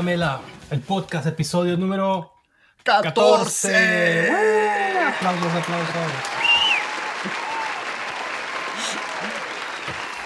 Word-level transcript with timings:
Bienvenidos 0.00 0.28
a 0.28 0.38
Maya 0.38 0.38
la 0.38 0.38
Mela, 0.38 0.40
el 0.70 0.80
podcast, 0.80 1.26
episodio 1.26 1.76
número 1.76 2.32
14. 2.84 3.68
14. 3.68 4.30
¡Uh! 4.30 5.08
Aplausos, 5.08 5.52
aplausos. 5.54 5.94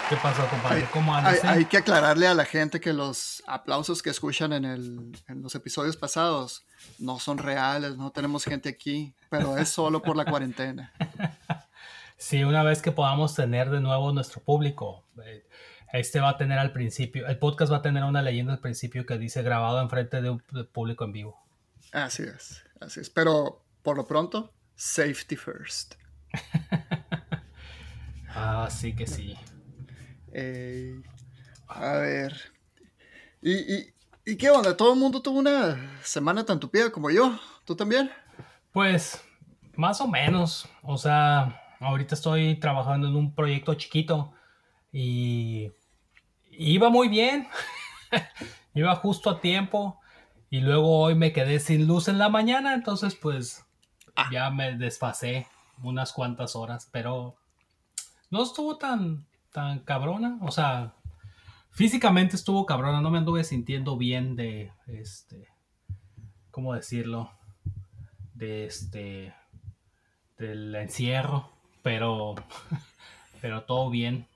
¿Qué 0.09 0.17
pasó, 0.17 0.47
compadre? 0.49 0.87
¿Cómo 0.93 1.15
Hay, 1.15 1.25
andas? 1.25 1.45
eh? 1.45 1.49
hay 1.49 1.65
que 1.65 1.79
aclararle 1.79 2.27
a 2.27 2.35
la 2.35 2.45
gente 2.45 2.81
que 2.81 2.93
los 2.93 3.43
aplausos 3.47 4.03
que 4.03 4.11
escuchan 4.11 4.53
en, 4.53 4.65
el- 4.67 5.13
en 5.29 5.43
los 5.43 5.55
episodios 5.55 5.97
pasados 5.97 6.67
no 6.99 7.19
son 7.19 7.39
reales, 7.39 7.97
no 7.97 8.11
tenemos 8.11 8.45
gente 8.45 8.69
aquí, 8.69 9.15
pero 9.31 9.57
es 9.57 9.71
solo 9.71 10.03
por 10.03 10.17
la 10.17 10.25
cuarentena. 10.27 10.93
Sí, 12.19 12.45
una 12.45 12.63
vez 12.63 12.81
que 12.83 12.93
podamos 12.93 13.35
tener 13.35 13.69
de 13.69 13.81
nuevo 13.81 14.13
nuestro 14.13 14.41
público, 14.41 15.03
eh, 15.25 15.45
este 15.93 16.21
va 16.21 16.31
a 16.31 16.37
tener 16.37 16.59
al 16.59 16.73
principio, 16.73 17.27
el 17.27 17.39
podcast 17.39 17.71
va 17.71 17.79
a 17.79 17.83
tener 17.83 18.03
una 18.05 18.23
leyenda 18.23 18.55
al 18.55 18.61
principio 18.61 19.05
que 19.07 19.19
dice 19.19 19.43
grabado 19.43 19.81
enfrente 19.81 20.23
de 20.23 20.31
un 20.31 20.43
de 20.51 20.65
público 20.65 21.05
en 21.05 21.13
vivo. 21.13 21.43
Así 21.93 22.23
es, 22.23 22.65
así 22.81 23.01
es. 23.01 23.11
Pero 23.11 23.63
por 23.83 23.97
lo 23.97 24.07
pronto, 24.07 24.53
safety 24.75 25.37
first. 25.37 25.95
Ah, 28.35 28.69
sí 28.71 28.95
que 28.95 29.07
sí. 29.07 29.37
Eh, 30.33 31.03
a 31.69 31.97
ver. 31.97 32.35
¿Y, 33.43 33.53
y, 33.53 33.95
y 34.25 34.37
qué 34.37 34.49
onda? 34.49 34.75
¿Todo 34.75 34.95
el 34.95 34.99
mundo 34.99 35.21
tuvo 35.21 35.39
una 35.39 36.01
semana 36.03 36.43
tan 36.43 36.59
tupida 36.59 36.91
como 36.91 37.11
yo? 37.11 37.39
¿Tú 37.67 37.77
también? 37.77 38.11
Pues, 38.73 39.23
más 39.77 40.01
o 40.01 40.09
menos. 40.09 40.67
O 40.83 40.97
sea, 40.97 41.61
ahorita 41.79 42.15
estoy 42.15 42.59
trabajando 42.59 43.07
en 43.09 43.17
un 43.17 43.35
proyecto 43.35 43.75
chiquito 43.75 44.33
y 44.91 45.71
iba 46.53 46.89
muy 46.89 47.09
bien. 47.09 47.49
iba 48.75 48.95
justo 48.97 49.31
a 49.31 49.41
tiempo. 49.41 50.01
Y 50.51 50.61
luego 50.61 51.01
hoy 51.01 51.15
me 51.15 51.33
quedé 51.33 51.61
sin 51.61 51.87
luz 51.87 52.09
en 52.09 52.19
la 52.19 52.29
mañana, 52.29 52.75
entonces 52.75 53.15
pues 53.15 53.65
Ah. 54.15 54.29
ya 54.31 54.51
me 54.51 54.77
desfasé 54.77 55.47
unas 55.83 56.13
cuantas 56.13 56.55
horas, 56.55 56.89
pero 56.93 57.37
no 58.31 58.43
estuvo 58.43 58.77
tan, 58.77 59.27
tan 59.53 59.81
cabrona. 59.81 60.39
O 60.43 60.51
sea, 60.51 60.95
físicamente 61.71 62.37
estuvo 62.37 62.67
cabrona, 62.67 63.01
no 63.01 63.11
me 63.11 63.19
anduve 63.19 63.45
sintiendo 63.45 63.97
bien 63.97 64.37
de, 64.37 64.73
este, 64.87 65.49
¿cómo 66.51 66.75
decirlo? 66.75 67.31
De 68.35 68.67
este, 68.67 69.35
del 70.37 70.75
encierro, 70.75 71.51
pero, 71.83 72.35
pero 73.41 73.65
todo 73.65 73.89
bien. 73.89 74.27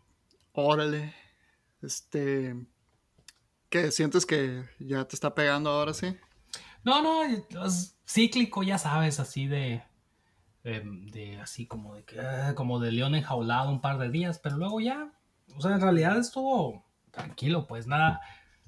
Órale. 0.54 1.14
Este. 1.82 2.56
¿Qué? 3.68 3.90
¿Sientes 3.90 4.26
que 4.26 4.64
ya 4.78 5.04
te 5.06 5.16
está 5.16 5.34
pegando 5.34 5.70
ahora 5.70 5.92
sí? 5.92 6.16
No, 6.84 7.02
no, 7.02 7.22
es 7.64 7.96
cíclico, 8.06 8.62
ya 8.62 8.78
sabes, 8.78 9.18
así 9.18 9.46
de, 9.48 9.82
de, 10.62 10.82
de- 11.12 11.40
así 11.40 11.66
como 11.66 11.96
de 11.96 12.04
que, 12.04 12.20
ah, 12.20 12.54
como 12.54 12.78
de 12.78 12.92
león 12.92 13.14
enjaulado 13.16 13.70
un 13.70 13.80
par 13.80 13.98
de 13.98 14.08
días, 14.08 14.38
pero 14.38 14.56
luego 14.56 14.80
ya, 14.80 15.12
o 15.56 15.60
sea, 15.60 15.72
en 15.74 15.80
realidad 15.80 16.16
estuvo 16.16 16.84
tranquilo, 17.10 17.66
pues 17.66 17.88
nada, 17.88 18.20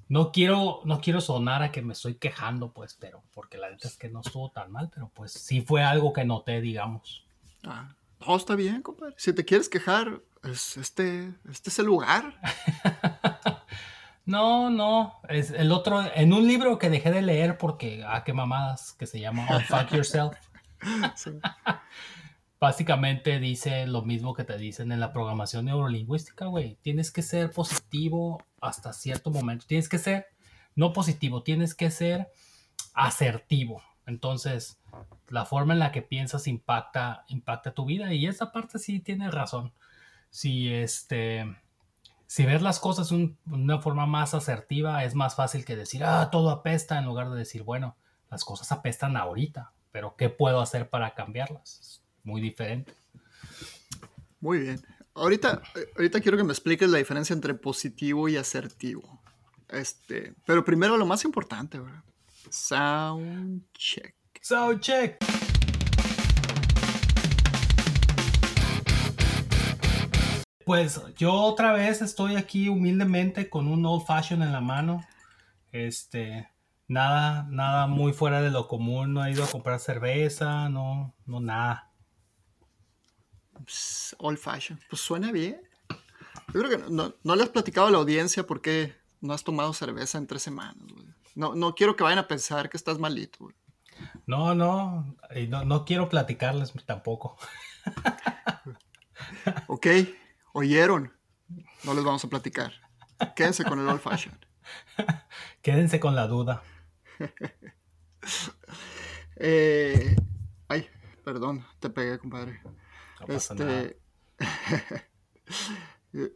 no 0.09 0.33
quiero, 0.33 0.81
no 0.83 0.99
quiero 0.99 1.21
sonar 1.21 1.63
a 1.63 1.71
que 1.71 1.81
me 1.81 1.93
estoy 1.93 2.15
quejando, 2.15 2.73
pues, 2.73 2.93
pero, 2.95 3.23
porque 3.33 3.57
la 3.57 3.69
neta 3.69 3.87
es 3.87 3.95
que 3.95 4.09
no 4.09 4.19
estuvo 4.19 4.51
tan 4.51 4.69
mal, 4.71 4.89
pero 4.93 5.09
pues 5.13 5.31
sí 5.31 5.61
fue 5.61 5.81
algo 5.81 6.11
que 6.11 6.25
noté, 6.25 6.59
digamos. 6.59 7.25
Ah, 7.63 7.95
no, 8.19 8.35
está 8.35 8.55
bien, 8.55 8.81
compadre. 8.81 9.15
Si 9.17 9.31
te 9.31 9.45
quieres 9.45 9.69
quejar, 9.69 10.21
es 10.43 10.77
este, 10.77 11.33
este 11.49 11.69
es 11.69 11.79
el 11.79 11.85
lugar. 11.85 12.39
No, 14.29 14.69
no, 14.69 15.19
es 15.27 15.49
el 15.49 15.71
otro, 15.71 16.03
en 16.13 16.33
un 16.33 16.47
libro 16.47 16.77
que 16.77 16.91
dejé 16.91 17.09
de 17.09 17.23
leer 17.23 17.57
porque, 17.57 18.03
ah, 18.05 18.23
qué 18.23 18.31
mamadas, 18.31 18.93
que 18.93 19.07
se 19.07 19.19
llama 19.19 19.47
Unfuck 19.49 19.89
Yourself. 19.95 20.37
Sí. 21.15 21.31
Básicamente 22.59 23.39
dice 23.39 23.87
lo 23.87 24.03
mismo 24.03 24.35
que 24.35 24.43
te 24.43 24.55
dicen 24.59 24.91
en 24.91 24.99
la 24.99 25.13
programación 25.13 25.65
neurolingüística, 25.65 26.45
güey. 26.45 26.77
Tienes 26.83 27.09
que 27.09 27.23
ser 27.23 27.49
positivo 27.49 28.43
hasta 28.61 28.93
cierto 28.93 29.31
momento. 29.31 29.65
Tienes 29.67 29.89
que 29.89 29.97
ser, 29.97 30.27
no 30.75 30.93
positivo, 30.93 31.41
tienes 31.41 31.73
que 31.73 31.89
ser 31.89 32.29
asertivo. 32.93 33.81
Entonces, 34.05 34.79
la 35.27 35.45
forma 35.45 35.73
en 35.73 35.79
la 35.79 35.91
que 35.91 36.03
piensas 36.03 36.45
impacta, 36.45 37.25
impacta 37.29 37.73
tu 37.73 37.85
vida. 37.85 38.13
Y 38.13 38.27
esa 38.27 38.51
parte 38.51 38.77
sí 38.77 38.99
tiene 38.99 39.31
razón. 39.31 39.73
Si 40.29 40.73
este. 40.73 41.55
Si 42.27 42.45
ves 42.45 42.61
las 42.61 42.79
cosas 42.79 43.09
de 43.09 43.35
una 43.49 43.81
forma 43.81 44.05
más 44.05 44.35
asertiva, 44.35 45.03
es 45.03 45.15
más 45.15 45.35
fácil 45.35 45.65
que 45.65 45.75
decir, 45.75 46.03
ah, 46.03 46.29
todo 46.31 46.51
apesta, 46.51 46.99
en 46.99 47.05
lugar 47.05 47.31
de 47.31 47.37
decir, 47.37 47.63
bueno, 47.63 47.97
las 48.29 48.45
cosas 48.45 48.71
apestan 48.71 49.17
ahorita, 49.17 49.71
pero 49.91 50.15
¿qué 50.15 50.29
puedo 50.29 50.61
hacer 50.61 50.89
para 50.89 51.15
cambiarlas? 51.15 51.79
Es 51.79 52.03
muy 52.23 52.39
diferente. 52.39 52.93
Muy 54.39 54.59
bien. 54.59 54.81
Ahorita, 55.15 55.61
eh, 55.75 55.91
ahorita 55.95 56.21
quiero 56.21 56.37
que 56.37 56.43
me 56.43 56.53
expliques 56.53 56.89
la 56.89 56.99
diferencia 56.99 57.33
entre 57.33 57.55
positivo 57.55 58.29
y 58.29 58.37
asertivo. 58.37 59.21
Este, 59.67 60.33
pero 60.45 60.63
primero 60.63 60.97
lo 60.97 61.05
más 61.05 61.25
importante, 61.25 61.79
¿verdad? 61.79 62.03
Sound 62.49 63.63
check. 63.73 64.15
So, 64.41 64.79
check. 64.79 65.17
Pues 70.69 71.01
yo 71.15 71.33
otra 71.33 71.73
vez 71.73 72.03
estoy 72.03 72.35
aquí 72.35 72.69
humildemente 72.69 73.49
con 73.49 73.67
un 73.67 73.83
old 73.87 74.05
fashion 74.05 74.43
en 74.43 74.51
la 74.51 74.61
mano. 74.61 75.03
Este, 75.71 76.47
nada, 76.87 77.47
nada 77.49 77.87
muy 77.87 78.13
fuera 78.13 78.39
de 78.39 78.51
lo 78.51 78.67
común. 78.67 79.15
No 79.15 79.25
he 79.25 79.31
ido 79.31 79.43
a 79.43 79.49
comprar 79.49 79.79
cerveza, 79.79 80.69
no, 80.69 81.15
no 81.25 81.39
nada. 81.39 81.91
Pss, 83.65 84.15
Old 84.19 84.37
fashion. 84.37 84.79
Pues 84.91 85.01
suena 85.01 85.31
bien. 85.31 85.59
Yo 86.53 86.61
creo 86.61 86.69
que 86.69 86.77
no, 86.77 86.89
no, 86.91 87.15
no 87.23 87.35
le 87.35 87.41
has 87.41 87.49
platicado 87.49 87.87
a 87.87 87.91
la 87.91 87.97
audiencia 87.97 88.45
por 88.45 88.61
qué 88.61 88.93
no 89.21 89.33
has 89.33 89.43
tomado 89.43 89.73
cerveza 89.73 90.19
en 90.19 90.27
tres 90.27 90.43
semanas, 90.43 90.85
güey. 90.93 91.07
No, 91.33 91.55
no 91.55 91.73
quiero 91.73 91.95
que 91.95 92.03
vayan 92.03 92.19
a 92.19 92.27
pensar 92.27 92.69
que 92.69 92.77
estás 92.77 92.99
malito, 92.99 93.39
güey. 93.39 93.55
No, 94.27 94.53
no, 94.53 95.17
no, 95.47 95.65
no 95.65 95.83
quiero 95.83 96.09
platicarles 96.09 96.71
tampoco. 96.85 97.37
Ok, 99.67 99.87
oyeron. 100.53 101.13
No 101.83 101.93
les 101.93 102.03
vamos 102.03 102.23
a 102.23 102.27
platicar. 102.29 102.73
Quédense 103.35 103.63
con 103.65 103.79
el 103.79 103.87
old 103.87 104.01
fashion. 104.01 104.37
Quédense 105.61 105.99
con 105.99 106.15
la 106.15 106.27
duda. 106.27 106.61
Eh, 109.41 110.15
ay, 110.67 110.89
perdón, 111.23 111.65
te 111.79 111.89
pegué, 111.89 112.19
compadre. 112.19 112.61
No 113.21 113.27
pasa 113.27 113.55
nada. 113.55 113.81
Este. 113.83 113.99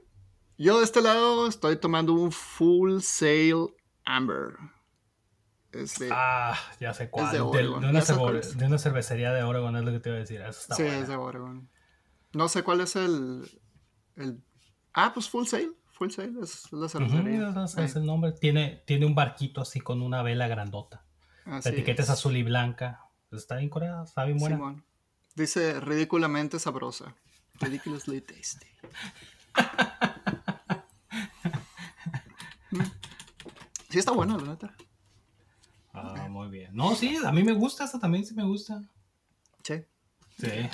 Yo 0.57 0.77
de 0.77 0.83
este 0.85 1.01
lado 1.01 1.47
estoy 1.47 1.75
tomando 1.77 2.13
un 2.13 2.31
Full 2.31 2.99
Sail 3.01 3.67
Amber. 4.05 4.55
Es 5.71 5.97
de- 5.97 6.09
Ah, 6.13 6.55
ya 6.79 6.93
sé 6.93 7.09
cuál. 7.09 7.25
de 7.31 7.39
De, 7.39 7.43
de 7.63 7.69
una 7.69 7.99
es. 7.99 8.57
de 8.57 8.65
una 8.65 8.77
cervecería 8.77 9.33
de 9.33 9.43
Oregon 9.43 9.75
es 9.75 9.83
lo 9.83 9.91
que 9.91 9.99
te 9.99 10.09
iba 10.09 10.17
a 10.17 10.21
decir. 10.21 10.39
Eso 10.41 10.59
está 10.61 10.75
sí, 10.75 10.83
buena. 10.83 10.99
es 10.99 11.07
de 11.07 11.15
Oregon. 11.15 11.69
No 12.33 12.47
sé 12.47 12.63
cuál 12.63 12.81
es 12.81 12.95
el, 12.95 13.61
el. 14.15 14.41
Ah, 14.93 15.11
pues 15.13 15.29
Full 15.29 15.45
Sail. 15.45 15.75
Full 15.91 16.09
Sail 16.09 16.37
es 16.41 16.71
la 16.71 16.89
cervecería. 16.89 17.53
ese 17.65 17.83
es 17.85 17.95
el 17.95 18.05
nombre. 18.05 18.31
Tiene, 18.33 18.83
tiene 18.85 19.05
un 19.05 19.15
barquito 19.15 19.61
así 19.61 19.79
con 19.79 20.01
una 20.01 20.21
vela 20.23 20.47
grandota. 20.47 21.05
así 21.45 21.69
La 21.69 21.75
etiqueta 21.75 22.01
es 22.03 22.09
es. 22.09 22.13
azul 22.13 22.35
y 22.37 22.43
blanca. 22.43 23.01
Está 23.31 23.57
bien 23.57 23.69
coreada, 23.69 24.03
está 24.03 24.25
bien 24.25 24.37
buena. 24.37 24.55
Simón. 24.57 24.85
Dice 25.35 25.79
ridículamente 25.79 26.59
sabrosa. 26.59 27.15
Ridiculously 27.59 28.21
tasty. 28.21 28.67
Sí 33.89 33.99
está 33.99 34.11
buena, 34.11 34.37
la 34.37 34.43
neta. 34.43 34.75
Ah, 35.93 36.27
muy 36.27 36.49
bien. 36.49 36.75
No, 36.75 36.95
sí, 36.95 37.15
a 37.23 37.31
mí 37.31 37.43
me 37.43 37.53
gusta, 37.53 37.85
esa 37.85 37.99
también 37.99 38.25
sí 38.25 38.33
me 38.33 38.43
gusta. 38.43 38.81
Sí. 39.63 39.85
Sí. 40.39 40.69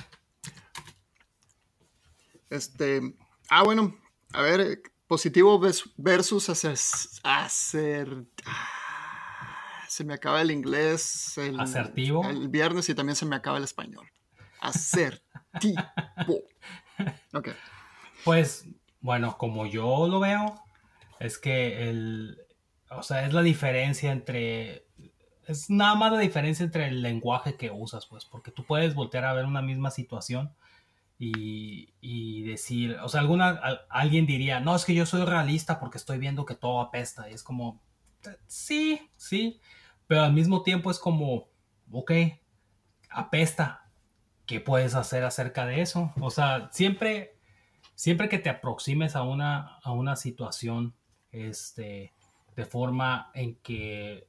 Este. 2.49 3.01
Ah, 3.49 3.63
bueno. 3.63 3.95
A 4.33 4.41
ver, 4.41 4.61
eh, 4.61 4.81
positivo 5.07 5.59
versus 5.97 6.49
hacer. 6.49 6.77
hacer 7.23 8.25
ah, 8.45 8.79
se 9.87 10.03
me 10.03 10.13
acaba 10.13 10.41
el 10.41 10.51
inglés. 10.51 11.37
El, 11.37 11.59
Asertivo. 11.59 12.23
El 12.29 12.47
viernes 12.47 12.87
y 12.89 12.95
también 12.95 13.15
se 13.15 13.25
me 13.25 13.35
acaba 13.35 13.57
el 13.57 13.63
español. 13.63 14.07
Asertivo. 14.61 15.81
Ok. 17.33 17.47
Pues, 18.25 18.65
bueno, 18.99 19.37
como 19.37 19.65
yo 19.65 20.09
lo 20.09 20.19
veo, 20.19 20.61
es 21.21 21.37
que 21.37 21.89
el. 21.89 22.37
O 22.91 23.03
sea, 23.03 23.25
es 23.25 23.33
la 23.33 23.41
diferencia 23.41 24.11
entre. 24.11 24.85
Es 25.47 25.69
nada 25.69 25.95
más 25.95 26.11
la 26.11 26.19
diferencia 26.19 26.65
entre 26.65 26.89
el 26.89 27.01
lenguaje 27.01 27.55
que 27.55 27.71
usas, 27.71 28.05
pues, 28.05 28.25
porque 28.25 28.51
tú 28.51 28.65
puedes 28.65 28.95
voltear 28.95 29.23
a 29.23 29.33
ver 29.33 29.45
una 29.45 29.61
misma 29.61 29.91
situación 29.91 30.53
y, 31.19 31.93
y 31.99 32.43
decir, 32.43 32.97
o 33.03 33.09
sea, 33.09 33.19
alguna, 33.19 33.59
alguien 33.89 34.25
diría, 34.25 34.61
no, 34.61 34.73
es 34.73 34.85
que 34.85 34.95
yo 34.95 35.05
soy 35.05 35.25
realista 35.25 35.79
porque 35.79 35.97
estoy 35.97 36.17
viendo 36.17 36.45
que 36.45 36.55
todo 36.55 36.79
apesta, 36.79 37.29
y 37.29 37.33
es 37.33 37.43
como, 37.43 37.81
sí, 38.47 39.11
sí, 39.17 39.59
pero 40.07 40.23
al 40.23 40.33
mismo 40.33 40.63
tiempo 40.63 40.89
es 40.89 40.97
como, 40.97 41.49
ok, 41.91 42.11
apesta, 43.09 43.91
¿qué 44.45 44.61
puedes 44.61 44.95
hacer 44.95 45.25
acerca 45.25 45.65
de 45.65 45.81
eso? 45.81 46.13
O 46.21 46.31
sea, 46.31 46.69
siempre, 46.71 47.37
siempre 47.95 48.29
que 48.29 48.39
te 48.39 48.49
aproximes 48.49 49.17
a 49.17 49.23
una, 49.23 49.77
a 49.83 49.91
una 49.91 50.15
situación, 50.15 50.95
este, 51.31 52.13
de 52.55 52.65
forma 52.65 53.29
en 53.33 53.55
que, 53.57 54.27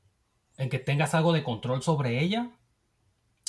en 0.58 0.68
que 0.68 0.80
tengas 0.80 1.14
algo 1.14 1.32
de 1.32 1.44
control 1.44 1.82
sobre 1.82 2.20
ella, 2.20 2.50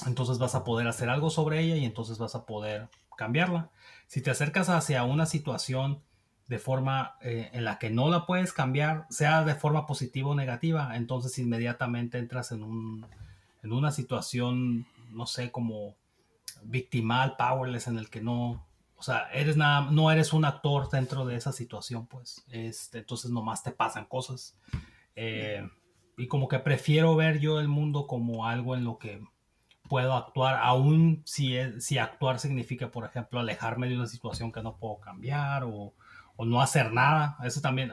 entonces 0.06 0.38
vas 0.38 0.56
a 0.56 0.64
poder 0.64 0.88
hacer 0.88 1.10
algo 1.10 1.30
sobre 1.30 1.60
ella 1.60 1.76
y 1.76 1.86
entonces 1.86 2.18
vas 2.18 2.36
a 2.36 2.46
poder 2.46 2.90
cambiarla. 3.22 3.70
Si 4.08 4.20
te 4.22 4.32
acercas 4.32 4.68
hacia 4.70 5.04
una 5.04 5.28
situación 5.28 6.02
de 6.48 6.58
forma 6.58 7.18
eh, 7.22 7.52
en 7.54 7.64
la 7.64 7.78
que 7.78 7.92
no 7.92 8.10
la 8.10 8.26
puedes 8.26 8.52
cambiar, 8.52 9.06
sea 9.12 9.44
de 9.44 9.54
forma 9.54 9.86
positiva 9.86 10.30
o 10.30 10.36
negativa, 10.36 10.96
entonces 10.96 11.38
inmediatamente 11.38 12.18
entras 12.18 12.52
en, 12.52 12.64
un, 12.64 13.06
en 13.62 13.72
una 13.72 13.92
situación, 13.92 14.88
no 15.12 15.28
sé, 15.28 15.52
como 15.52 15.96
victimal, 16.64 17.38
powerless, 17.38 17.88
en 17.88 18.00
el 18.00 18.10
que 18.10 18.22
no, 18.22 18.66
o 18.98 19.04
sea, 19.04 19.30
eres 19.32 19.56
nada, 19.56 19.92
no 19.92 20.12
eres 20.12 20.34
un 20.34 20.46
actor 20.46 20.90
dentro 20.90 21.24
de 21.24 21.36
esa 21.36 21.52
situación, 21.52 22.08
pues, 22.08 22.44
este, 22.50 22.98
entonces 22.98 23.30
nomás 23.30 23.62
te 23.62 23.72
pasan 23.72 24.06
cosas. 24.06 24.58
Eh, 25.16 25.70
y 26.18 26.28
como 26.28 26.48
que 26.48 26.58
prefiero 26.58 27.16
ver 27.16 27.40
yo 27.40 27.60
el 27.60 27.68
mundo 27.68 28.08
como 28.08 28.48
algo 28.48 28.76
en 28.76 28.84
lo 28.84 28.98
que 28.98 29.22
puedo 29.92 30.14
actuar, 30.14 30.56
aún 30.56 31.22
si, 31.26 31.58
si 31.82 31.98
actuar 31.98 32.40
significa, 32.40 32.92
por 32.92 33.04
ejemplo, 33.04 33.42
alejarme 33.42 33.90
de 33.90 33.98
una 33.98 34.08
situación 34.08 34.54
que 34.54 34.64
no 34.64 34.78
puedo 34.78 35.02
cambiar 35.02 35.66
o, 35.66 35.94
o 36.38 36.46
no 36.46 36.62
hacer 36.62 36.94
nada. 36.94 37.36
Eso 37.44 37.60
también, 37.60 37.92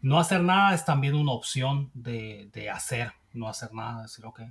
no 0.00 0.18
hacer 0.18 0.40
nada 0.40 0.74
es 0.74 0.86
también 0.86 1.14
una 1.14 1.32
opción 1.32 1.90
de, 1.92 2.48
de 2.54 2.70
hacer, 2.70 3.12
no 3.34 3.50
hacer 3.50 3.74
nada, 3.74 4.04
decir, 4.04 4.24
ok, 4.24 4.44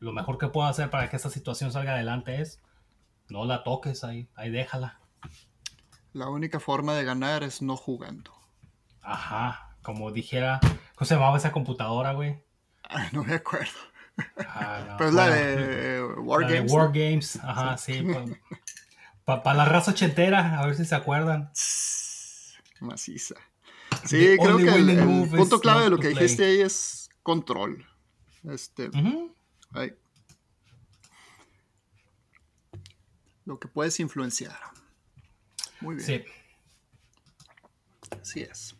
lo 0.00 0.12
mejor 0.12 0.36
que 0.36 0.48
puedo 0.48 0.66
hacer 0.66 0.90
para 0.90 1.08
que 1.08 1.14
esta 1.14 1.30
situación 1.30 1.70
salga 1.70 1.92
adelante 1.92 2.40
es 2.40 2.60
no 3.28 3.44
la 3.44 3.62
toques 3.62 4.02
ahí, 4.02 4.28
ahí 4.34 4.50
déjala. 4.50 4.98
La 6.12 6.28
única 6.28 6.58
forma 6.58 6.94
de 6.94 7.04
ganar 7.04 7.44
es 7.44 7.62
no 7.62 7.76
jugando. 7.76 8.32
Ajá, 9.00 9.76
como 9.80 10.10
dijera, 10.10 10.58
¿cómo 10.96 11.06
se 11.06 11.14
llamaba 11.14 11.36
esa 11.36 11.52
computadora, 11.52 12.14
güey? 12.14 12.42
no 13.12 13.22
me 13.22 13.34
acuerdo. 13.34 13.93
Ah, 14.38 14.94
Pero 14.96 15.10
es 15.10 15.14
la 15.14 15.30
de 15.30 16.04
War 16.18 16.42
Games. 16.42 16.72
War 16.72 16.92
Games, 16.92 17.36
ajá, 17.42 17.76
sí. 17.76 18.06
Para 19.24 19.54
la 19.54 19.64
raza 19.64 19.90
ochentera, 19.90 20.60
a 20.60 20.66
ver 20.66 20.76
si 20.76 20.84
se 20.84 20.94
acuerdan. 20.94 21.50
Maciza. 22.80 23.34
Sí, 24.04 24.36
creo 24.40 24.58
que 24.58 24.74
el, 24.74 25.28
punto 25.30 25.60
clave 25.60 25.84
de 25.84 25.90
lo 25.90 25.98
que 25.98 26.08
dijiste 26.08 26.44
ahí 26.44 26.60
es 26.60 27.08
control. 27.22 27.86
Este. 28.44 28.90
ahí 29.72 29.92
lo 33.44 33.58
que 33.58 33.68
puedes 33.68 33.98
influenciar. 34.00 34.58
Muy 35.80 35.96
bien. 35.96 36.06
Sí. 36.06 36.24
Así 38.20 38.40
es. 38.40 38.74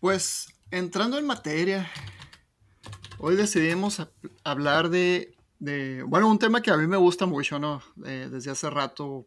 Pues 0.00 0.48
entrando 0.70 1.18
en 1.18 1.26
materia, 1.26 1.90
hoy 3.18 3.36
decidimos 3.36 4.06
hablar 4.44 4.88
de, 4.88 5.34
bueno, 6.06 6.28
un 6.28 6.38
tema 6.38 6.62
que 6.62 6.70
a 6.70 6.76
mí 6.76 6.86
me 6.86 6.96
gusta 6.96 7.26
mucho, 7.26 7.58
¿no? 7.58 7.82
desde 7.96 8.50
hace 8.50 8.70
rato 8.70 9.26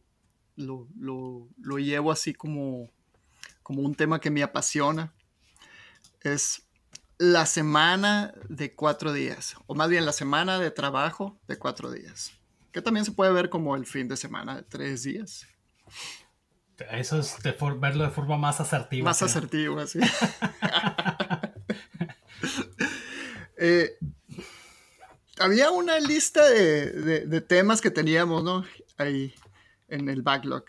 lo, 0.55 0.87
lo, 0.97 1.77
llevo 1.77 2.11
así 2.11 2.33
como, 2.33 2.91
como 3.63 3.81
un 3.81 3.95
tema 3.95 4.19
que 4.19 4.29
me 4.29 4.43
apasiona. 4.43 5.13
Es 6.21 6.63
la 7.17 7.45
semana 7.45 8.33
de 8.49 8.75
cuatro 8.75 9.13
días, 9.13 9.55
o 9.67 9.75
más 9.75 9.89
bien 9.89 10.05
la 10.05 10.13
semana 10.13 10.59
de 10.59 10.71
trabajo 10.71 11.39
de 11.47 11.57
cuatro 11.57 11.91
días, 11.91 12.31
que 12.71 12.81
también 12.81 13.05
se 13.05 13.11
puede 13.11 13.31
ver 13.31 13.49
como 13.49 13.75
el 13.75 13.85
fin 13.85 14.07
de 14.07 14.17
semana 14.17 14.57
de 14.57 14.63
tres 14.63 15.03
días. 15.03 15.47
Eso 16.91 17.19
es 17.19 17.37
verlo 17.79 18.03
de 18.05 18.09
forma 18.09 18.37
más 18.37 18.61
asertiva. 18.61 19.05
Más 19.05 19.21
asertiva, 19.21 19.85
sí. 19.85 19.99
Eh, 23.59 23.97
había 25.39 25.71
una 25.71 25.99
lista 25.99 26.47
de, 26.49 27.41
temas 27.41 27.81
que 27.81 27.91
teníamos, 27.91 28.43
¿no? 28.43 28.65
Ahí 28.97 29.33
en 29.87 30.09
el 30.09 30.21
backlog. 30.21 30.63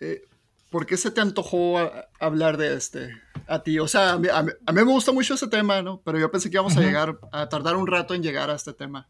Eh, 0.00 0.22
¿Por 0.70 0.86
qué 0.86 0.96
se 0.96 1.10
te 1.10 1.20
antojó 1.20 1.78
hablar 2.18 2.56
de 2.56 2.74
este? 2.74 3.14
a 3.46 3.62
ti. 3.62 3.78
O 3.78 3.88
sea, 3.88 4.12
a 4.12 4.18
mí, 4.18 4.28
me 4.72 4.82
gusta 4.82 5.12
mucho 5.12 5.34
ese 5.34 5.48
tema, 5.48 5.82
¿no? 5.82 6.00
Pero 6.04 6.18
yo 6.18 6.30
pensé 6.30 6.50
que 6.50 6.56
íbamos 6.56 6.76
a 6.76 6.80
llegar, 6.80 7.18
a 7.32 7.48
tardar 7.48 7.76
un 7.76 7.86
rato 7.86 8.14
en 8.14 8.22
llegar 8.22 8.50
a 8.50 8.54
este 8.54 8.72
tema. 8.72 9.08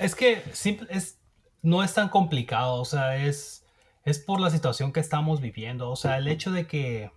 Es 0.00 0.14
que 0.14 0.42
es, 0.88 1.18
no 1.62 1.82
es 1.82 1.94
tan 1.94 2.08
complicado, 2.08 2.74
o 2.74 2.84
sea, 2.84 3.16
es, 3.16 3.64
es 4.04 4.18
por 4.18 4.40
la 4.40 4.50
situación 4.50 4.92
que 4.92 5.00
estamos 5.00 5.40
viviendo. 5.40 5.90
O 5.90 5.96
sea, 5.96 6.18
el 6.18 6.28
hecho 6.28 6.50
de 6.50 6.66
que... 6.66 7.10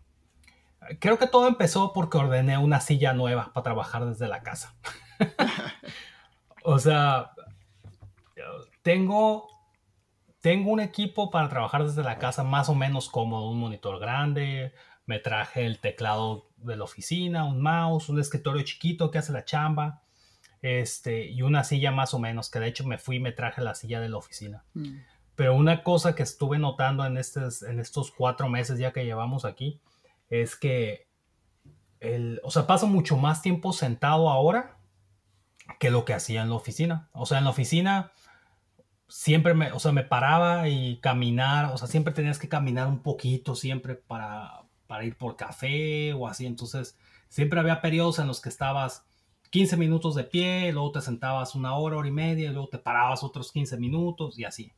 Creo 0.99 1.17
que 1.17 1.27
todo 1.27 1.47
empezó 1.47 1.93
porque 1.93 2.17
ordené 2.17 2.57
una 2.57 2.79
silla 2.79 3.13
nueva 3.13 3.51
para 3.53 3.63
trabajar 3.63 4.05
desde 4.05 4.27
la 4.27 4.43
casa. 4.43 4.75
o 6.63 6.79
sea, 6.79 7.31
tengo 8.81 9.47
tengo 10.45 10.69
un 10.69 10.79
equipo 10.79 11.31
para 11.31 11.49
trabajar 11.49 11.83
desde 11.83 12.03
la 12.03 12.19
casa 12.19 12.43
más 12.43 12.69
o 12.69 12.75
menos 12.75 13.09
cómodo, 13.09 13.49
un 13.49 13.57
monitor 13.57 13.99
grande, 13.99 14.75
me 15.07 15.17
traje 15.17 15.65
el 15.65 15.79
teclado 15.79 16.51
de 16.57 16.75
la 16.75 16.83
oficina, 16.83 17.45
un 17.45 17.63
mouse, 17.63 18.09
un 18.09 18.19
escritorio 18.19 18.61
chiquito 18.61 19.09
que 19.09 19.17
hace 19.17 19.33
la 19.33 19.43
chamba, 19.43 20.03
este, 20.61 21.25
y 21.25 21.41
una 21.41 21.63
silla 21.63 21.89
más 21.89 22.13
o 22.13 22.19
menos, 22.19 22.51
que 22.51 22.59
de 22.59 22.67
hecho 22.67 22.85
me 22.85 22.99
fui 22.99 23.15
y 23.15 23.19
me 23.19 23.31
traje 23.31 23.63
la 23.63 23.73
silla 23.73 23.99
de 23.99 24.09
la 24.09 24.17
oficina. 24.17 24.63
Mm. 24.75 24.97
Pero 25.35 25.55
una 25.55 25.81
cosa 25.81 26.13
que 26.13 26.21
estuve 26.21 26.59
notando 26.59 27.03
en, 27.07 27.17
estos, 27.17 27.63
en 27.63 27.79
estos 27.79 28.11
cuatro 28.11 28.47
meses 28.47 28.77
ya 28.77 28.93
que 28.93 29.03
llevamos 29.03 29.45
aquí, 29.45 29.81
es 30.41 30.55
que, 30.55 31.07
el, 31.99 32.39
o 32.43 32.51
sea, 32.51 32.67
paso 32.67 32.87
mucho 32.87 33.17
más 33.17 33.41
tiempo 33.41 33.73
sentado 33.73 34.29
ahora 34.29 34.77
que 35.79 35.89
lo 35.89 36.05
que 36.05 36.13
hacía 36.13 36.43
en 36.43 36.49
la 36.49 36.55
oficina. 36.55 37.09
O 37.13 37.25
sea, 37.25 37.39
en 37.39 37.45
la 37.45 37.49
oficina 37.49 38.11
siempre 39.07 39.53
me, 39.53 39.71
o 39.71 39.79
sea, 39.79 39.91
me 39.91 40.03
paraba 40.03 40.69
y 40.69 40.97
caminar, 40.97 41.73
o 41.73 41.77
sea, 41.77 41.87
siempre 41.87 42.13
tenías 42.13 42.39
que 42.39 42.49
caminar 42.49 42.87
un 42.87 42.99
poquito 42.99 43.55
siempre 43.55 43.95
para, 43.95 44.63
para 44.87 45.05
ir 45.05 45.17
por 45.17 45.35
café 45.35 46.13
o 46.13 46.27
así. 46.27 46.45
Entonces, 46.45 46.97
siempre 47.29 47.59
había 47.59 47.81
periodos 47.81 48.19
en 48.19 48.27
los 48.27 48.41
que 48.41 48.49
estabas 48.49 49.05
15 49.49 49.77
minutos 49.77 50.15
de 50.15 50.23
pie, 50.23 50.71
luego 50.73 50.91
te 50.91 51.01
sentabas 51.01 51.55
una 51.55 51.75
hora, 51.75 51.97
hora 51.97 52.07
y 52.07 52.11
media, 52.11 52.49
y 52.49 52.53
luego 52.53 52.69
te 52.69 52.77
parabas 52.77 53.23
otros 53.23 53.51
15 53.51 53.77
minutos 53.77 54.37
y 54.37 54.43
así. 54.43 54.73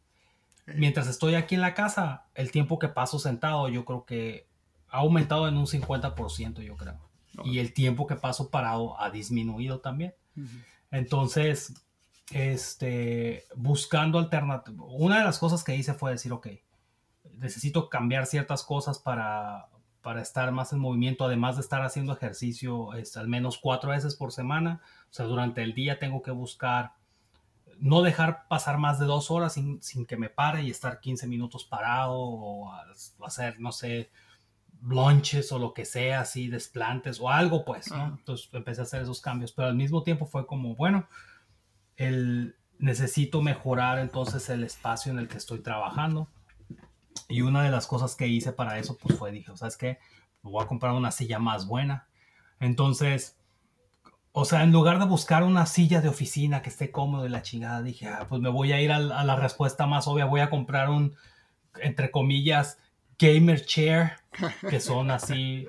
Mientras 0.65 1.07
estoy 1.07 1.35
aquí 1.35 1.55
en 1.55 1.61
la 1.61 1.73
casa, 1.73 2.27
el 2.35 2.51
tiempo 2.51 2.77
que 2.77 2.89
paso 2.89 3.19
sentado 3.19 3.69
yo 3.69 3.85
creo 3.85 4.05
que 4.05 4.46
ha 4.89 4.97
aumentado 4.97 5.47
en 5.47 5.57
un 5.57 5.65
50%, 5.65 6.61
yo 6.61 6.75
creo. 6.75 6.99
Y 7.43 7.59
el 7.59 7.73
tiempo 7.73 8.07
que 8.07 8.15
paso 8.15 8.49
parado 8.49 8.99
ha 8.99 9.09
disminuido 9.11 9.79
también. 9.79 10.13
Entonces, 10.91 11.73
este, 12.31 13.45
buscando 13.55 14.19
alternativas, 14.19 14.87
una 14.89 15.19
de 15.19 15.23
las 15.23 15.39
cosas 15.39 15.63
que 15.63 15.75
hice 15.75 15.93
fue 15.93 16.11
decir, 16.11 16.31
ok, 16.31 16.47
necesito 17.37 17.89
cambiar 17.89 18.25
ciertas 18.25 18.63
cosas 18.63 18.99
para, 18.99 19.69
para 20.01 20.21
estar 20.21 20.51
más 20.51 20.73
en 20.73 20.79
movimiento, 20.79 21.25
además 21.25 21.55
de 21.55 21.61
estar 21.61 21.81
haciendo 21.83 22.13
ejercicio 22.13 22.93
es, 22.93 23.17
al 23.17 23.27
menos 23.27 23.57
cuatro 23.57 23.91
veces 23.91 24.15
por 24.15 24.31
semana. 24.31 24.81
O 25.09 25.13
sea, 25.13 25.25
durante 25.25 25.63
el 25.63 25.73
día 25.73 25.99
tengo 25.99 26.21
que 26.21 26.31
buscar 26.31 26.93
no 27.79 28.01
dejar 28.01 28.47
pasar 28.47 28.77
más 28.77 28.99
de 28.99 29.05
dos 29.05 29.29
horas 29.29 29.53
sin, 29.53 30.05
que 30.07 30.17
me 30.17 30.29
pare 30.29 30.63
y 30.63 30.69
estar 30.69 30.99
15 30.99 31.27
minutos 31.27 31.65
parado 31.65 32.15
o, 32.17 32.73
hacer, 33.25 33.59
no 33.59 33.71
sé, 33.71 34.09
lunches 34.81 35.51
o 35.51 35.59
lo 35.59 35.73
que 35.73 35.85
sea, 35.85 36.21
así, 36.21 36.47
desplantes 36.47 37.19
o 37.19 37.29
algo, 37.29 37.65
pues, 37.65 37.91
Entonces 37.91 38.49
empecé 38.53 38.81
a 38.81 38.83
hacer 38.83 39.01
esos 39.01 39.21
cambios, 39.21 39.51
pero 39.51 39.67
al 39.67 39.75
mismo 39.75 40.03
tiempo 40.03 40.25
fue 40.25 40.45
como, 40.45 40.75
bueno, 40.75 41.07
el, 41.95 42.55
necesito 42.79 43.41
mejorar 43.41 43.99
entonces 43.99 44.49
el 44.49 44.63
espacio 44.63 45.11
en 45.11 45.19
el 45.19 45.27
que 45.27 45.37
estoy 45.37 45.59
trabajando 45.59 46.27
y 47.27 47.41
una 47.41 47.63
de 47.63 47.71
las 47.71 47.87
cosas 47.87 48.15
que 48.15 48.27
hice 48.27 48.53
para 48.53 48.77
eso, 48.77 48.97
pues 48.97 49.17
fue, 49.17 49.31
dije, 49.31 49.51
¿sabes 49.55 49.77
qué? 49.77 49.99
Voy 50.41 50.63
a 50.63 50.67
comprar 50.67 50.93
una 50.93 51.11
silla 51.11 51.39
más 51.39 51.67
buena. 51.67 52.07
Entonces, 52.59 53.37
o 54.31 54.45
sea, 54.45 54.63
en 54.63 54.71
lugar 54.71 54.99
de 54.99 55.05
buscar 55.05 55.43
una 55.43 55.65
silla 55.65 55.99
de 55.99 56.09
oficina 56.09 56.61
que 56.61 56.69
esté 56.69 56.91
cómodo 56.91 57.25
y 57.25 57.29
la 57.29 57.41
chingada, 57.41 57.81
dije, 57.81 58.07
ah, 58.07 58.27
pues 58.29 58.41
me 58.41 58.49
voy 58.49 58.71
a 58.71 58.81
ir 58.81 58.91
a, 58.91 58.99
la 58.99 59.35
respuesta 59.35 59.87
más 59.87 60.07
obvia, 60.07 60.25
voy 60.25 60.41
a 60.41 60.49
comprar 60.49 60.89
un, 60.89 61.15
entre 61.81 62.11
comillas, 62.11 62.79
gamer 63.19 63.65
chair, 63.65 64.11
que 64.69 64.79
son 64.79 65.11
así, 65.11 65.67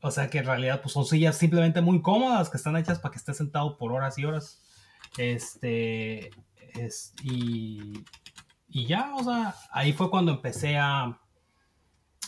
o 0.00 0.10
sea, 0.10 0.28
que 0.28 0.38
en 0.38 0.46
realidad 0.46 0.80
pues 0.82 0.92
son 0.92 1.04
sillas 1.04 1.36
simplemente 1.36 1.80
muy 1.80 2.02
cómodas, 2.02 2.50
que 2.50 2.56
están 2.56 2.76
hechas 2.76 2.98
para 2.98 3.12
que 3.12 3.18
estés 3.18 3.36
sentado 3.36 3.76
por 3.78 3.92
horas 3.92 4.18
y 4.18 4.24
horas. 4.24 4.62
Este, 5.18 6.30
es, 6.74 7.14
y, 7.22 8.04
y 8.68 8.86
ya, 8.86 9.14
o 9.14 9.24
sea, 9.24 9.54
ahí 9.70 9.92
fue 9.92 10.10
cuando 10.10 10.32
empecé 10.32 10.78
a, 10.78 11.18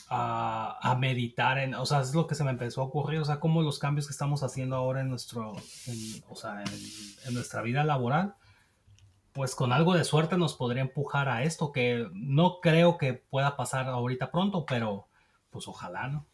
a, 0.09 0.97
meditar 0.99 1.59
en, 1.59 1.75
o 1.75 1.87
sea, 1.87 2.01
es 2.01 2.15
lo 2.15 2.27
que 2.27 2.35
se 2.35 2.45
me 2.45 2.51
empezó 2.51 2.83
a 2.83 2.85
ocurrir, 2.85 3.21
o 3.21 3.25
sea, 3.25 3.41
como 3.41 3.63
los 3.63 3.79
cambios 3.79 4.07
que 4.07 4.13
estamos 4.13 4.43
haciendo 4.43 4.77
ahora 4.77 5.01
en 5.01 5.09
nuestro, 5.09 5.53
o 6.29 6.37
sea, 6.37 6.63
en, 6.63 7.35
nuestra 7.35 7.63
vida 7.63 7.85
laboral, 7.85 8.35
pues 9.35 9.55
con 9.55 9.73
algo 9.73 9.95
de 9.95 10.05
suerte 10.05 10.39
nos 10.39 10.55
podría 10.55 10.83
empujar 10.83 11.29
a 11.29 11.43
esto, 11.43 11.73
que 11.73 12.09
no 12.15 12.61
creo 12.63 12.97
que 12.97 13.13
pueda 13.13 13.57
pasar 13.57 13.89
ahorita 13.89 14.31
pronto, 14.31 14.65
pero 14.65 15.09
pues 15.51 15.69
ojalá, 15.69 16.09
¿no? 16.09 16.27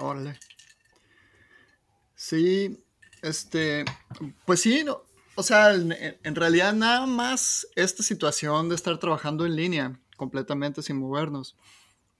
Órale. 0.00 0.38
Sí, 2.16 2.84
este, 3.22 3.84
pues 4.44 4.60
sí, 4.60 4.82
no, 4.84 5.02
o 5.36 5.42
sea, 5.44 5.72
en 5.72 6.34
realidad 6.34 6.72
nada 6.72 7.06
más 7.06 7.68
esta 7.76 8.02
situación 8.02 8.68
de 8.68 8.74
estar 8.74 8.98
trabajando 8.98 9.46
en 9.46 9.54
línea 9.54 10.00
completamente 10.16 10.82
sin 10.82 10.98
movernos 10.98 11.56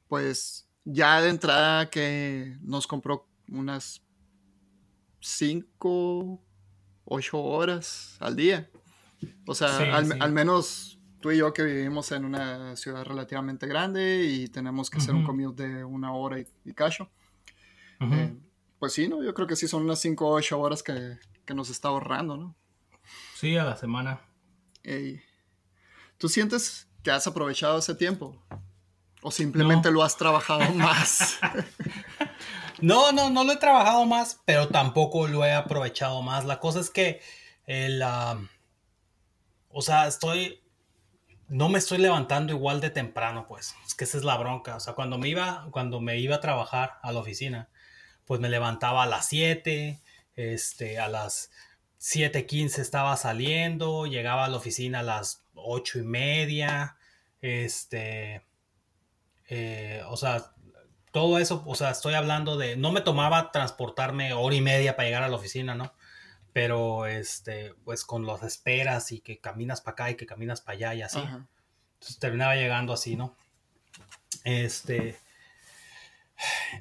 pues 0.08 0.66
ya 0.84 1.20
de 1.20 1.28
entrada 1.28 1.90
que 1.90 2.56
nos 2.62 2.86
compró 2.86 3.28
unas 3.48 4.02
5, 5.20 6.40
8 7.04 7.38
horas 7.38 8.16
al 8.20 8.34
día. 8.34 8.70
O 9.46 9.54
sea, 9.54 9.96
al, 9.96 10.32
menos 10.32 10.98
tú 11.20 11.30
y 11.30 11.38
yo 11.38 11.52
que 11.52 11.62
vivimos 11.62 12.12
en 12.12 12.24
una 12.24 12.76
ciudad 12.76 13.04
relativamente 13.04 13.66
grande 13.66 14.24
y 14.24 14.48
tenemos 14.48 14.90
que 14.90 14.98
hacer 14.98 15.14
un 15.14 15.24
commute 15.24 15.68
de 15.68 15.84
una 15.84 16.12
hora 16.12 16.38
y, 16.38 16.72
cacho. 16.74 17.10
Eh, 18.00 18.36
pues 18.78 18.92
sí, 18.92 19.08
¿no? 19.08 19.22
Yo 19.24 19.34
creo 19.34 19.46
que 19.46 19.56
sí 19.56 19.66
son 19.66 19.82
unas 19.82 20.00
5 20.00 20.26
o 20.26 20.34
8 20.34 20.60
horas 20.60 20.82
que, 20.82 21.18
nos 21.54 21.70
está 21.70 21.88
ahorrando, 21.88 22.36
¿no? 22.36 22.54
Sí, 23.34 23.56
a 23.56 23.64
la 23.64 23.76
semana. 23.76 24.20
¿Tú 26.18 26.28
sientes 26.28 26.88
que 27.02 27.10
has 27.10 27.26
aprovechado 27.26 27.78
ese 27.78 27.94
tiempo? 27.94 28.36
¿O 29.22 29.30
simplemente 29.30 29.90
lo 29.90 30.02
has 30.02 30.16
trabajado 30.16 30.72
más? 30.74 31.38
no, 32.80 33.12
no, 33.12 33.30
no 33.30 33.44
lo 33.44 33.52
he 33.52 33.56
trabajado 33.56 34.04
más, 34.04 34.40
pero 34.44 34.68
tampoco 34.68 35.26
lo 35.26 35.44
he 35.44 35.52
aprovechado 35.52 36.22
más. 36.22 36.44
La 36.44 36.60
cosa 36.60 36.80
es 36.80 36.90
que 36.90 37.20
el... 37.66 38.02
o 39.78 39.82
sea, 39.82 40.08
estoy... 40.08 40.60
No 41.46 41.68
me 41.68 41.78
estoy 41.78 41.98
levantando 41.98 42.52
igual 42.52 42.80
de 42.80 42.90
temprano, 42.90 43.46
pues. 43.46 43.76
Es 43.86 43.94
que 43.94 44.02
esa 44.02 44.18
es 44.18 44.24
la 44.24 44.36
bronca. 44.36 44.74
O 44.74 44.80
sea, 44.80 44.94
cuando 44.94 45.18
me 45.18 45.28
iba, 45.28 45.68
cuando 45.70 46.00
me 46.00 46.18
iba 46.18 46.34
a 46.34 46.40
trabajar 46.40 46.98
a 47.00 47.12
la 47.12 47.20
oficina, 47.20 47.68
pues 48.24 48.40
me 48.40 48.48
levantaba 48.48 49.04
a 49.04 49.06
las 49.06 49.28
7, 49.28 50.02
este, 50.34 50.98
a 50.98 51.08
las 51.08 51.52
7.15 52.00 52.80
estaba 52.80 53.16
saliendo, 53.16 54.06
llegaba 54.06 54.46
a 54.46 54.48
la 54.48 54.56
oficina 54.56 54.98
a 54.98 55.04
las 55.04 55.44
ocho 55.54 56.00
y 56.00 56.02
media, 56.02 56.96
este, 57.40 58.42
eh, 59.48 60.02
o 60.08 60.16
sea, 60.16 60.54
todo 61.12 61.38
eso, 61.38 61.62
o 61.66 61.76
sea, 61.76 61.90
estoy 61.90 62.14
hablando 62.14 62.56
de, 62.56 62.76
no 62.76 62.90
me 62.90 63.00
tomaba 63.00 63.52
transportarme 63.52 64.32
hora 64.32 64.56
y 64.56 64.60
media 64.60 64.96
para 64.96 65.06
llegar 65.06 65.22
a 65.22 65.28
la 65.28 65.36
oficina, 65.36 65.76
¿no? 65.76 65.92
Pero, 66.52 67.06
este, 67.06 67.74
pues 67.84 68.04
con 68.04 68.26
las 68.26 68.42
esperas 68.42 69.12
y 69.12 69.20
que 69.20 69.38
caminas 69.38 69.80
para 69.80 69.92
acá 69.92 70.10
y 70.10 70.16
que 70.16 70.26
caminas 70.26 70.60
para 70.60 70.76
allá 70.76 70.94
y 70.94 71.02
así. 71.02 71.18
Entonces 71.18 72.18
terminaba 72.18 72.56
llegando 72.56 72.92
así, 72.92 73.16
¿no? 73.16 73.36
Este, 74.44 75.18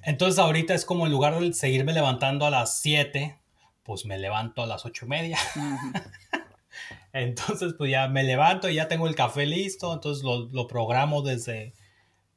entonces 0.03 0.39
ahorita 0.39 0.73
es 0.73 0.85
como 0.85 1.05
en 1.05 1.11
lugar 1.11 1.39
de 1.39 1.53
seguirme 1.53 1.93
levantando 1.93 2.45
a 2.45 2.49
las 2.49 2.79
7, 2.79 3.39
pues 3.83 4.05
me 4.05 4.17
levanto 4.17 4.63
a 4.63 4.67
las 4.67 4.85
ocho 4.85 5.05
y 5.05 5.09
media. 5.09 5.37
entonces, 7.13 7.73
pues 7.77 7.91
ya 7.91 8.07
me 8.07 8.23
levanto 8.23 8.69
y 8.69 8.75
ya 8.75 8.87
tengo 8.87 9.07
el 9.07 9.15
café 9.15 9.45
listo, 9.45 9.93
entonces 9.93 10.23
lo, 10.23 10.47
lo 10.49 10.67
programo 10.67 11.21
desde 11.21 11.73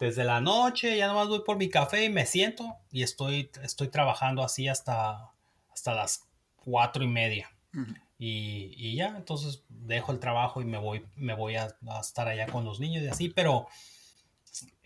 desde 0.00 0.25
la 0.25 0.40
noche, 0.40 0.96
ya 0.96 1.06
nomás 1.06 1.28
voy 1.28 1.42
por 1.44 1.58
mi 1.58 1.68
café 1.68 2.06
y 2.06 2.08
me 2.08 2.25
siento 2.25 2.78
y 2.90 3.02
estoy, 3.02 3.50
estoy 3.62 3.88
trabajando 3.88 4.42
así 4.42 4.66
hasta, 4.66 5.30
hasta 5.70 5.94
las 5.94 6.26
cuatro 6.71 7.03
y 7.03 7.09
media. 7.09 7.50
y, 8.19 8.95
ya, 8.95 9.09
entonces 9.17 9.65
dejo 9.69 10.12
el 10.12 10.21
trabajo 10.21 10.61
y 10.61 10.65
me 10.65 10.79
voy, 10.79 11.05
me 11.17 11.35
voy 11.35 11.57
a, 11.57 11.75
estar 12.00 12.29
allá 12.29 12.47
con 12.47 12.65
los 12.65 12.81
niños 12.81 13.03
y 13.03 13.09
así, 13.09 13.29
pero 13.29 13.67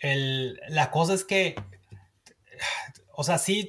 la 0.00 0.90
cosa 0.90 1.14
es 1.14 1.24
que, 1.24 1.54
o 3.12 3.24
sea, 3.24 3.38
sí, 3.38 3.68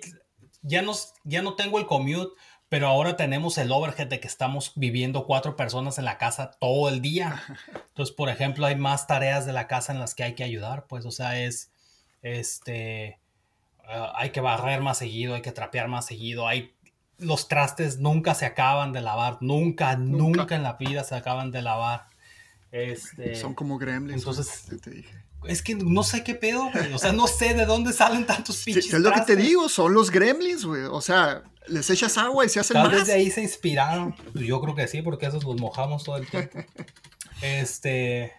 ya, 0.61 0.83
ya 1.23 1.41
no 1.41 1.55
tengo 1.55 1.79
el 1.79 1.85
commute, 1.85 2.33
pero 2.69 2.87
ahora 2.87 3.15
tenemos 3.15 3.57
el 3.57 3.71
overhead 3.71 4.07
de 4.07 4.19
que 4.19 4.27
estamos 4.27 4.73
viviendo 4.75 5.25
cuatro 5.25 5.55
personas 5.55 5.97
en 5.97 6.05
la 6.05 6.17
casa 6.17 6.51
todo 6.59 6.89
el 6.89 7.01
día. 7.01 7.41
Entonces, 7.89 8.13
por 8.15 8.29
ejemplo, 8.29 8.65
hay 8.65 8.75
más 8.75 9.07
tareas 9.07 9.45
de 9.45 9.53
la 9.53 9.67
casa 9.67 9.93
en 9.93 9.99
las 9.99 10.15
que 10.15 10.23
hay 10.23 10.35
que 10.35 10.43
ayudar, 10.43 10.87
pues, 10.87 11.05
o 11.05 11.11
sea, 11.11 11.39
es, 11.39 11.71
este, 12.21 13.19
ah, 13.87 14.13
hay 14.15 14.31
que 14.31 14.41
barrer 14.41 14.81
más 14.81 14.97
seguido, 14.97 15.35
hay 15.35 15.41
que 15.41 15.51
trapear 15.51 15.87
más 15.87 16.05
seguido, 16.05 16.47
hay, 16.47 16.73
los 17.19 17.47
trastes 17.47 17.99
nunca 17.99 18.35
se 18.35 18.45
acaban 18.45 18.93
de 18.93 19.01
lavar, 19.01 19.37
nunca, 19.41 19.95
nunca, 19.95 20.55
en 20.55 20.63
la 20.63 20.73
vida 20.73 21.03
se 21.03 21.15
acaban 21.15 21.51
de 21.51 21.61
lavar. 21.61 22.07
Este, 22.71 23.35
Son 23.35 23.53
como 23.53 23.77
gremlins. 23.77 24.19
Entonces, 24.19 24.65
te 24.81 24.89
dije. 24.89 25.25
Es 25.47 25.61
que 25.61 25.75
no 25.75 26.03
sé 26.03 26.23
qué 26.23 26.35
pedo, 26.35 26.71
güey. 26.71 26.93
O 26.93 26.97
sea, 26.97 27.13
no 27.13 27.27
sé 27.27 27.53
de 27.53 27.65
dónde 27.65 27.93
salen 27.93 28.25
tantos 28.25 28.63
pinches. 28.63 28.87
¿Qué 28.87 28.95
es 28.95 29.01
lo 29.01 29.11
que 29.11 29.21
te 29.21 29.35
digo? 29.35 29.69
Son 29.69 29.93
los 29.93 30.09
gremlins, 30.09 30.65
güey. 30.65 30.83
O 30.83 31.01
sea, 31.01 31.43
les 31.67 31.89
echas 31.89 32.17
agua 32.17 32.45
y 32.45 32.49
se 32.49 32.59
hacen 32.59 32.75
Tal 32.75 32.91
vez 32.91 33.07
de 33.07 33.13
ahí 33.13 33.29
se 33.29 33.41
inspiraron. 33.41 34.15
Pues 34.33 34.45
yo 34.45 34.59
creo 34.61 34.75
que 34.75 34.87
sí, 34.87 35.01
porque 35.01 35.27
esos 35.27 35.43
los 35.43 35.59
mojamos 35.59 36.03
todo 36.03 36.17
el 36.17 36.27
tiempo. 36.27 36.59
Este. 37.41 38.31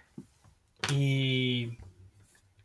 Y. 0.91 1.79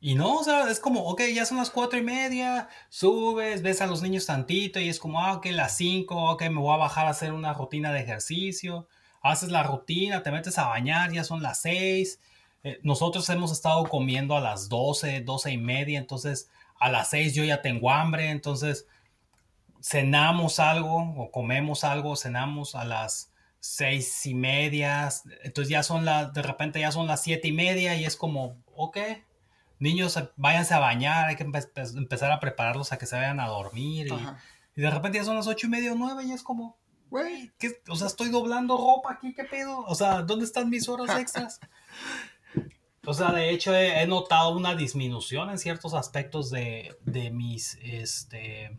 Y 0.04 0.16
no, 0.16 0.40
o 0.40 0.44
sea, 0.44 0.70
es 0.72 0.80
como, 0.80 1.02
ok, 1.06 1.22
ya 1.34 1.46
son 1.46 1.58
las 1.58 1.70
cuatro 1.70 2.00
y 2.00 2.02
media, 2.02 2.70
subes, 2.90 3.62
ves 3.62 3.82
a 3.82 3.86
los 3.86 4.02
niños 4.02 4.26
tantito 4.26 4.80
y 4.80 4.90
es 4.90 5.00
como, 5.00 5.24
ah, 5.24 5.34
ok, 5.34 5.46
las 5.52 5.78
cinco, 5.78 6.32
ok, 6.32 6.42
me 6.50 6.60
voy 6.60 6.74
a 6.74 6.78
bajar 6.78 7.06
a 7.06 7.12
hacer 7.12 7.34
una 7.34 7.54
rutina 7.54 7.94
de 7.94 8.00
ejercicio. 8.02 8.88
Haces 9.22 9.50
la 9.50 9.62
rutina, 9.62 10.24
te 10.24 10.32
metes 10.32 10.58
a 10.58 10.68
bañar, 10.68 11.12
ya 11.12 11.24
son 11.24 11.44
las 11.44 11.62
seis. 11.62 12.20
Eh, 12.64 12.80
nosotros 12.82 13.30
hemos 13.30 13.52
estado 13.52 13.84
comiendo 13.84 14.36
a 14.36 14.42
las 14.42 14.70
doce, 14.70 15.22
doce 15.22 15.52
y 15.52 15.58
media, 15.60 16.00
entonces 16.00 16.50
a 16.80 16.90
las 16.90 17.12
seis 17.12 17.36
yo 17.36 17.44
ya 17.44 17.62
tengo 17.62 17.92
hambre, 17.92 18.32
entonces 18.32 18.88
cenamos 19.84 20.60
algo 20.60 21.14
o 21.16 21.30
comemos 21.32 21.84
algo, 21.84 22.16
cenamos 22.16 22.74
a 22.74 22.86
las 22.86 23.32
seis 23.60 24.26
y 24.26 24.34
media, 24.34 25.10
entonces 25.44 25.70
ya 25.70 25.84
son 25.84 26.06
las, 26.06 26.34
de 26.34 26.42
repente 26.42 26.80
ya 26.80 26.92
son 26.92 27.06
las 27.06 27.22
siete 27.22 27.50
y 27.50 27.52
media 27.52 27.96
y 27.96 28.06
es 28.06 28.16
como, 28.16 28.58
ok, 28.76 28.98
niños, 29.82 30.18
váyanse 30.38 30.74
a 30.74 30.80
bañar, 30.80 31.28
hay 31.28 31.36
que 31.36 31.44
empezar 31.44 32.32
a 32.32 32.40
prepararlos 32.40 32.92
a 32.92 32.98
que 32.98 33.06
se 33.06 33.16
vayan 33.16 33.40
a 33.40 33.48
dormir 33.48 34.08
y, 34.76 34.82
de 34.82 34.90
repente 34.90 35.18
ya 35.18 35.26
son 35.26 35.36
las 35.36 35.48
ocho 35.48 35.68
y 35.68 35.70
media 35.70 35.92
o 35.92 35.96
nueve 35.96 36.24
y 36.24 36.32
es 36.32 36.44
como, 36.44 36.78
güey, 37.10 37.52
o 37.90 37.96
sea, 37.96 38.08
estoy 38.08 38.30
doblando 38.30 38.78
ropa 38.78 39.14
aquí, 39.14 39.34
¿qué 39.34 39.44
pedo? 39.44 39.80
O 39.80 39.96
sea, 39.96 40.22
¿dónde 40.22 40.46
están 40.46 40.70
mis 40.70 40.88
horas 40.88 41.10
extras? 41.20 41.60
O 43.06 43.14
sea, 43.14 43.32
de 43.32 43.50
hecho 43.50 43.76
he, 43.76 44.06
notado 44.06 44.56
una 44.56 44.76
disminución 44.76 45.50
en 45.50 45.58
ciertos 45.58 45.94
aspectos 45.94 46.52
de, 46.52 46.96
de 47.04 47.32
mis, 47.32 47.78
este, 47.82 48.78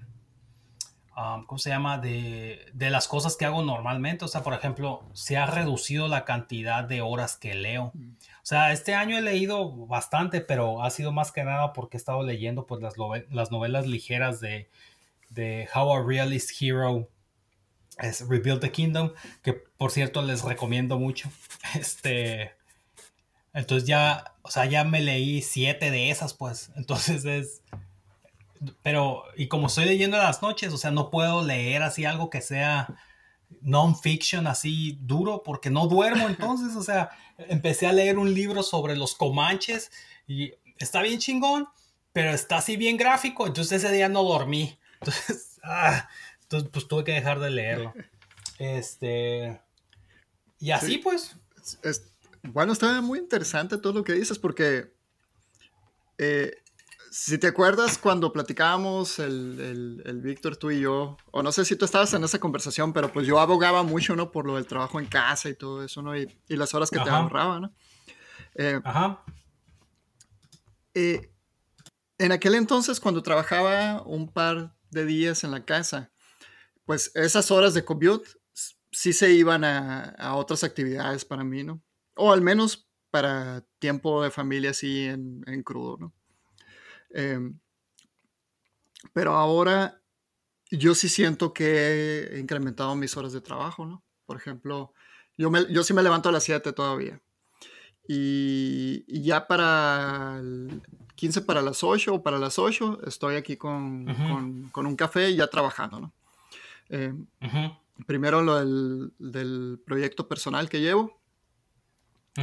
Um, 1.15 1.45
¿cómo 1.45 1.59
se 1.59 1.69
llama? 1.69 1.99
De, 1.99 2.65
de, 2.73 2.89
las 2.89 3.07
cosas 3.07 3.37
que 3.37 3.45
hago 3.45 3.63
normalmente. 3.63 4.25
O 4.25 4.29
sea, 4.29 4.43
por 4.43 4.55
ejemplo, 4.55 5.03
se 5.13 5.37
ha 5.37 5.45
reducido 5.45 6.09
la 6.09 6.25
cantidad 6.25 6.85
de 6.85 7.03
horas 7.03 7.37
que 7.37 7.55
leo. 7.55 7.91
Mm. 7.95 8.13
O 8.13 8.45
sea, 8.47 8.73
este 8.73 8.95
año 8.95 9.19
he 9.19 9.21
leído 9.21 9.71
bastante, 9.87 10.41
pero 10.41 10.83
ha 10.83 10.91
sido 10.91 11.13
más 11.13 11.31
que 11.31 11.45
nada 11.45 11.75
porque 11.75 11.97
he 11.97 12.01
estado 12.01 12.23
leyendo 12.23 12.67
pues, 12.67 12.81
las, 12.81 12.95
las 13.31 13.51
novelas 13.51 13.87
ligeras 13.87 14.41
de, 14.41 14.71
de 15.29 15.69
How 15.75 15.93
a 15.93 16.03
Realist 16.03 16.51
Hero 16.61 17.09
es 17.99 18.27
Rebuild 18.27 18.61
the 18.61 18.73
Kingdom, 18.73 19.13
que 19.43 19.53
por 19.53 19.91
cierto 19.91 20.23
les 20.23 20.43
recomiendo 20.43 20.99
mucho. 20.99 21.31
Este, 21.75 22.53
entonces 23.55 23.87
ya, 23.87 24.35
o 24.43 24.51
sea, 24.51 24.67
ya 24.67 24.85
me 24.85 25.01
leí 25.01 25.41
siete 25.43 25.91
de 25.91 26.11
esas, 26.11 26.35
pues. 26.35 26.71
Entonces 26.77 27.25
es, 27.25 27.63
pero, 28.83 29.25
y 29.37 29.49
como 29.49 29.67
estoy 29.67 29.87
leyendo 29.87 30.17
en 30.17 30.23
las 30.23 30.43
noches, 30.43 30.73
o 30.73 30.79
sea, 30.79 30.91
no 30.91 31.11
puedo 31.11 31.45
leer 31.45 31.83
así 31.83 32.05
algo 32.05 32.31
que 32.31 32.41
sea 32.41 32.95
non-fiction 33.61 34.47
así 34.47 34.99
duro 35.03 35.43
porque 35.45 35.71
no 35.71 35.87
duermo 35.87 36.27
entonces, 36.29 36.77
o 36.77 36.83
sea, 36.83 37.11
empecé 37.39 37.87
a 37.87 37.93
leer 37.93 38.19
un 38.19 38.33
libro 38.33 38.63
sobre 38.63 38.97
los 38.97 39.15
comanches 39.15 39.91
y 40.27 40.55
está 40.79 41.03
bien 41.03 41.19
chingón, 41.19 41.69
pero 42.13 42.31
está 42.31 42.59
así 42.59 42.77
bien 42.77 42.97
gráfico, 42.97 43.47
entonces 43.47 43.83
ese 43.83 43.93
día 43.93 44.09
no 44.09 44.23
dormí. 44.23 44.79
Entonces, 45.03 45.59
ah, 45.65 46.09
entonces 46.43 46.71
pues 46.73 46.87
tuve 46.87 47.03
que 47.03 47.11
dejar 47.11 47.41
de 47.41 47.51
leerlo. 47.51 47.93
Este, 48.61 49.61
y 50.61 50.71
así 50.71 50.99
pues. 50.99 51.35
bueno, 52.45 52.73
está 52.73 53.01
muy 53.01 53.19
interesante 53.19 53.79
todo 53.79 53.95
lo 53.95 54.05
que 54.05 54.13
dices 54.13 54.39
porque 54.39 54.93
eh, 56.19 56.62
si 57.13 57.37
te 57.37 57.47
acuerdas 57.47 57.99
cuando 57.99 58.33
platicábamos 58.33 59.19
el, 59.19 60.03
el, 60.05 60.21
Víctor, 60.23 60.57
tú 60.57 60.71
y 60.71 60.81
yo, 60.81 61.19
o 61.31 61.43
no 61.43 61.53
sé 61.53 61.67
si 61.67 61.77
tú 61.77 61.85
estabas 61.85 62.15
en 62.15 62.25
esa 62.25 62.41
conversación, 62.41 62.95
pero 62.95 63.13
pues 63.13 63.27
yo 63.27 63.39
abogaba 63.39 63.83
mucho, 63.83 64.17
¿no? 64.17 64.33
Por 64.33 64.47
lo 64.47 64.57
del 64.57 64.67
trabajo 64.67 64.99
en 64.99 65.07
casa 65.07 65.51
y 65.51 65.55
todo 65.55 65.85
eso, 65.85 66.01
¿no? 66.01 66.17
Y, 66.17 66.27
y 66.49 66.57
las 66.57 66.73
horas 66.73 66.91
que 66.91 66.99
te 66.99 67.11
ahorraba, 67.11 67.61
¿no? 67.61 67.75
Eh, 68.55 68.81
Ajá. 68.83 69.23
Eh, 70.95 71.31
en 72.17 72.33
aquel 72.33 72.55
entonces, 72.55 72.99
cuando 72.99 73.23
trabajaba 73.23 74.03
un 74.03 74.33
par 74.33 74.75
de 74.91 75.05
días 75.05 75.45
en 75.45 75.51
la 75.51 75.67
casa, 75.67 76.13
pues 76.87 77.13
esas 77.15 77.51
horas 77.51 77.75
de 77.75 77.85
commute 77.85 78.29
sí 78.91 79.13
se 79.13 79.33
iban 79.33 79.65
a, 79.65 80.35
otras 80.37 80.65
actividades 80.65 81.27
para 81.27 81.45
mí, 81.45 81.63
¿no? 81.63 81.83
O 82.17 82.33
al 82.33 82.41
menos 82.41 82.89
para 83.11 83.67
tiempo 83.79 84.23
de 84.23 84.31
familia 84.31 84.71
así 84.71 85.05
en, 85.05 85.63
crudo, 85.63 85.99
¿no? 85.99 86.15
Em, 87.13 87.59
pero 89.13 89.35
ahora 89.35 90.01
yo 90.71 90.95
sí 90.95 91.09
siento 91.09 91.53
que 91.53 92.29
he 92.33 92.39
incrementado 92.41 92.95
mis 92.95 93.17
horas 93.17 93.33
de 93.33 93.41
trabajo, 93.41 93.85
¿no? 93.85 94.03
Por 94.25 94.37
ejemplo, 94.37 94.93
yo, 95.37 95.51
me, 95.51 95.71
yo 95.71 95.83
sí 95.85 95.93
me 95.93 96.03
levanto 96.03 96.29
a 96.29 96.33
las 96.33 96.45
7 96.45 96.73
todavía. 96.73 97.21
Y, 98.09 99.05
ya 99.23 99.47
para 99.47 100.39
el 100.41 100.83
15 101.15 101.43
para 101.43 101.63
las 101.63 101.85
8 101.85 102.15
o 102.15 102.23
para 102.23 102.39
las 102.39 102.59
8 102.59 103.01
estoy 103.07 103.37
aquí 103.37 103.57
con, 103.57 104.07
con, 104.73 104.87
un 104.87 104.97
café 104.97 105.35
ya 105.35 105.47
trabajando, 105.47 106.01
¿no? 106.01 106.13
Eh, 106.89 107.15
primero 108.07 108.43
lo 108.43 108.57
del, 108.59 109.81
proyecto 109.85 110.27
personal 110.29 110.69
que 110.69 110.81
llevo 110.81 111.21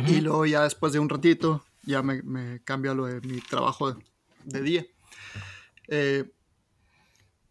y 0.07 0.21
luego 0.21 0.45
ya 0.45 0.63
después 0.63 0.93
de 0.93 0.99
un 0.99 1.09
ratito 1.09 1.63
ya 1.83 2.01
me, 2.01 2.61
cambio 2.63 2.91
a 2.91 2.95
lo 2.95 3.05
de 3.05 3.21
mi 3.21 3.41
trabajo 3.41 3.91
de, 3.91 4.03
día. 4.45 4.85
Eh, 5.87 6.31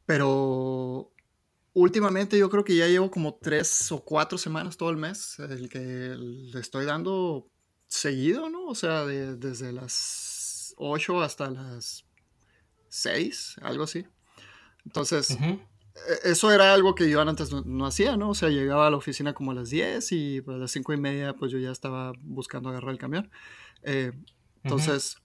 pero 0.06 1.12
últimamente 1.74 2.38
yo 2.38 2.48
creo 2.50 2.64
que 2.64 2.76
ya 2.76 2.86
llevo 2.86 3.10
como 3.10 3.34
tres 3.34 3.92
o 3.92 4.04
cuatro 4.04 4.38
semanas 4.38 4.76
todo 4.76 4.90
el 4.90 4.96
mes 4.96 5.38
el 5.38 5.68
que 5.68 5.78
le 5.78 6.60
estoy 6.60 6.86
dando 6.86 7.50
seguido, 7.86 8.50
¿no? 8.50 8.66
O 8.66 8.74
sea, 8.74 9.04
desde 9.04 9.72
las 9.72 10.74
8 10.76 11.22
hasta 11.22 11.50
las 11.50 12.04
6, 12.88 13.56
algo 13.62 13.84
así. 13.84 14.06
Entonces, 14.84 15.30
e, 15.30 15.60
eso 16.24 16.52
era 16.52 16.72
algo 16.72 16.94
que 16.94 17.10
yo 17.10 17.20
antes 17.20 17.52
no, 17.52 17.86
hacía, 17.86 18.16
¿no? 18.16 18.30
O 18.30 18.34
sea, 18.34 18.48
llegaba 18.50 18.86
a 18.86 18.90
la 18.90 18.96
oficina 18.96 19.34
como 19.34 19.50
a 19.50 19.54
las 19.54 19.70
10 19.70 20.12
y 20.12 20.42
a 20.46 20.52
las 20.52 20.70
5 20.70 20.92
y 20.92 20.96
media 20.96 21.34
pues 21.34 21.50
yo 21.50 21.58
ya 21.58 21.70
estaba 21.70 22.12
buscando 22.20 22.68
agarrar 22.68 22.90
el 22.90 22.98
camión. 22.98 23.30
Eh, 23.82 24.12
entonces, 24.62 25.16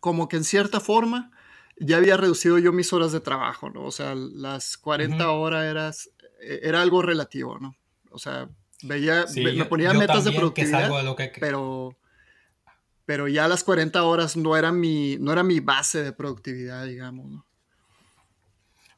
como 0.00 0.28
que 0.28 0.36
en 0.36 0.44
cierta 0.44 0.80
forma 0.80 1.30
ya 1.78 1.96
había 1.98 2.16
reducido 2.16 2.58
yo 2.58 2.72
mis 2.72 2.92
horas 2.92 3.12
de 3.12 3.20
trabajo, 3.20 3.70
¿no? 3.70 3.84
O 3.84 3.90
sea, 3.90 4.14
las 4.14 4.76
40 4.76 5.30
horas 5.30 5.64
eras, 5.64 6.10
era 6.40 6.80
algo 6.80 7.02
relativo, 7.02 7.58
¿no? 7.58 7.76
O 8.10 8.18
sea, 8.18 8.48
Veía, 8.82 9.24
me 9.34 9.64
ponía 9.64 9.92
metas 9.94 10.24
de 10.24 10.32
productividad, 10.32 10.90
pero, 11.40 11.96
pero 13.06 13.26
ya 13.26 13.48
las 13.48 13.64
40 13.64 14.02
horas 14.02 14.36
no 14.36 14.56
era 14.56 14.70
mi, 14.70 15.16
no 15.18 15.32
era 15.32 15.42
mi 15.42 15.60
base 15.60 16.02
de 16.02 16.12
productividad, 16.12 16.84
digamos, 16.84 17.26
¿no? 17.26 17.46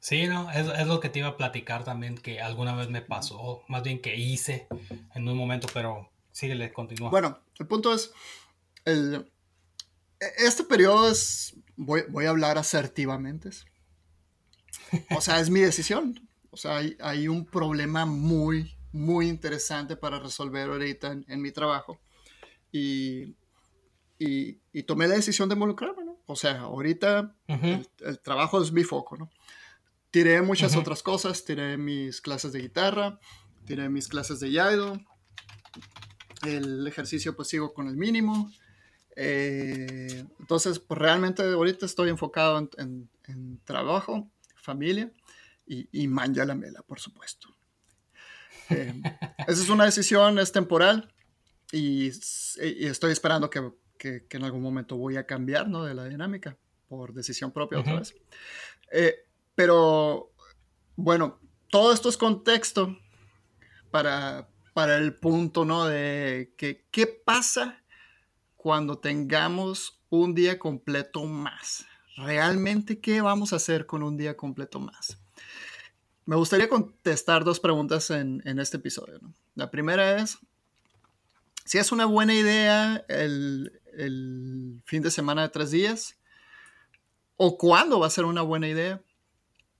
Sí, 0.01 0.27
no, 0.27 0.51
es, 0.51 0.67
es, 0.79 0.87
lo 0.87 1.01
que 1.01 1.11
te 1.11 1.19
iba 1.19 1.29
a 1.29 1.37
platicar 1.37 1.85
también, 1.85 2.17
que 2.17 2.41
alguna 2.41 2.75
vez 2.75 2.89
me 2.89 3.03
pasó, 3.03 3.63
más 3.69 3.83
bien 3.83 4.01
que 4.01 4.17
hice 4.17 4.67
en 5.15 5.29
un 5.29 5.37
momento, 5.37 5.69
pero 5.75 6.09
síguele, 6.33 6.73
continúa. 6.73 7.11
Bueno, 7.11 7.39
el 7.59 7.67
punto 7.67 7.93
es, 7.93 8.13
el, 8.85 9.31
este 10.21 10.65
periodo 10.65 11.11
es, 11.11 11.55
voy, 11.77 12.03
voy 12.09 12.27
a 12.27 12.31
hablar 12.31 12.59
asertivamente. 12.59 13.51
O 15.17 15.21
sea, 15.21 15.41
es 15.41 15.51
mi 15.51 15.61
decisión. 15.61 16.29
O 16.51 16.57
sea, 16.57 16.79
hay, 16.79 16.97
hay 17.01 17.29
un 17.29 17.45
problema 17.45 18.07
muy, 18.07 18.77
muy 18.93 19.29
interesante 19.29 19.97
para 19.97 20.19
resolver 20.19 20.69
ahorita 20.69 21.17
en, 21.27 21.43
mi 21.43 21.53
trabajo. 21.53 22.01
Y, 22.73 23.37
y, 24.19 24.83
tomé 24.85 25.07
la 25.09 25.15
decisión 25.15 25.49
de 25.49 25.55
involucrarme, 25.55 26.05
¿no? 26.05 26.19
O 26.27 26.37
sea, 26.37 26.61
ahorita 26.61 27.35
el, 27.47 28.21
trabajo 28.21 28.63
es 28.63 28.73
mi 28.73 28.85
foco, 28.85 29.17
¿no? 29.17 29.31
Tiré 30.11 30.41
muchas 30.41 30.75
otras 30.75 31.03
cosas, 31.03 31.45
tiré 31.45 31.77
mis 31.77 32.21
clases 32.21 32.53
de 32.53 32.61
guitarra, 32.61 33.21
tiré 33.67 33.89
mis 33.91 34.09
clases 34.09 34.41
de 34.41 34.51
yaido, 34.51 34.99
el 36.47 36.87
ejercicio 36.87 37.37
pues 37.37 37.49
sigo 37.49 37.75
con 37.75 37.89
el 37.89 37.97
mínimo. 37.97 38.51
Eh, 39.21 40.25
entonces, 40.39 40.79
pues 40.79 40.97
realmente 40.97 41.43
ahorita 41.43 41.85
estoy 41.87 42.09
enfocado 42.09 42.71
en, 42.77 43.11
trabajo, 43.65 44.31
familia 44.55 45.11
y, 45.67 45.89
y 45.91 46.07
manja 46.07 46.45
la 46.45 46.55
mela, 46.55 46.83
por 46.83 47.01
supuesto. 47.01 47.49
Eh, 48.71 48.95
esa 49.49 49.63
es 49.63 49.69
una 49.71 49.87
decisión, 49.87 50.39
es 50.39 50.53
temporal 50.53 51.13
y, 51.73 52.07
estoy 52.07 53.11
esperando 53.11 53.51
que, 53.51 53.73
que, 53.99 54.25
en 54.31 54.45
algún 54.45 54.63
momento 54.63 54.97
voy 54.97 55.17
a 55.17 55.27
cambiar 55.27 55.69
¿no? 55.69 55.83
de 55.83 55.95
la 55.95 56.05
dinámica 56.05 56.57
por 56.89 57.13
decisión 57.13 57.51
propia 57.51 57.81
otra 57.81 57.99
vez. 57.99 58.15
Eh, 58.93 59.17
pero 59.57 60.31
bueno, 60.95 61.41
todo 61.71 61.93
esto 61.93 62.09
es 62.09 62.17
contexto 62.17 62.97
para, 63.91 64.49
para 64.75 64.97
el 64.97 65.17
punto 65.17 65.65
¿no? 65.65 65.87
de 65.87 66.55
que 66.57 66.87
qué 66.93 67.09
pasa 67.09 67.83
cuando 68.69 68.99
tengamos 68.99 69.99
un 70.11 70.35
día 70.35 70.59
completo 70.59 71.25
más. 71.25 71.87
Realmente, 72.19 73.01
¿qué 73.01 73.23
vamos 73.23 73.55
a 73.55 73.57
hacer 73.57 73.87
con 73.87 74.03
un 74.03 74.19
día 74.19 74.37
completo 74.37 74.79
más? 74.79 75.17
Me 76.27 76.37
gustaría 76.37 76.69
contestar 76.69 77.45
dos 77.45 77.61
preguntas 77.61 78.11
en, 78.11 78.43
este 78.59 78.77
episodio. 78.77 79.21
La 79.55 79.71
primera 79.71 80.21
es, 80.21 80.37
si 81.65 81.79
es 81.79 81.93
una 81.93 82.05
buena 82.05 82.35
idea 82.35 83.07
el, 83.09 83.73
fin 84.85 85.03
de 85.03 85.11
semana 85.11 85.41
de 85.41 85.49
tres 85.49 85.71
días, 85.71 86.19
o 87.39 87.57
cuándo 87.57 87.99
va 87.99 88.09
a 88.09 88.11
ser 88.11 88.27
una 88.27 88.43
buena 88.43 88.69
idea. 88.69 89.01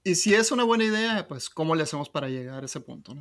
Y 0.03 0.15
si 0.15 0.33
es 0.33 0.51
una 0.51 0.63
buena 0.63 0.85
idea, 0.85 1.27
pues 1.27 1.47
cómo 1.51 1.75
le 1.75 1.83
hacemos 1.83 2.09
para 2.09 2.27
llegar 2.27 2.63
a 2.63 2.65
ese 2.65 2.79
punto. 2.79 3.13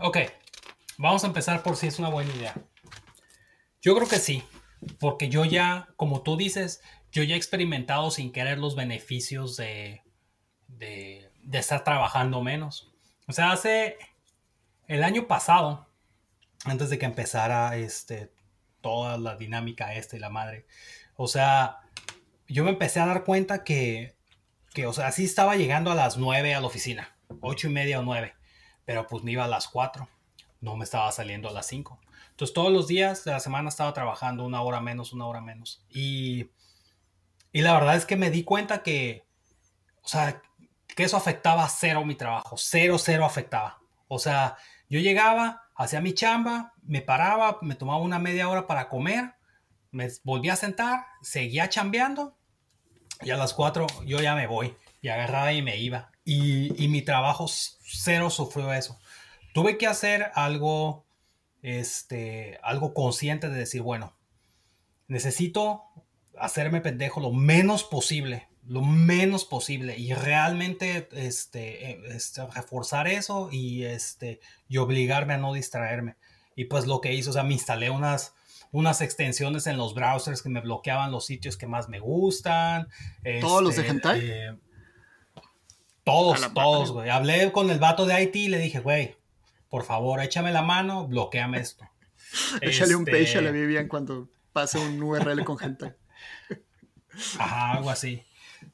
Ok, 0.00 0.18
vamos 0.98 1.24
a 1.24 1.28
empezar 1.28 1.62
por 1.62 1.76
si 1.76 1.86
es 1.86 1.98
una 1.98 2.10
buena 2.10 2.34
idea. 2.34 2.54
Yo 3.80 3.94
creo 3.96 4.08
que 4.08 4.18
sí, 4.18 4.42
porque 5.00 5.30
yo 5.30 5.44
ya, 5.44 5.88
como 5.96 6.22
tú 6.22 6.36
dices, 6.36 6.82
yo 7.10 7.22
ya 7.22 7.34
he 7.34 7.38
experimentado 7.38 8.10
sin 8.10 8.32
querer 8.32 8.58
los 8.58 8.76
beneficios 8.76 9.56
de, 9.56 10.02
de, 10.66 11.30
estar 11.52 11.84
trabajando 11.84 12.42
menos. 12.42 12.92
O 13.26 13.32
sea, 13.32 13.52
hace 13.52 13.96
el 14.88 15.04
año 15.04 15.26
pasado, 15.26 15.88
antes 16.64 16.90
de 16.90 16.98
que 16.98 17.06
empezara 17.06 17.76
este, 17.76 18.32
toda 18.80 19.16
la 19.16 19.36
dinámica 19.36 19.94
esta 19.94 20.16
y 20.16 20.20
la 20.20 20.30
madre, 20.30 20.66
o 21.16 21.28
sea, 21.28 21.78
yo 22.48 22.64
me 22.64 22.70
empecé 22.70 23.00
a 23.00 23.06
dar 23.06 23.24
cuenta 23.24 23.62
que, 23.62 24.16
que, 24.74 24.86
o 24.86 24.92
sea, 24.92 25.12
sí 25.12 25.24
estaba 25.24 25.56
llegando 25.56 25.90
a 25.92 25.94
las 25.94 26.16
9 26.16 26.54
a 26.54 26.60
la 26.60 26.66
oficina, 26.66 27.16
ocho 27.40 27.68
y 27.68 27.72
media 27.72 28.00
o 28.00 28.02
9, 28.02 28.34
pero 28.84 29.06
pues 29.06 29.22
me 29.22 29.32
iba 29.32 29.44
a 29.44 29.48
las 29.48 29.68
4, 29.68 30.08
no 30.60 30.76
me 30.76 30.84
estaba 30.84 31.10
saliendo 31.12 31.48
a 31.48 31.52
las 31.52 31.66
5. 31.66 32.00
Entonces 32.30 32.54
todos 32.54 32.72
los 32.72 32.86
días 32.86 33.24
de 33.24 33.32
la 33.32 33.40
semana 33.40 33.68
estaba 33.68 33.92
trabajando 33.92 34.44
una 34.44 34.62
hora 34.62 34.80
menos, 34.80 35.12
una 35.12 35.26
hora 35.26 35.40
menos. 35.40 35.84
Y 35.90 36.50
y 37.52 37.62
la 37.62 37.74
verdad 37.74 37.96
es 37.96 38.04
que 38.04 38.16
me 38.16 38.30
di 38.30 38.44
cuenta 38.44 38.82
que, 38.82 39.26
o 40.02 40.08
sea, 40.08 40.42
que 40.94 41.04
eso 41.04 41.16
afectaba 41.16 41.68
cero 41.68 42.04
mi 42.04 42.14
trabajo, 42.14 42.56
cero, 42.58 42.98
cero 42.98 43.24
afectaba. 43.24 43.80
O 44.06 44.18
sea, 44.18 44.56
yo 44.88 45.00
llegaba, 45.00 45.64
hacía 45.74 46.00
mi 46.00 46.12
chamba, 46.12 46.74
me 46.82 47.02
paraba, 47.02 47.58
me 47.62 47.74
tomaba 47.74 48.00
una 48.00 48.18
media 48.18 48.48
hora 48.48 48.66
para 48.66 48.88
comer, 48.88 49.34
me 49.90 50.08
volvía 50.24 50.54
a 50.54 50.56
sentar, 50.56 51.06
seguía 51.22 51.68
chambeando 51.68 52.36
y 53.22 53.30
a 53.30 53.36
las 53.36 53.54
cuatro 53.54 53.86
yo 54.04 54.20
ya 54.20 54.34
me 54.34 54.46
voy 54.46 54.76
y 55.00 55.08
agarraba 55.08 55.52
y 55.52 55.62
me 55.62 55.78
iba. 55.78 56.10
Y, 56.24 56.82
y 56.82 56.88
mi 56.88 57.02
trabajo 57.02 57.46
cero 57.48 58.28
sufrió 58.28 58.72
eso. 58.72 58.98
Tuve 59.52 59.78
que 59.78 59.86
hacer 59.86 60.30
algo, 60.34 61.06
este, 61.62 62.58
algo 62.62 62.94
consciente 62.94 63.48
de 63.48 63.58
decir, 63.58 63.82
bueno, 63.82 64.16
necesito 65.08 65.82
hacerme 66.38 66.80
pendejo 66.80 67.20
lo 67.20 67.32
menos 67.32 67.84
posible, 67.84 68.48
lo 68.66 68.82
menos 68.82 69.44
posible 69.44 69.96
y 69.96 70.12
realmente 70.12 71.08
este, 71.12 71.90
eh, 71.90 72.00
este, 72.10 72.46
reforzar 72.46 73.08
eso 73.08 73.48
y, 73.50 73.84
este, 73.84 74.40
y 74.68 74.76
obligarme 74.76 75.34
a 75.34 75.38
no 75.38 75.52
distraerme. 75.52 76.16
Y 76.54 76.66
pues 76.66 76.86
lo 76.86 77.00
que 77.00 77.14
hice, 77.14 77.30
o 77.30 77.32
sea, 77.32 77.44
me 77.44 77.54
instalé 77.54 77.88
unas, 77.90 78.34
unas 78.72 79.00
extensiones 79.00 79.66
en 79.66 79.76
los 79.76 79.94
browsers 79.94 80.42
que 80.42 80.48
me 80.48 80.60
bloqueaban 80.60 81.10
los 81.10 81.24
sitios 81.24 81.56
que 81.56 81.66
más 81.66 81.88
me 81.88 82.00
gustan. 82.00 82.88
¿Todos 83.40 83.62
los 83.62 83.76
de 83.76 83.82
este, 83.82 83.92
Hentai? 83.92 84.20
Eh, 84.22 84.58
todos, 86.04 86.52
todos, 86.54 86.92
güey. 86.92 87.10
Hablé 87.10 87.52
con 87.52 87.70
el 87.70 87.78
vato 87.78 88.06
de 88.06 88.22
IT 88.22 88.36
y 88.36 88.48
le 88.48 88.58
dije, 88.58 88.80
güey, 88.80 89.17
por 89.68 89.84
favor, 89.84 90.22
échame 90.22 90.50
la 90.50 90.62
mano, 90.62 91.06
bloqueame 91.06 91.58
esto. 91.58 91.88
Échale 92.60 92.94
un 92.94 93.04
page 93.04 93.38
a 93.38 93.40
la 93.40 93.50
Vivian 93.50 93.88
cuando 93.88 94.28
pase 94.52 94.78
un 94.78 95.02
URL 95.02 95.44
con 95.44 95.56
Hentai. 95.62 95.94
Ajá, 97.38 97.72
algo 97.72 97.90
así. 97.90 98.22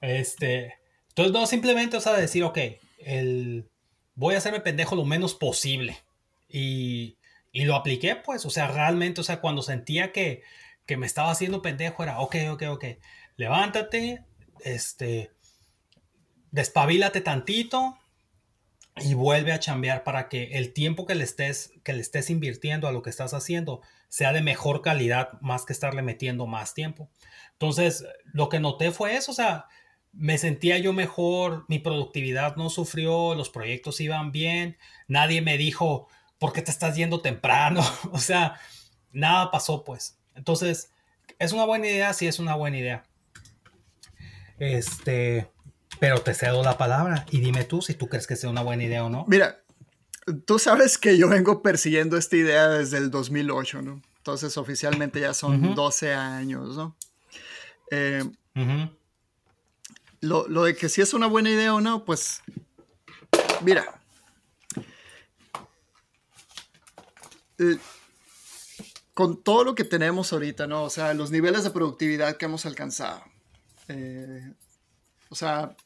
Este, 0.00 0.74
entonces, 1.08 1.32
no, 1.32 1.46
simplemente, 1.46 1.96
o 1.96 2.00
sea, 2.00 2.14
decir, 2.14 2.42
ok, 2.44 2.58
el, 2.98 3.68
voy 4.14 4.34
a 4.34 4.38
hacerme 4.38 4.60
pendejo 4.60 4.96
lo 4.96 5.04
menos 5.04 5.34
posible. 5.34 6.02
Y, 6.48 7.18
y 7.52 7.64
lo 7.64 7.74
apliqué, 7.74 8.16
pues, 8.16 8.44
o 8.46 8.50
sea, 8.50 8.68
realmente, 8.68 9.20
o 9.20 9.24
sea, 9.24 9.40
cuando 9.40 9.62
sentía 9.62 10.12
que, 10.12 10.42
que 10.86 10.96
me 10.96 11.06
estaba 11.06 11.30
haciendo 11.30 11.62
pendejo 11.62 12.02
era, 12.02 12.20
ok, 12.20 12.36
ok, 12.50 12.62
ok, 12.70 12.84
levántate, 13.36 14.24
este, 14.60 15.32
despabilate 16.50 17.20
tantito 17.20 17.98
y 18.96 19.14
vuelve 19.14 19.52
a 19.52 19.58
chambear 19.58 20.04
para 20.04 20.28
que 20.28 20.52
el 20.52 20.72
tiempo 20.72 21.04
que 21.04 21.14
le 21.14 21.24
estés, 21.24 21.72
que 21.82 21.92
le 21.92 22.00
estés 22.00 22.30
invirtiendo 22.30 22.86
a 22.86 22.92
lo 22.92 23.02
que 23.02 23.10
estás 23.10 23.34
haciendo 23.34 23.80
sea 24.08 24.32
de 24.32 24.42
mejor 24.42 24.82
calidad 24.82 25.40
más 25.40 25.64
que 25.64 25.72
estarle 25.72 26.02
metiendo 26.02 26.46
más 26.46 26.74
tiempo. 26.74 27.10
Entonces, 27.52 28.04
lo 28.32 28.48
que 28.48 28.60
noté 28.60 28.92
fue 28.92 29.16
eso, 29.16 29.32
o 29.32 29.34
sea, 29.34 29.66
me 30.12 30.38
sentía 30.38 30.78
yo 30.78 30.92
mejor, 30.92 31.64
mi 31.68 31.80
productividad 31.80 32.54
no 32.56 32.70
sufrió, 32.70 33.34
los 33.34 33.50
proyectos 33.50 34.00
iban 34.00 34.30
bien, 34.30 34.76
nadie 35.08 35.42
me 35.42 35.58
dijo, 35.58 36.08
¿por 36.38 36.52
qué 36.52 36.62
te 36.62 36.70
estás 36.70 36.94
yendo 36.94 37.20
temprano? 37.20 37.82
o 38.12 38.18
sea, 38.18 38.60
nada 39.12 39.50
pasó 39.50 39.82
pues. 39.82 40.18
Entonces, 40.36 40.92
¿es 41.40 41.52
una 41.52 41.64
buena 41.64 41.88
idea? 41.88 42.12
Sí, 42.12 42.28
es 42.28 42.38
una 42.38 42.54
buena 42.54 42.78
idea. 42.78 43.04
Este, 44.58 45.50
pero 46.00 46.20
te 46.20 46.34
cedo 46.34 46.62
la 46.62 46.78
palabra 46.78 47.26
y 47.30 47.40
dime 47.40 47.64
tú 47.64 47.82
si 47.82 47.94
tú 47.94 48.08
crees 48.08 48.26
que 48.26 48.36
sea 48.36 48.50
una 48.50 48.62
buena 48.62 48.84
idea 48.84 49.04
o 49.04 49.10
no. 49.10 49.24
Mira, 49.28 49.62
tú 50.46 50.58
sabes 50.58 50.98
que 50.98 51.16
yo 51.16 51.28
vengo 51.28 51.62
persiguiendo 51.62 52.16
esta 52.16 52.36
idea 52.36 52.68
desde 52.68 52.98
el 52.98 53.10
2008, 53.10 53.82
¿no? 53.82 54.02
Entonces 54.18 54.56
oficialmente 54.56 55.20
ya 55.20 55.34
son 55.34 55.74
12 55.74 56.14
años, 56.14 56.76
¿no? 56.76 56.96
Eh, 57.90 58.24
lo, 60.20 60.48
lo, 60.48 60.64
de 60.64 60.74
que 60.74 60.88
si 60.88 61.02
es 61.02 61.12
una 61.12 61.26
buena 61.26 61.50
idea 61.50 61.74
o 61.74 61.80
no, 61.80 62.04
pues 62.04 62.40
mira. 63.62 64.00
Eh, 67.58 67.78
con 69.12 69.42
todo 69.42 69.62
lo 69.62 69.74
que 69.74 69.84
tenemos 69.84 70.32
ahorita, 70.32 70.66
¿no? 70.66 70.82
O 70.82 70.90
sea, 70.90 71.14
los 71.14 71.30
niveles 71.30 71.62
de 71.62 71.70
productividad 71.70 72.36
que 72.36 72.46
hemos 72.46 72.66
alcanzado. 72.66 73.22
Eh, 73.88 74.52
o 75.28 75.34
sea, 75.36 75.76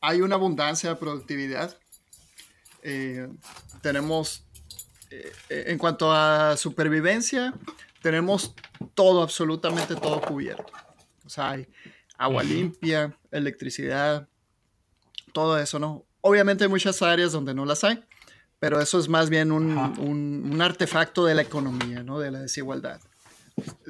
hay 0.00 0.20
una 0.20 0.36
abundancia 0.36 0.90
de 0.90 0.96
productividad. 0.96 1.76
Eh, 2.82 3.28
tenemos, 3.82 4.44
eh, 5.10 5.32
en 5.48 5.78
cuanto 5.78 6.12
a 6.12 6.56
supervivencia, 6.56 7.54
tenemos 8.02 8.54
todo, 8.94 9.22
absolutamente 9.22 9.96
todo 9.96 10.20
cubierto. 10.20 10.72
O 11.24 11.28
sea, 11.28 11.50
hay 11.50 11.68
agua 12.18 12.42
limpia, 12.42 13.16
electricidad, 13.30 14.28
todo 15.32 15.58
eso, 15.58 15.78
¿no? 15.78 16.04
Obviamente 16.20 16.64
hay 16.64 16.70
muchas 16.70 17.02
áreas 17.02 17.32
donde 17.32 17.54
no 17.54 17.64
las 17.64 17.84
hay, 17.84 18.02
pero 18.58 18.80
eso 18.80 18.98
es 18.98 19.08
más 19.08 19.28
bien 19.28 19.52
un, 19.52 19.76
un, 19.98 20.62
artefacto 20.62 21.24
de 21.24 21.34
la 21.34 21.42
economía, 21.42 22.02
¿no? 22.02 22.18
De 22.18 22.30
la 22.30 22.40
desigualdad. 22.40 23.00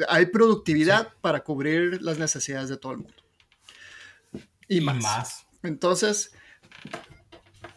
Hay 0.08 0.26
productividad 0.26 1.12
para 1.20 1.40
cubrir 1.40 2.02
las 2.02 2.18
necesidades 2.18 2.68
de 2.68 2.76
todo 2.76 2.92
el 2.92 2.98
mundo. 2.98 3.22
Y, 4.68 4.80
más. 4.80 5.45
Entonces, 5.66 6.32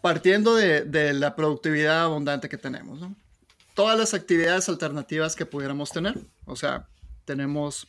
partiendo 0.02 0.56
de, 0.56 0.82
de, 0.82 1.13
la 1.13 1.36
productividad 1.36 2.04
abundante 2.04 2.49
que 2.49 2.58
tenemos, 2.58 2.99
¿no? 2.99 3.15
Todas 3.75 3.97
las 3.97 4.13
actividades 4.13 4.67
alternativas 4.69 5.36
que 5.36 5.45
pudiéramos 5.45 5.91
tener, 5.91 6.17
o 6.45 6.56
sea, 6.56 6.88
tenemos 7.25 7.88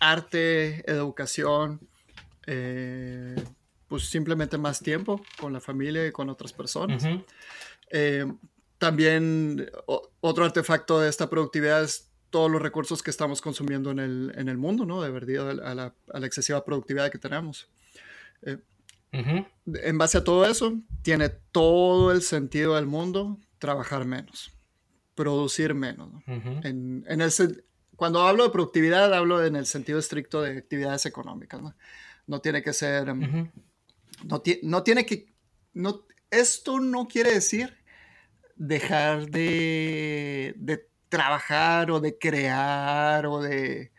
arte, 0.00 0.88
educación, 0.90 1.80
eh, 2.46 3.42
pues 3.88 4.08
simplemente 4.08 4.58
más 4.58 4.80
tiempo 4.80 5.22
con 5.38 5.52
la 5.52 5.60
familia 5.60 6.06
y 6.06 6.12
con 6.12 6.28
otras 6.28 6.52
personas. 6.52 7.04
Eh, 7.90 8.26
también 8.78 9.70
otro 10.20 10.44
artefacto 10.44 11.00
de 11.00 11.08
esta 11.08 11.30
productividad 11.30 11.82
es 11.82 12.10
todos 12.30 12.50
los 12.50 12.60
recursos 12.60 13.02
que 13.02 13.10
estamos 13.10 13.40
consumiendo 13.40 13.92
en 13.92 14.00
el, 14.00 14.32
en 14.36 14.48
el 14.48 14.58
mundo, 14.58 14.84
¿no? 14.84 15.00
Debido 15.00 15.48
a 15.48 15.54
la, 15.54 15.94
a 16.12 16.18
la, 16.18 16.26
excesiva 16.26 16.64
productividad 16.64 17.10
que 17.10 17.18
tenemos. 17.18 17.68
Eh, 18.42 18.58
en 19.14 19.98
base 19.98 20.18
a 20.18 20.24
todo 20.24 20.44
eso, 20.44 20.74
tiene 21.02 21.28
todo 21.28 22.12
el 22.12 22.22
sentido 22.22 22.74
del 22.74 22.86
mundo 22.86 23.38
trabajar 23.58 24.04
menos, 24.04 24.52
producir 25.14 25.74
menos. 25.74 26.10
en, 26.26 27.04
en 27.08 27.20
el, 27.20 27.30
cuando 27.96 28.22
hablo 28.26 28.44
de 28.44 28.50
productividad, 28.50 29.12
hablo 29.14 29.44
en 29.44 29.56
el 29.56 29.66
sentido 29.66 29.98
estricto 29.98 30.42
de 30.42 30.58
actividades 30.58 31.06
económicas. 31.06 31.62
No, 31.62 31.74
no 32.26 32.40
tiene 32.40 32.62
que 32.62 32.72
ser... 32.72 33.08
Em, 33.08 33.50
no, 34.24 34.42
no 34.62 34.82
tiene 34.82 35.06
que... 35.06 35.32
No, 35.72 36.04
esto 36.30 36.80
no 36.80 37.06
quiere 37.06 37.32
decir 37.32 37.76
dejar 38.56 39.26
de, 39.26 40.54
de 40.56 40.88
trabajar 41.08 41.90
o 41.90 42.00
de 42.00 42.18
crear 42.18 43.26
o 43.26 43.40
de... 43.40 43.92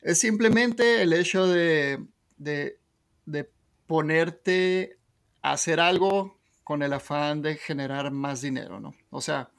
Es 0.00 0.18
simplemente 0.18 1.02
el 1.02 1.12
hecho 1.12 1.46
de, 1.46 2.04
de, 2.36 2.78
de 3.24 3.50
ponerte 3.86 4.98
a 5.42 5.52
hacer 5.52 5.80
algo 5.80 6.38
con 6.64 6.82
el 6.82 6.92
afán 6.92 7.42
de 7.42 7.56
generar 7.56 8.10
más 8.10 8.40
dinero, 8.40 8.80
¿no? 8.80 8.94
O 9.10 9.20
sea, 9.20 9.50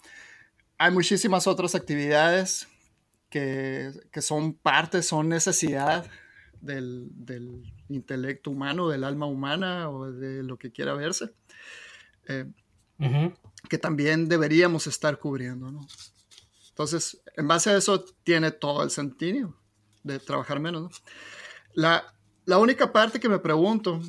hay 0.78 0.92
muchísimas 0.92 1.48
otras 1.48 1.74
actividades 1.74 2.68
que, 3.30 3.92
que 4.12 4.22
son 4.22 4.54
parte, 4.54 5.02
son 5.02 5.30
necesidad 5.30 6.06
del, 6.62 7.08
del, 7.14 7.74
intelecto 7.90 8.52
humano, 8.52 8.90
del 8.90 9.06
alma 9.06 9.26
humana 9.26 9.90
o 9.90 10.12
de 10.12 10.44
lo 10.44 10.58
que 10.58 10.72
quiera 10.72 10.94
verse. 10.94 11.34
Eh, 12.28 12.46
que 13.70 13.78
también 13.78 14.28
deberíamos 14.28 14.88
estar 14.88 15.20
cubriendo, 15.20 15.72
¿no? 15.72 15.88
Entonces, 16.70 17.22
en 17.36 17.48
base 17.48 17.70
a 17.70 17.78
eso, 17.78 18.04
tiene 18.24 18.52
todo 18.52 18.84
el 18.84 18.90
sentido 18.90 19.56
de 20.04 20.20
trabajar 20.20 20.60
menos, 20.60 20.82
¿no? 20.82 20.90
La, 21.74 22.14
la 22.48 22.58
única 22.60 22.94
parte 22.94 23.20
que 23.20 23.28
me 23.28 23.40
pregunto 23.40 24.02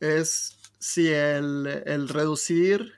es 0.00 0.58
si 0.80 1.06
el, 1.06 1.84
el, 1.86 2.08
reducir 2.08 2.94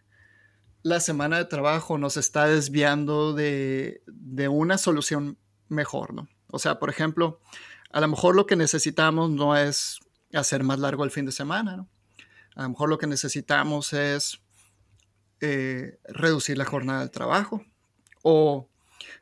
la 0.83 0.98
semana 0.98 1.37
de 1.37 1.44
trabajo 1.44 1.98
nos 1.98 2.16
está 2.16 2.46
desviando 2.46 3.35
de, 3.35 4.03
de, 4.07 4.48
una 4.48 4.79
solución 4.79 5.37
mejor, 5.68 6.14
¿no? 6.14 6.27
O 6.46 6.59
sea, 6.59 6.79
por 6.79 6.88
ejemplo, 6.88 7.38
a 7.90 8.01
lo 8.01 8.09
mejor 8.09 8.35
lo 8.35 8.46
que 8.46 8.57
necesitamos 8.57 9.29
no 9.31 9.55
es 9.59 9.98
hacer 10.33 10.64
más 10.64 10.79
largo 10.79 11.05
el 11.05 11.11
fin 11.11 11.27
de 11.27 11.33
semana, 11.33 11.77
¿no? 11.77 11.88
A 12.57 12.62
lo 12.62 12.70
mejor 12.70 12.88
lo 12.88 12.96
que 12.96 13.07
necesitamos 13.07 13.92
es 13.92 14.40
eh, 15.42 15.98
reducir 16.05 16.57
la 16.57 16.64
jornada 16.64 17.03
de 17.03 17.11
trabajo. 17.11 17.62
O 18.22 18.70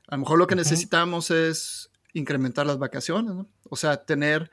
a 0.06 0.14
lo 0.14 0.20
mejor 0.20 0.38
lo 0.38 0.46
que 0.46 0.54
necesitamos 0.54 1.32
es 1.32 1.90
incrementar 2.12 2.66
las 2.66 2.78
vacaciones, 2.78 3.34
¿no? 3.34 3.48
O 3.68 3.74
sea, 3.74 4.04
tener 4.04 4.52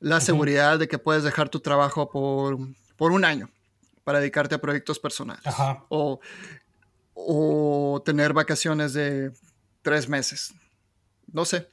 la 0.00 0.20
seguridad 0.20 0.78
de 0.78 0.88
que 0.88 0.98
puedes 0.98 1.22
dejar 1.22 1.48
tu 1.48 1.60
trabajo 1.60 2.10
por, 2.10 2.58
por 2.96 3.12
un 3.12 3.24
año 3.24 3.50
para 4.02 4.18
dedicarte 4.18 4.54
a 4.54 4.60
proyectos 4.60 4.98
personales. 4.98 5.42
O, 5.88 6.20
o, 7.14 8.02
tener 8.04 8.32
vacaciones 8.32 8.92
de 8.92 9.32
tres 9.82 10.08
meses. 10.08 10.54
No 11.32 11.44
sé. 11.44 11.68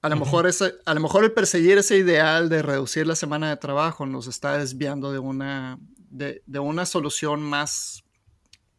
A 0.00 0.08
lo, 0.08 0.16
mejor 0.16 0.46
ese, 0.46 0.74
a 0.86 0.94
lo 0.94 1.00
mejor 1.00 1.24
el 1.24 1.32
perseguir 1.32 1.78
ese 1.78 1.96
ideal 1.96 2.48
de 2.48 2.62
reducir 2.62 3.06
la 3.06 3.16
semana 3.16 3.50
de 3.50 3.56
trabajo 3.56 4.06
nos 4.06 4.28
está 4.28 4.56
desviando 4.56 5.12
de 5.12 5.18
una, 5.18 5.78
de, 6.10 6.42
de 6.46 6.58
una 6.58 6.86
solución 6.86 7.42
más 7.42 8.04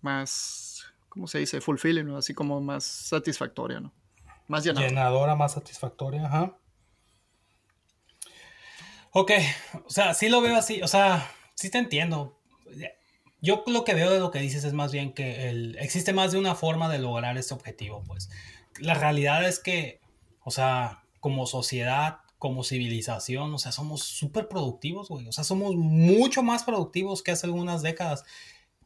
más, 0.02 0.86
¿cómo 1.10 1.28
se 1.28 1.40
dice? 1.40 1.62
Fulfilling, 1.62 2.08
¿no? 2.08 2.18
Así 2.18 2.34
como 2.34 2.62
más 2.62 2.84
satisfactoria, 2.84 3.80
¿no? 3.80 3.94
Más 4.48 4.64
llenadora. 4.64 4.90
Llenadora, 4.90 5.36
más 5.36 5.54
satisfactoria, 5.54 6.26
ajá. 6.26 6.58
Ok, 9.12 9.32
o 9.86 9.90
sea, 9.90 10.14
sí 10.14 10.30
lo 10.30 10.42
veo 10.42 10.56
así, 10.56 10.82
o 10.82 10.88
sea, 10.88 11.32
sí 11.56 11.70
te 11.70 11.78
entiendo. 11.78 12.38
Yo 13.42 13.64
lo 13.68 13.84
que 13.84 13.94
veo 13.94 14.12
de 14.12 14.20
lo 14.20 14.32
que 14.32 14.40
dices 14.40 14.64
es 14.64 14.74
más 14.74 14.92
bien 14.92 15.14
que 15.14 15.50
el, 15.50 15.78
existe 15.80 16.14
más 16.14 16.32
de 16.32 16.40
una 16.40 16.56
forma 16.56 16.90
de 16.90 17.00
lograr 17.00 17.38
este 17.38 17.54
objetivo, 17.54 18.04
pues. 18.06 18.30
La 18.80 18.94
realidad 18.94 19.48
es 19.48 19.60
que, 19.60 20.00
o 20.44 20.52
sea, 20.52 21.04
como 21.20 21.48
sociedad, 21.48 22.20
como 22.38 22.64
civilización, 22.64 23.54
o 23.54 23.58
sea, 23.58 23.72
somos 23.72 24.04
súper 24.04 24.48
productivos, 24.48 25.10
güey. 25.10 25.28
O 25.28 25.32
sea, 25.32 25.44
somos 25.44 25.76
mucho 25.76 26.44
más 26.44 26.64
productivos 26.64 27.24
que 27.24 27.32
hace 27.32 27.48
algunas 27.48 27.82
décadas 27.82 28.26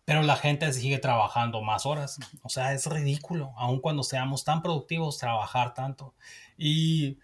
pero 0.06 0.22
la 0.22 0.36
gente 0.36 0.72
sigue 0.74 0.98
trabajando 1.00 1.62
más 1.62 1.86
horas. 1.86 2.20
O 2.42 2.50
sea, 2.50 2.74
es 2.74 2.86
ridículo, 2.88 3.54
aun 3.58 3.80
cuando 3.80 4.04
seamos 4.04 4.44
tan 4.44 4.62
productivos, 4.62 5.18
trabajar 5.18 5.74
tanto. 5.74 6.14
Y, 6.58 7.20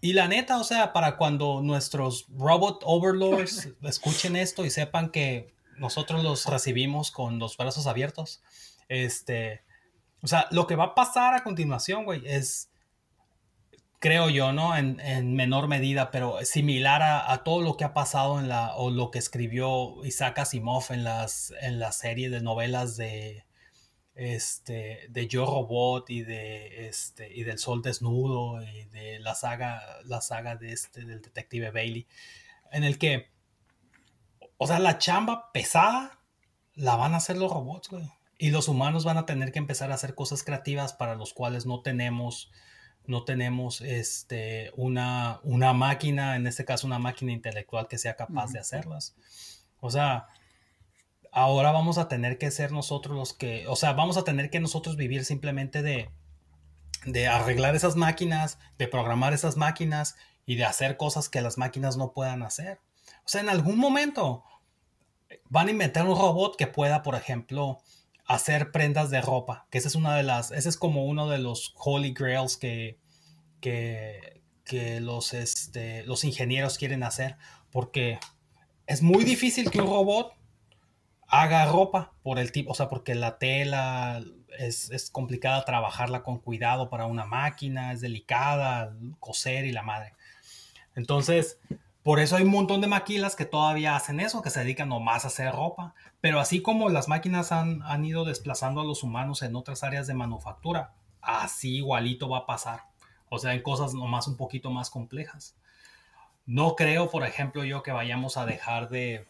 y 0.00 0.12
la 0.12 0.28
neta, 0.28 0.58
o 0.58 0.64
sea, 0.64 0.92
para 0.92 1.16
cuando 1.16 1.60
nuestros 1.62 2.26
robot 2.36 2.82
overlords 2.84 3.68
escuchen 3.82 4.36
esto 4.36 4.64
y 4.64 4.70
sepan 4.70 5.10
que 5.10 5.54
nosotros 5.78 6.22
los 6.22 6.46
recibimos 6.46 7.10
con 7.10 7.38
los 7.38 7.56
brazos 7.56 7.86
abiertos, 7.86 8.42
este, 8.88 9.62
o 10.22 10.26
sea, 10.26 10.46
lo 10.50 10.66
que 10.66 10.76
va 10.76 10.84
a 10.84 10.94
pasar 10.94 11.34
a 11.34 11.44
continuación, 11.44 12.04
güey, 12.04 12.22
es 12.26 12.70
creo 13.98 14.28
yo, 14.30 14.52
¿no? 14.52 14.76
En, 14.76 15.00
en 15.00 15.34
menor 15.34 15.66
medida, 15.68 16.10
pero 16.10 16.38
similar 16.44 17.02
a, 17.02 17.32
a, 17.32 17.42
todo 17.42 17.62
lo 17.62 17.76
que 17.76 17.84
ha 17.84 17.94
pasado 17.94 18.38
en 18.38 18.48
la, 18.48 18.76
o 18.76 18.90
lo 18.90 19.10
que 19.10 19.18
escribió 19.18 20.04
Isaac 20.04 20.38
Asimov 20.38 20.84
en, 20.90 21.04
las, 21.04 21.52
en 21.60 21.80
la 21.80 21.90
serie 21.92 22.30
de 22.30 22.40
novelas 22.40 22.96
de 22.96 23.44
este, 24.18 25.06
de 25.10 25.28
Yo 25.28 25.46
Robot 25.46 26.10
y 26.10 26.22
de 26.22 26.88
este 26.88 27.32
y 27.32 27.44
del 27.44 27.58
Sol 27.58 27.82
Desnudo 27.82 28.60
y 28.60 28.84
de 28.86 29.20
la 29.20 29.36
saga, 29.36 29.80
la 30.04 30.20
saga 30.20 30.56
de 30.56 30.72
este 30.72 31.04
del 31.04 31.22
detective 31.22 31.70
Bailey, 31.70 32.08
en 32.72 32.82
el 32.82 32.98
que, 32.98 33.30
o 34.56 34.66
sea, 34.66 34.80
la 34.80 34.98
chamba 34.98 35.52
pesada 35.52 36.18
la 36.74 36.96
van 36.96 37.14
a 37.14 37.18
hacer 37.18 37.36
los 37.36 37.52
robots, 37.52 37.90
güey. 37.90 38.10
Y 38.38 38.50
los 38.50 38.66
humanos 38.66 39.04
van 39.04 39.18
a 39.18 39.26
tener 39.26 39.52
que 39.52 39.60
empezar 39.60 39.92
a 39.92 39.94
hacer 39.94 40.16
cosas 40.16 40.42
creativas 40.42 40.92
para 40.92 41.14
los 41.14 41.32
cuales 41.32 41.64
no 41.64 41.82
tenemos, 41.82 42.50
no 43.06 43.24
tenemos 43.24 43.80
este, 43.80 44.72
una, 44.76 45.40
una 45.44 45.72
máquina, 45.74 46.34
en 46.34 46.48
este 46.48 46.64
caso 46.64 46.88
una 46.88 46.98
máquina 46.98 47.30
intelectual 47.32 47.86
que 47.86 47.98
sea 47.98 48.16
capaz 48.16 48.50
de 48.50 48.58
hacerlas. 48.58 49.14
O 49.80 49.90
sea, 49.90 50.26
ahora 51.32 51.72
vamos 51.72 51.98
a 51.98 52.08
tener 52.08 52.38
que 52.38 52.50
ser 52.50 52.72
nosotros 52.72 53.16
los 53.16 53.32
que, 53.32 53.66
o 53.68 53.76
sea, 53.76 53.92
vamos 53.92 54.16
a 54.16 54.24
tener 54.24 54.50
que 54.50 54.60
nosotros 54.60 54.96
vivir 54.96 55.24
simplemente 55.24 55.82
de, 55.82 56.10
de 57.04 57.28
arreglar 57.28 57.74
esas 57.74 57.96
máquinas, 57.96 58.58
de 58.78 58.88
programar 58.88 59.32
esas 59.32 59.56
máquinas 59.56 60.16
y 60.46 60.56
de 60.56 60.64
hacer 60.64 60.96
cosas 60.96 61.28
que 61.28 61.40
las 61.40 61.58
máquinas 61.58 61.96
no 61.96 62.12
puedan 62.12 62.42
hacer. 62.42 62.80
O 63.24 63.28
sea, 63.28 63.40
en 63.40 63.48
algún 63.48 63.78
momento 63.78 64.44
van 65.48 65.68
a 65.68 65.70
inventar 65.70 66.06
un 66.06 66.16
robot 66.16 66.56
que 66.56 66.66
pueda, 66.66 67.02
por 67.02 67.14
ejemplo, 67.14 67.78
hacer 68.26 68.70
prendas 68.70 69.10
de 69.10 69.20
ropa, 69.20 69.66
que 69.70 69.78
esa 69.78 69.88
es 69.88 69.94
una 69.94 70.16
de 70.16 70.22
las, 70.22 70.50
ese 70.50 70.68
es 70.68 70.76
como 70.76 71.06
uno 71.06 71.28
de 71.28 71.38
los 71.38 71.74
holy 71.76 72.12
grails 72.12 72.56
que, 72.56 72.98
que, 73.60 74.42
que 74.64 75.00
los, 75.00 75.32
este, 75.32 76.02
los 76.04 76.24
ingenieros 76.24 76.78
quieren 76.78 77.02
hacer, 77.02 77.36
porque 77.70 78.18
es 78.86 79.02
muy 79.02 79.24
difícil 79.24 79.70
que 79.70 79.80
un 79.80 79.88
robot 79.88 80.37
haga 81.28 81.66
ropa 81.66 82.12
por 82.22 82.38
el 82.38 82.50
tipo, 82.52 82.72
o 82.72 82.74
sea, 82.74 82.88
porque 82.88 83.14
la 83.14 83.38
tela 83.38 84.22
es, 84.58 84.90
es, 84.90 85.10
complicada 85.10 85.64
trabajarla 85.64 86.22
con 86.22 86.38
cuidado 86.38 86.88
para 86.90 87.06
una 87.06 87.26
máquina, 87.26 87.92
es 87.92 88.00
delicada, 88.00 88.94
coser 89.20 89.66
y 89.66 89.72
la 89.72 89.82
madre. 89.82 90.14
Entonces, 90.94 91.58
por 92.02 92.20
eso 92.20 92.36
hay 92.36 92.44
un 92.44 92.50
montón 92.50 92.80
de 92.80 92.86
maquilas 92.86 93.36
que 93.36 93.44
todavía 93.44 93.94
hacen 93.94 94.20
eso, 94.20 94.40
que 94.40 94.50
se 94.50 94.60
dedican 94.60 94.88
nomás 94.88 95.24
a 95.24 95.28
hacer 95.28 95.52
ropa. 95.52 95.94
Pero 96.20 96.40
así 96.40 96.62
como 96.62 96.88
las 96.88 97.06
máquinas 97.06 97.52
han, 97.52 97.82
han 97.82 98.04
ido 98.04 98.24
desplazando 98.24 98.80
a 98.80 98.84
los 98.84 99.02
humanos 99.02 99.42
en 99.42 99.54
otras 99.54 99.84
áreas 99.84 100.06
de 100.06 100.14
manufactura, 100.14 100.94
así 101.20 101.76
igualito 101.76 102.28
va 102.28 102.38
a 102.38 102.46
pasar. 102.46 102.84
O 103.28 103.38
sea, 103.38 103.52
en 103.52 103.62
cosas 103.62 103.92
nomás 103.92 104.26
un 104.26 104.36
poquito 104.36 104.70
más 104.70 104.88
complejas. 104.88 105.54
No 106.46 106.76
creo, 106.76 107.10
por 107.10 107.24
ejemplo, 107.24 107.62
yo 107.64 107.82
que 107.82 107.92
vayamos 107.92 108.38
a 108.38 108.46
dejar 108.46 108.88
de, 108.88 109.26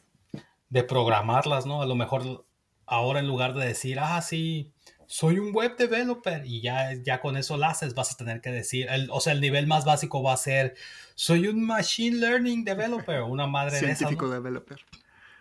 de 0.70 0.84
programarlas, 0.84 1.66
¿no? 1.66 1.82
A 1.82 1.86
lo 1.86 1.94
mejor 1.94 2.44
ahora 2.86 3.20
en 3.20 3.26
lugar 3.26 3.54
de 3.54 3.66
decir, 3.66 3.98
ah, 4.00 4.20
sí, 4.22 4.72
soy 5.06 5.38
un 5.38 5.54
web 5.54 5.76
developer 5.76 6.44
y 6.44 6.60
ya, 6.60 6.92
ya 7.02 7.20
con 7.20 7.36
eso 7.36 7.56
lo 7.56 7.64
haces, 7.66 7.94
vas 7.94 8.12
a 8.12 8.16
tener 8.16 8.42
que 8.42 8.50
decir, 8.50 8.88
o 9.10 9.20
sea, 9.20 9.32
el 9.32 9.40
nivel 9.40 9.66
más 9.66 9.86
básico 9.86 10.22
va 10.22 10.34
a 10.34 10.36
ser, 10.36 10.74
soy 11.14 11.48
un 11.48 11.64
machine 11.64 12.18
learning 12.18 12.64
developer, 12.64 13.22
una 13.22 13.46
madre 13.46 13.78
Científico 13.78 14.28
developer. 14.28 14.78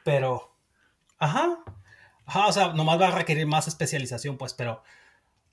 Pero, 0.06 0.56
ajá, 1.20 1.60
ajá, 2.26 2.48
o 2.48 2.54
sea, 2.54 2.74
nomás 2.74 3.00
va 3.00 3.10
a 3.10 3.12
requerir 3.12 3.46
más 3.46 3.68
especialización, 3.68 4.38
pues, 4.38 4.54
pero, 4.54 4.84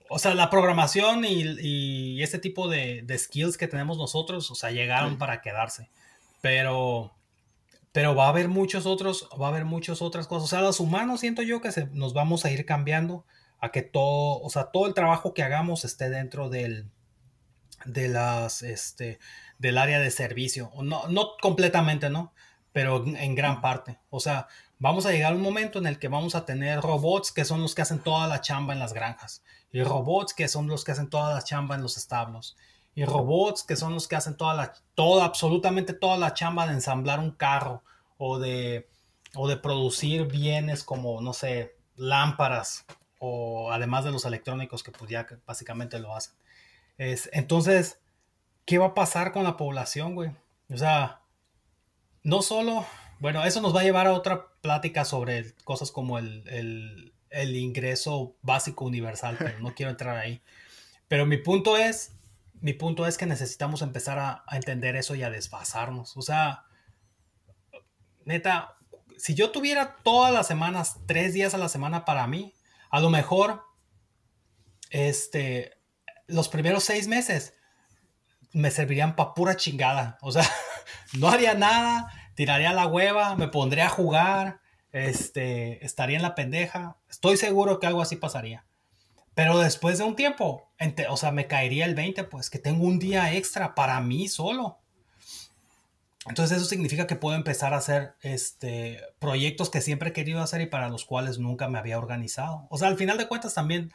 o 0.08 0.20
sea, 0.20 0.34
la 0.34 0.48
programación 0.48 1.24
y, 1.24 1.42
y 1.60 2.22
este 2.22 2.38
tipo 2.38 2.68
de, 2.68 3.02
de, 3.02 3.18
skills 3.18 3.56
que 3.56 3.66
tenemos 3.66 3.98
nosotros, 3.98 4.48
o 4.48 4.54
sea, 4.54 4.70
llegaron 4.70 5.10
sí. 5.10 5.16
para 5.16 5.42
quedarse, 5.42 5.90
pero 6.40 7.12
pero 7.94 8.16
va 8.16 8.26
a 8.26 8.30
haber 8.30 8.48
muchos 8.48 8.86
otros, 8.86 9.28
va 9.40 9.46
a 9.46 9.50
haber 9.50 9.64
muchas 9.64 10.02
otras 10.02 10.26
cosas. 10.26 10.46
O 10.46 10.48
sea, 10.48 10.62
los 10.62 10.80
humanos 10.80 11.20
siento 11.20 11.42
yo 11.42 11.60
que 11.60 11.70
se, 11.70 11.86
nos 11.92 12.12
vamos 12.12 12.44
a 12.44 12.50
ir 12.50 12.66
cambiando 12.66 13.24
a 13.60 13.70
que 13.70 13.82
todo, 13.82 14.40
o 14.40 14.50
sea, 14.50 14.72
todo 14.72 14.88
el 14.88 14.94
trabajo 14.94 15.32
que 15.32 15.44
hagamos 15.44 15.84
esté 15.84 16.10
dentro 16.10 16.48
del, 16.48 16.90
de 17.84 18.08
las, 18.08 18.62
este, 18.62 19.20
del 19.60 19.78
área 19.78 20.00
de 20.00 20.10
servicio. 20.10 20.72
No, 20.82 21.06
no 21.06 21.36
completamente, 21.40 22.10
¿no? 22.10 22.34
Pero 22.72 23.04
en 23.06 23.36
gran 23.36 23.60
parte. 23.60 24.00
O 24.10 24.18
sea, 24.18 24.48
vamos 24.80 25.06
a 25.06 25.12
llegar 25.12 25.32
a 25.32 25.36
un 25.36 25.42
momento 25.42 25.78
en 25.78 25.86
el 25.86 26.00
que 26.00 26.08
vamos 26.08 26.34
a 26.34 26.44
tener 26.44 26.80
robots 26.80 27.30
que 27.30 27.44
son 27.44 27.62
los 27.62 27.76
que 27.76 27.82
hacen 27.82 28.00
toda 28.00 28.26
la 28.26 28.40
chamba 28.40 28.72
en 28.72 28.80
las 28.80 28.92
granjas. 28.92 29.44
Y 29.70 29.84
robots 29.84 30.34
que 30.34 30.48
son 30.48 30.66
los 30.66 30.82
que 30.82 30.90
hacen 30.90 31.10
toda 31.10 31.32
la 31.32 31.44
chamba 31.44 31.76
en 31.76 31.82
los 31.82 31.96
establos 31.96 32.56
y 32.94 33.04
robots 33.04 33.62
que 33.62 33.76
son 33.76 33.94
los 33.94 34.08
que 34.08 34.16
hacen 34.16 34.36
toda 34.36 34.54
la, 34.54 34.72
toda, 34.94 35.24
absolutamente 35.24 35.92
toda 35.92 36.16
la 36.16 36.34
chamba 36.34 36.66
de 36.66 36.74
ensamblar 36.74 37.18
un 37.18 37.32
carro 37.32 37.82
o 38.18 38.38
de, 38.38 38.88
o 39.34 39.48
de 39.48 39.56
producir 39.56 40.26
bienes 40.26 40.84
como, 40.84 41.20
no 41.20 41.32
sé, 41.32 41.76
lámparas 41.96 42.86
o 43.18 43.72
además 43.72 44.04
de 44.04 44.12
los 44.12 44.24
electrónicos 44.24 44.82
que 44.82 44.92
pues 44.92 45.10
ya 45.10 45.26
básicamente 45.46 45.98
lo 45.98 46.14
hacen. 46.14 46.34
Es, 46.98 47.28
entonces, 47.32 48.00
¿qué 48.64 48.78
va 48.78 48.86
a 48.86 48.94
pasar 48.94 49.32
con 49.32 49.44
la 49.44 49.56
población, 49.56 50.14
güey? 50.14 50.30
O 50.70 50.76
sea, 50.76 51.22
no 52.22 52.42
solo, 52.42 52.86
bueno, 53.18 53.44
eso 53.44 53.60
nos 53.60 53.74
va 53.74 53.80
a 53.80 53.84
llevar 53.84 54.06
a 54.06 54.12
otra 54.12 54.48
plática 54.60 55.04
sobre 55.04 55.54
cosas 55.64 55.90
como 55.90 56.18
el, 56.18 56.46
el, 56.48 57.12
el 57.30 57.56
ingreso 57.56 58.36
básico 58.42 58.84
universal, 58.84 59.36
pero 59.38 59.58
no 59.58 59.74
quiero 59.74 59.90
entrar 59.90 60.16
ahí. 60.16 60.40
Pero 61.08 61.26
mi 61.26 61.36
punto 61.36 61.76
es, 61.76 62.12
mi 62.60 62.72
punto 62.72 63.06
es 63.06 63.18
que 63.18 63.26
necesitamos 63.26 63.82
empezar 63.82 64.18
a, 64.18 64.44
a, 64.46 64.56
entender 64.56 64.96
eso 64.96 65.14
y 65.14 65.22
a 65.22 65.30
desfasarnos. 65.30 66.16
O 66.16 66.22
sea, 66.22 66.64
neta, 68.24 68.76
si 69.16 69.34
yo 69.34 69.50
tuviera 69.50 69.96
todas 70.02 70.32
las 70.32 70.46
semanas, 70.46 71.00
tres 71.06 71.34
días 71.34 71.54
a 71.54 71.58
la 71.58 71.68
semana 71.68 72.04
para 72.04 72.26
mí, 72.26 72.54
a 72.90 73.00
lo 73.00 73.10
mejor, 73.10 73.62
este, 74.90 75.72
los 76.26 76.48
primeros 76.48 76.84
seis 76.84 77.08
meses 77.08 77.54
me 78.52 78.70
servirían 78.70 79.16
para 79.16 79.34
pura 79.34 79.56
chingada. 79.56 80.18
O 80.20 80.32
sea, 80.32 80.48
no 81.18 81.28
haría 81.28 81.54
nada, 81.54 82.10
tiraría 82.34 82.72
la 82.72 82.86
hueva, 82.86 83.34
me 83.36 83.48
pondría 83.48 83.86
a 83.86 83.90
jugar, 83.90 84.60
este, 84.92 85.84
estaría 85.84 86.16
en 86.16 86.22
la 86.22 86.34
pendeja. 86.34 86.96
Estoy 87.08 87.36
seguro 87.36 87.80
que 87.80 87.86
algo 87.86 88.00
así 88.00 88.16
pasaría. 88.16 88.64
Pero 89.34 89.58
después 89.58 89.98
de 89.98 90.04
un 90.04 90.16
tiempo, 90.16 90.70
o 91.08 91.16
sea, 91.16 91.32
me 91.32 91.46
caería 91.46 91.86
el 91.86 91.94
20, 91.94 92.24
pues 92.24 92.50
que 92.50 92.58
tengo 92.58 92.84
un 92.84 92.98
día 92.98 93.34
extra 93.34 93.74
para 93.74 94.00
mí 94.00 94.28
solo. 94.28 94.78
Entonces 96.26 96.56
eso 96.56 96.66
significa 96.66 97.06
que 97.06 97.16
puedo 97.16 97.36
empezar 97.36 97.74
a 97.74 97.78
hacer 97.78 98.14
este, 98.22 99.00
proyectos 99.18 99.70
que 99.70 99.80
siempre 99.80 100.10
he 100.10 100.12
querido 100.12 100.40
hacer 100.40 100.62
y 100.62 100.66
para 100.66 100.88
los 100.88 101.04
cuales 101.04 101.38
nunca 101.38 101.68
me 101.68 101.78
había 101.78 101.98
organizado. 101.98 102.66
O 102.70 102.78
sea, 102.78 102.88
al 102.88 102.96
final 102.96 103.18
de 103.18 103.28
cuentas 103.28 103.54
también 103.54 103.92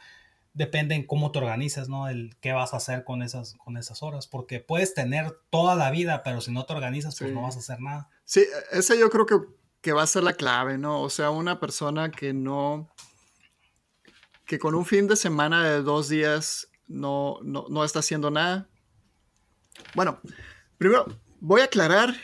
depende 0.52 0.94
en 0.94 1.06
cómo 1.06 1.32
te 1.32 1.38
organizas, 1.38 1.88
¿no? 1.88 2.08
El 2.08 2.36
qué 2.40 2.52
vas 2.52 2.72
a 2.72 2.76
hacer 2.76 3.02
con 3.04 3.22
esas, 3.22 3.54
con 3.54 3.76
esas 3.76 4.02
horas. 4.02 4.28
Porque 4.28 4.60
puedes 4.60 4.94
tener 4.94 5.32
toda 5.50 5.74
la 5.74 5.90
vida, 5.90 6.22
pero 6.22 6.40
si 6.40 6.52
no 6.52 6.66
te 6.66 6.72
organizas, 6.72 7.16
pues 7.18 7.30
sí. 7.30 7.34
no 7.34 7.42
vas 7.42 7.56
a 7.56 7.60
hacer 7.60 7.80
nada. 7.80 8.08
Sí, 8.24 8.44
esa 8.70 8.94
yo 8.94 9.10
creo 9.10 9.26
que, 9.26 9.36
que 9.80 9.92
va 9.92 10.02
a 10.02 10.06
ser 10.06 10.22
la 10.22 10.34
clave, 10.34 10.78
¿no? 10.78 11.00
O 11.00 11.10
sea, 11.10 11.30
una 11.30 11.58
persona 11.58 12.12
que 12.12 12.32
no 12.32 12.90
que 14.50 14.58
con 14.58 14.74
un 14.74 14.84
fin 14.84 15.06
de 15.06 15.14
semana 15.14 15.62
de 15.62 15.80
dos 15.80 16.08
días 16.08 16.68
no, 16.88 17.38
no, 17.44 17.66
no, 17.68 17.84
está 17.84 18.00
haciendo 18.00 18.32
nada. 18.32 18.68
Bueno, 19.94 20.18
primero 20.76 21.06
voy 21.38 21.60
a 21.60 21.66
aclarar 21.66 22.16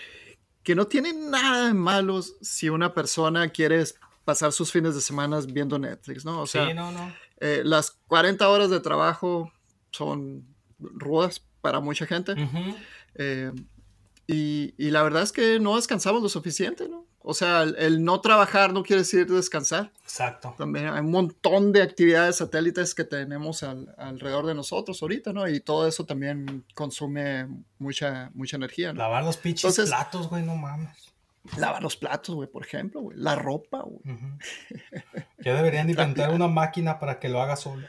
que 0.65 0.75
no 0.75 0.89
tiene 0.89 1.13
nada 1.13 1.69
de 1.69 1.75
malo 1.75 2.21
si 2.43 2.69
una 2.69 2.93
persona 2.93 3.49
quiere 3.51 3.85
pasar 4.25 4.51
sus 4.51 4.73
fines 4.73 4.97
de 4.97 5.03
semana 5.03 5.39
viendo 5.47 5.79
Netflix, 5.79 6.25
¿no? 6.25 6.41
O 6.41 6.49
sea, 6.49 6.67
sí, 6.67 6.75
no, 6.75 6.91
no. 6.91 7.15
Eh, 7.39 7.63
las 7.65 7.93
40 8.09 8.49
horas 8.49 8.71
de 8.71 8.81
trabajo 8.81 9.53
son 9.93 10.45
rudas 10.81 11.45
para 11.61 11.79
mucha 11.79 12.07
gente. 12.07 12.33
Uh 12.33 12.37
-huh. 12.39 12.77
eh, 13.15 13.53
y, 14.27 14.75
y, 14.77 14.91
la 14.91 15.05
verdad 15.05 15.23
es 15.23 15.31
que 15.31 15.61
no 15.61 15.77
descansamos 15.77 16.21
lo 16.21 16.29
suficiente, 16.29 16.89
¿no? 16.89 17.07
O 17.29 17.35
sea, 17.35 17.63
el, 17.63 17.75
el, 17.81 18.05
no 18.05 18.21
trabajar 18.21 18.73
no 18.73 18.85
quiere 18.85 19.03
decir 19.03 19.27
descansar. 19.27 19.91
Exacto. 20.05 20.55
También 20.57 20.87
hay 20.87 21.01
un 21.01 21.11
montón 21.11 21.73
de 21.73 21.83
actividades 21.83 22.37
satélites 22.37 22.95
que 22.95 23.03
tenemos 23.03 23.65
al, 23.65 23.93
alrededor 23.99 24.47
de 24.47 24.55
nosotros 24.55 25.03
ahorita, 25.03 25.33
¿no? 25.33 25.49
Y 25.49 25.59
todo 25.59 25.89
eso 25.89 26.07
también 26.07 26.65
consume 26.77 27.49
mucha, 27.81 28.31
mucha 28.33 28.57
energía, 28.57 28.93
¿no? 28.93 29.01
Lavar 29.01 29.25
los 29.25 29.39
pinches 29.39 29.65
Entonces, 29.65 29.89
platos, 29.89 30.31
güey, 30.31 30.45
no 30.45 30.55
mames. 30.55 31.13
Lavar 31.57 31.83
los 31.83 31.97
platos, 31.97 32.33
güey, 32.33 32.49
por 32.49 32.65
ejemplo, 32.65 33.01
güey. 33.01 33.19
La 33.19 33.35
ropa, 33.35 33.83
güey. 33.83 33.99
Uh 34.05 34.21
-huh. 34.21 35.27
Ya 35.39 35.55
deberían 35.57 35.91
inventar 35.91 36.31
una 36.31 36.47
máquina 36.47 37.01
para 37.01 37.19
que 37.19 37.29
lo 37.29 37.43
haga 37.43 37.57
solo. 37.57 37.89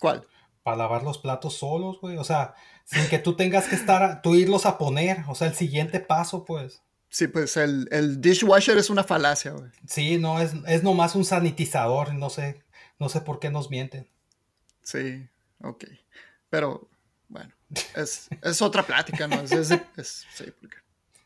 ¿Cuál? 0.00 0.26
Para 0.62 0.78
lavar 0.78 1.02
los 1.02 1.18
platos 1.18 1.58
solos, 1.58 2.00
güey. 2.00 2.16
O 2.16 2.24
sea, 2.24 2.54
sin 2.86 3.06
que 3.08 3.18
tú 3.18 3.36
tengas 3.36 3.68
que 3.68 3.74
estar, 3.74 4.22
tú 4.22 4.36
irlos 4.36 4.64
a 4.64 4.78
poner. 4.78 5.18
O 5.28 5.34
sea, 5.34 5.48
el 5.48 5.54
siguiente 5.54 6.00
paso, 6.00 6.46
pues. 6.46 6.82
Sí, 7.10 7.26
pues 7.26 7.56
el, 7.56 7.88
el, 7.90 8.20
dishwasher 8.20 8.76
es 8.76 8.90
una 8.90 9.02
falacia, 9.02 9.52
güey. 9.52 9.70
Sí, 9.86 10.18
no, 10.18 10.40
es, 10.40 10.52
es 10.66 10.82
nomás 10.82 11.14
un 11.14 11.24
sanitizador, 11.24 12.14
no 12.14 12.28
sé, 12.28 12.62
no 12.98 13.08
sé 13.08 13.22
por 13.22 13.38
qué 13.38 13.50
nos 13.50 13.70
mienten. 13.70 14.08
Sí, 14.82 15.26
ok. 15.62 15.84
Pero, 16.50 16.88
bueno, 17.28 17.54
es, 17.94 18.28
es 18.42 18.62
otra 18.62 18.82
plática, 18.82 19.26
¿no? 19.26 19.40
Es, 19.40 19.52
es, 19.52 19.70
es, 19.96 20.26
sí, 20.34 20.44
porque 20.60 20.76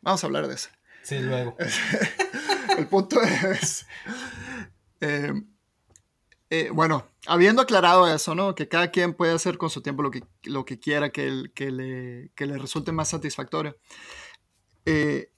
vamos 0.00 0.22
a 0.22 0.26
hablar 0.26 0.46
de 0.46 0.54
eso. 0.54 0.68
Sí, 1.02 1.18
luego. 1.18 1.56
el 2.78 2.86
punto 2.86 3.20
es, 3.20 3.86
eh, 5.00 5.32
eh, 6.50 6.70
bueno, 6.70 7.08
habiendo 7.26 7.62
aclarado 7.62 8.12
eso, 8.12 8.34
¿no? 8.34 8.54
Que 8.54 8.68
cada 8.68 8.90
quien 8.90 9.14
puede 9.14 9.32
hacer 9.32 9.58
con 9.58 9.70
su 9.70 9.82
tiempo 9.82 10.02
lo 10.02 10.10
que, 10.10 10.22
lo 10.44 10.64
que 10.64 10.78
quiera 10.78 11.10
que, 11.10 11.50
que, 11.54 11.70
le, 11.70 12.30
que 12.34 12.46
le 12.46 12.58
resulte 12.58 12.92
más 12.92 13.08
satisfactorio. 13.08 13.76
Eh, 14.84 15.31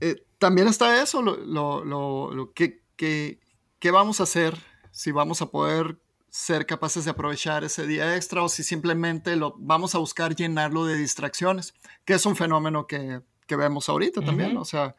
eh, 0.00 0.24
también 0.38 0.68
está 0.68 1.02
eso, 1.02 1.22
lo, 1.22 1.36
lo, 1.36 2.30
lo, 2.32 2.52
que, 2.52 2.82
que, 2.96 3.40
que, 3.78 3.90
vamos 3.90 4.20
a 4.20 4.24
hacer, 4.24 4.58
si 4.90 5.10
vamos 5.10 5.40
a 5.42 5.46
poder 5.46 5.98
ser 6.28 6.66
capaces 6.66 7.04
de 7.04 7.10
aprovechar 7.10 7.64
ese 7.64 7.86
día 7.86 8.14
extra 8.16 8.42
o 8.42 8.48
si 8.48 8.62
simplemente 8.62 9.36
lo 9.36 9.54
vamos 9.58 9.94
a 9.94 9.98
buscar 9.98 10.36
llenarlo 10.36 10.84
de 10.84 10.96
distracciones, 10.96 11.74
que 12.04 12.14
es 12.14 12.26
un 12.26 12.36
fenómeno 12.36 12.86
que, 12.86 13.22
que 13.46 13.56
vemos 13.56 13.88
ahorita 13.88 14.20
también, 14.20 14.56
o 14.58 14.64
sea, 14.64 14.96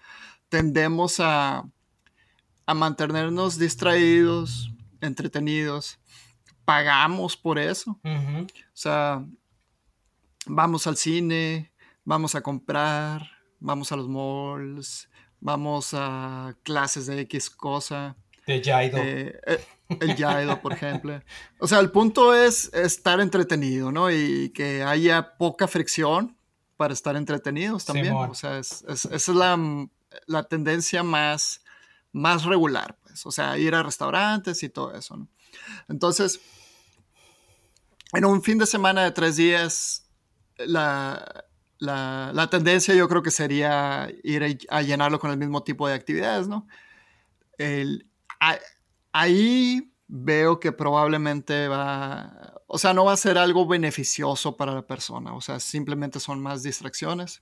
tendemos 0.49 1.19
a, 1.19 1.69
a 2.65 2.73
mantenernos 2.73 3.59
distraídos, 3.59 4.71
entretenidos, 4.99 5.99
pagamos 6.65 7.37
por 7.37 7.59
eso, 7.59 7.99
o 8.03 8.47
sea, 8.73 9.23
vamos 10.47 10.87
al 10.87 10.97
cine, 10.97 11.71
vamos 12.03 12.33
a 12.33 12.41
comprar, 12.41 13.36
vamos 13.59 13.91
a 13.91 13.95
los 13.95 14.07
malls, 14.07 15.09
vamos 15.39 15.91
a 15.93 16.55
clases 16.63 17.07
de 17.07 17.21
X 17.21 17.49
cosa. 17.49 18.15
De 18.45 18.61
Jaido. 18.63 18.97
Eh, 18.97 19.39
eh, 19.45 19.65
el 19.99 20.15
Jaido, 20.15 20.61
por 20.61 20.73
ejemplo. 20.73 21.21
O 21.59 21.67
sea, 21.67 21.79
el 21.79 21.91
punto 21.91 22.33
es 22.33 22.73
estar 22.73 23.19
entretenido, 23.19 23.91
¿no? 23.91 24.11
Y 24.11 24.49
que 24.49 24.83
haya 24.83 25.37
poca 25.37 25.67
fricción 25.67 26.37
para 26.77 26.93
estar 26.93 27.15
entretenidos 27.15 27.85
también. 27.85 28.13
o 28.13 28.33
sea, 28.35 28.59
es, 28.59 28.83
esa 28.87 29.15
es 29.15 29.27
la, 29.29 29.87
la, 30.27 30.43
tendencia 30.43 31.03
más, 31.03 31.61
más 32.11 32.45
regular, 32.45 32.97
pues. 33.01 33.25
O 33.25 33.31
sea, 33.31 33.57
ir 33.57 33.73
a 33.75 33.83
restaurantes 33.83 34.61
y 34.63 34.69
todo 34.69 34.93
eso, 34.93 35.17
¿no? 35.17 35.27
Entonces, 35.89 36.39
en 38.13 38.25
un 38.25 38.43
fin 38.43 38.57
de 38.57 38.65
semana 38.65 39.03
de 39.03 39.11
tres 39.11 39.35
días, 39.35 40.07
la, 40.57 41.45
la, 41.79 42.47
tendencia 42.49 42.93
yo 42.95 43.07
creo 43.07 43.21
que 43.21 43.31
sería 43.31 44.09
ir 44.23 44.59
a, 44.69 44.81
llenarlo 44.81 45.19
con 45.19 45.31
el 45.31 45.37
mismo 45.37 45.63
tipo 45.63 45.87
de 45.87 45.93
actividades, 45.93 46.47
¿no? 46.47 46.67
ahí 49.11 49.91
veo 50.07 50.59
que 50.59 50.71
probablemente 50.71 51.67
va, 51.67 52.61
o 52.67 52.77
sea, 52.77 52.93
no 52.93 53.05
va 53.05 53.13
a 53.13 53.17
ser 53.17 53.37
algo 53.37 53.67
beneficioso 53.67 54.55
para 54.55 54.73
la 54.73 54.85
persona, 54.85 55.33
o 55.33 55.41
sea, 55.41 55.59
simplemente 55.59 56.19
son 56.19 56.41
más 56.41 56.63
distracciones 56.63 57.41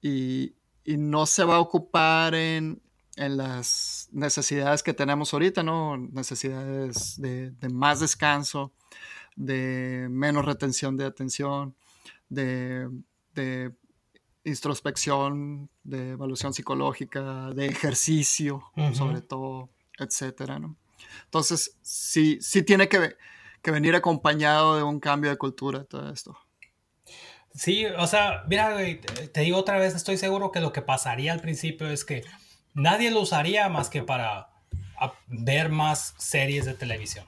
y, 0.00 0.54
no 0.86 1.26
se 1.26 1.42
va 1.42 1.56
a 1.56 1.60
ocupar 1.60 2.36
en, 2.36 2.80
las 3.16 4.08
necesidades 4.12 4.84
que 4.84 4.92
tenemos 4.92 5.32
ahorita, 5.32 5.64
¿no? 5.64 5.96
Necesidades 5.96 7.20
de, 7.20 7.50
de 7.50 7.68
más 7.70 7.98
descanso, 7.98 8.72
de 9.34 10.06
menos 10.10 10.44
retención 10.44 10.96
de 10.96 11.06
atención, 11.06 11.74
de 12.28 12.88
de 13.36 13.72
introspección, 14.44 15.70
de 15.84 16.10
evaluación 16.10 16.52
psicológica, 16.52 17.50
de 17.54 17.66
ejercicio, 17.66 18.64
sobre 18.92 19.20
todo, 19.20 19.70
etcétera, 19.98 20.58
¿no? 20.58 20.76
Entonces, 21.24 21.76
sí, 21.82 22.38
sí 22.40 22.62
tiene 22.62 22.88
que, 22.88 23.16
que, 23.62 23.70
venir 23.70 23.94
acompañado 23.94 24.76
de 24.76 24.82
un 24.82 24.98
cambio 24.98 25.30
de 25.30 25.36
cultura 25.36 25.84
todo 25.84 26.12
esto. 26.12 26.36
Sí, 27.54 27.86
o 27.86 28.06
sea, 28.06 28.44
mira, 28.48 28.76
te 29.32 29.40
digo 29.40 29.58
otra 29.58 29.78
vez, 29.78 29.94
estoy 29.94 30.16
seguro 30.16 30.52
que 30.52 30.60
lo 30.60 30.72
que 30.72 30.82
pasaría 30.82 31.32
al 31.32 31.40
principio 31.40 31.88
es 31.88 32.04
que 32.04 32.24
nadie 32.74 33.10
lo 33.10 33.20
usaría 33.20 33.68
más 33.68 33.88
que 33.88 34.02
para 34.02 34.48
ver 35.26 35.70
más 35.70 36.14
series 36.18 36.64
de 36.66 36.74
televisión. 36.74 37.26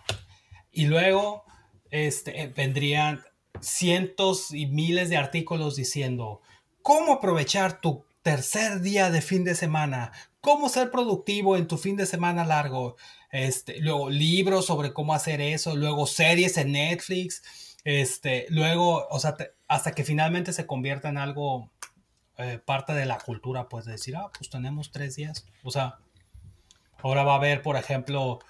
Y 0.71 0.87
luego 0.87 1.44
este, 1.90 2.49
vendrían 2.49 3.23
cientos 3.61 4.53
y 4.53 4.66
miles 4.66 5.11
de 5.11 5.16
artículos 5.16 5.77
diciendo 5.77 6.40
cómo 6.83 7.14
aprovechar 7.14 7.81
tu 7.81 8.05
tercer 8.23 8.81
día 8.81 9.11
de 9.11 9.23
fin 9.23 9.44
de 9.44 9.55
semana, 9.55 10.12
cómo 10.40 10.68
ser 10.68 10.90
productivo 10.90 11.57
en 11.57 11.66
tu 11.66 11.79
fin 11.79 11.97
de 11.97 12.07
semana 12.07 12.44
largo, 12.44 12.97
este, 13.31 13.81
luego 13.81 14.11
libros 14.11 14.66
sobre 14.66 14.92
cómo 14.92 15.14
hacer 15.14 15.40
eso, 15.40 15.77
luego 15.77 16.07
series 16.07 16.57
en 16.57 16.73
Netflix, 16.73 17.77
este, 17.85 18.47
luego, 18.51 19.07
o 19.09 19.18
sea, 19.18 19.37
hasta 19.66 19.92
que 19.92 20.05
finalmente 20.05 20.53
se 20.53 20.66
convierta 20.66 21.09
en 21.09 21.18
algo 21.18 21.71
eh, 22.37 22.59
parte 22.64 22.92
de 22.92 23.07
la 23.07 23.18
cultura, 23.18 23.68
pues 23.68 23.85
de 23.85 23.92
decir, 23.92 24.16
ah, 24.16 24.31
pues 24.37 24.51
tenemos 24.51 24.90
tres 24.90 25.16
días, 25.16 25.47
o 25.62 25.71
sea, 25.71 25.99
ahora 27.03 27.25
va 27.25 27.33
a 27.33 27.37
haber, 27.37 27.62
por 27.62 27.77
ejemplo, 27.77 28.40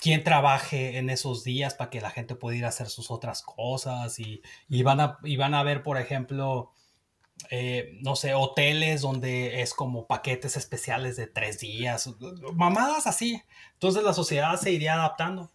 quién 0.00 0.24
trabaje 0.24 0.96
en 0.98 1.10
esos 1.10 1.44
días 1.44 1.74
para 1.74 1.90
que 1.90 2.00
la 2.00 2.10
gente 2.10 2.34
pueda 2.34 2.56
ir 2.56 2.64
a 2.64 2.68
hacer 2.68 2.88
sus 2.88 3.10
otras 3.10 3.42
cosas 3.42 4.18
y, 4.18 4.42
van, 4.82 5.00
a, 5.00 5.18
y 5.22 5.36
van 5.36 5.54
a 5.54 5.62
ver, 5.62 5.82
por 5.82 5.98
ejemplo, 5.98 6.72
eh, 7.50 7.98
no 8.02 8.16
sé, 8.16 8.34
hoteles 8.34 9.02
donde 9.02 9.60
es 9.60 9.74
como 9.74 10.06
paquetes 10.06 10.56
especiales 10.56 11.16
de 11.16 11.26
tres 11.26 11.60
días, 11.60 12.08
mamadas 12.54 13.06
así. 13.06 13.42
Entonces 13.74 14.02
la 14.02 14.14
sociedad 14.14 14.58
se 14.58 14.72
iría 14.72 14.94
adaptando, 14.94 15.52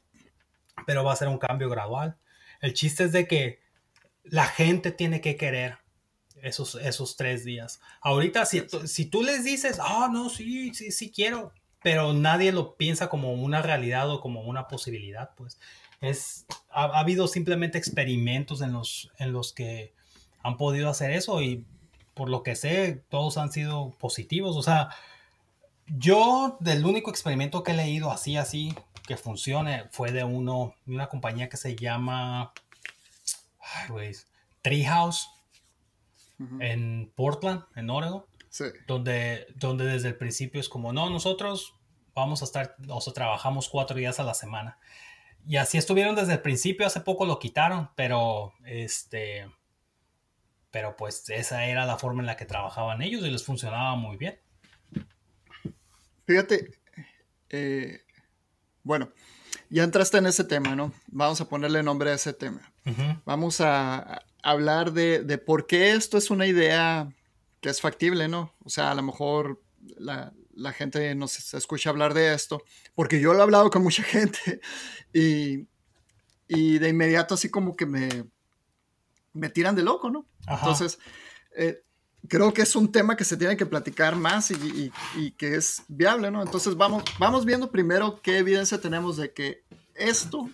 pero 0.85 1.03
va 1.03 1.13
a 1.13 1.17
ser 1.17 1.27
un 1.27 1.39
cambio 1.39 1.69
gradual. 1.69 2.17
El 2.61 2.73
chiste 2.73 3.05
es 3.05 3.11
de 3.11 3.27
que 3.27 3.59
la 4.23 4.45
gente 4.45 4.91
tiene 4.91 5.21
que 5.21 5.37
querer 5.37 5.79
esos, 6.41 6.75
esos 6.75 7.17
tres 7.17 7.43
días. 7.45 7.79
Ahorita, 7.99 8.45
si, 8.45 8.63
si 8.85 9.05
tú 9.05 9.23
les 9.23 9.43
dices, 9.43 9.79
ah, 9.81 10.07
no, 10.11 10.29
sí, 10.29 10.73
sí, 10.75 10.91
sí 10.91 11.11
quiero, 11.11 11.51
pero 11.85 12.13
nadie 12.13 12.51
lo 12.51 12.77
piensa 12.77 13.09
como 13.09 13.33
una 13.33 13.61
realidad 13.61 14.09
o 14.09 14.19
como 14.19 14.41
una 14.41 14.67
posibilidad, 14.67 15.35
pues. 15.35 15.59
Es, 16.01 16.47
ha, 16.71 16.85
habido 16.85 17.27
simplemente 17.27 17.77
experimentos 17.77 18.61
en 18.61 18.73
los, 18.73 19.11
en 19.19 19.31
los 19.31 19.53
que 19.53 19.93
han 20.41 20.57
podido 20.57 20.89
hacer 20.89 21.11
eso 21.11 21.43
y 21.43 21.63
por 22.15 22.27
lo 22.27 22.41
que 22.41 22.55
sé, 22.55 23.03
todos 23.09 23.37
han 23.37 23.51
sido 23.51 23.91
positivos. 23.99 24.57
O 24.57 24.63
sea, 24.63 24.89
yo 25.85 26.57
del 26.59 26.83
único 26.83 27.11
experimento 27.11 27.61
que 27.61 27.73
he 27.73 27.75
leído 27.75 28.09
así, 28.09 28.35
así, 28.35 28.73
que 29.05 29.15
funcione, 29.15 29.83
fue 29.91 30.11
de 30.11 30.23
uno, 30.23 30.73
de 30.87 30.95
una 30.95 31.07
compañía 31.07 31.49
que 31.49 31.57
se 31.57 31.75
llama 31.75 32.51
ay, 33.59 34.11
Treehouse 34.63 35.29
en 36.59 37.11
Portland, 37.15 37.61
en 37.75 37.91
Oregon. 37.91 38.25
Donde, 38.87 39.47
donde 39.55 39.85
desde 39.85 40.09
el 40.09 40.17
principio 40.17 40.61
es 40.61 40.69
como, 40.69 40.93
no, 40.93 41.09
nosotros 41.09 41.75
vamos 42.13 42.41
a 42.41 42.45
estar, 42.45 42.75
o 42.87 43.01
sea, 43.01 43.13
trabajamos 43.13 43.69
cuatro 43.69 43.97
días 43.97 44.19
a 44.19 44.23
la 44.23 44.33
semana. 44.33 44.79
Y 45.47 45.57
así 45.57 45.77
estuvieron 45.77 46.15
desde 46.15 46.33
el 46.33 46.41
principio, 46.41 46.87
hace 46.87 47.01
poco 47.01 47.25
lo 47.25 47.37
quitaron, 47.37 47.89
pero 47.95 48.53
este, 48.65 49.47
pero 50.71 50.95
pues 50.95 51.29
esa 51.29 51.65
era 51.65 51.85
la 51.85 51.97
forma 51.97 52.21
en 52.21 52.27
la 52.27 52.35
que 52.35 52.45
trabajaban 52.45 53.01
ellos 53.01 53.23
y 53.23 53.29
les 53.29 53.43
funcionaba 53.43 53.95
muy 53.95 54.17
bien. 54.17 54.39
Fíjate, 56.25 56.71
eh, 57.49 58.01
bueno, 58.83 59.11
ya 59.69 59.83
entraste 59.83 60.17
en 60.17 60.25
ese 60.25 60.43
tema, 60.43 60.75
¿no? 60.75 60.91
Vamos 61.07 61.39
a 61.41 61.47
ponerle 61.47 61.83
nombre 61.83 62.09
a 62.09 62.15
ese 62.15 62.33
tema. 62.33 62.73
Vamos 63.25 63.61
a 63.61 64.23
hablar 64.41 64.93
de, 64.93 65.23
de, 65.23 65.37
por 65.37 65.67
qué 65.67 65.91
esto 65.93 66.17
es 66.17 66.29
una 66.29 66.45
idea 66.45 67.09
que 67.65 67.71
es 67.71 67.81
factible, 67.81 68.27
¿no? 68.27 68.53
O 68.63 68.69
sea, 68.69 68.91
a 68.91 68.93
lo 68.93 69.01
mejor 69.01 69.59
la, 69.97 70.31
la 70.53 70.71
gente 70.71 71.15
nos 71.15 71.51
escucha 71.55 71.89
hablar 71.89 72.13
de 72.13 72.31
esto, 72.31 72.61
porque 72.93 73.19
yo 73.19 73.33
lo 73.33 73.39
he 73.39 73.41
hablado 73.41 73.71
con 73.71 73.81
mucha 73.81 74.03
gente 74.03 74.61
y, 75.11 75.65
y 76.47 76.77
de 76.77 76.89
inmediato 76.89 77.33
así 77.33 77.49
como 77.49 77.75
que 77.75 77.87
me, 77.87 78.25
me 79.33 79.49
tiran 79.49 79.75
de 79.75 79.81
loco, 79.81 80.11
¿no? 80.11 80.27
Entonces, 80.47 80.99
eh, 81.57 81.81
creo 82.27 82.53
que 82.53 82.61
es 82.61 82.75
un 82.75 82.91
tema 82.91 83.17
que 83.17 83.23
se 83.23 83.35
tiene 83.35 83.57
que 83.57 83.65
platicar 83.65 84.15
más 84.15 84.51
y, 84.51 84.91
y, 85.15 85.31
que 85.31 85.55
es 85.55 85.81
viable, 85.87 86.29
¿no? 86.29 86.43
Entonces, 86.43 86.77
vamos, 86.77 87.03
vamos 87.17 87.45
viendo 87.45 87.71
primero 87.71 88.21
qué 88.21 88.37
evidencia 88.37 88.79
tenemos 88.79 89.17
de 89.17 89.33
que 89.33 89.63
esto 89.95 90.51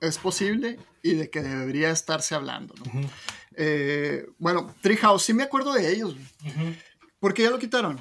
es 0.00 0.18
posible 0.18 0.78
y 1.02 1.14
de 1.14 1.30
que 1.30 1.42
debería 1.42 1.90
estarse 1.90 2.36
hablando, 2.36 2.74
¿no? 2.76 3.10
Eh, 3.56 4.26
bueno, 4.38 4.74
Treehouse, 4.80 5.24
sí 5.24 5.34
me 5.34 5.44
acuerdo 5.44 5.72
de 5.72 5.92
ellos. 5.92 6.16
¿Por 7.20 7.34
qué 7.34 7.42
ya 7.42 7.50
lo 7.50 7.58
quitaron? 7.58 8.00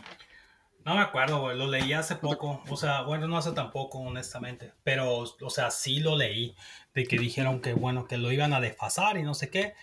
No 0.85 0.95
me 0.95 1.01
acuerdo, 1.01 1.39
güey, 1.39 1.57
lo 1.57 1.67
leí 1.67 1.93
hace 1.93 2.15
poco, 2.15 2.61
o 2.67 2.75
sea, 2.75 3.03
bueno, 3.03 3.25
no 3.27 3.37
hace 3.37 3.53
tampoco, 3.53 3.99
honestamente, 3.99 4.73
pero, 4.83 5.19
o 5.19 5.49
sea, 5.49 5.71
sí 5.71 6.01
lo 6.01 6.17
leí, 6.17 6.57
de 6.93 7.05
que 7.05 7.17
dijeron 7.17 7.61
que, 7.61 7.73
bueno, 7.73 8.05
que 8.05 8.17
lo 8.17 8.33
iban 8.33 8.53
a 8.53 8.59
desfasar 8.59 9.17
y 9.17 9.23
no 9.23 9.33
sé 9.33 9.49
qué. 9.49 9.75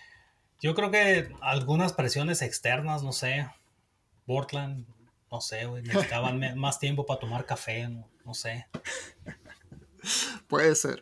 Yo 0.59 0.75
creo 0.75 0.91
que 0.91 1.33
algunas 1.41 1.93
presiones 1.93 2.43
externas, 2.43 3.01
no 3.01 3.13
sé, 3.13 3.49
Portland, 4.27 4.85
no 5.31 5.41
sé, 5.41 5.65
güey, 5.65 5.81
necesitaban 5.81 6.39
más 6.59 6.79
tiempo 6.79 7.07
para 7.07 7.19
tomar 7.19 7.47
café, 7.47 7.89
no, 7.89 8.33
sé. 8.35 8.67
Puede 10.47 10.75
ser. 10.75 11.01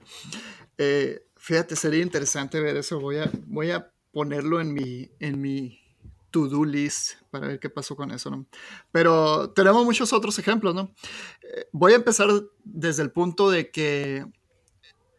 Eh, 0.78 1.26
fíjate, 1.36 1.76
sería 1.76 2.02
interesante 2.02 2.62
ver 2.62 2.78
eso, 2.78 3.02
voy 3.02 3.18
a, 3.18 3.30
voy 3.48 3.72
a 3.72 3.92
ponerlo 4.12 4.60
en 4.62 4.74
mi, 4.74 5.10
en 5.20 5.42
mi 5.42 5.80
to-do 6.32 6.66
list 6.66 7.22
para 7.32 7.48
ver 7.48 7.60
qué 7.60 7.70
pasó 7.70 7.96
con 7.96 8.12
eso, 8.12 8.30
¿no? 8.30 8.46
Pero 8.92 9.52
tenemos 9.52 9.84
muchos 9.86 10.14
otros 10.14 10.38
ejemplos, 10.40 10.76
¿no? 10.76 10.94
Eh, 11.42 11.68
voy 11.72 11.94
a 11.94 11.98
empezar 11.98 12.30
desde 12.64 13.04
el 13.04 13.12
punto 13.12 13.50
de 13.50 13.72
que 13.72 14.26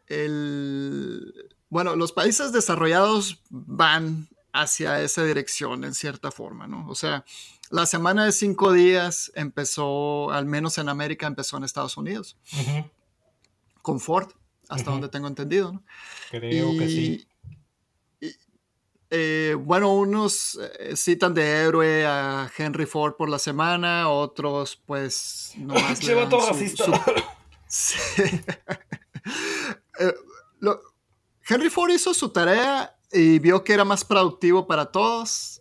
el, 0.06 1.50
bueno, 1.68 1.96
los 1.96 2.12
países 2.12 2.52
desarrollados 2.52 3.42
van 3.48 4.28
hacia 4.52 5.00
esa 5.02 5.24
dirección 5.24 5.84
en 5.84 5.94
cierta 5.94 6.30
forma, 6.30 6.66
¿no? 6.66 6.88
O 6.88 6.94
sea, 6.94 7.24
la 7.70 7.86
semana 7.86 8.24
de 8.24 8.32
cinco 8.32 8.72
días 8.72 9.30
empezó, 9.34 10.32
al 10.32 10.46
menos 10.46 10.78
en 10.78 10.88
América, 10.88 11.26
empezó 11.26 11.56
en 11.56 11.64
Estados 11.64 11.96
Unidos. 11.96 12.36
Con 13.82 14.00
Ford, 14.00 14.32
hasta 14.68 14.90
donde 14.90 15.08
tengo 15.08 15.28
entendido, 15.28 15.72
¿no? 15.72 15.82
Creo 16.30 16.76
que 16.76 16.88
sí. 16.88 17.26
Eh, 19.12 19.56
bueno, 19.58 19.92
unos 19.92 20.56
eh, 20.78 20.96
citan 20.96 21.34
de 21.34 21.42
héroe 21.42 22.06
a 22.06 22.48
Henry 22.56 22.86
Ford 22.86 23.14
por 23.16 23.28
la 23.28 23.40
semana, 23.40 24.08
otros 24.08 24.80
pues 24.86 25.52
no 25.56 25.74
más. 25.74 26.00
Eh, 29.98 30.14
Henry 31.46 31.68
Ford 31.68 31.90
hizo 31.90 32.14
su 32.14 32.30
tarea 32.30 32.96
y 33.12 33.38
vio 33.38 33.62
que 33.62 33.74
era 33.74 33.84
más 33.84 34.02
productivo 34.02 34.66
para 34.66 34.86
todos 34.86 35.60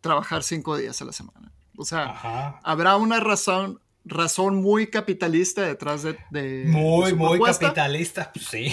trabajar 0.00 0.44
cinco 0.44 0.76
días 0.76 1.02
a 1.02 1.06
la 1.06 1.12
semana. 1.12 1.50
O 1.76 1.84
sea, 1.84 2.60
habrá 2.62 2.96
una 2.96 3.18
razón, 3.18 3.80
razón 4.04 4.62
muy 4.62 4.86
capitalista 4.86 5.62
detrás 5.62 6.04
de... 6.04 6.64
muy, 6.66 7.14
muy 7.14 7.40
capitalista, 7.40 8.30
pues 8.32 8.46
sí. 8.46 8.72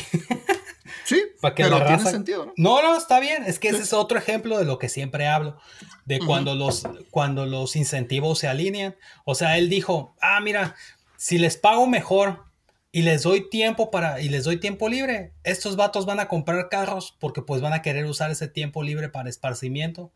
Sí, 1.05 1.21
Para 1.41 1.55
que 1.55 1.63
pero 1.63 1.85
tiene 1.85 2.03
sentido, 2.03 2.45
¿no? 2.45 2.53
No, 2.57 2.81
no, 2.81 2.97
está 2.97 3.19
bien. 3.19 3.43
Es 3.45 3.59
que 3.59 3.69
ese 3.69 3.81
es 3.81 3.93
otro 3.93 4.17
ejemplo 4.17 4.57
de 4.57 4.65
lo 4.65 4.79
que 4.79 4.89
siempre 4.89 5.27
hablo. 5.27 5.57
De 6.05 6.19
cuando, 6.19 6.55
los, 6.55 6.83
cuando 7.11 7.45
los 7.45 7.75
incentivos 7.75 8.39
se 8.39 8.47
alinean. 8.47 8.95
O 9.25 9.35
sea, 9.35 9.57
él 9.57 9.69
dijo, 9.69 10.15
ah, 10.21 10.39
mira, 10.41 10.75
si 11.17 11.37
les 11.37 11.57
pago 11.57 11.87
mejor 11.87 12.45
y 12.91 13.03
les 13.03 13.23
doy 13.23 13.49
tiempo 13.49 13.91
para, 13.91 14.21
y 14.21 14.29
les 14.29 14.43
doy 14.45 14.57
tiempo 14.57 14.89
libre, 14.89 15.33
estos 15.43 15.75
vatos 15.75 16.05
van 16.05 16.19
a 16.19 16.27
comprar 16.27 16.69
carros 16.69 17.15
porque 17.19 17.41
pues 17.41 17.61
van 17.61 17.73
a 17.73 17.81
querer 17.81 18.05
usar 18.05 18.31
ese 18.31 18.47
tiempo 18.47 18.83
libre 18.83 19.09
para 19.09 19.29
esparcimiento. 19.29 20.11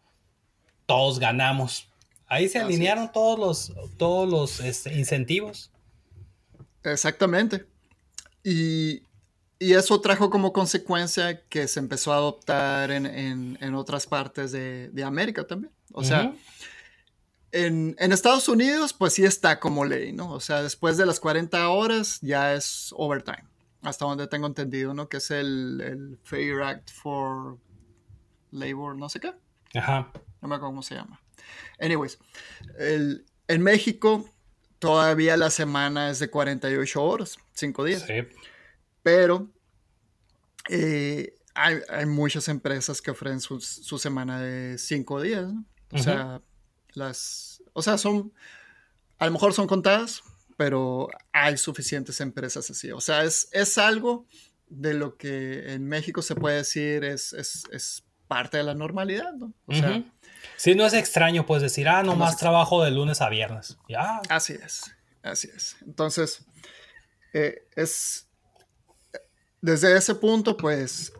Todos 0.86 1.20
ganamos. 1.20 1.90
Ahí 2.28 2.50
se 2.50 2.60
alinearon 2.60 3.12
todos 3.12 3.40
los, 3.40 3.98
todos 3.98 4.28
los 4.28 4.60
este, 4.60 4.94
incentivos. 4.98 5.72
Exactamente. 6.84 7.66
Y 8.44 9.04
y 9.64 9.74
eso 9.74 10.02
trajo 10.02 10.30
como 10.30 10.52
consecuencia 10.52 11.46
que 11.48 11.70
se 11.70 11.80
empezó 11.80 12.12
a 12.12 12.18
adoptar 12.18 12.92
en, 12.92 13.76
otras 13.76 14.08
partes 14.08 14.52
de, 14.52 15.04
América 15.06 15.48
también. 15.48 15.72
O 15.94 16.04
sea, 16.04 16.34
en, 17.52 17.96
Estados 17.98 18.50
Unidos, 18.50 18.94
pues 18.94 19.14
sí 19.14 19.24
está 19.24 19.62
como 19.62 19.86
ley, 19.86 20.12
¿no? 20.12 20.32
O 20.32 20.42
sea, 20.42 20.62
después 20.62 20.98
de 20.98 21.06
las 21.06 21.22
40 21.22 21.70
horas 21.70 22.20
ya 22.22 22.54
es 22.54 22.94
overtime. 22.98 23.46
Hasta 23.82 24.06
donde 24.06 24.28
tengo 24.28 24.48
entendido, 24.48 24.94
¿no? 24.94 25.08
Que 25.08 25.18
es 25.18 25.32
el, 25.32 26.20
Fair 26.24 26.62
Act 26.62 26.92
for 26.92 27.58
Labor, 28.52 28.98
no 28.98 29.08
sé 29.08 29.22
qué. 29.22 29.34
Ajá. 29.76 30.12
No 30.42 30.50
me 30.50 30.56
acuerdo 30.56 30.72
cómo 30.72 30.84
se 30.84 30.96
llama. 30.96 31.22
Anyways, 31.80 32.20
en 32.80 33.62
México 33.62 34.30
todavía 34.80 35.38
la 35.38 35.50
semana 35.50 36.10
es 36.10 36.20
de 36.20 36.30
48 36.30 37.02
horas, 37.02 37.38
5 37.54 37.84
días. 37.86 38.02
Sí. 38.06 38.14
Pero 39.04 39.52
eh, 40.70 41.36
hay, 41.54 42.06
muchas 42.06 42.48
empresas 42.48 43.02
que 43.02 43.12
ofrecen 43.12 43.40
su, 43.40 43.60
semana 44.00 44.42
de 44.42 44.78
cinco 44.78 45.22
días, 45.22 45.52
O 45.92 45.98
sea, 46.00 46.42
las, 46.94 47.62
o 47.74 47.82
sea, 47.82 47.98
son, 47.98 48.34
a 49.20 49.26
lo 49.26 49.32
mejor 49.32 49.54
son 49.54 49.68
contadas, 49.68 50.24
pero 50.58 51.10
hay 51.32 51.58
suficientes 51.58 52.22
empresas 52.22 52.70
así. 52.70 52.92
O 52.92 53.02
sea, 53.02 53.24
es, 53.24 53.50
es 53.52 53.78
algo 53.78 54.26
de 54.68 54.94
lo 54.94 55.18
que 55.18 55.74
en 55.74 55.86
México 55.86 56.22
se 56.22 56.36
puede 56.36 56.58
decir 56.58 57.04
es, 57.04 57.34
es, 57.34 58.04
parte 58.28 58.58
de 58.58 58.64
la 58.64 58.74
normalidad, 58.74 59.34
¿no? 59.34 59.54
O 59.68 59.74
sea, 59.76 60.04
Sí, 60.56 60.76
no 60.76 60.86
es 60.86 60.94
extraño, 60.94 61.46
pues 61.46 61.62
decir, 61.62 61.88
ah, 61.88 62.04
nomás 62.04 62.38
trabajo 62.38 62.84
de 62.84 62.92
lunes 62.92 63.22
a 63.22 63.30
viernes. 63.30 63.78
Ya. 63.88 64.22
Así 64.30 64.54
es, 64.54 64.92
así 65.22 65.50
es. 65.56 65.78
Entonces, 65.82 66.46
eh, 67.34 67.68
es, 67.76 68.28
desde 69.64 69.96
ese 69.96 70.14
punto, 70.16 70.58
pues, 70.58 71.14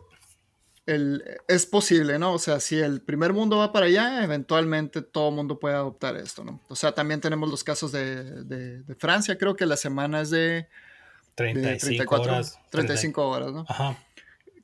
el, 0.84 1.24
es 1.48 1.64
posible, 1.64 2.18
¿no? 2.18 2.34
O 2.34 2.38
sea, 2.38 2.60
si 2.60 2.78
el 2.78 3.00
primer 3.00 3.32
mundo 3.32 3.56
va 3.56 3.72
para 3.72 3.86
allá, 3.86 4.22
eventualmente 4.22 5.00
todo 5.00 5.30
el 5.30 5.34
mundo 5.34 5.58
puede 5.58 5.76
adoptar 5.76 6.14
esto, 6.16 6.44
¿no? 6.44 6.60
O 6.68 6.76
sea, 6.76 6.92
también 6.92 7.22
tenemos 7.22 7.48
los 7.48 7.64
casos 7.64 7.90
de, 7.90 8.82
Francia, 8.98 9.38
creo 9.38 9.56
que 9.56 9.64
la 9.64 9.78
semana 9.78 10.20
es 10.20 10.28
de, 10.28 10.68
35 11.36 12.14
horas. 12.14 12.58
35 12.68 13.26
horas, 13.26 13.52
¿no? 13.52 13.64
Ajá. 13.66 13.96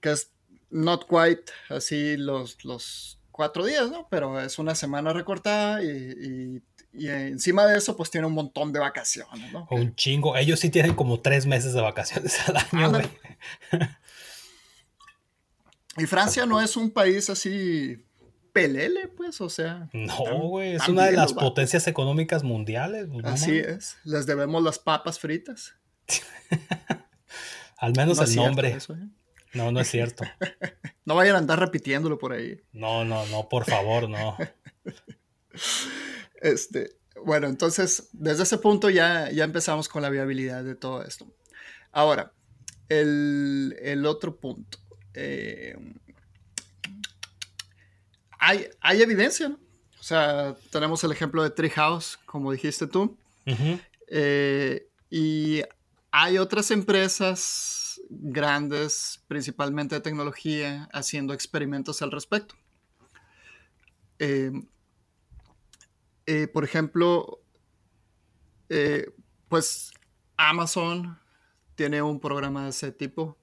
Que 0.03 0.11
es 0.11 0.31
not 0.69 1.07
quite 1.09 1.51
así 1.71 2.19
los, 2.19 2.63
los 2.67 3.19
cuatro 3.31 3.65
días, 3.65 3.91
¿no? 3.91 4.07
Pero 4.11 4.39
es 4.39 4.59
una 4.59 4.75
semana 4.75 5.15
recortada 5.15 5.83
y, 5.83 6.63
encima 6.93 7.67
de 7.67 7.79
eso, 7.79 7.97
pues 7.97 8.11
tiene 8.11 8.27
un 8.27 8.35
montón 8.35 8.73
de 8.73 8.81
vacaciones, 8.81 9.53
¿no? 9.53 9.67
Un 9.71 9.95
chingo. 9.95 10.37
Ellos 10.37 10.61
sí 10.61 10.71
tienen 10.71 10.95
como 10.95 11.21
tres 11.21 11.47
meses 11.47 11.73
de 11.73 11.81
vacaciones 11.81 12.37
al 12.49 12.57
año, 12.57 12.91
güey. 12.91 13.09
Y 15.97 16.07
Francia 16.07 16.47
no 16.47 16.61
es 16.61 16.77
un 16.77 16.91
país 16.91 17.31
así 17.31 18.05
pelele, 18.53 19.09
pues, 19.09 19.41
o 19.41 19.49
sea. 19.49 19.89
No, 19.93 20.49
güey, 20.49 20.75
es 20.75 20.89
una 20.89 21.07
de 21.07 21.13
las 21.13 21.33
potencias 21.33 21.87
económicas 21.87 22.43
mundiales. 22.43 23.09
Pues, 23.13 23.25
así 23.25 23.59
es, 23.59 23.97
les 24.05 24.27
debemos 24.27 24.63
las 24.63 24.79
papas 24.79 25.19
fritas. 25.19 25.75
Al 27.79 27.95
menos 27.95 28.19
el 28.21 28.37
nombre. 28.37 28.71
¿eh? 28.71 28.79
No, 29.55 29.73
no 29.73 29.81
es 29.81 29.89
cierto. 29.89 30.25
no 31.05 31.15
vayan 31.15 31.37
a 31.37 31.39
andar 31.39 31.59
repitiéndolo 31.59 32.19
por 32.19 32.33
ahí. 32.33 32.61
No, 32.73 33.05
no, 33.05 33.27
no, 33.27 33.49
por 33.49 33.65
favor, 33.65 34.09
no. 34.09 34.37
este, 36.41 36.97
bueno, 37.25 37.49
entonces, 37.49 38.09
desde 38.13 38.45
ese 38.45 38.59
punto 38.59 38.91
ya, 38.91 39.31
ya 39.31 39.45
empezamos 39.45 39.89
con 39.89 40.03
la 40.03 40.11
viabilidad 40.11 40.65
de 40.65 40.75
todo 40.75 41.03
esto. 41.03 41.27
Ahora, 41.93 42.33
el, 42.89 44.05
otro 44.07 44.37
punto. 44.37 44.79
Eh, 45.15 45.77
hay, 48.39 48.69
hay, 48.81 49.03
evidencia, 49.03 49.49
¿no? 49.49 49.59
O 49.99 50.03
sea, 50.03 50.57
tenemos 50.71 51.05
el 51.05 51.13
ejemplo 51.13 51.43
de 51.43 51.51
Treehouse, 51.51 52.19
como 52.25 52.53
dijiste 52.53 52.87
tú. 52.87 53.19
Eh, 54.09 54.89
y 55.11 55.63
hay 56.11 56.39
otras 56.39 56.71
empresas 56.71 58.01
grandes, 58.09 59.21
principalmente 59.29 59.97
de 59.97 60.01
tecnología, 60.01 60.89
haciendo 60.93 61.35
experimentos 61.35 62.03
al 62.03 62.11
respecto. 62.11 62.55
Eh, 64.19 64.53
por 66.53 66.65
ejemplo, 66.65 67.41
pues 69.49 69.93
Amazon 70.37 71.19
tiene 71.75 72.03
un 72.03 72.21
programa 72.21 72.65
de 72.65 72.71
ese 72.71 72.93
tipo, 72.93 73.37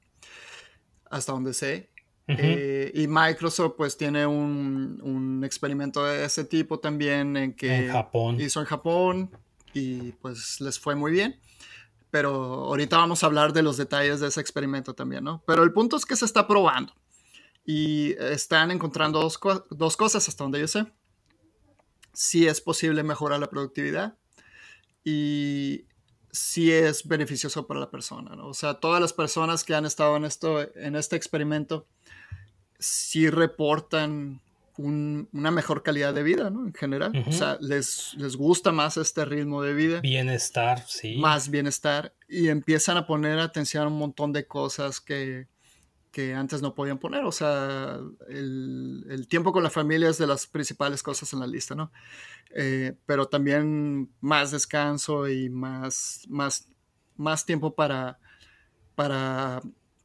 hasta 1.10 1.32
donde 1.32 1.54
sé. 1.54 1.90
Eh, 2.28 2.92
y 2.94 3.08
Microsoft 3.08 3.76
pues 3.78 3.96
tiene 3.96 4.28
un, 4.28 5.42
experimento 5.46 6.04
de 6.06 6.26
ese 6.26 6.44
tipo 6.44 6.78
también 6.78 7.38
en 7.38 7.54
que 7.54 7.90
hizo 8.38 8.60
en 8.60 8.66
Japón 8.66 9.32
y 9.74 10.12
pues 10.14 10.60
les 10.60 10.78
fue 10.78 10.96
muy 10.96 11.12
bien. 11.12 11.40
Pero 12.12 12.30
ahorita 12.66 12.98
vamos 12.98 13.24
a 13.24 13.28
hablar 13.28 13.54
de 13.54 13.64
los 13.64 13.78
detalles 13.78 14.20
de 14.20 14.28
ese 14.28 14.42
experimento 14.42 14.94
también, 14.94 15.24
¿no? 15.24 15.42
Pero 15.46 15.64
el 15.64 15.72
punto 15.72 15.96
es 15.98 16.06
que 16.06 16.16
se 16.16 16.26
está 16.26 16.48
probando 16.48 16.94
y 17.66 18.12
están 18.20 18.72
encontrando 18.72 19.20
dos, 19.20 19.40
dos 19.70 19.98
cosas 19.98 20.28
hasta 20.28 20.44
donde 20.44 20.60
yo 20.60 20.68
sé. 20.68 20.86
Si 22.18 22.48
es 22.48 22.62
posible 22.62 23.04
mejorar 23.04 23.40
la 23.40 23.48
productividad 23.48 24.18
y 25.04 25.86
sí 26.32 26.72
es 26.72 27.08
beneficioso 27.08 27.68
para 27.68 27.80
la 27.80 27.92
persona, 27.92 28.36
¿no? 28.36 28.48
O 28.48 28.56
sea, 28.56 28.80
todas 28.80 29.00
las 29.00 29.14
personas 29.14 29.64
que 29.64 29.76
han 29.76 29.86
estado 29.86 30.18
en, 30.18 30.26
esto, 30.26 30.76
en 30.76 30.96
este 30.96 31.16
experimento 31.16 31.86
sí 32.80 33.30
reportan 33.30 34.42
una 34.80 35.52
mejor 35.52 35.84
calidad 35.84 36.12
de 36.12 36.24
vida, 36.24 36.50
¿no? 36.50 36.66
En 36.66 36.74
general. 36.74 37.12
O 37.28 37.32
sea, 37.32 37.60
les, 37.62 38.16
les 38.16 38.36
gusta 38.36 38.72
más 38.72 38.98
este 38.98 39.24
ritmo 39.24 39.62
de 39.62 39.76
vida. 39.76 40.02
Bienestar, 40.02 40.84
sí. 40.88 41.18
Más 41.18 41.52
bienestar. 41.52 42.16
Y 42.28 42.48
empiezan 42.48 42.98
a 42.98 43.06
poner 43.06 43.38
atención 43.38 43.84
a 43.84 43.88
un 43.90 44.00
montón 44.00 44.34
de 44.34 44.48
cosas 44.48 45.02
que, 45.02 45.46
que 46.12 46.34
antes 46.34 46.62
no 46.62 46.74
podían 46.76 46.98
poner. 46.98 47.24
O 47.26 47.32
sea, 47.32 48.00
el, 48.30 49.06
el, 49.10 49.28
tiempo 49.28 49.52
con 49.52 49.64
la 49.64 49.70
familia 49.70 50.10
es 50.10 50.18
de 50.18 50.28
las 50.28 50.48
principales 50.48 51.04
cosas 51.04 51.32
en 51.34 51.40
la 51.40 51.48
lista, 51.48 51.76
¿no? 51.76 51.92
Eh, 52.52 52.96
pero 53.06 53.28
también 53.28 54.10
más 54.22 54.52
descanso 54.52 55.28
y 55.28 55.50
más, 55.50 56.24
más, 56.28 56.68
más 57.16 57.46
tiempo 57.46 57.76
para, 57.76 58.20
para, 58.96 59.62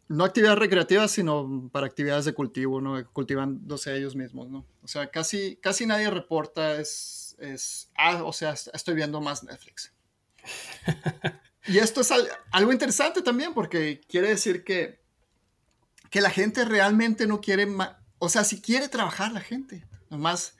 no 0.09 0.25
actividades 0.25 0.59
recreativas, 0.59 1.11
sino 1.11 1.71
para 1.73 1.87
actividades 1.87 2.25
de 2.25 2.35
cultivo, 2.35 2.81
¿no? 2.81 3.05
Cultivándose 3.13 3.97
ellos 3.97 4.17
mismos, 4.17 4.51
¿no? 4.51 4.67
O 4.83 4.89
sea, 4.89 5.11
casi, 5.11 5.57
casi 5.57 5.87
nadie 5.87 6.11
reporta 6.11 6.81
es, 6.81 7.37
es 7.39 7.91
ah, 7.97 8.23
o 8.25 8.33
sea, 8.33 8.53
estoy 8.53 8.95
viendo 8.95 9.21
más 9.21 9.45
Netflix. 9.45 9.93
y 11.67 11.79
esto 11.79 12.01
es 12.01 12.13
algo 12.51 12.73
interesante 12.73 13.23
también 13.23 13.55
porque 13.55 14.01
quiere 14.09 14.29
decir 14.29 14.65
que 14.65 15.02
que 16.13 16.21
la 16.21 16.31
gente 16.31 16.67
realmente 16.67 17.27
no 17.27 17.41
quiere, 17.41 17.67
o 18.19 18.29
sea, 18.29 18.45
si 18.45 18.61
quiere 18.61 18.91
trabajar 18.91 19.33
la 19.33 19.41
gente, 19.41 19.89
nomás 20.11 20.59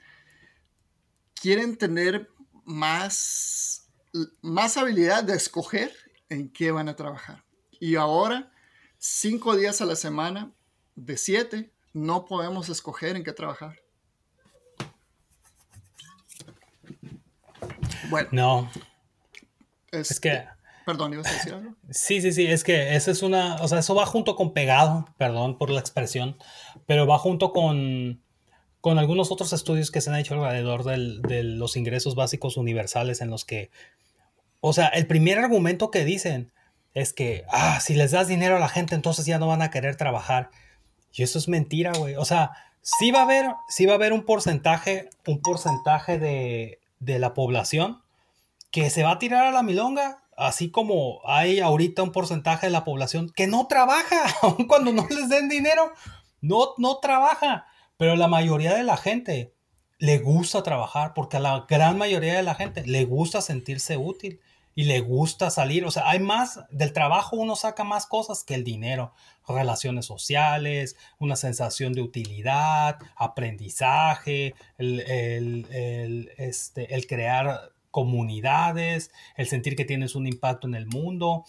quieren 1.39 1.77
tener 1.77 2.27
más, 2.65 3.87
más 4.41 4.77
habilidad 4.77 5.23
de 5.23 5.35
escoger 5.35 5.95
en 6.29 6.49
qué 6.49 6.71
van 6.71 6.89
a 6.89 6.95
trabajar. 6.95 7.45
Y 7.79 7.97
ahora, 7.97 8.51
cinco 8.97 9.55
días 9.55 9.79
a 9.79 9.85
la 9.85 9.95
semana, 9.95 10.51
de 10.95 11.17
siete, 11.17 11.71
no 11.93 12.25
podemos 12.25 12.69
escoger 12.69 13.15
en 13.15 13.23
qué 13.23 13.31
trabajar. 13.31 13.79
Bueno. 18.09 18.29
No. 18.31 18.71
Es, 19.91 20.19
que... 20.19 20.47
Perdón, 20.85 21.13
¿ibas 21.13 21.27
a 21.27 21.33
decir? 21.33 21.55
Sí, 21.89 22.21
sí, 22.21 22.31
sí, 22.31 22.47
es 22.47 22.63
que 22.63 22.95
eso 22.95 23.11
es 23.11 23.21
una, 23.21 23.55
o 23.55 23.67
sea, 23.67 23.79
eso 23.79 23.95
va 23.95 24.05
junto 24.05 24.35
con 24.35 24.53
pegado, 24.53 25.05
perdón 25.17 25.57
por 25.57 25.69
la 25.69 25.79
expresión, 25.79 26.37
pero 26.85 27.07
va 27.07 27.17
junto 27.17 27.51
con, 27.51 28.21
con 28.81 28.99
algunos 28.99 29.31
otros 29.31 29.53
estudios 29.53 29.91
que 29.91 30.01
se 30.01 30.09
han 30.09 30.17
hecho 30.17 30.33
alrededor 30.33 30.83
de 30.83 31.43
los 31.43 31.77
ingresos 31.77 32.15
básicos 32.15 32.57
universales 32.57 33.21
en 33.21 33.29
los 33.29 33.45
que, 33.45 33.71
o 34.59 34.73
sea, 34.73 34.87
el 34.87 35.07
primer 35.07 35.39
argumento 35.39 35.91
que 35.91 36.05
dicen 36.05 36.51
es 36.93 37.13
que, 37.13 37.45
ah, 37.49 37.79
si 37.79 37.95
les 37.95 38.11
das 38.11 38.27
dinero 38.27 38.57
a 38.57 38.59
la 38.59 38.69
gente, 38.69 38.95
entonces 38.95 39.25
ya 39.25 39.39
no 39.39 39.47
van 39.47 39.61
a 39.61 39.71
querer 39.71 39.95
trabajar. 39.95 40.51
Y 41.11 41.23
eso 41.23 41.39
es 41.39 41.47
mentira, 41.47 41.91
güey. 41.97 42.15
O 42.15 42.25
sea, 42.25 42.51
sí 42.81 43.11
va 43.11 43.19
a 43.19 43.23
haber, 43.23 43.45
sí 43.67 43.85
va 43.85 43.93
a 43.93 43.95
haber 43.95 44.13
un 44.13 44.25
porcentaje, 44.25 45.09
un 45.25 45.41
porcentaje 45.41 46.19
de, 46.19 46.79
de 46.99 47.19
la 47.19 47.33
población 47.33 48.01
que 48.71 48.89
se 48.89 49.03
va 49.03 49.11
a 49.11 49.19
tirar 49.19 49.45
a 49.45 49.51
la 49.51 49.63
milonga, 49.63 50.22
así 50.37 50.71
como 50.71 51.21
hay 51.25 51.59
ahorita 51.59 52.03
un 52.03 52.11
porcentaje 52.11 52.67
de 52.67 52.71
la 52.71 52.83
población 52.83 53.29
que 53.29 53.47
no 53.47 53.67
trabaja, 53.67 54.25
aun 54.41 54.67
cuando 54.67 54.91
no 54.93 55.07
les 55.09 55.29
den 55.29 55.49
dinero, 55.49 55.91
no, 56.41 56.73
no 56.77 56.97
trabaja. 56.97 57.67
Pero 57.97 58.15
la 58.15 58.27
mayoría 58.27 58.73
de 58.73 58.83
la 58.83 58.97
gente 58.97 59.53
le 59.97 60.17
gusta 60.17 60.63
trabajar, 60.63 61.13
porque 61.13 61.37
a 61.37 61.39
la 61.39 61.65
gran 61.69 61.97
mayoría 61.97 62.35
de 62.35 62.43
la 62.43 62.55
gente 62.55 62.85
le 62.85 63.05
gusta 63.05 63.41
sentirse 63.41 63.97
útil 63.97 64.41
y 64.75 64.85
le 64.85 64.99
gusta 64.99 65.49
salir. 65.49 65.85
O 65.85 65.91
sea, 65.91 66.09
hay 66.09 66.19
más 66.19 66.59
del 66.71 66.93
trabajo, 66.93 67.35
uno 67.35 67.55
saca 67.55 67.83
más 67.83 68.05
cosas 68.05 68.43
que 68.43 68.55
el 68.55 68.63
dinero. 68.63 69.13
Relaciones 69.47 70.05
sociales, 70.05 70.95
una 71.19 71.35
sensación 71.35 71.93
de 71.93 72.01
utilidad, 72.01 72.97
aprendizaje, 73.15 74.55
el, 74.77 76.29
este, 76.37 76.95
el 76.95 77.07
crear 77.07 77.72
comunidades, 77.93 79.11
el 79.37 79.47
sentir 79.47 79.75
que 79.75 79.85
tienes 79.85 80.15
un 80.15 80.25
impacto 80.25 80.67
en 80.67 80.73
el 80.73 80.87
mundo. 80.87 81.45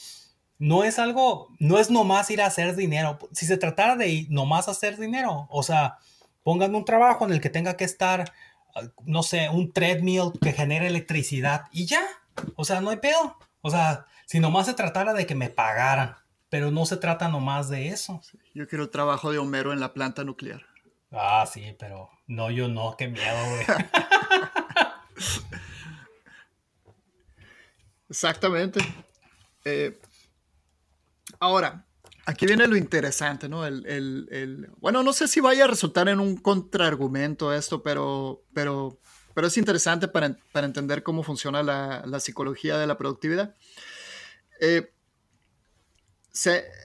No 0.58 0.84
es 0.84 0.98
algo, 0.98 1.48
no 1.58 1.78
es 1.78 1.90
nomás 1.90 2.30
ir 2.30 2.42
a 2.42 2.46
hacer 2.46 2.76
dinero. 2.76 3.18
Si 3.32 3.46
se 3.46 3.56
tratara 3.56 3.96
de 3.96 4.26
nomás 4.28 4.68
hacer 4.68 4.98
dinero, 4.98 5.48
o 5.50 5.62
sea, 5.62 5.96
pongan 6.42 6.74
un 6.74 6.84
trabajo 6.84 7.24
en 7.24 7.32
el 7.32 7.40
que 7.40 7.48
tenga 7.48 7.78
que 7.78 7.84
estar, 7.84 8.30
no 9.04 9.22
sé, 9.22 9.48
un 9.48 9.72
treadmill 9.72 10.32
que 10.40 10.52
genere 10.52 10.86
electricidad 10.86 11.64
y 11.72 11.86
ya, 11.86 12.02
o 12.56 12.64
sea, 12.66 12.82
no 12.82 12.90
hay 12.90 12.98
pedo. 12.98 13.38
O 13.62 13.70
sea, 13.70 14.04
si 14.26 14.38
nomás 14.38 14.66
se 14.66 14.74
tratara 14.74 15.14
de 15.14 15.26
que 15.26 15.34
me 15.34 15.48
pagaran, 15.48 16.16
pero 16.50 16.70
no 16.70 16.84
se 16.84 16.98
trata 16.98 17.28
nomás 17.28 17.70
de 17.70 17.88
eso. 17.88 18.20
Yo 18.54 18.68
quiero 18.68 18.84
el 18.84 18.90
trabajo 18.90 19.32
de 19.32 19.38
Homero 19.38 19.72
en 19.72 19.80
la 19.80 19.94
planta 19.94 20.24
nuclear. 20.24 20.60
Ah, 21.10 21.48
sí, 21.50 21.74
pero 21.78 22.10
no, 22.26 22.50
yo 22.50 22.68
no, 22.68 22.96
qué 22.98 23.08
miedo, 23.08 23.38
güey. 23.48 23.64
Exactamente. 28.08 28.80
Eh, 29.64 29.98
ahora, 31.40 31.86
aquí 32.26 32.46
viene 32.46 32.66
lo 32.66 32.76
interesante, 32.76 33.48
¿no? 33.48 33.66
El, 33.66 34.70
bueno, 34.78 35.02
no 35.02 35.12
sé 35.12 35.28
si 35.28 35.40
vaya 35.40 35.64
a 35.64 35.68
resultar 35.68 36.08
en 36.08 36.20
un 36.20 36.36
contraargumento 36.36 37.52
esto, 37.52 37.82
pero, 37.82 38.44
pero 38.52 38.98
pero 39.34 39.48
es 39.48 39.58
interesante 39.58 40.06
para, 40.06 40.36
entender 40.54 41.02
cómo 41.02 41.24
funciona 41.24 41.62
la, 41.62 42.20
psicología 42.20 42.78
de 42.78 42.86
la 42.86 42.96
productividad. 42.96 43.54
Eh, 44.60 44.92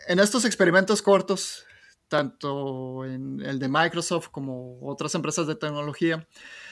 en 0.07 0.20
estos 0.20 0.45
experimentos 0.45 1.01
cortos, 1.01 1.65
tanto 2.07 3.05
en 3.05 3.39
el 3.41 3.59
de 3.59 3.70
Microsoft 3.70 4.30
como 4.30 4.80
otras 4.82 5.13
empresas 5.13 5.45
de 5.45 5.55
tecnología, 5.55 6.28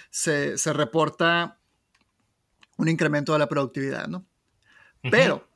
se, 0.09 0.55
reporta 0.73 1.59
un 2.77 2.89
incremento 2.89 3.33
de 3.33 3.39
la 3.39 3.47
productividad, 3.47 4.07
¿no? 4.07 4.25
Pero, 5.03 5.47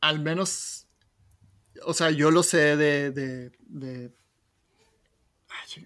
al 0.00 0.20
menos, 0.20 0.86
o 1.84 1.94
sea, 1.94 2.10
yo 2.10 2.30
lo 2.30 2.42
sé 2.42 2.76
de 2.76 3.50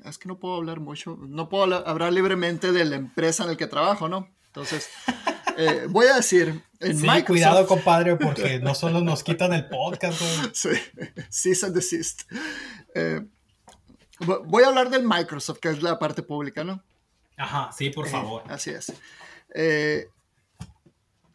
es 0.04 0.18
que 0.18 0.28
no 0.28 0.38
puedo 0.38 0.56
hablar 0.56 0.80
mucho, 0.80 1.16
no 1.20 1.48
puedo 1.48 1.86
hablar 1.86 2.12
libremente 2.12 2.72
de 2.72 2.84
la 2.84 2.96
empresa 2.96 3.44
en 3.44 3.50
la 3.50 3.56
que 3.56 3.66
trabajo, 3.66 4.08
¿no? 4.08 4.28
Entonces, 4.46 4.88
eh, 5.56 5.86
voy 5.88 6.06
a 6.06 6.16
decir, 6.16 6.62
en 6.80 6.98
sí, 6.98 7.06
cuidado, 7.24 7.66
compadre, 7.66 8.16
porque 8.16 8.58
no 8.62 8.74
solo 8.74 9.00
nos 9.00 9.22
quitan 9.22 9.52
el 9.52 9.68
podcast, 9.68 10.20
Sí, 10.52 10.70
cease 11.30 11.66
and 11.66 11.74
desist. 11.74 12.22
Eh, 12.94 13.24
voy 14.20 14.64
a 14.64 14.68
hablar 14.68 14.90
del 14.90 15.04
Microsoft, 15.04 15.58
que 15.58 15.70
es 15.70 15.82
la 15.82 15.98
parte 15.98 16.22
pública, 16.22 16.64
¿no? 16.64 16.82
Ajá, 17.36 17.70
sí, 17.72 17.90
por 17.90 18.06
eh, 18.06 18.10
favor. 18.10 18.42
así 18.48 18.70
es. 18.70 18.92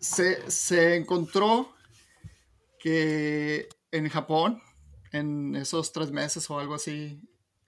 Se, 0.04 0.52
se 0.52 0.98
encontró 0.98 1.74
que 2.78 3.70
en 3.92 4.10
Japón, 4.10 4.62
en 5.14 5.56
esos 5.56 5.94
tres 5.94 6.12
meses 6.12 6.50
o 6.50 6.60
algo 6.60 6.76
así, 6.76 7.22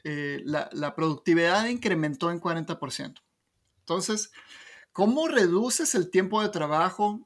eh, 0.04 0.42
la, 0.44 0.96
productividad 0.96 1.66
incrementó 1.68 2.30
en 2.30 2.42
40%. 2.42 3.22
Entonces, 3.80 4.32
¿cómo 4.92 5.30
reduces 5.30 5.96
el 5.96 6.12
tiempo 6.12 6.42
de 6.42 6.50
trabajo 6.50 7.24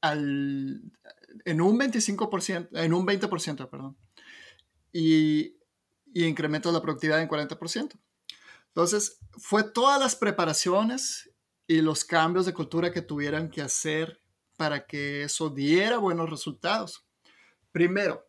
al, 0.00 0.80
en 1.44 1.60
un 1.60 1.78
25%, 1.78 2.68
en 2.72 2.94
un 2.94 3.06
20%, 3.06 3.68
perdón, 3.68 3.98
y, 4.92 5.58
y 6.14 6.24
incrementas 6.24 6.72
la 6.72 6.80
productividad 6.80 7.20
en 7.20 7.28
40%? 7.28 8.00
Entonces, 8.68 9.18
fue 9.36 9.62
todas 9.62 10.00
las 10.00 10.16
preparaciones 10.16 11.29
y 11.70 11.82
los 11.82 12.04
cambios 12.04 12.46
de 12.46 12.52
cultura 12.52 12.90
que 12.90 13.00
tuvieran 13.00 13.48
que 13.48 13.62
hacer 13.62 14.20
para 14.56 14.84
que 14.86 15.22
eso 15.22 15.50
diera 15.50 15.98
buenos 15.98 16.28
resultados. 16.28 17.06
Primero, 17.70 18.26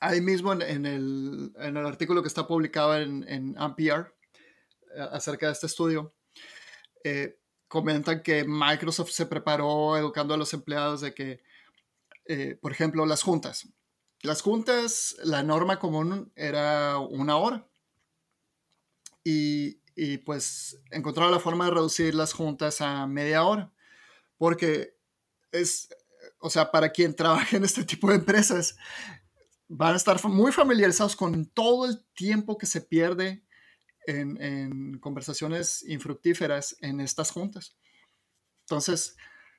ahí 0.00 0.20
mismo 0.20 0.52
en, 0.52 0.84
el, 0.84 1.52
artículo 1.86 2.20
que 2.20 2.26
está 2.26 2.44
publicado 2.44 2.98
en, 2.98 3.22
en 3.28 3.56
NPR 3.56 4.12
eh, 4.96 5.08
acerca 5.12 5.46
de 5.46 5.52
este 5.52 5.68
estudio, 5.68 6.12
eh, 7.04 7.38
comentan 7.68 8.20
que 8.20 8.44
Microsoft 8.48 9.12
se 9.12 9.26
preparó 9.26 9.96
educando 9.96 10.34
a 10.34 10.38
los 10.38 10.52
empleados 10.54 11.02
de 11.02 11.14
que, 11.14 11.40
eh, 12.24 12.58
por 12.60 12.72
ejemplo, 12.72 13.06
las 13.06 13.22
juntas. 13.22 13.68
Las 14.22 14.42
juntas, 14.42 15.14
la 15.22 15.44
norma 15.44 15.78
común 15.78 16.32
era 16.34 16.98
una 16.98 17.36
hora. 17.36 17.64
Y, 19.22 19.81
y 19.94 20.18
pues 20.18 20.80
encontraron 20.90 21.32
la 21.32 21.40
forma 21.40 21.66
de 21.66 21.72
reducir 21.72 22.14
las 22.14 22.32
juntas 22.32 22.80
a 22.80 23.06
media 23.06 23.44
hora. 23.44 23.72
Porque 24.38 24.96
es, 25.52 25.88
o 26.38 26.50
sea, 26.50 26.70
para 26.70 26.90
quien 26.90 27.14
trabaja 27.14 27.56
en 27.56 27.64
este 27.64 27.84
tipo 27.84 28.08
de 28.08 28.16
empresas, 28.16 28.76
van 29.68 29.94
a 29.94 29.96
estar 29.96 30.22
muy 30.28 30.52
familiarizados 30.52 31.16
con 31.16 31.46
todo 31.46 31.86
el 31.86 32.04
tiempo 32.14 32.58
que 32.58 32.66
se 32.66 32.80
pierde 32.80 33.42
en, 34.06 34.98
conversaciones 34.98 35.82
infructíferas 35.88 36.76
en 36.80 37.00
estas 37.00 37.30
juntas. 37.30 37.76
Entonces, 38.62 39.16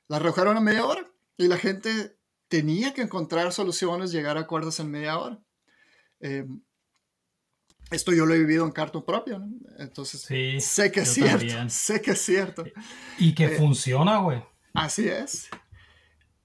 la 0.08 0.16
arrojaron 0.16 0.56
a 0.56 0.60
media 0.60 0.84
hora 0.84 1.10
y 1.36 1.48
la 1.48 1.56
gente 1.56 2.16
tenía 2.48 2.94
que 2.94 3.02
encontrar 3.02 3.52
soluciones, 3.52 4.12
llegar 4.12 4.36
a 4.36 4.40
acuerdos 4.40 4.78
en 4.80 4.90
media 4.90 5.18
hora. 5.18 5.42
Em, 6.20 6.62
esto 7.90 8.12
yo 8.12 8.26
lo 8.26 8.34
he 8.34 8.38
vivido 8.38 8.64
en 8.64 8.72
carta 8.72 9.00
propio, 9.04 9.42
entonces 9.78 10.20
sé 10.64 10.90
que 10.90 11.00
es 11.00 11.12
cierto, 11.12 11.54
sé 11.68 12.00
que 12.00 12.12
es 12.12 12.20
cierto. 12.20 12.64
Y 13.18 13.34
que 13.34 13.44
eh, 13.44 13.56
funciona, 13.56 14.18
güey. 14.18 14.42
Así 14.72 15.08
es. 15.08 15.48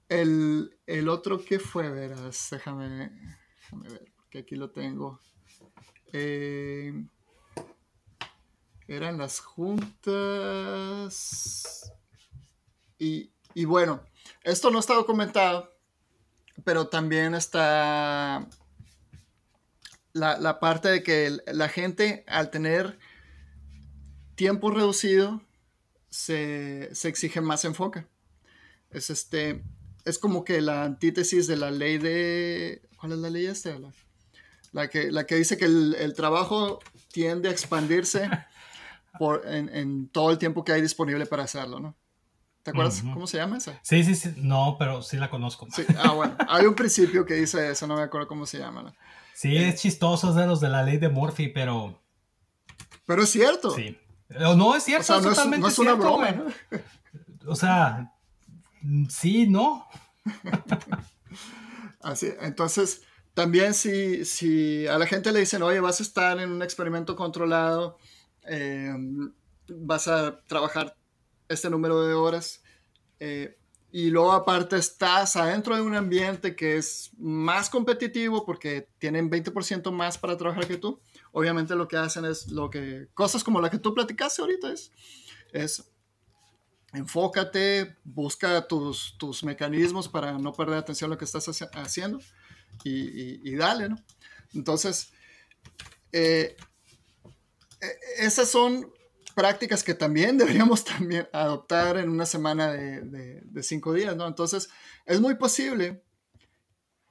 El, 0.08 0.76
el 0.86 1.08
otro 1.08 1.44
que 1.44 1.58
fue, 1.58 1.88
verás, 1.88 2.48
déjame, 2.50 3.10
Déjame 3.70 3.88
ver, 3.88 4.12
porque 4.16 4.40
aquí 4.40 4.56
lo 4.56 4.70
tengo. 4.70 5.20
Eh, 6.12 6.92
eran 8.88 9.18
las 9.18 9.38
juntas. 9.38 9.92
Y, 12.98 13.30
bueno, 13.64 14.02
esto 14.42 14.70
no 14.70 14.80
está 14.80 14.94
documentado, 14.94 15.72
pero 16.64 16.88
también 16.88 17.34
está 17.34 18.46
la, 20.12 20.60
parte 20.60 20.88
de 20.88 21.02
que 21.02 21.38
la 21.46 21.68
gente 21.68 22.24
al 22.26 22.50
tener 22.50 22.98
tiempo 24.34 24.70
reducido 24.70 25.42
se, 26.08 26.94
se, 26.94 27.08
exige 27.08 27.40
más 27.40 27.64
enfoque. 27.64 28.06
Es 28.90 29.10
este 29.10 29.62
es 30.04 30.18
como 30.18 30.44
que 30.44 30.60
la 30.60 30.84
antítesis 30.84 31.46
de 31.46 31.56
la 31.56 31.70
ley 31.70 31.98
de 31.98 32.82
¿Cuál 33.00 33.12
es 33.12 33.18
la 33.18 33.30
ley 33.30 33.46
esta? 33.46 33.76
La 34.72 34.88
que, 34.88 35.10
la 35.10 35.24
que 35.24 35.36
dice 35.36 35.56
que 35.56 35.64
el, 35.64 36.12
trabajo 36.14 36.80
tiende 37.10 37.48
a 37.48 37.52
expandirse 37.52 38.28
por, 39.18 39.42
en, 39.46 40.08
todo 40.08 40.30
el 40.30 40.38
tiempo 40.38 40.64
que 40.64 40.72
hay 40.72 40.82
disponible 40.82 41.24
para 41.24 41.44
hacerlo, 41.44 41.80
¿no? 41.80 41.96
¿Te 42.62 42.72
acuerdas 42.72 43.02
cómo 43.02 43.26
se 43.26 43.38
llama 43.38 43.56
esa? 43.56 43.80
Sí, 43.82 44.04
sí, 44.04 44.14
sí. 44.14 44.34
No, 44.36 44.76
pero 44.78 45.00
sí 45.00 45.16
la 45.16 45.30
conozco. 45.30 45.66
Sí. 45.74 45.82
Ah, 45.96 46.12
bueno. 46.12 46.36
Hay 46.46 46.66
un 46.66 46.74
principio 46.74 47.24
que 47.24 47.34
dice 47.34 47.70
eso, 47.70 47.86
no 47.86 47.96
me 47.96 48.02
acuerdo 48.02 48.28
cómo 48.28 48.44
se 48.44 48.58
llama. 48.58 48.82
¿no? 48.82 48.94
Sí, 49.40 49.56
es 49.56 49.80
chistoso, 49.80 50.28
es 50.28 50.34
de 50.34 50.46
los 50.46 50.60
de 50.60 50.68
la 50.68 50.82
ley 50.82 50.98
de 50.98 51.08
Murphy, 51.08 51.48
pero... 51.48 51.98
Pero 53.06 53.22
es 53.22 53.30
cierto. 53.30 53.70
Sí. 53.70 53.98
No, 54.28 54.76
es 54.76 54.84
cierto, 54.84 55.16
es 55.16 55.22
totalmente 55.22 55.62
no 55.62 55.68
es, 55.68 55.78
una 55.78 55.94
broma, 55.94 56.30
¿no? 56.32 56.44
O 57.46 57.56
sea, 57.56 58.12
sí, 59.08 59.46
no. 59.46 59.88
Así, 62.02 62.28
entonces, 62.42 63.00
también 63.32 63.72
si, 63.72 64.26
si 64.26 64.86
a 64.86 64.98
la 64.98 65.06
gente 65.06 65.32
le 65.32 65.40
dicen, 65.40 65.62
oye, 65.62 65.80
vas 65.80 66.00
a 66.00 66.02
estar 66.02 66.38
en 66.38 66.52
un 66.52 66.62
experimento 66.62 67.16
controlado, 67.16 67.96
eh, 68.46 68.92
vas 69.68 70.06
a 70.06 70.38
trabajar 70.42 70.98
este 71.48 71.70
número 71.70 72.06
de 72.06 72.12
horas, 72.12 72.62
eh, 73.20 73.56
y 73.92 74.10
luego 74.10 74.32
aparte 74.32 74.76
estás 74.76 75.36
adentro 75.36 75.74
de 75.74 75.82
un 75.82 75.96
ambiente 75.96 76.54
que 76.54 76.76
es 76.76 77.10
más 77.18 77.68
competitivo 77.68 78.44
porque 78.44 78.88
tienen 78.98 79.30
20% 79.30 79.90
más 79.90 80.16
para 80.16 80.36
trabajar 80.36 80.66
que 80.66 80.76
tú, 80.76 81.00
obviamente 81.32 81.74
lo 81.74 81.88
que 81.88 81.96
hacen 81.96 82.24
es 82.24 82.48
lo 82.48 82.70
que, 82.70 83.08
cosas 83.14 83.42
como 83.42 83.60
la 83.60 83.70
que 83.70 83.78
tú 83.78 83.92
platicaste 83.92 84.42
ahorita 84.42 84.72
es, 84.72 84.92
es 85.52 85.90
enfócate, 86.92 87.96
busca 88.04 88.66
tus, 88.66 89.16
tus 89.18 89.42
mecanismos 89.42 90.08
para 90.08 90.38
no 90.38 90.52
perder 90.52 90.78
atención 90.78 91.10
a 91.10 91.14
lo 91.14 91.18
que 91.18 91.24
estás 91.24 91.48
haciendo 91.74 92.20
y, 92.84 93.54
dale, 93.56 93.88
¿no? 93.88 93.96
Entonces, 94.54 95.12
eh, 96.12 96.56
e, 97.80 97.88
esas 98.18 98.48
son 98.48 98.90
prácticas 99.30 99.82
que 99.84 99.94
también 99.94 100.38
deberíamos 100.38 100.84
también 100.84 101.28
adoptar 101.32 101.96
en 101.96 102.08
una 102.08 102.26
semana 102.26 102.72
de, 102.72 103.62
cinco 103.62 103.92
días, 103.92 104.16
¿no? 104.16 104.26
Entonces, 104.26 104.70
es 105.06 105.20
muy 105.20 105.36
posible 105.36 106.02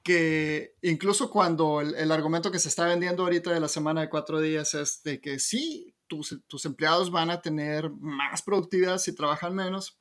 que 0.02 0.76
incluso 0.82 1.30
cuando 1.30 1.80
el, 1.80 2.10
argumento 2.10 2.50
que 2.50 2.58
se 2.58 2.68
está 2.68 2.86
vendiendo 2.86 3.22
ahorita 3.22 3.52
de 3.52 3.60
la 3.60 3.68
semana 3.68 4.00
de 4.00 4.08
cuatro 4.08 4.40
días 4.40 4.74
es 4.74 5.02
de 5.02 5.20
que 5.20 5.38
sí, 5.38 5.94
tus, 6.06 6.40
tus 6.46 6.64
empleados 6.64 7.10
van 7.10 7.30
a 7.30 7.42
tener 7.42 7.90
más 7.90 8.42
productividad 8.42 8.98
si 8.98 9.14
trabajan 9.14 9.54
menos, 9.54 10.00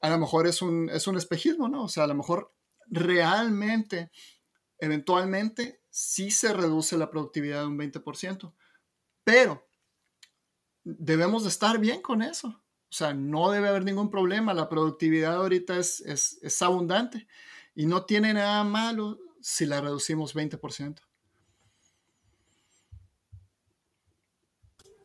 a 0.00 0.10
lo 0.10 0.18
mejor 0.18 0.46
es 0.46 0.60
un, 0.62 0.90
es 0.90 1.06
un 1.06 1.16
espejismo, 1.16 1.68
¿no? 1.68 1.84
O 1.84 1.88
sea, 1.88 2.04
a 2.04 2.08
lo 2.08 2.14
mejor 2.14 2.52
realmente, 2.88 4.10
eventualmente, 4.78 5.80
sí 5.88 6.30
se 6.30 6.52
reduce 6.52 6.98
la 6.98 7.10
productividad 7.10 7.60
de 7.60 7.66
un 7.68 7.78
20%, 7.78 8.52
pero 9.24 9.68
debemos 10.84 11.42
de 11.42 11.48
estar 11.48 11.78
bien 11.78 12.02
con 12.02 12.22
eso. 12.22 12.48
O 12.48 12.94
sea, 12.94 13.14
no 13.14 13.50
debe 13.50 13.68
haber 13.68 13.84
ningún 13.84 14.10
problema. 14.10 14.52
La 14.52 14.68
productividad 14.68 15.36
ahorita 15.36 15.76
es, 15.76 16.00
es, 16.00 16.62
abundante 16.62 17.26
y 17.74 17.86
no 17.86 18.04
tiene 18.04 18.34
nada 18.34 18.64
malo 18.64 19.18
si 19.40 19.64
la 19.64 19.80
reducimos 19.80 20.34
20%. 20.34 21.00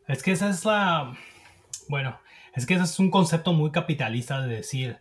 Es 0.07 0.23
que 0.23 0.32
esa 0.32 0.49
es 0.49 0.65
la... 0.65 1.17
Bueno, 1.89 2.19
es 2.53 2.65
que 2.65 2.73
ese 2.73 2.84
es 2.84 2.99
un 2.99 3.09
concepto 3.09 3.53
muy 3.53 3.71
capitalista 3.71 4.41
de 4.41 4.55
decir, 4.55 4.99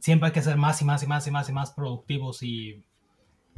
siempre 0.00 0.28
hay 0.28 0.32
que 0.32 0.42
ser 0.42 0.56
más 0.56 0.82
y 0.82 0.84
más 0.84 1.02
y 1.02 1.06
más 1.06 1.26
y 1.26 1.30
más 1.30 1.48
y 1.48 1.52
más 1.52 1.70
productivos 1.70 2.42
y 2.42 2.84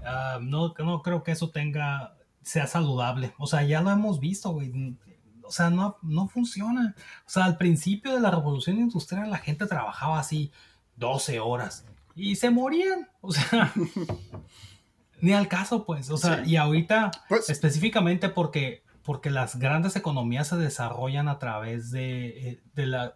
ah, 0.05 0.39
no, 0.43 0.75
no 0.79 1.03
creo 1.03 1.23
que 1.23 1.33
eso 1.33 1.51
tenga, 1.51 2.19
sea 2.43 2.67
saludable. 2.67 3.35
O 3.39 3.47
sea, 3.47 3.63
ya 3.63 3.81
lo 3.81 3.91
hemos 3.91 4.21
visto, 4.21 4.51
güey 4.51 4.99
o 5.47 5.53
sea, 5.53 5.71
no, 5.71 5.99
no 6.03 6.29
funciona. 6.29 6.95
O 7.27 7.31
sea, 7.31 7.45
al 7.45 7.57
principio 7.57 8.15
de 8.15 8.21
la 8.21 8.31
revolución 8.31 8.79
industrial 8.79 9.31
la 9.31 9.39
gente 9.39 9.67
trabajaba 9.67 10.19
así 10.19 10.51
12 10.97 11.41
horas 11.41 11.85
y 12.17 12.37
se 12.37 12.51
morían. 12.51 13.09
O 13.21 13.33
sea, 13.33 13.73
ni 15.21 15.33
al 15.33 15.47
caso, 15.47 15.85
pues. 15.85 16.11
O 16.11 16.17
sea, 16.17 16.45
y 16.45 16.57
ahorita 16.57 17.11
pues 17.29 17.49
específicamente 17.51 18.29
porque, 18.29 18.83
porque 19.03 19.31
las 19.31 19.59
grandes 19.59 19.95
economías 19.95 20.49
se 20.49 20.57
desarrollan 20.57 21.29
a 21.29 21.39
través 21.39 21.91
de, 21.91 22.49
eh, 22.49 22.61
de, 22.75 22.87
la, 22.87 23.15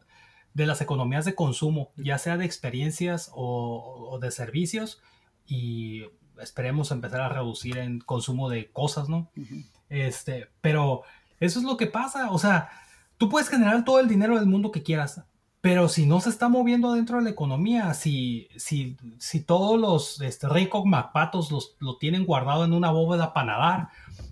de 0.55 0.67
las 0.67 0.81
economías 0.81 1.25
de 1.25 1.35
consumo, 1.35 1.91
ya 1.97 2.19
sea 2.19 2.37
de 2.37 2.45
experiencias 2.45 3.31
o, 3.35 4.19
de 4.21 4.31
servicios, 4.31 5.01
y 5.47 6.05
esperemos 6.41 6.91
empezar 6.91 7.23
a 7.23 7.29
reducir 7.29 7.79
en 7.79 8.01
consumo 8.01 8.49
de 8.49 8.71
cosas, 8.71 9.09
¿no? 9.09 9.31
Este, 9.89 10.49
pero 10.61 11.03
eso 11.41 11.59
es 11.59 11.65
lo 11.65 11.77
que 11.77 11.87
pasa. 11.87 12.31
O 12.31 12.39
sea, 12.39 12.71
tú 13.19 13.29
puedes 13.29 13.49
generar 13.49 13.85
todo 13.85 13.99
el 13.99 14.09
dinero 14.09 14.37
del 14.37 14.47
mundo 14.47 14.71
que 14.71 14.83
quieras, 14.83 15.23
pero 15.61 15.89
si 15.89 16.07
no 16.07 16.21
se 16.21 16.31
está 16.31 16.49
moviendo 16.49 16.95
dentro 16.95 17.19
de 17.19 17.25
la 17.25 17.31
economía, 17.31 17.93
si, 17.95 18.49
si, 18.57 18.97
si 19.19 19.41
todos 19.41 19.79
los 19.79 20.21
este, 20.21 20.49
ricos 20.49 20.85
mapatos 20.87 21.51
los, 21.51 21.77
lo 21.81 21.99
tienen 21.99 22.25
guardado 22.25 22.65
en 22.65 22.73
una 22.73 22.91
bóveda 22.91 23.35
para 23.35 23.47
nadar, 23.47 23.89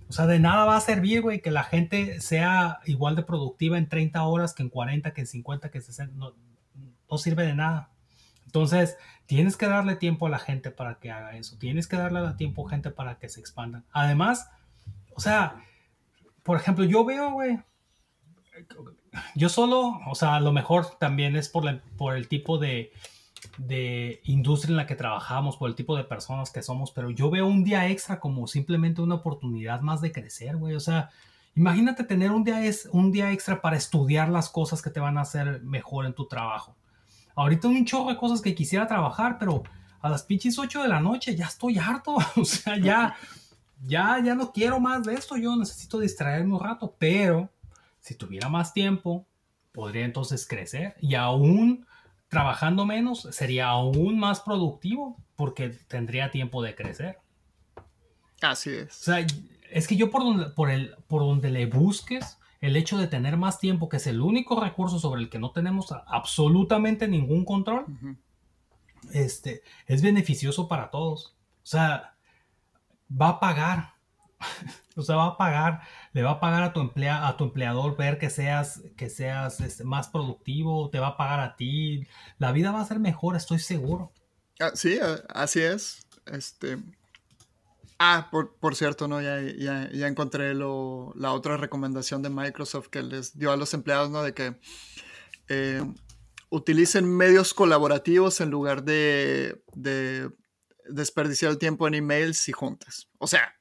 o 0.08 0.12
sea, 0.12 0.26
de 0.26 0.38
nada 0.38 0.64
va 0.64 0.76
a 0.76 0.80
servir, 0.80 1.20
güey, 1.20 1.42
que 1.42 1.50
la 1.50 1.64
gente 1.64 2.20
sea 2.20 2.78
igual 2.86 3.14
de 3.14 3.22
productiva 3.22 3.76
en 3.76 3.88
30 3.88 4.22
horas 4.22 4.54
que 4.54 4.62
en 4.62 4.70
40, 4.70 5.12
que 5.12 5.20
en 5.20 5.26
50, 5.26 5.70
que 5.70 5.78
en 5.78 5.84
60. 5.84 6.14
No, 6.16 6.32
no 7.10 7.18
sirve 7.18 7.44
de 7.44 7.54
nada. 7.54 7.90
Entonces, 8.46 8.96
tienes 9.26 9.58
que 9.58 9.66
darle 9.66 9.96
tiempo 9.96 10.26
a 10.26 10.30
la 10.30 10.38
gente 10.38 10.70
para 10.70 10.94
que 10.98 11.10
haga 11.10 11.36
eso. 11.36 11.58
Tienes 11.58 11.86
que 11.86 11.96
darle 11.96 12.20
tiempo 12.38 12.66
a 12.66 12.70
gente 12.70 12.90
para 12.90 13.18
que 13.18 13.28
se 13.28 13.40
expandan. 13.40 13.84
Además, 13.92 14.48
o 15.14 15.20
sea, 15.20 15.62
por 16.48 16.56
ejemplo, 16.56 16.86
yo 16.86 17.04
veo, 17.04 17.30
güey, 17.32 17.60
yo 19.34 19.50
solo, 19.50 20.00
o 20.08 20.14
sea, 20.14 20.36
a 20.36 20.40
lo 20.40 20.50
mejor 20.50 20.96
también 20.98 21.36
es 21.36 21.50
por, 21.50 21.82
por 21.98 22.16
el 22.16 22.26
tipo 22.26 22.56
de, 22.56 22.90
de 23.58 24.22
industria 24.24 24.72
en 24.72 24.78
la 24.78 24.86
que 24.86 24.94
trabajamos, 24.94 25.58
por 25.58 25.68
el 25.68 25.74
tipo 25.74 25.94
de 25.94 26.04
personas 26.04 26.50
que 26.50 26.62
somos, 26.62 26.90
pero 26.90 27.10
yo 27.10 27.28
veo 27.28 27.46
un 27.46 27.64
día 27.64 27.86
extra 27.90 28.18
como 28.18 28.46
simplemente 28.46 29.02
una 29.02 29.16
oportunidad 29.16 29.82
más 29.82 30.00
de 30.00 30.10
crecer, 30.10 30.56
güey. 30.56 30.74
O 30.74 30.80
sea, 30.80 31.10
imagínate 31.54 32.02
tener 32.02 32.30
un 32.30 32.44
día, 32.44 32.64
es, 32.64 32.88
un 32.92 33.12
día 33.12 33.30
extra 33.30 33.60
para 33.60 33.76
estudiar 33.76 34.30
las 34.30 34.48
cosas 34.48 34.80
que 34.80 34.88
te 34.88 35.00
van 35.00 35.18
a 35.18 35.22
hacer 35.22 35.60
mejor 35.64 36.06
en 36.06 36.14
tu 36.14 36.28
trabajo. 36.28 36.78
Ahorita 37.34 37.68
un 37.68 37.84
chorro 37.84 38.08
de 38.08 38.16
cosas 38.16 38.40
que 38.40 38.54
quisiera 38.54 38.86
trabajar, 38.86 39.36
pero 39.38 39.64
a 40.00 40.08
las 40.08 40.22
pinches 40.22 40.58
8 40.58 40.82
de 40.82 40.88
la 40.88 41.00
noche 41.00 41.36
ya 41.36 41.44
estoy 41.44 41.76
harto. 41.76 42.16
O 42.36 42.44
sea, 42.46 42.78
ya 42.78 43.16
ya, 43.86 44.20
ya 44.24 44.34
no 44.34 44.52
quiero 44.52 44.80
más 44.80 45.04
de 45.04 45.14
esto, 45.14 45.36
yo 45.36 45.54
necesito 45.56 45.98
distraerme 45.98 46.54
un 46.54 46.60
rato, 46.60 46.94
pero 46.98 47.50
si 48.00 48.14
tuviera 48.14 48.48
más 48.48 48.72
tiempo, 48.72 49.26
podría 49.72 50.04
entonces 50.04 50.46
crecer 50.46 50.96
y 51.00 51.14
aún 51.14 51.86
trabajando 52.28 52.84
menos 52.84 53.28
sería 53.30 53.68
aún 53.68 54.18
más 54.18 54.40
productivo 54.40 55.16
porque 55.36 55.68
tendría 55.68 56.30
tiempo 56.30 56.62
de 56.62 56.74
crecer. 56.74 57.18
Así 58.40 58.70
es. 58.70 59.00
O 59.00 59.04
sea, 59.04 59.26
es 59.70 59.86
que 59.86 59.96
yo 59.96 60.10
por 60.10 60.22
donde, 60.22 60.46
por 60.50 60.70
el, 60.70 60.94
por 61.06 61.22
donde 61.22 61.50
le 61.50 61.66
busques, 61.66 62.38
el 62.60 62.76
hecho 62.76 62.98
de 62.98 63.06
tener 63.06 63.36
más 63.36 63.58
tiempo, 63.58 63.88
que 63.88 63.98
es 63.98 64.06
el 64.06 64.20
único 64.20 64.60
recurso 64.60 64.98
sobre 64.98 65.22
el 65.22 65.30
que 65.30 65.38
no 65.38 65.52
tenemos 65.52 65.94
absolutamente 66.06 67.06
ningún 67.06 67.44
control, 67.44 67.86
este, 69.12 69.62
es 69.86 70.02
beneficioso 70.02 70.68
para 70.68 70.90
todos. 70.90 71.36
O 71.62 71.66
sea, 71.66 72.16
va 73.08 73.28
a 73.30 73.40
pagar. 73.40 73.94
o 74.96 75.02
sea, 75.02 75.16
va 75.16 75.26
a 75.26 75.36
pagar, 75.36 75.80
le 76.12 76.22
va 76.22 76.32
a 76.32 76.40
pagar 76.40 76.62
a 76.62 76.72
tu, 76.72 76.80
emplea, 76.80 77.26
a 77.26 77.36
tu 77.36 77.44
empleador 77.44 77.96
ver 77.96 78.18
que 78.18 78.30
seas, 78.30 78.82
que 78.96 79.10
seas 79.10 79.60
este, 79.60 79.84
más 79.84 80.08
productivo, 80.08 80.90
te 80.90 80.98
va 80.98 81.08
a 81.08 81.16
pagar 81.16 81.40
a 81.40 81.56
ti. 81.56 82.06
La 82.38 82.52
vida 82.52 82.70
va 82.70 82.80
a 82.80 82.86
ser 82.86 82.98
mejor, 83.00 83.36
estoy 83.36 83.58
seguro. 83.58 84.12
Ah, 84.60 84.72
sí, 84.74 84.98
así 85.28 85.60
es. 85.60 86.06
Este. 86.26 86.78
Ah, 88.00 88.30
por, 88.30 88.76
cierto, 88.76 89.08
¿no? 89.08 89.20
Ya, 89.20 89.40
ya, 89.40 90.06
encontré 90.06 90.54
lo, 90.54 91.12
la 91.16 91.32
otra 91.32 91.56
recomendación 91.56 92.22
de 92.22 92.30
Microsoft 92.30 92.88
que 92.88 93.02
les 93.02 93.36
dio 93.36 93.50
a 93.50 93.56
los 93.56 93.74
empleados, 93.74 94.10
¿no? 94.10 94.22
De 94.22 94.34
que 94.34 94.56
eh, 95.48 95.82
utilicen 96.48 97.08
medios 97.08 97.54
colaborativos 97.54 98.40
en 98.40 98.50
lugar 98.50 98.84
de, 98.84 99.64
de 99.74 100.30
desperdiciar 100.88 101.50
el 101.50 101.58
tiempo 101.58 101.86
en 101.86 101.94
emails 101.94 102.48
y 102.48 102.52
juntas. 102.52 103.08
O 103.18 103.26
sea, 103.26 103.54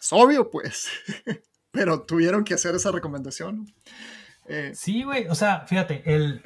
es 0.00 0.12
obvio, 0.12 0.50
pues. 0.50 0.88
Pero 1.70 2.02
tuvieron 2.02 2.44
que 2.44 2.54
hacer 2.54 2.74
esa 2.74 2.90
recomendación. 2.92 3.72
Eh, 4.46 4.72
sí, 4.74 5.02
güey. 5.02 5.26
O 5.28 5.34
sea, 5.34 5.66
fíjate, 5.66 6.02
el. 6.14 6.42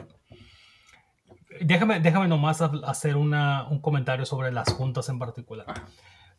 Déjame, 1.61 2.00
déjame 2.00 2.28
nomás 2.28 2.61
hacer 2.61 3.16
una, 3.16 3.66
un 3.68 3.80
comentario 3.80 4.26
sobre 4.26 4.52
las 4.52 4.72
juntas 4.72 5.09
en 5.09 5.18
particular. 5.18 5.66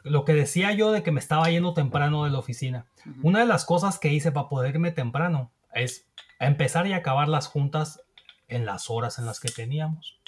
Lo 0.03 0.25
que 0.25 0.33
decía 0.33 0.71
yo 0.73 0.91
de 0.91 1.01
que 1.01 1.11
me 1.11 1.19
estaba 1.19 1.49
yendo 1.49 1.73
temprano 1.73 2.23
de 2.23 2.29
la 2.29 2.39
oficina. 2.39 2.85
Una 3.23 3.39
de 3.39 3.45
las 3.45 3.65
cosas 3.65 3.97
que 3.97 4.13
hice 4.13 4.31
para 4.31 4.47
poder 4.47 4.75
irme 4.75 4.91
temprano 4.91 5.51
es 5.73 6.07
empezar 6.39 6.85
y 6.87 6.93
acabar 6.93 7.27
las 7.27 7.47
juntas 7.47 8.01
en 8.47 8.65
las 8.65 8.89
horas 8.89 9.17
en 9.17 9.25
las 9.25 9.39
que 9.39 9.51
teníamos. 9.51 10.19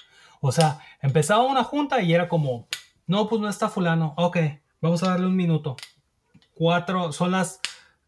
O 0.42 0.52
sea, 0.52 0.80
empezaba 1.02 1.44
una 1.44 1.64
junta 1.64 2.02
y 2.02 2.14
era 2.14 2.28
como, 2.30 2.68
no, 3.10 3.28
pues 3.28 3.42
no 3.42 3.50
está 3.50 3.70
fulano. 3.70 4.14
Ok, 4.18 4.38
vamos 4.82 5.02
a 5.02 5.10
darle 5.10 5.26
un 5.26 5.36
minuto. 5.36 5.76
4, 6.54 7.12
son 7.12 7.32
las 7.32 7.60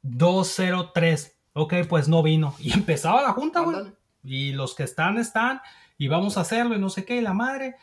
2.03. 0.04 1.32
Ok, 1.54 1.74
pues 1.90 2.08
no 2.08 2.22
vino. 2.22 2.54
Y 2.60 2.72
empezaba 2.76 3.24
la 3.24 3.34
junta, 3.34 3.62
güey. 3.62 3.78
Y 4.24 4.52
los 4.52 4.76
que 4.76 4.84
están, 4.84 5.18
están. 5.18 5.60
Y 5.98 6.08
vamos 6.08 6.38
a 6.38 6.42
hacerlo 6.42 6.76
y 6.76 6.80
no 6.80 6.92
sé 6.92 7.04
qué, 7.04 7.18
y 7.18 7.22
la 7.22 7.34
madre. 7.34 7.78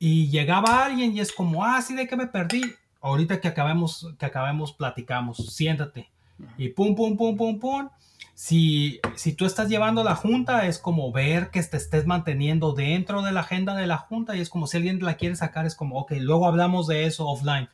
Y 0.00 0.30
llegaba 0.30 0.84
alguien 0.84 1.16
y 1.16 1.20
es 1.20 1.30
como, 1.30 1.64
ah, 1.64 1.80
sí, 1.80 1.94
de 1.94 2.08
que 2.08 2.16
me 2.16 2.26
perdí. 2.26 2.62
Ahorita 3.00 3.40
que 3.40 3.46
acabemos, 3.46 4.12
que 4.18 4.26
acabemos, 4.26 4.72
platicamos. 4.72 5.54
Siéntate. 5.54 6.10
Y 6.58 6.70
pum, 6.70 6.96
pum, 6.96 7.16
pum, 7.16 7.36
pum, 7.36 7.60
pum. 7.60 7.88
Si, 8.34 9.00
si 9.14 9.32
tú 9.32 9.46
estás 9.46 9.68
llevando 9.68 10.02
la 10.02 10.16
junta, 10.16 10.66
es 10.66 10.78
como 10.78 11.12
ver 11.12 11.50
que 11.50 11.62
te 11.62 11.76
estés 11.76 12.06
manteniendo 12.06 12.72
dentro 12.72 13.22
de 13.22 13.32
la 13.32 13.40
agenda 13.40 13.74
de 13.76 13.86
la 13.86 13.98
junta 13.98 14.36
y 14.36 14.40
es 14.40 14.50
como 14.50 14.66
si 14.66 14.76
alguien 14.76 15.02
la 15.02 15.14
quiere 15.14 15.36
sacar, 15.36 15.66
es 15.66 15.76
como, 15.76 15.98
ok, 15.98 16.12
luego 16.18 16.46
hablamos 16.46 16.88
de 16.88 17.06
eso 17.06 17.28
offline. 17.28 17.68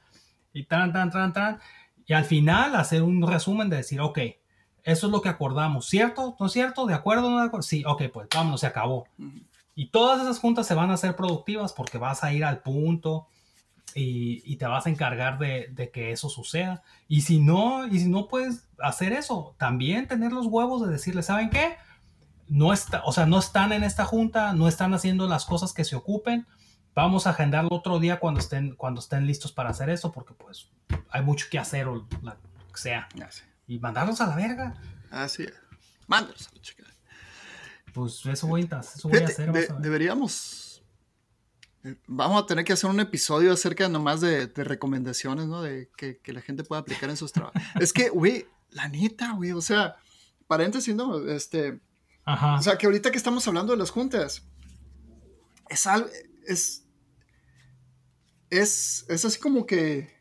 Y 0.52 0.64
tan, 0.64 0.92
tan, 0.92 1.10
tan, 1.10 1.32
tan. 1.32 1.60
Y 2.06 2.12
al 2.12 2.24
final 2.24 2.74
hacer 2.76 3.02
un 3.02 3.26
resumen 3.26 3.70
de 3.70 3.78
decir, 3.78 4.00
ok, 4.00 4.18
eso 4.82 5.06
es 5.06 5.12
lo 5.12 5.22
que 5.22 5.28
acordamos, 5.28 5.86
¿cierto? 5.86 6.36
¿No 6.38 6.46
es 6.46 6.52
cierto? 6.52 6.86
¿De 6.86 6.94
acuerdo? 6.94 7.30
¿No 7.30 7.38
de 7.38 7.46
acuerdo? 7.46 7.62
Sí, 7.62 7.82
ok, 7.86 8.02
pues 8.12 8.28
vámonos, 8.34 8.60
se 8.60 8.66
acabó. 8.66 9.06
Y 9.74 9.86
todas 9.86 10.20
esas 10.20 10.38
juntas 10.38 10.66
se 10.66 10.74
van 10.74 10.90
a 10.90 10.94
hacer 10.94 11.16
productivas 11.16 11.72
porque 11.72 11.98
vas 11.98 12.22
a 12.24 12.32
ir 12.32 12.44
al 12.44 12.60
punto 12.60 13.28
y, 13.94 14.56
te 14.56 14.66
vas 14.66 14.86
a 14.86 14.90
encargar 14.90 15.38
de, 15.38 15.90
que 15.92 16.12
eso 16.12 16.28
suceda. 16.28 16.82
Y 17.08 17.22
si 17.22 17.40
no, 17.40 17.86
y 17.86 18.00
si 18.00 18.08
no 18.08 18.28
puedes 18.28 18.68
hacer 18.78 19.12
eso, 19.12 19.54
también 19.58 20.08
tener 20.08 20.32
los 20.32 20.46
huevos 20.46 20.84
de 20.84 20.92
decirle, 20.92 21.22
¿saben 21.22 21.50
qué? 21.50 21.76
No 22.48 22.72
está, 22.72 23.02
o 23.04 23.12
sea, 23.12 23.26
no 23.26 23.38
están 23.38 23.72
en 23.72 23.84
esta 23.84 24.04
junta, 24.04 24.52
no 24.52 24.68
están 24.68 24.92
haciendo 24.94 25.28
las 25.28 25.44
cosas 25.44 25.72
que 25.72 25.84
se 25.84 25.96
ocupen. 25.96 26.46
Vamos 26.94 27.26
a 27.26 27.30
agendarlo 27.30 27.70
otro 27.72 28.00
día 28.00 28.18
cuando 28.18 28.40
estén, 28.40 28.74
cuando 28.74 29.00
estén 29.00 29.26
listos 29.26 29.52
para 29.52 29.70
hacer 29.70 29.90
eso, 29.90 30.10
porque 30.10 30.34
pues 30.34 30.68
hay 31.10 31.22
mucho 31.22 31.46
que 31.50 31.58
hacer 31.58 31.86
o 31.86 31.94
lo 31.94 32.06
que 32.72 32.80
sea. 32.80 33.08
Y 33.66 33.78
mandarlos 33.78 34.20
a 34.20 34.26
la 34.26 34.36
verga. 34.36 34.74
Así 35.10 35.44
es. 35.44 35.54
Mándalos 36.06 36.48
a 36.48 36.56
la 36.56 36.60
chica. 36.60 36.84
Pues 37.92 38.24
eso 38.26 38.46
voy, 38.46 38.68
a, 38.70 38.80
eso 38.80 39.08
voy 39.08 39.18
a 39.18 39.26
hacer. 39.26 39.52
deberíamos. 39.78 40.69
Vamos 42.06 42.42
a 42.42 42.46
tener 42.46 42.64
que 42.64 42.74
hacer 42.74 42.90
un 42.90 43.00
episodio 43.00 43.52
acerca 43.52 43.88
nomás 43.88 44.20
de, 44.20 44.46
de 44.46 44.64
recomendaciones, 44.64 45.46
¿no? 45.46 45.62
De 45.62 45.88
que, 45.96 46.18
que, 46.18 46.32
la 46.32 46.42
gente 46.42 46.62
pueda 46.62 46.82
aplicar 46.82 47.08
en 47.08 47.16
sus 47.16 47.32
trabajos. 47.32 47.60
es 47.80 47.92
que, 47.92 48.10
güey, 48.10 48.46
la 48.70 48.88
neta, 48.88 49.32
güey, 49.32 49.52
o 49.52 49.62
sea, 49.62 49.96
paréntesis, 50.46 50.94
¿no? 50.94 51.26
Este. 51.28 51.80
Ajá. 52.24 52.56
O 52.56 52.62
sea, 52.62 52.76
que 52.76 52.86
ahorita 52.86 53.10
que 53.10 53.16
estamos 53.16 53.46
hablando 53.48 53.72
de 53.72 53.78
las 53.78 53.90
juntas, 53.90 54.42
es 55.68 55.86
algo. 55.86 56.08
Es. 56.46 56.84
Es, 58.50 59.06
es 59.08 59.24
así 59.24 59.38
como 59.38 59.64
que 59.64 60.12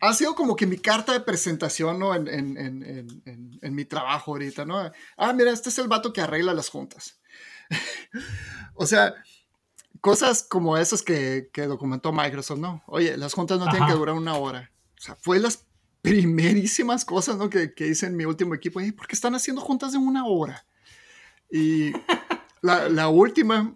ha 0.00 0.12
sido 0.12 0.34
como 0.34 0.56
que 0.56 0.66
mi 0.66 0.76
carta 0.76 1.12
de 1.12 1.20
presentación, 1.20 1.98
¿no? 1.98 2.14
En, 2.14 2.28
en, 2.28 2.58
en, 2.58 3.58
en, 3.62 3.74
mi 3.74 3.84
trabajo 3.84 4.32
ahorita, 4.32 4.64
¿no? 4.64 4.90
Ah, 5.16 5.32
mira, 5.32 5.50
este 5.50 5.70
es 5.70 5.78
el 5.78 5.88
vato 5.88 6.12
que 6.12 6.20
arregla 6.20 6.52
las 6.52 6.68
juntas. 6.68 7.20
o 8.74 8.86
sea, 8.86 9.14
cosas 10.04 10.42
como 10.42 10.76
esas 10.76 11.02
que, 11.02 11.48
que, 11.50 11.62
documentó 11.62 12.12
Microsoft, 12.12 12.58
¿no? 12.58 12.82
Oye, 12.86 13.16
las 13.16 13.32
juntas 13.32 13.58
no 13.58 13.70
tienen 13.70 13.88
que 13.88 13.94
durar 13.94 14.14
una 14.14 14.36
hora. 14.36 14.70
O 14.98 15.00
sea, 15.00 15.16
fue 15.16 15.38
las 15.38 15.64
primerísimas 16.02 17.06
cosas, 17.06 17.38
¿no? 17.38 17.48
Que, 17.48 17.72
que 17.72 17.86
hice 17.88 18.04
en 18.04 18.14
mi 18.14 18.26
último 18.26 18.54
equipo. 18.54 18.80
¿Por 18.94 19.06
qué 19.06 19.14
están 19.14 19.34
haciendo 19.34 19.62
juntas 19.62 19.92
de 19.92 19.98
una 19.98 20.26
hora? 20.26 20.66
Y 21.50 21.92
la, 22.60 22.90
la 22.90 23.08
última 23.08 23.74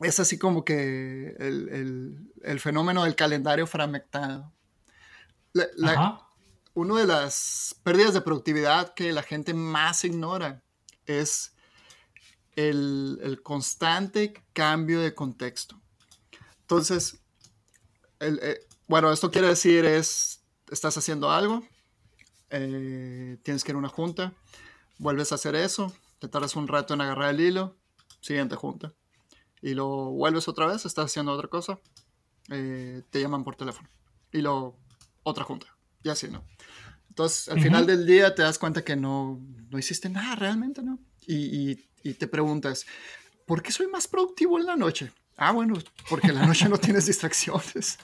es 0.00 0.18
así 0.18 0.38
como 0.38 0.64
que 0.64 1.36
el, 1.38 1.68
el, 1.68 2.32
el 2.42 2.60
fenómeno 2.60 3.04
del 3.04 3.14
calendario 3.14 3.66
fragmentado 3.66 4.50
una 6.74 7.00
de 7.00 7.06
las 7.06 7.76
pérdidas 7.82 8.14
de 8.14 8.22
productividad 8.22 8.94
que 8.94 9.12
la 9.12 9.22
gente 9.22 9.52
más 9.52 10.04
ignora 10.06 10.62
es 11.04 11.51
el, 12.56 13.40
constante 13.42 14.34
cambio 14.52 15.00
de 15.00 15.14
contexto. 15.14 15.80
Entonces, 16.62 17.18
eh, 18.20 18.66
bueno, 18.88 19.12
esto 19.12 19.30
quiere 19.30 19.48
decir 19.48 19.84
es, 19.84 20.42
estás 20.70 20.96
haciendo 20.96 21.30
algo, 21.30 21.66
eh, 22.50 23.38
tienes 23.42 23.64
que 23.64 23.72
ir 23.72 23.76
a 23.76 23.78
una 23.78 23.88
junta, 23.88 24.32
vuelves 24.98 25.32
a 25.32 25.36
hacer 25.36 25.54
eso, 25.54 25.92
te 26.18 26.28
tardas 26.28 26.56
un 26.56 26.68
rato 26.68 26.94
en 26.94 27.00
agarrar 27.00 27.34
el 27.34 27.40
hilo, 27.40 27.76
siguiente 28.20 28.56
junta, 28.56 28.92
y 29.60 29.74
lo 29.74 30.10
vuelves 30.10 30.48
otra 30.48 30.66
vez, 30.66 30.84
estás 30.84 31.06
haciendo 31.06 31.32
otra 31.32 31.48
cosa, 31.48 31.80
eh, 32.50 33.02
te 33.10 33.20
llaman 33.20 33.44
por 33.44 33.56
teléfono, 33.56 33.88
y 34.32 34.42
lo 34.42 34.76
otra 35.22 35.44
junta. 35.44 35.66
Y 36.02 36.08
así, 36.08 36.28
¿no? 36.28 36.44
Entonces, 37.08 37.48
al 37.48 37.60
final 37.60 37.86
del 37.86 38.06
día 38.06 38.34
te 38.34 38.42
das 38.42 38.58
cuenta 38.58 38.82
que 38.82 38.96
no, 38.96 39.40
no 39.70 39.78
hiciste 39.78 40.08
nada 40.08 40.34
realmente, 40.34 40.82
¿no? 40.82 40.98
Y, 41.26 41.70
y, 41.70 41.88
te 42.02 42.26
preguntas, 42.26 42.86
¿por 43.46 43.62
qué 43.62 43.72
soy 43.72 43.86
más 43.86 44.08
productivo 44.08 44.58
en 44.58 44.66
la 44.66 44.76
noche? 44.76 45.12
Ah, 45.36 45.52
bueno, 45.52 45.74
porque 46.08 46.28
en 46.28 46.36
la 46.36 46.46
noche 46.46 46.68
no 46.68 46.78
tienes 46.78 47.06
distracciones. 47.06 47.98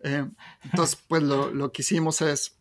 Eh, 0.00 0.26
entonces, 0.64 0.98
pues 1.08 1.22
lo, 1.22 1.50
lo, 1.50 1.72
que 1.72 1.82
hicimos 1.82 2.20
es 2.20 2.58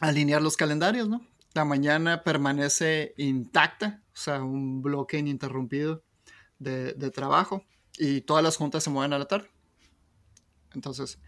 alinear 0.00 0.42
los 0.42 0.56
calendarios, 0.56 1.08
¿no? 1.08 1.26
La 1.54 1.64
mañana 1.64 2.22
permanece 2.22 3.14
intacta, 3.16 4.02
o 4.14 4.16
sea, 4.16 4.42
un 4.42 4.82
bloque 4.82 5.18
ininterrumpido 5.18 6.02
de, 6.58 6.94
de 6.94 7.10
trabajo 7.10 7.64
y 7.98 8.22
todas 8.22 8.42
las 8.42 8.56
juntas 8.56 8.82
se 8.84 8.90
mueven 8.90 9.12
a 9.12 9.18
la 9.18 9.26
tarde. 9.26 9.50
Entonces, 10.74 11.18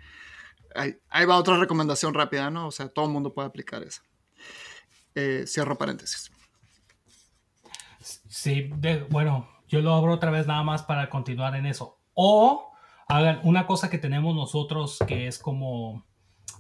ahí, 0.75 1.25
va 1.25 1.37
otra 1.37 1.59
recomendación 1.59 2.15
rápida, 2.15 2.51
¿no? 2.51 2.69
O 2.69 2.71
sea, 2.71 2.89
todo 2.89 3.07
el 3.07 3.13
mundo 3.13 3.33
puede 3.33 3.49
aplicar 3.49 3.83
eso. 3.83 4.03
Eh, 5.15 5.45
cierro 5.47 5.79
paréntesis. 5.79 6.31
Sí, 8.05 8.71
bueno, 9.11 9.49
yo 9.69 9.81
lo 9.81 9.95
abro 9.95 10.13
otra 10.13 10.31
vez 10.31 10.47
nada 10.47 10.63
más 10.63 10.83
para 10.83 11.09
continuar 11.09 11.57
en 11.57 11.67
eso. 11.67 11.99
O 12.15 12.71
hagan 13.09 13.41
una 13.45 13.67
cosa 13.67 13.91
que 13.91 13.99
tenemos 13.99 14.35
nosotros 14.35 14.99
que 15.07 15.27
es 15.27 15.39
como, 15.39 16.05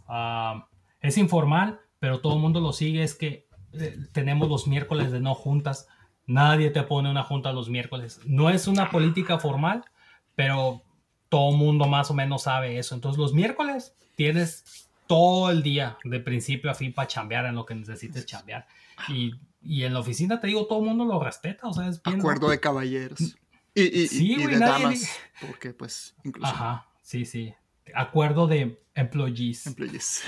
ah, 0.08 0.68
es 1.00 1.18
informal, 1.18 1.80
pero 1.98 2.20
todo 2.20 2.34
el 2.34 2.40
mundo 2.40 2.60
lo 2.60 2.72
sigue, 2.72 3.02
es 3.02 3.14
que 3.14 3.46
eh, 3.72 3.96
tenemos 4.12 4.48
los 4.48 4.66
miércoles 4.66 5.12
de 5.12 5.20
no 5.20 5.34
juntas. 5.34 5.88
Nadie 6.26 6.70
te 6.70 6.82
pone 6.82 7.10
una 7.10 7.22
junta 7.22 7.52
los 7.52 7.68
miércoles. 7.68 8.20
No 8.24 8.48
es 8.48 8.66
una 8.66 8.90
política 8.90 9.38
formal, 9.38 9.84
pero 10.34 10.82
todo 11.28 11.50
el 11.50 11.56
mundo 11.56 11.86
más 11.86 12.10
o 12.10 12.14
menos 12.14 12.42
sabe 12.42 12.78
eso. 12.78 12.94
Entonces 12.94 13.18
los 13.18 13.34
miércoles 13.34 13.94
tienes 14.16 14.88
todo 15.06 15.50
el 15.50 15.62
día, 15.62 15.98
de 16.04 16.20
principio 16.20 16.70
a 16.70 16.74
fin, 16.74 16.92
para 16.92 17.08
chambear 17.08 17.44
en 17.46 17.54
lo 17.54 17.66
que 17.66 17.74
necesites 17.74 18.24
chambear. 18.24 18.66
Y, 19.08 19.34
y, 19.62 19.84
en 19.84 19.94
la 19.94 20.00
oficina, 20.00 20.40
te 20.40 20.46
digo, 20.46 20.66
todo 20.66 20.80
el 20.80 20.86
mundo 20.86 21.04
lo 21.04 21.22
respeta, 21.22 21.66
o 21.66 21.72
sea, 21.72 21.88
es 21.88 22.02
bien... 22.02 22.20
Acuerdo 22.20 22.48
de 22.48 22.60
caballeros. 22.60 23.20
Y, 23.74 23.82
y, 24.02 24.08
sí, 24.08 24.34
y 24.34 24.46
de 24.46 24.58
damas, 24.58 25.08
porque 25.40 25.72
pues 25.72 26.14
incluso... 26.22 26.52
Ajá, 26.52 26.88
sí, 27.02 27.24
sí. 27.24 27.54
Acuerdo 27.94 28.46
de 28.46 28.80
employees. 28.94 29.66
Employees. 29.66 30.22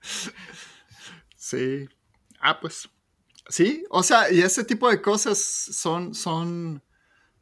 sí. 1.36 1.88
Ah, 2.40 2.60
pues. 2.60 2.88
Sí, 3.48 3.84
o 3.90 4.02
sea, 4.02 4.32
y 4.32 4.40
ese 4.40 4.64
tipo 4.64 4.88
de 4.88 5.02
cosas 5.02 5.38
son, 5.38 6.14
son 6.14 6.82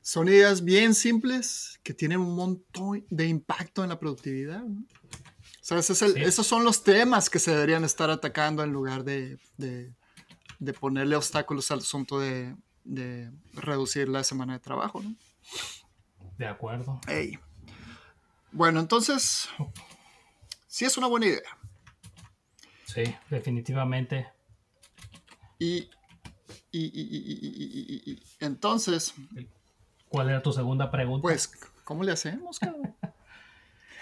son 0.02 0.28
ideas 0.28 0.64
bien 0.64 0.94
simples 0.94 1.78
que 1.82 1.92
tienen 1.92 2.20
un 2.20 2.34
montón 2.34 3.04
de 3.11 3.26
impacto 3.26 3.82
en 3.82 3.90
la 3.90 3.98
productividad. 3.98 4.64
O 5.61 5.82
sea, 5.82 6.08
esos 6.16 6.46
son 6.46 6.64
los 6.64 6.82
temas 6.82 7.28
que 7.28 7.38
se 7.38 7.52
deberían 7.52 7.84
estar 7.84 8.11
atacando 8.11 8.62
en 8.64 8.72
lugar 8.72 9.04
de, 9.04 9.38
ponerle 10.80 11.16
obstáculos 11.16 11.70
al 11.70 11.80
asunto 11.80 12.18
de, 12.18 12.54
reducir 13.52 14.08
la 14.08 14.24
semana 14.24 14.54
de 14.54 14.61
trabajo. 14.61 15.02
¿no? 15.02 15.14
De 16.38 16.46
acuerdo. 16.46 17.00
Bueno, 18.52 18.80
entonces, 18.80 19.48
sí 20.66 20.84
es 20.84 20.96
una 20.96 21.06
buena 21.06 21.26
idea. 21.26 21.58
Sí, 22.86 23.04
definitivamente. 23.28 24.26
Y, 25.58 25.90
y, 26.72 26.80
y, 26.82 28.02
y 28.12 28.22
entonces, 28.40 29.14
¿Cuál 30.11 30.28
era 30.28 30.42
tu 30.42 30.52
segunda 30.52 30.90
pregunta? 30.90 31.22
Pues, 31.22 31.46
¿cómo 31.84 32.02
le 32.02 32.11
hacemos, 32.11 32.58
cabrón? 32.58 32.96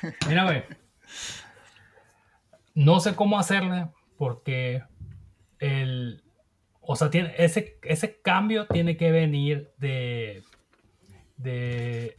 Mira, 0.27 0.45
güey. 0.45 0.65
No 2.79 3.01
sé 3.01 3.15
cómo 3.15 3.39
hacerle 3.39 3.89
porque 4.17 4.83
el. 5.59 6.23
O 6.81 6.97
sea, 6.97 7.11
tiene, 7.11 7.35
ese, 7.37 7.79
ese 7.83 8.21
cambio 8.21 8.67
tiene 8.67 8.97
que 8.97 9.11
venir 9.11 9.73
de, 9.79 10.43
de, 11.37 12.17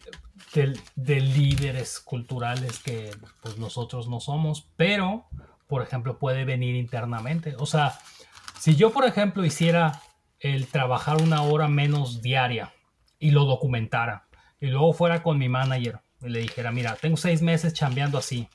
de, 0.96 1.20
líderes 1.22 2.00
culturales 2.00 2.78
que 2.80 3.10
pues, 3.42 3.58
nosotros 3.58 4.08
no 4.08 4.20
somos, 4.20 4.70
pero, 4.76 5.28
por 5.66 5.82
ejemplo, 5.82 6.20
puede 6.20 6.46
venir 6.46 6.76
internamente. 6.76 7.56
O 7.58 7.66
sea, 7.66 7.98
si 8.60 8.76
yo, 8.76 8.92
por 8.92 9.06
ejemplo, 9.06 9.44
hiciera 9.44 10.02
el 10.40 10.68
trabajar 10.68 11.22
una 11.22 11.42
hora 11.42 11.68
menos 11.68 12.22
diaria, 12.22 12.74
y 13.20 13.32
lo 13.32 13.46
documentara. 13.46 14.28
Y 14.60 14.68
luego 14.68 14.94
fuera 14.94 15.22
con 15.22 15.38
mi 15.38 15.50
manager 15.50 16.00
y 16.22 16.30
le 16.30 16.40
dijera, 16.40 16.72
mira, 16.72 16.96
tengo 16.96 17.18
seis 17.18 17.42
meses 17.42 17.74
chambeando 17.74 18.18
así. 18.18 18.48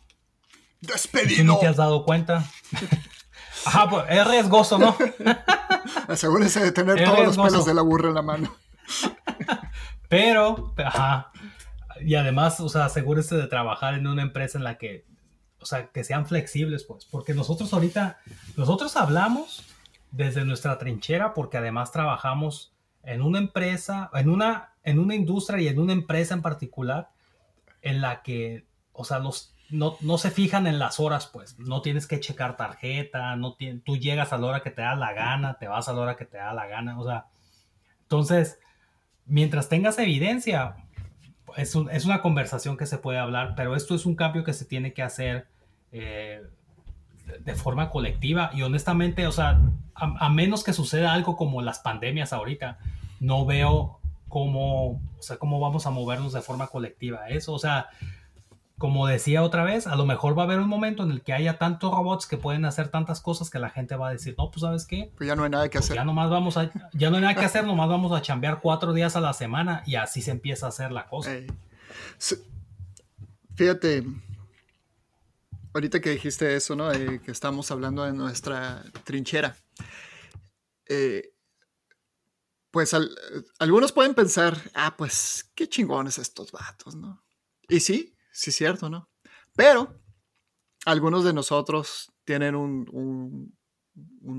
Despedido. 0.87 1.45
no 1.45 1.59
te 1.59 1.67
has 1.67 1.77
dado 1.77 2.05
cuenta. 2.05 2.45
Ajá, 3.67 3.89
pues 3.89 4.05
es 4.09 4.27
riesgoso, 4.27 4.79
¿no? 4.79 4.97
Asegúrese 6.09 6.61
de 6.61 6.73
tener 6.73 7.03
todos 7.03 7.25
los 7.25 7.37
pelos 7.37 7.65
de 7.65 7.75
la 7.75 7.83
burra 7.83 8.09
en 8.09 8.15
la 8.15 8.23
mano. 8.23 8.55
Pero, 10.09 10.75
ajá. 10.77 11.33
Y 12.01 12.15
además, 12.15 12.61
o 12.61 12.69
sea, 12.69 12.87
asegúrese 12.87 13.37
de 13.37 13.47
trabajar 13.47 13.95
en 13.95 14.07
una 14.07 14.23
empresa 14.23 14.59
en 14.59 14.65
la 14.65 14.77
que, 14.77 15.07
o 15.61 15.67
sea, 15.67 15.89
que 15.89 16.05
sean 16.05 16.27
flexibles, 16.27 16.85
pues. 16.85 17.07
Porque 17.07 17.33
nosotros 17.35 17.73
ahorita, 17.73 18.19
nosotros 18.57 18.97
hablamos 18.97 19.65
desde 20.11 20.45
nuestra 20.45 20.79
trinchera 20.79 21.35
porque 21.35 21.57
además 21.57 21.91
trabajamos 21.91 22.75
en 23.03 23.23
una 23.23 23.39
empresa, 23.39 24.11
en 24.15 24.29
una, 24.29 24.75
en 24.83 24.99
una 24.99 25.15
industria 25.15 25.61
y 25.61 25.69
en 25.69 25.79
una 25.79 25.93
empresa 25.93 26.35
en 26.35 26.43
particular 26.43 27.11
en 27.83 28.01
la 28.01 28.23
que, 28.23 28.67
o 28.93 29.05
sea, 29.05 29.19
los 29.19 29.54
no, 29.71 29.97
no, 30.01 30.19
se 30.19 30.31
fijan 30.31 30.67
en 30.67 30.79
las 30.79 31.01
horas, 31.01 31.27
pues. 31.27 31.59
No 31.59 31.83
tienes 31.83 32.07
que 32.07 32.21
checar 32.21 32.57
tarjeta, 32.57 33.37
no 33.37 33.57
tú 33.85 33.97
llegas 33.97 34.33
a 34.33 34.39
la 34.39 34.47
hora 34.47 34.63
que 34.63 34.71
te 34.71 34.83
da 34.83 34.95
la 34.95 35.13
gana, 35.13 35.59
te 35.59 35.69
vas 35.69 35.89
a 35.89 35.93
la 35.93 36.01
hora 36.01 36.17
que 36.17 36.25
te 36.25 36.39
da 36.39 36.53
la 36.53 36.67
gana, 36.67 36.99
o 36.99 37.05
sea. 37.05 37.27
Entonces, 38.03 38.59
mientras 39.27 39.69
tengas 39.69 39.99
evidencia, 39.99 40.77
es, 41.57 41.75
es 41.93 42.05
una 42.05 42.21
conversación 42.21 42.77
que 42.77 42.87
se 42.87 42.99
puede 42.99 43.19
hablar, 43.19 43.55
pero 43.57 43.75
esto 43.77 43.95
es 43.95 44.07
un 44.07 44.17
cambio 44.17 44.45
que 44.45 44.53
se 44.53 44.65
tiene 44.65 44.93
que 44.93 45.03
hacer 45.03 45.47
eh, 45.93 46.43
de 47.41 47.55
forma 47.55 47.91
colectiva 47.91 48.51
y 48.53 48.63
honestamente, 48.63 49.27
o 49.27 49.33
sea, 49.33 49.61
a, 49.95 50.27
a, 50.27 50.29
menos 50.31 50.65
que 50.65 50.73
suceda 50.73 51.13
algo 51.13 51.37
como 51.37 51.63
las 51.63 51.79
pandemias 51.79 52.33
ahorita, 52.33 52.79
no 53.21 53.47
veo 53.47 53.99
cómo, 54.29 55.01
o 55.19 55.23
sea, 55.23 55.37
cómo 55.37 55.61
vamos 55.61 55.87
a 55.87 55.91
movernos 55.91 56.33
de 56.33 56.43
forma 56.43 56.67
colectiva. 56.67 57.29
Eso, 57.29 57.53
o 57.53 57.59
sea, 57.59 57.89
como 58.79 59.07
decía 59.07 59.43
otra 59.43 59.63
vez, 59.63 59.87
a 59.87 59.95
lo 59.95 60.05
mejor 60.05 60.37
va 60.37 60.43
a 60.43 60.47
haber 60.47 60.59
un 60.59 60.69
momento 60.69 61.05
en 61.05 61.13
el 61.13 61.23
que 61.23 61.33
haya 61.33 61.59
tantos 61.59 61.93
robots 61.93 62.27
que 62.27 62.37
pueden 62.37 62.65
hacer 62.65 62.89
tantas 62.89 63.21
cosas 63.21 63.49
que 63.49 63.59
la 63.59 63.71
gente 63.71 63.95
va 63.95 64.09
a 64.09 64.13
decir, 64.13 64.35
no, 64.37 64.51
pues 64.51 64.63
sabes 64.63 64.85
qué, 64.85 65.13
pues 65.17 65.29
ya 65.29 65.37
no 65.37 65.45
hay 65.45 65.51
nada 65.51 65.69
que 65.69 65.79
pues 65.79 65.87
hacer. 65.87 65.97
Ya 65.97 66.05
nomás 66.05 66.29
vamos 66.29 66.57
a, 66.57 66.73
ya 66.93 67.11
no 67.11 67.17
hay 67.17 67.23
nada 67.23 67.35
que 67.35 67.45
hacer, 67.45 67.65
nomás 67.65 67.89
vamos 67.89 68.13
a 68.13 68.21
chambear 68.21 68.61
cuatro 68.61 68.93
días 68.93 69.15
a 69.15 69.21
la 69.21 69.33
semana 69.33 69.83
y 69.87 69.95
así 69.95 70.23
se 70.23 70.33
empieza 70.33 70.67
a 70.67 70.71
hacer 70.71 70.91
la 70.91 71.07
cosa. 71.07 71.31
Fíjate, 73.55 74.05
ahorita 75.73 76.01
que 76.01 76.11
dijiste 76.11 76.57
eso, 76.57 76.75
¿no? 76.75 76.91
que 76.91 77.31
estamos 77.31 77.71
hablando 77.71 78.05
de 78.05 78.13
nuestra 78.13 78.83
trinchera. 79.05 79.57
Eh, 80.87 81.33
pues 82.73 82.93
algunos 83.61 83.93
pueden 83.93 84.15
pensar, 84.15 84.61
ah, 84.75 84.97
pues 84.97 85.49
qué 85.55 85.69
chingones 85.69 86.19
estos 86.19 86.51
vatos, 86.51 86.97
¿no? 86.97 87.23
Y 87.69 87.79
sí, 87.79 88.14
sí 88.35 88.53
cierto, 88.53 88.91
¿no? 88.91 89.09
Pero 89.55 89.99
algunos 90.85 91.25
de 91.25 91.33
nosotros 91.33 92.13
tienen 92.25 92.55
un, 92.55 93.55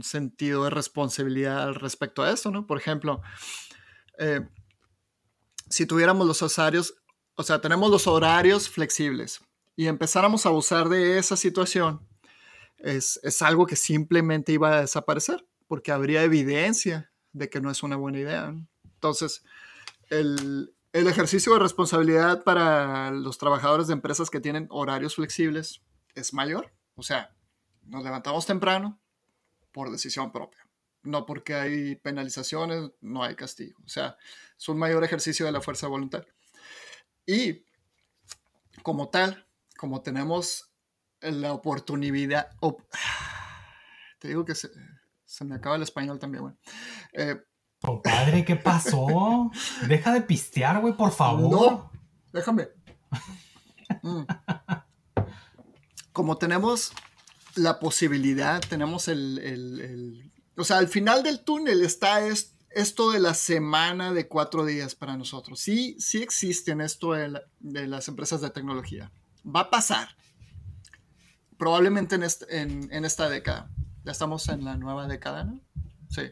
sentido 0.01 0.65
de 0.65 0.69
responsabilidad 0.69 1.71
respecto 1.73 2.21
a 2.21 2.31
eso, 2.31 2.51
¿no? 2.51 2.67
Por 2.67 2.77
ejemplo, 2.77 3.21
eh, 4.19 4.41
si 5.69 5.85
tuviéramos 5.85 6.27
los 6.27 6.41
horarios, 6.41 6.93
o 7.35 7.43
sea, 7.43 7.61
tenemos 7.61 7.89
los 7.89 8.05
horarios 8.05 8.69
flexibles 8.69 9.39
y 9.75 9.87
empezáramos 9.87 10.45
a 10.45 10.49
abusar 10.49 10.89
de 10.89 11.17
esa 11.17 11.37
situación, 11.37 12.05
es, 12.77 13.19
es 13.23 13.41
algo 13.41 13.65
que 13.65 13.77
simplemente 13.77 14.51
iba 14.51 14.77
a 14.77 14.81
desaparecer 14.81 15.47
porque 15.67 15.93
habría 15.93 16.23
evidencia 16.23 17.11
de 17.31 17.49
que 17.49 17.61
no 17.61 17.71
es 17.71 17.81
una 17.81 17.95
buena 17.95 18.19
idea. 18.19 18.53
Entonces, 18.83 19.43
el, 20.09 20.74
el 20.95 21.07
ejercicio 21.07 21.51
de 21.51 21.59
responsabilidad 21.59 22.45
para 22.45 23.11
los 23.11 23.37
trabajadores 23.37 23.87
de 23.87 23.93
empresas 23.93 24.29
que 24.29 24.39
tienen 24.39 24.67
horarios 24.69 25.15
flexibles 25.15 25.81
es 26.13 26.33
mayor. 26.33 26.71
O 26.95 27.03
sea, 27.03 27.35
nos 27.83 28.01
levantamos 28.01 28.45
temprano 28.45 28.97
por 29.73 29.91
decisión 29.91 30.31
propia. 30.31 30.65
No 31.03 31.25
porque 31.25 31.53
hay 31.53 31.95
penalizaciones, 31.97 32.91
no 33.01 33.23
hay 33.25 33.35
castigo. 33.35 33.77
O 33.83 33.89
sea, 33.89 34.15
es 34.57 34.69
un 34.69 34.77
mayor 34.77 35.03
ejercicio 35.03 35.45
de 35.45 35.51
la 35.51 35.59
fuerza 35.59 35.87
de 35.87 35.91
voluntad. 35.91 36.25
Y 37.25 37.65
como 38.81 39.09
tal, 39.09 39.45
como 39.77 40.01
tenemos 40.01 40.71
la 41.19 41.51
oportunidad, 41.51 42.51
te 44.19 44.29
digo 44.29 44.45
que 44.45 44.55
se, 44.55 44.69
me 45.43 45.55
acaba 45.55 45.75
el 45.75 45.81
español 45.81 46.19
también, 46.19 46.43
bueno. 46.43 47.43
Compadre, 47.85 48.43
¿qué 48.43 48.55
pasó? 48.55 49.51
Deja 49.87 50.11
de 50.13 50.21
pistear, 50.21 50.81
güey, 50.81 50.95
por 50.95 51.11
favor. 51.11 51.51
No, 51.51 51.91
déjame. 52.33 52.69
Mm. 54.01 54.23
Como 56.11 56.37
tenemos 56.37 56.93
la 57.55 57.79
posibilidad, 57.79 58.59
tenemos 58.67 59.07
el, 59.07 60.31
O 60.57 60.63
sea, 60.63 60.77
al 60.77 60.87
final 60.87 61.21
del 61.21 61.41
túnel 61.41 61.83
está 61.83 62.21
esto 62.71 63.11
de 63.11 63.19
la 63.19 63.35
semana 63.35 64.13
de 64.13 64.27
cuatro 64.27 64.65
días 64.65 64.95
para 64.95 65.15
nosotros. 65.15 65.59
Sí, 65.59 65.95
sí 65.99 66.23
existen 66.23 66.81
esto 66.81 67.13
de, 67.13 67.39
las 67.59 68.07
empresas 68.07 68.41
de 68.41 68.49
tecnología. 68.49 69.11
Va 69.45 69.61
a 69.61 69.69
pasar. 69.69 70.09
Probablemente 71.57 72.15
en, 72.15 72.91
en 72.91 73.05
esta 73.05 73.29
década. 73.29 73.69
Ya 74.03 74.11
estamos 74.11 74.49
en 74.49 74.65
la 74.65 74.75
nueva 74.75 75.07
década, 75.07 75.43
¿no? 75.43 75.59
Sí. 76.09 76.31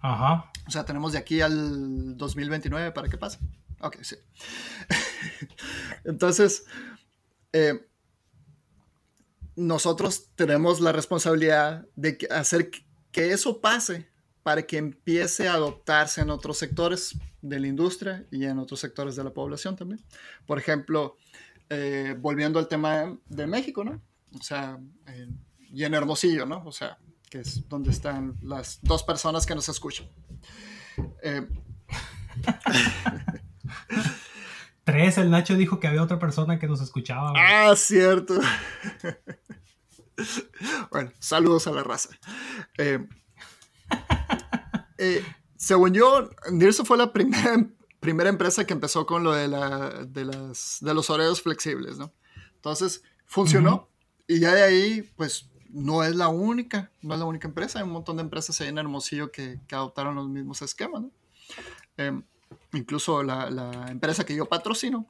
Ajá. 0.00 0.50
O 0.66 0.70
sea, 0.70 0.84
tenemos 0.84 1.12
de 1.12 1.18
aquí 1.18 1.40
al 1.40 2.16
2029 2.16 2.92
para 2.92 3.08
que 3.08 3.18
pase. 3.18 3.38
Ok, 3.80 3.98
sí. 4.02 4.16
Entonces, 6.04 6.64
eh, 7.52 7.86
nosotros 9.54 10.30
tenemos 10.34 10.80
la 10.80 10.92
responsabilidad 10.92 11.86
de 11.96 12.18
hacer 12.30 12.70
que 13.10 13.32
eso 13.32 13.60
pase 13.60 14.08
para 14.42 14.62
que 14.62 14.76
empiece 14.78 15.48
a 15.48 15.54
adoptarse 15.54 16.20
en 16.20 16.30
otros 16.30 16.58
sectores 16.58 17.18
de 17.42 17.58
la 17.58 17.66
industria 17.66 18.26
y 18.30 18.44
en 18.44 18.58
otros 18.58 18.80
sectores 18.80 19.16
de 19.16 19.24
la 19.24 19.30
población 19.30 19.76
también. 19.76 20.04
Por 20.46 20.58
ejemplo, 20.58 21.16
eh, 21.68 22.14
volviendo 22.18 22.58
al 22.58 22.68
tema 22.68 23.18
de 23.28 23.46
México, 23.46 23.82
¿no? 23.82 24.00
O 24.38 24.42
sea, 24.42 24.78
y 25.58 25.84
en 25.84 25.94
Hermosillo, 25.94 26.46
¿no? 26.46 26.62
O 26.64 26.72
sea, 26.72 26.98
que 27.30 27.40
es 27.40 27.68
donde 27.68 27.90
están 27.90 28.36
las 28.42 28.78
dos 28.82 29.02
personas 29.02 29.46
que 29.46 29.54
nos 29.54 29.68
escuchan. 29.68 30.08
Eh, 31.22 31.46
Tres, 34.84 35.18
el 35.18 35.30
Nacho 35.30 35.56
dijo 35.56 35.80
que 35.80 35.88
había 35.88 36.02
otra 36.02 36.20
persona 36.20 36.60
que 36.60 36.68
nos 36.68 36.80
escuchaba. 36.80 37.32
Ah, 37.36 37.74
cierto. 37.74 38.38
bueno, 40.92 41.10
saludos 41.18 41.66
a 41.66 41.72
la 41.72 41.82
raza. 41.82 42.10
Eh, 42.78 43.04
eh, 44.98 45.24
según 45.56 45.92
yo, 45.92 46.30
Nirso 46.52 46.84
fue 46.84 46.96
la 46.96 47.12
primera, 47.12 47.66
primera 47.98 48.30
empresa 48.30 48.64
que 48.64 48.74
empezó 48.74 49.06
con 49.06 49.24
lo 49.24 49.32
de, 49.32 49.48
la, 49.48 50.04
de, 50.06 50.24
las, 50.24 50.78
de 50.80 50.94
los 50.94 51.10
horarios 51.10 51.42
flexibles, 51.42 51.98
¿no? 51.98 52.12
Entonces, 52.54 53.02
funcionó. 53.24 53.88
Y 54.28 54.38
ya 54.38 54.54
de 54.54 54.62
ahí, 54.62 55.02
pues 55.16 55.50
no 55.76 56.02
es 56.02 56.16
la 56.16 56.28
única, 56.28 56.90
no 57.02 57.12
es 57.12 57.20
la 57.20 57.26
única 57.26 57.48
empresa, 57.48 57.78
hay 57.78 57.84
un 57.84 57.90
montón 57.90 58.16
de 58.16 58.22
empresas 58.22 58.58
ahí 58.62 58.68
en 58.68 58.78
Hermosillo 58.78 59.30
que, 59.30 59.60
que 59.68 59.74
adoptaron 59.74 60.14
los 60.14 60.26
mismos 60.26 60.62
esquemas. 60.62 61.04
Em, 61.98 62.22
incluso 62.72 63.22
la, 63.22 63.50
la, 63.50 63.90
empresa 63.90 64.24
que 64.24 64.34
yo 64.34 64.46
patrocino, 64.46 65.06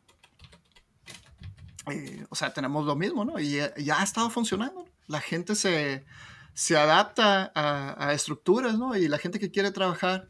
eh, 1.88 2.26
o 2.30 2.34
sea, 2.34 2.52
tenemos 2.52 2.84
lo 2.84 2.96
mismo, 2.96 3.24
¿no? 3.24 3.38
Y 3.38 3.58
ya, 3.76 4.00
ha 4.00 4.02
estado 4.02 4.28
funcionando, 4.28 4.84
la 5.06 5.20
gente 5.20 5.54
se, 5.54 6.04
se 6.52 6.76
adapta 6.76 7.52
a, 7.54 8.08
a, 8.08 8.12
estructuras, 8.12 8.76
¿no? 8.76 8.96
Y 8.96 9.06
la 9.06 9.18
gente 9.18 9.38
que 9.38 9.52
quiere 9.52 9.70
trabajar 9.70 10.28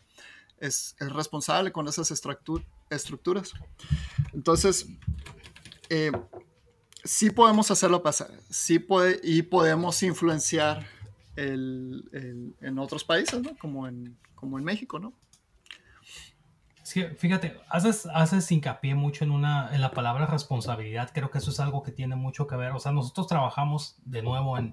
es, 0.59 0.97
es 0.99 1.13
responsable 1.15 1.73
con 1.73 1.89
esas 1.89 2.11
estructuras. 2.11 3.55
Entonces, 4.35 4.87
eh, 5.89 6.13
sí 7.07 7.31
podemos 7.31 7.71
hacerlo 7.71 8.03
pasar, 8.03 8.31
sí 8.51 8.79
puede, 8.79 9.21
y 9.23 9.43
podemos 9.43 10.03
influenciar 10.03 10.87
el, 11.37 12.55
en 12.61 12.79
otros 12.79 13.05
países, 13.05 13.43
¿no? 13.43 13.57
Como 13.59 13.87
en, 13.87 14.17
como 14.35 14.59
en 14.59 14.65
México, 14.65 14.99
¿no? 14.99 15.13
Sí, 16.83 17.03
fíjate, 17.19 17.59
haces, 17.69 18.07
haces 18.15 18.53
hincapié 18.53 18.95
mucho 18.95 19.25
en, 19.25 19.33
una, 19.33 19.75
en 19.75 19.81
la 19.81 19.91
palabra 19.91 20.27
responsabilidad, 20.27 21.11
creo 21.13 21.31
que 21.31 21.39
eso 21.39 21.51
es 21.51 21.59
algo 21.59 21.83
que 21.83 21.91
tiene 21.91 22.15
mucho 22.15 22.47
que 22.47 22.55
ver, 22.55 22.71
o 22.73 22.79
sea, 22.79 22.93
nosotros 22.93 23.27
trabajamos 23.27 23.97
de 24.05 24.23
nuevo 24.23 24.57
en, 24.57 24.73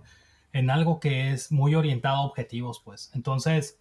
en 0.51 0.69
algo 0.69 0.99
que 0.99 1.31
es 1.31 1.51
muy 1.51 1.73
orientado 1.73 2.17
a 2.17 2.25
objetivos, 2.25 2.81
pues, 2.85 3.09
entonces, 3.15 3.79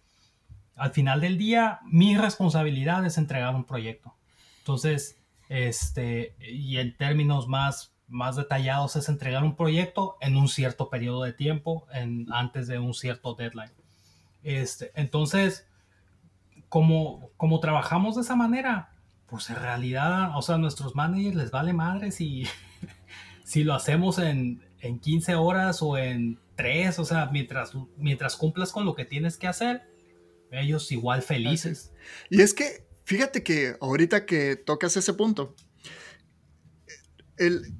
al 0.75 0.91
final 0.93 1.21
del 1.21 1.37
día, 1.37 1.79
mi 1.83 2.17
responsabilidad 2.17 3.05
es 3.05 3.19
entregar 3.19 3.53
un 3.53 3.65
proyecto, 3.65 4.15
entonces, 4.59 5.19
este, 5.47 6.35
y 6.39 6.77
en 6.77 6.97
términos 6.97 7.47
más 7.47 7.92
más 8.07 8.35
detallados 8.35 8.95
es 8.95 9.09
entregar 9.09 9.43
un 9.43 9.55
proyecto 9.55 10.17
en 10.21 10.35
un 10.35 10.47
cierto 10.47 10.89
periodo 10.89 11.23
de 11.23 11.33
tiempo, 11.33 11.87
en, 11.93 12.27
antes 12.31 12.67
de 12.67 12.79
un 12.79 12.93
cierto 12.93 13.35
deadline. 13.35 13.71
Este, 14.43 14.91
entonces, 14.95 15.67
como, 16.69 17.29
como 17.37 17.59
trabajamos 17.59 18.15
de 18.15 18.21
esa 18.21 18.35
manera, 18.35 18.93
pues 19.27 19.49
en 19.49 19.55
realidad, 19.55 20.37
o 20.37 20.41
sea, 20.41 20.55
a 20.55 20.57
nuestros 20.57 20.95
managers 20.95 21.35
les 21.35 21.51
vale 21.51 21.73
madre 21.73 22.11
si, 22.11 22.45
si 23.43 23.63
lo 23.63 23.73
hacemos 23.73 24.19
en, 24.19 24.63
en 24.81 24.99
15 24.99 25.35
horas 25.35 25.81
o 25.81 25.97
en 25.97 26.39
3, 26.55 26.99
o 26.99 27.05
sea, 27.05 27.27
mientras, 27.31 27.71
mientras 27.97 28.35
cumplas 28.35 28.71
con 28.71 28.85
lo 28.85 28.95
que 28.95 29.05
tienes 29.05 29.37
que 29.37 29.47
hacer, 29.47 29.83
ellos 30.51 30.91
igual 30.91 31.21
felices. 31.21 31.91
Y 32.29 32.41
es 32.41 32.53
que, 32.53 32.85
fíjate 33.05 33.43
que 33.43 33.75
ahorita 33.81 34.25
que 34.25 34.55
tocas 34.55 34.95
ese 34.97 35.13
punto, 35.13 35.55
el, 37.37 37.73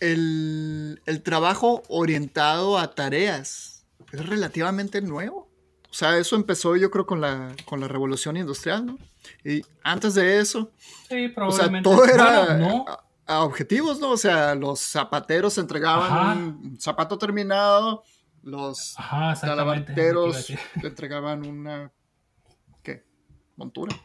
el, 0.00 1.00
el 1.06 1.22
trabajo 1.22 1.82
orientado 1.88 2.78
a 2.78 2.94
tareas 2.94 3.74
es 4.12 4.26
relativamente 4.26 5.00
nuevo. 5.00 5.48
O 5.90 5.96
sea, 5.96 6.18
eso 6.18 6.34
empezó 6.34 6.74
yo 6.76 6.90
creo 6.90 7.06
con 7.06 7.20
la, 7.20 7.54
con 7.66 7.80
la 7.80 7.86
revolución 7.86 8.36
industrial, 8.36 8.84
¿no? 8.84 8.98
Y 9.44 9.62
antes 9.84 10.14
de 10.14 10.40
eso, 10.40 10.72
sí, 11.08 11.28
probablemente. 11.28 11.88
O 11.88 11.92
sea, 11.92 12.02
todo 12.02 12.14
era 12.14 13.00
a, 13.26 13.44
objetivos, 13.44 14.00
¿no? 14.00 14.10
O 14.10 14.16
sea, 14.16 14.56
los 14.56 14.80
zapateros 14.80 15.56
entregaban 15.56 16.38
un 16.38 16.80
zapato 16.80 17.16
terminado, 17.16 18.02
los 18.42 18.96
talabarteros 19.40 20.52
entregaban 20.82 21.46
una 21.46 21.92
¿qué? 22.82 23.04
montura. 23.56 23.96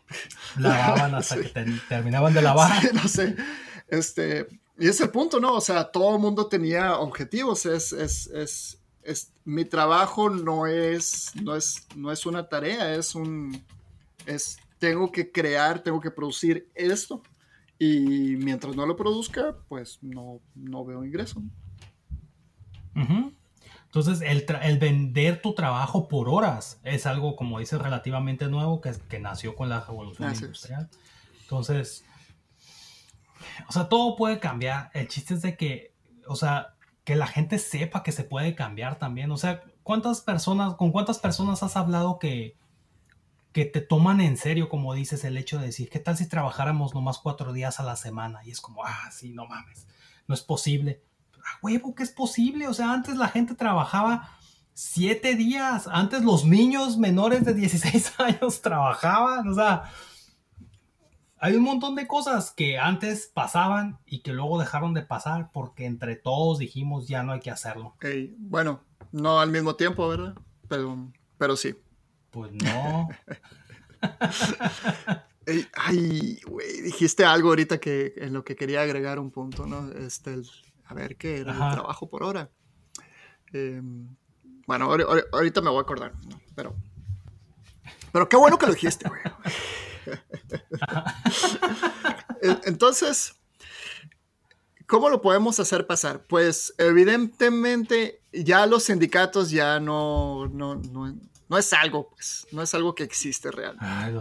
Lavaban 0.57 1.15
hasta 1.15 1.37
que 1.41 1.49
terminaban 1.89 2.35
de 2.35 2.41
lavar. 2.43 2.93
no 2.93 3.07
sé. 3.07 3.35
Este, 3.87 4.47
y 4.79 4.87
es 4.87 5.01
el 5.01 5.09
punto, 5.09 5.39
¿no? 5.39 5.55
O 5.55 5.61
sea, 5.61 5.91
todo 5.91 6.15
el 6.15 6.21
mundo 6.21 6.47
tenía 6.47 6.97
objetivos. 6.97 7.65
Es, 7.65 7.91
es, 7.91 8.27
es, 8.27 8.81
es, 9.03 9.33
mi 9.43 9.65
trabajo 9.65 10.29
no 10.29 10.67
es, 10.67 11.31
no 11.35 11.55
es, 11.55 11.85
no 11.95 12.11
es 12.11 12.25
una 12.25 12.47
tarea, 12.47 12.95
es 12.95 13.13
un, 13.13 13.61
es, 14.25 14.57
tengo 14.77 15.11
que 15.11 15.31
crear, 15.31 15.79
tengo 15.79 15.99
que 15.99 16.11
producir 16.11 16.69
esto. 16.75 17.21
Y 17.77 18.37
mientras 18.37 18.75
no 18.75 18.85
lo 18.85 18.95
produzca, 18.95 19.57
pues 19.67 19.99
no, 20.01 20.39
no 20.55 20.85
veo 20.85 21.03
ingreso. 21.03 21.41
Entonces, 23.85 24.21
el, 24.21 24.45
el, 24.61 24.77
vender 24.77 25.41
tu 25.41 25.53
trabajo 25.53 26.07
por 26.07 26.29
horas 26.29 26.79
es 26.83 27.05
algo, 27.05 27.35
como 27.35 27.59
dices, 27.59 27.81
relativamente 27.81 28.47
nuevo 28.47 28.81
que, 28.81 28.93
que 29.09 29.19
nació 29.19 29.55
con 29.55 29.69
la 29.69 29.81
revolución 29.81 30.33
industrial. 30.33 30.89
Entonces, 31.41 32.03
o 33.67 33.71
sea, 33.71 33.89
todo 33.89 34.15
puede 34.15 34.39
cambiar. 34.39 34.89
El 34.93 35.07
chiste 35.07 35.33
es 35.33 35.41
de 35.41 35.57
que, 35.57 35.93
o 36.27 36.35
sea, 36.35 36.75
que 37.03 37.15
la 37.15 37.27
gente 37.27 37.59
sepa 37.59 38.03
que 38.03 38.11
se 38.11 38.23
puede 38.23 38.55
cambiar 38.55 38.99
también. 38.99 39.31
O 39.31 39.37
sea, 39.37 39.63
¿cuántas 39.83 40.21
personas, 40.21 40.75
con 40.75 40.91
cuántas 40.91 41.19
personas 41.19 41.63
has 41.63 41.75
hablado 41.75 42.19
que, 42.19 42.57
que 43.51 43.65
te 43.65 43.81
toman 43.81 44.21
en 44.21 44.37
serio, 44.37 44.69
como 44.69 44.93
dices, 44.93 45.23
el 45.23 45.37
hecho 45.37 45.57
de 45.57 45.67
decir, 45.67 45.89
¿qué 45.89 45.99
tal 45.99 46.17
si 46.17 46.27
trabajáramos 46.27 46.93
nomás 46.93 47.17
cuatro 47.17 47.51
días 47.53 47.79
a 47.79 47.83
la 47.83 47.95
semana? 47.95 48.41
Y 48.45 48.51
es 48.51 48.61
como, 48.61 48.85
ah, 48.85 49.09
sí, 49.11 49.31
no 49.31 49.47
mames, 49.47 49.87
no 50.27 50.35
es 50.35 50.41
posible. 50.41 51.01
A 51.37 51.59
huevo 51.63 51.95
que 51.95 52.03
es 52.03 52.11
posible. 52.11 52.67
O 52.67 52.73
sea, 52.73 52.93
antes 52.93 53.15
la 53.15 53.29
gente 53.29 53.55
trabajaba 53.55 54.37
siete 54.73 55.35
días. 55.35 55.87
Antes 55.91 56.23
los 56.23 56.45
niños 56.45 56.97
menores 56.97 57.43
de 57.43 57.53
16 57.53 58.13
años 58.19 58.61
trabajaban. 58.61 59.47
O 59.47 59.55
sea, 59.55 59.91
hay 61.41 61.55
un 61.55 61.63
montón 61.63 61.95
de 61.95 62.07
cosas 62.07 62.51
que 62.51 62.77
antes 62.77 63.31
pasaban 63.33 63.97
y 64.05 64.19
que 64.19 64.33
luego 64.33 64.59
dejaron 64.59 64.93
de 64.93 65.01
pasar 65.01 65.51
porque 65.53 65.85
entre 65.85 66.15
todos 66.15 66.59
dijimos 66.59 67.07
ya 67.07 67.23
no 67.23 67.31
hay 67.31 67.39
que 67.39 67.51
hacerlo. 67.51 67.95
bueno, 68.37 68.81
no 69.11 69.39
al 69.39 69.49
mismo 69.49 69.75
tiempo, 69.75 70.07
¿verdad? 70.07 70.35
Pero, 70.67 71.11
pero 71.37 71.55
sí. 71.55 71.75
Pues 72.31 72.51
no. 72.51 73.09
ay, 75.75 76.39
güey, 76.45 76.81
dijiste 76.81 77.25
algo 77.25 77.49
ahorita 77.49 77.79
que 77.79 78.13
en 78.17 78.33
lo 78.33 78.43
que 78.43 78.55
quería 78.55 78.81
agregar 78.81 79.19
un 79.19 79.31
punto, 79.31 79.65
¿no? 79.65 79.91
Este, 79.93 80.35
a 80.85 80.93
ver 80.93 81.15
qué 81.15 81.39
era 81.39 81.53
el 81.53 81.57
trabajo 81.57 82.09
por 82.09 82.23
hora. 82.23 82.49
Em, 83.53 84.15
bueno, 84.67 84.85
ahorita 85.31 85.61
me 85.61 85.69
voy 85.69 85.79
a 85.79 85.81
acordar, 85.81 86.13
pero, 86.53 86.75
pero 88.11 88.29
qué 88.29 88.37
bueno 88.37 88.57
que 88.57 88.67
lo 88.67 88.73
dijiste, 88.73 89.07
güey. 89.07 89.21
Entonces, 92.65 93.35
¿cómo 94.87 95.09
lo 95.09 95.21
podemos 95.21 95.59
hacer 95.59 95.87
pasar? 95.87 96.25
Pues 96.25 96.73
evidentemente 96.77 98.21
ya 98.31 98.65
los 98.65 98.83
sindicatos 98.83 99.49
ya 99.51 99.79
no, 99.79 100.47
no, 100.47 101.57
es 101.57 101.73
algo, 101.73 102.09
pues, 102.09 102.47
no 102.51 102.61
es 102.61 102.73
algo 102.73 102.95
que 102.95 103.03
existe 103.03 103.51
realmente. 103.51 104.11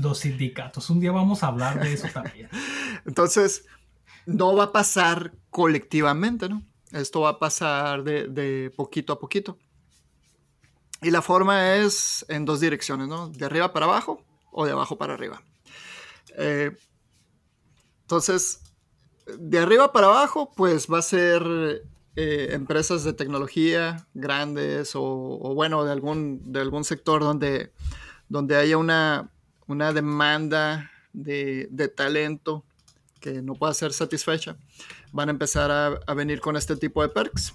los, 0.00 0.18
sindicatos, 0.18 0.90
un 0.90 1.00
día 1.00 1.12
vamos 1.12 1.42
a 1.42 1.48
hablar 1.48 1.80
de 1.80 1.92
eso 1.92 2.08
también. 2.12 2.48
Entonces, 3.06 3.64
no 4.26 4.54
va 4.54 4.64
a 4.64 4.72
pasar 4.72 5.34
colectivamente, 5.50 6.48
¿no? 6.48 6.62
Esto 6.92 7.22
va 7.22 7.30
a 7.30 7.38
pasar 7.38 8.04
de, 8.04 8.28
de 8.28 8.70
poquito 8.76 9.14
a 9.14 9.18
poquito. 9.18 9.58
Y 11.00 11.10
la 11.10 11.22
forma 11.22 11.74
es 11.76 12.24
en 12.28 12.44
dos 12.44 12.60
direcciones, 12.60 13.08
¿no? 13.08 13.28
De 13.28 13.44
arriba 13.44 13.72
para 13.72 13.86
abajo 13.86 14.24
o 14.52 14.64
de 14.64 14.72
abajo 14.72 14.96
para 14.96 15.14
arriba. 15.14 15.42
Eh, 16.36 16.70
entonces, 18.02 18.60
de 19.38 19.58
arriba 19.58 19.92
para 19.92 20.06
abajo, 20.06 20.52
pues 20.54 20.86
va 20.86 20.98
a 20.98 21.02
ser 21.02 21.82
eh, 22.14 22.48
empresas 22.52 23.04
de 23.04 23.14
tecnología 23.14 24.06
grandes 24.14 24.92
o, 24.94 25.54
bueno, 25.54 25.84
de 25.84 25.92
algún, 25.92 26.52
de 26.52 26.60
algún 26.60 26.84
sector 26.84 27.22
donde, 27.22 27.72
donde 28.28 28.56
haya 28.56 28.76
una, 28.76 29.30
una 29.66 29.92
demanda 29.92 30.90
de, 31.12 31.68
de, 31.70 31.88
talento 31.88 32.64
que 33.20 33.40
no 33.40 33.54
pueda 33.54 33.72
ser 33.72 33.92
satisfecha, 33.92 34.56
van 35.12 35.28
a 35.28 35.32
empezar 35.32 35.70
a, 35.70 36.00
a 36.06 36.14
venir 36.14 36.40
con 36.40 36.56
este 36.56 36.76
tipo 36.76 37.02
de 37.02 37.08
perks. 37.08 37.54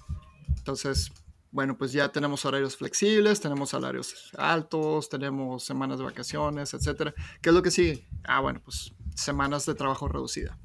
Entonces, 0.56 1.12
bueno, 1.50 1.78
pues 1.78 1.92
ya 1.92 2.10
tenemos 2.10 2.44
horarios 2.44 2.76
flexibles, 2.76 3.40
tenemos 3.40 3.70
salarios 3.70 4.30
altos, 4.36 5.08
tenemos 5.08 5.64
semanas 5.64 5.98
de 5.98 6.04
vacaciones, 6.04 6.74
etcétera. 6.74 7.14
¿Qué 7.40 7.48
es 7.48 7.54
lo 7.54 7.62
que 7.62 7.70
sigue? 7.70 8.06
Ah, 8.24 8.40
bueno, 8.40 8.60
pues 8.62 8.92
semanas 9.14 9.64
de 9.66 9.74
trabajo 9.74 10.08
reducida. 10.08 10.58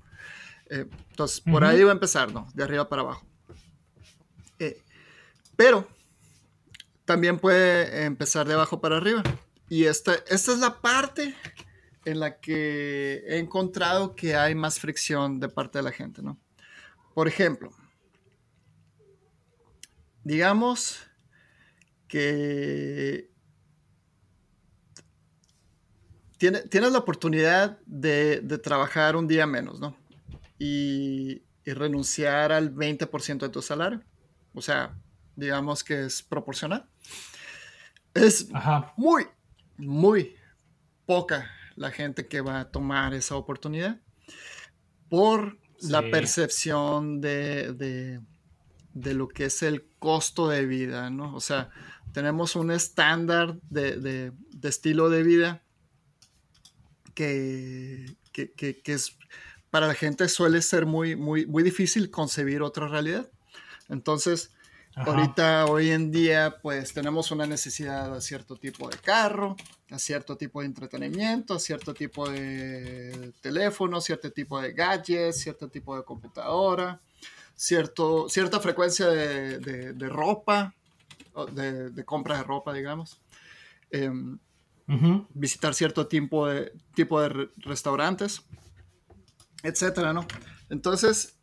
Eh, 0.69 0.87
entonces, 1.09 1.41
por 1.41 1.63
ahí 1.63 1.83
va 1.83 1.91
a 1.91 1.93
empezar, 1.93 2.31
¿no? 2.31 2.47
De 2.53 2.63
arriba 2.63 2.89
para 2.89 3.01
abajo. 3.01 3.25
Eh, 4.59 4.81
pero 5.55 5.87
también 7.05 7.39
puede 7.39 8.05
empezar 8.05 8.47
de 8.47 8.53
abajo 8.53 8.81
para 8.81 8.97
arriba. 8.97 9.23
Y 9.69 9.85
esta, 9.85 10.15
esta 10.27 10.51
es 10.51 10.59
la 10.59 10.81
parte 10.81 11.35
en 12.05 12.19
la 12.19 12.39
que 12.39 13.23
he 13.27 13.39
encontrado 13.39 14.15
que 14.15 14.35
hay 14.35 14.55
más 14.55 14.79
fricción 14.79 15.39
de 15.39 15.49
parte 15.49 15.79
de 15.79 15.83
la 15.83 15.91
gente, 15.91 16.21
¿no? 16.21 16.37
Por 17.13 17.27
ejemplo, 17.27 17.71
digamos 20.23 20.99
que 22.07 23.29
tienes 26.37 26.91
la 26.91 26.99
oportunidad 26.99 27.79
de, 27.85 28.41
trabajar 28.61 29.15
un 29.15 29.27
día 29.27 29.47
menos, 29.47 29.79
¿no? 29.79 29.97
Y, 30.59 31.43
renunciar 31.65 32.51
al 32.51 32.75
20% 32.75 33.39
de 33.39 33.47
tu 33.47 33.61
salario. 33.61 34.03
O 34.53 34.61
sea, 34.61 34.93
digamos 35.37 35.81
que 35.81 36.03
es 36.03 36.21
proporcional. 36.21 36.89
Es 38.13 38.49
muy, 38.97 39.27
muy 39.77 40.35
poca 41.05 41.49
la 41.77 41.89
gente 41.89 42.27
que 42.27 42.41
va 42.41 42.59
a 42.59 42.69
tomar 42.69 43.13
esa 43.13 43.37
oportunidad 43.37 43.97
por 45.07 45.57
la 45.79 46.01
percepción 46.01 47.21
de 47.21 47.71
de 47.71 48.19
lo 48.93 49.27
que 49.27 49.45
es 49.45 49.63
el 49.63 49.85
costo 49.99 50.47
de 50.49 50.65
vida, 50.65 51.09
¿no? 51.09 51.35
O 51.35 51.39
sea, 51.39 51.69
tenemos 52.13 52.55
un 52.55 52.71
estándar 52.71 53.57
de, 53.69 54.31
estilo 54.61 55.09
de 55.09 55.23
vida 55.23 55.63
que, 57.15 58.15
es, 58.85 59.17
para 59.69 59.87
la 59.87 59.95
gente 59.95 60.27
suele 60.29 60.61
ser 60.61 60.85
muy, 60.85 61.15
muy, 61.15 61.45
muy 61.45 61.63
difícil 61.63 62.11
concebir 62.11 62.61
otra 62.61 62.87
realidad. 62.87 63.29
Entonces, 63.89 64.51
ahorita, 64.95 65.65
hoy 65.65 65.89
en 65.89 66.11
día, 66.11 66.57
pues 66.61 66.93
tenemos 66.93 67.31
una 67.31 67.47
necesidad 67.47 68.13
de 68.13 68.21
cierto 68.21 68.55
tipo 68.55 68.89
de 68.89 68.97
carro, 68.97 69.55
a 69.89 69.97
cierto 69.97 70.37
tipo 70.37 70.61
de 70.61 70.67
entretenimiento, 70.67 71.55
a 71.55 71.59
cierto 71.59 71.93
tipo 71.93 72.29
de 72.29 73.33
teléfono, 73.41 74.01
cierto 74.01 74.31
tipo 74.31 74.61
de 74.61 74.73
gadgets, 74.73 75.41
cierto 75.41 75.67
tipo 75.67 75.97
de 75.97 76.03
computadora 76.03 77.01
cierto, 77.55 78.27
cierta 78.29 78.59
frecuencia 78.59 79.07
de, 79.07 80.09
ropa, 80.09 80.73
de, 81.51 82.05
compra 82.05 82.37
de 82.37 82.43
ropa, 82.43 82.73
digamos. 82.73 83.21
Em, 83.91 84.37
visitar 85.33 85.73
cierto 85.73 86.07
tipo 86.07 86.47
de, 86.47 86.73
tipo 86.93 87.21
de 87.21 87.49
restaurantes, 87.57 88.41
etcétera, 89.63 90.13
¿no? 90.13 90.27
Entonces, 90.69 91.37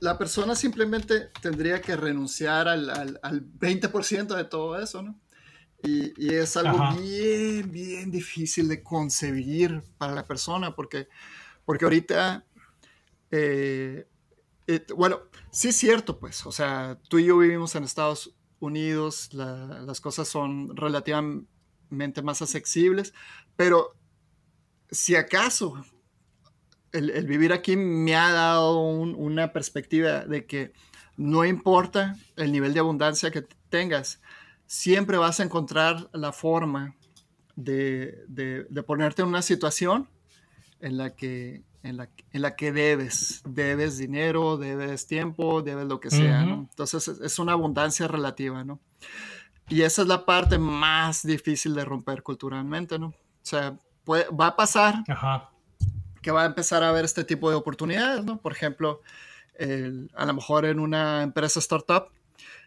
la 0.00 0.18
persona 0.18 0.54
simplemente 0.54 1.30
tendría 1.40 1.80
que 1.80 1.96
renunciar 1.96 2.68
al, 2.68 2.90
al, 2.90 3.44
20% 3.58 4.34
de 4.34 4.44
todo 4.44 4.78
eso, 4.78 5.02
¿no? 5.02 5.20
Y, 5.82 6.34
es 6.34 6.56
algo 6.56 6.78
bien, 6.98 7.70
bien 7.70 8.10
difícil 8.10 8.68
de 8.68 8.82
concebir 8.82 9.82
para 9.98 10.14
la 10.14 10.26
persona, 10.26 10.74
porque, 10.74 11.08
porque 11.64 11.84
ahorita 11.84 12.44
eh, 13.30 14.06
bueno, 14.96 15.20
sí 15.50 15.68
es 15.68 15.76
cierto, 15.76 16.18
pues, 16.18 16.46
o 16.46 16.52
sea, 16.52 16.98
tú 17.08 17.18
y 17.18 17.26
yo 17.26 17.38
vivimos 17.38 17.74
en 17.74 17.84
Estados 17.84 18.34
Unidos, 18.60 19.30
las 19.32 20.00
cosas 20.00 20.28
son 20.28 20.76
relativamente 20.76 22.22
más 22.22 22.40
accesibles, 22.42 23.12
pero 23.56 23.94
si 24.90 25.16
acaso 25.16 25.84
el, 26.92 27.26
vivir 27.26 27.52
aquí 27.52 27.76
me 27.76 28.14
ha 28.14 28.30
dado 28.30 28.80
una 28.80 29.52
perspectiva 29.52 30.24
de 30.24 30.46
que 30.46 30.72
no 31.16 31.44
importa 31.44 32.16
el 32.36 32.52
nivel 32.52 32.72
de 32.72 32.80
abundancia 32.80 33.30
que 33.30 33.46
tengas, 33.68 34.20
siempre 34.66 35.18
vas 35.18 35.40
a 35.40 35.42
encontrar 35.42 36.08
la 36.12 36.32
forma 36.32 36.96
de, 37.56 38.24
de 38.28 38.82
ponerte 38.82 39.22
en 39.22 39.28
una 39.28 39.42
situación 39.42 40.08
en 40.80 40.96
la 40.96 41.14
que 41.14 41.62
en 41.84 41.98
la, 41.98 42.08
en 42.32 42.42
la 42.42 42.56
que 42.56 42.72
debes, 42.72 43.42
debes 43.44 43.98
dinero, 43.98 44.56
debes 44.56 45.06
tiempo, 45.06 45.60
debes 45.60 45.86
lo 45.86 46.00
que 46.00 46.10
sea, 46.10 46.42
¿no? 46.42 46.66
Entonces 46.70 47.06
es 47.08 47.38
una 47.38 47.52
abundancia 47.52 48.08
relativa, 48.08 48.64
¿no? 48.64 48.80
Y 49.68 49.82
esa 49.82 50.02
es 50.02 50.08
la 50.08 50.24
parte 50.24 50.58
más 50.58 51.22
difícil 51.22 51.74
de 51.74 51.84
romper 51.84 52.22
culturalmente, 52.22 52.98
¿no? 52.98 53.08
O 53.08 53.14
sea, 53.42 53.78
va 54.08 54.46
a 54.46 54.56
pasar 54.56 55.04
que 56.22 56.30
va 56.30 56.42
a 56.42 56.46
empezar 56.46 56.82
a 56.82 56.88
haber 56.88 57.04
este 57.04 57.22
tipo 57.22 57.50
de 57.50 57.56
oportunidades, 57.56 58.24
¿no? 58.24 58.38
Por 58.38 58.52
ejemplo, 58.52 59.02
a 60.14 60.24
lo 60.24 60.34
mejor 60.34 60.64
en 60.64 60.80
una 60.80 61.22
empresa 61.22 61.60
startup, 61.60 62.08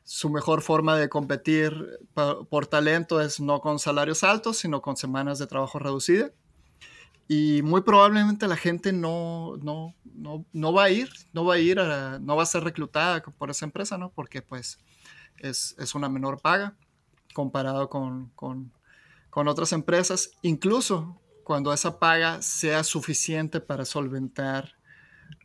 su 0.03 0.29
mejor 0.29 0.61
forma 0.61 0.95
de 0.95 1.09
competir 1.09 1.99
por 2.13 2.67
talento 2.67 3.19
es 3.19 3.39
no 3.39 3.61
con 3.61 3.79
salarios 3.79 4.23
altos, 4.23 4.57
sino 4.57 4.81
con 4.81 4.95
semanas 4.95 5.39
de 5.39 5.47
trabajo 5.47 5.79
reducida 5.79 6.31
y 7.27 7.61
muy 7.61 7.81
probablemente 7.81 8.47
la 8.47 8.55
gente 8.55 8.93
no, 8.93 9.57
no, 9.57 9.93
no, 10.05 10.45
no 10.53 10.73
va 10.73 10.85
a 10.85 10.89
ir, 10.89 11.09
no 11.33 11.43
va 11.43 11.55
a 11.55 11.59
ir, 11.59 11.77
no 12.21 12.35
va 12.35 12.43
a 12.43 12.45
ser 12.45 12.63
reclutada 12.63 13.21
por 13.21 13.49
esa 13.49 13.65
empresa, 13.65 13.97
¿no? 13.97 14.11
Porque 14.11 14.41
pues 14.41 14.79
es, 15.37 15.75
es 15.77 15.93
una 15.93 16.07
menor 16.07 16.41
paga 16.41 16.75
comparado 17.33 17.89
con, 17.89 18.29
con, 18.29 18.71
con, 19.29 19.47
otras 19.47 19.73
empresas, 19.73 20.31
incluso 20.41 21.21
cuando 21.43 21.73
esa 21.73 21.99
paga 21.99 22.41
sea 22.41 22.83
suficiente 22.83 23.59
para 23.59 23.85
solventar 23.85 24.73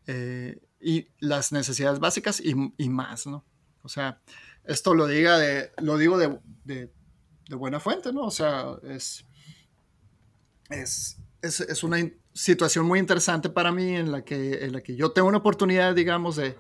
eh, 0.07 0.61
y 0.81 1.09
las 1.19 1.53
necesidades 1.53 1.99
básicas 1.99 2.41
y, 2.41 2.89
más, 2.89 3.27
¿no? 3.27 3.45
O 3.83 3.89
sea, 3.89 4.21
esto 4.65 4.95
lo, 4.95 5.09
diga 5.09 5.39
de, 5.39 5.73
lo 5.79 5.99
digo 5.99 6.17
de, 6.17 6.39
de, 6.65 6.93
de 7.49 7.57
buena 7.57 7.81
fuente, 7.81 8.13
¿no? 8.13 8.23
O 8.23 8.31
sea, 8.31 8.77
es, 8.85 9.27
es 10.71 11.22
es, 11.43 11.61
es, 11.61 11.83
una 11.83 11.99
situación 12.33 12.87
muy 12.87 12.99
interesante 12.99 13.51
para 13.51 13.73
mí 13.73 13.97
en 13.97 14.13
la 14.13 14.25
que, 14.25 14.65
en 14.65 14.73
la 14.73 14.81
que 14.81 14.97
yo 14.97 15.11
tengo 15.11 15.29
una 15.29 15.39
oportunidad, 15.39 15.95
digamos, 15.95 16.37
de, 16.37 16.57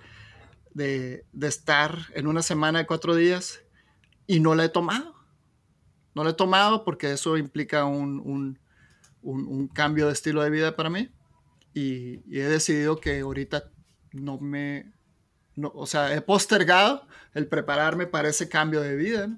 de, 0.74 1.24
de 1.32 1.48
estar 1.48 1.96
en 2.14 2.26
una 2.26 2.42
semana 2.42 2.80
de 2.80 2.86
cuatro 2.86 3.14
días 3.14 3.60
y 4.26 4.40
no 4.40 4.54
la 4.54 4.64
he 4.64 4.68
tomado. 4.68 5.14
No 6.14 6.24
la 6.24 6.30
he 6.30 6.34
tomado 6.34 6.84
porque 6.84 7.12
eso 7.12 7.38
implica 7.38 7.84
un, 7.84 8.20
un, 8.24 8.58
un, 9.22 9.68
cambio 9.68 10.08
de 10.08 10.12
estilo 10.12 10.42
de 10.42 10.50
vida 10.50 10.76
para 10.76 10.90
mí 10.90 11.10
y, 11.72 12.20
he 12.36 12.42
decidido 12.42 13.00
que 13.00 13.20
ahorita 13.20 13.70
no 14.12 14.38
me... 14.38 14.92
No, 15.54 15.70
o 15.74 15.86
sea, 15.86 16.14
he 16.14 16.22
postergado 16.22 17.06
el 17.34 17.46
prepararme 17.46 18.06
para 18.06 18.28
ese 18.28 18.48
cambio 18.48 18.80
de 18.80 18.96
vida. 18.96 19.28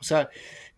O 0.00 0.02
sea, 0.02 0.28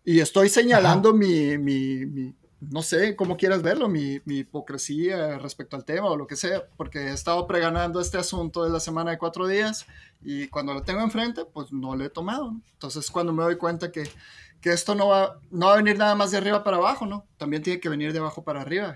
y 0.03 0.19
estoy 0.19 0.49
señalando 0.49 1.13
mi, 1.13 1.57
mi 1.57 2.35
no 2.61 2.83
sé 2.83 3.15
cómo 3.15 3.37
quieras 3.37 3.63
verlo, 3.63 3.89
mi, 3.89 4.21
hipocresía 4.25 5.39
respecto 5.39 5.75
al 5.75 5.83
tema 5.83 6.09
o 6.09 6.15
lo 6.15 6.27
que 6.27 6.35
sea, 6.35 6.63
porque 6.77 6.99
he 6.99 7.13
estado 7.13 7.47
preganando 7.47 7.99
este 7.99 8.19
asunto 8.19 8.63
de 8.63 8.69
la 8.69 8.79
semana 8.79 9.11
de 9.11 9.17
cuatro 9.17 9.47
días 9.47 9.87
y 10.21 10.47
cuando 10.47 10.73
lo 10.73 10.83
tengo 10.83 11.01
enfrente, 11.01 11.43
pues 11.45 11.73
no 11.73 11.95
lo 11.95 12.05
he 12.05 12.09
tomado. 12.09 12.53
Entonces, 12.73 13.09
cuando 13.09 13.33
me 13.33 13.43
doy 13.43 13.57
cuenta 13.57 13.91
que, 13.91 14.07
esto 14.63 14.93
no 14.93 15.07
va, 15.07 15.39
no 15.49 15.67
va 15.67 15.73
a 15.73 15.77
venir 15.77 15.97
nada 15.97 16.13
más 16.13 16.29
de 16.29 16.37
arriba 16.37 16.63
para 16.63 16.77
abajo, 16.77 17.07
¿no? 17.07 17.25
También 17.37 17.63
tiene 17.63 17.79
que 17.79 17.89
venir 17.89 18.13
de 18.13 18.19
abajo 18.19 18.43
para 18.43 18.61
arriba. 18.61 18.95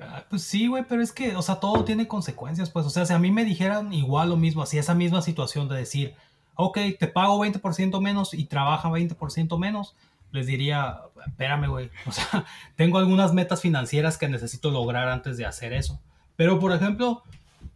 Ah, 0.00 0.24
pues 0.30 0.42
sí, 0.42 0.68
güey, 0.68 0.84
pero 0.88 1.02
es 1.02 1.10
que, 1.10 1.34
o 1.34 1.42
sea, 1.42 1.56
todo 1.56 1.84
tiene 1.84 2.06
consecuencias, 2.06 2.70
pues, 2.70 2.86
o 2.86 2.90
sea, 2.90 3.04
si 3.04 3.12
a 3.12 3.18
mí 3.18 3.32
me 3.32 3.44
dijeran 3.44 3.92
igual 3.92 4.28
lo 4.28 4.36
mismo, 4.36 4.62
así 4.62 4.78
esa 4.78 4.94
misma 4.94 5.22
situación 5.22 5.68
de 5.68 5.76
decir, 5.76 6.14
ok, 6.54 6.78
te 6.98 7.08
pago 7.08 7.44
20% 7.44 8.00
menos 8.00 8.32
y 8.32 8.44
trabaja 8.44 8.90
20% 8.90 9.58
menos, 9.58 9.96
les 10.32 10.46
diría, 10.46 11.00
espérame, 11.26 11.68
güey, 11.68 11.90
o 12.06 12.12
sea, 12.12 12.44
tengo 12.76 12.98
algunas 12.98 13.32
metas 13.32 13.60
financieras 13.60 14.18
que 14.18 14.28
necesito 14.28 14.70
lograr 14.70 15.08
antes 15.08 15.36
de 15.36 15.46
hacer 15.46 15.72
eso. 15.72 16.00
Pero, 16.36 16.58
por 16.58 16.72
ejemplo, 16.72 17.22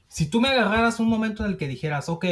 si 0.08 0.28
tú 0.28 0.40
me 0.40 0.48
agarraras 0.48 1.00
un 1.00 1.08
momento 1.08 1.44
en 1.44 1.52
el 1.52 1.56
que 1.56 1.68
dijeras, 1.68 2.08
ok, 2.08 2.26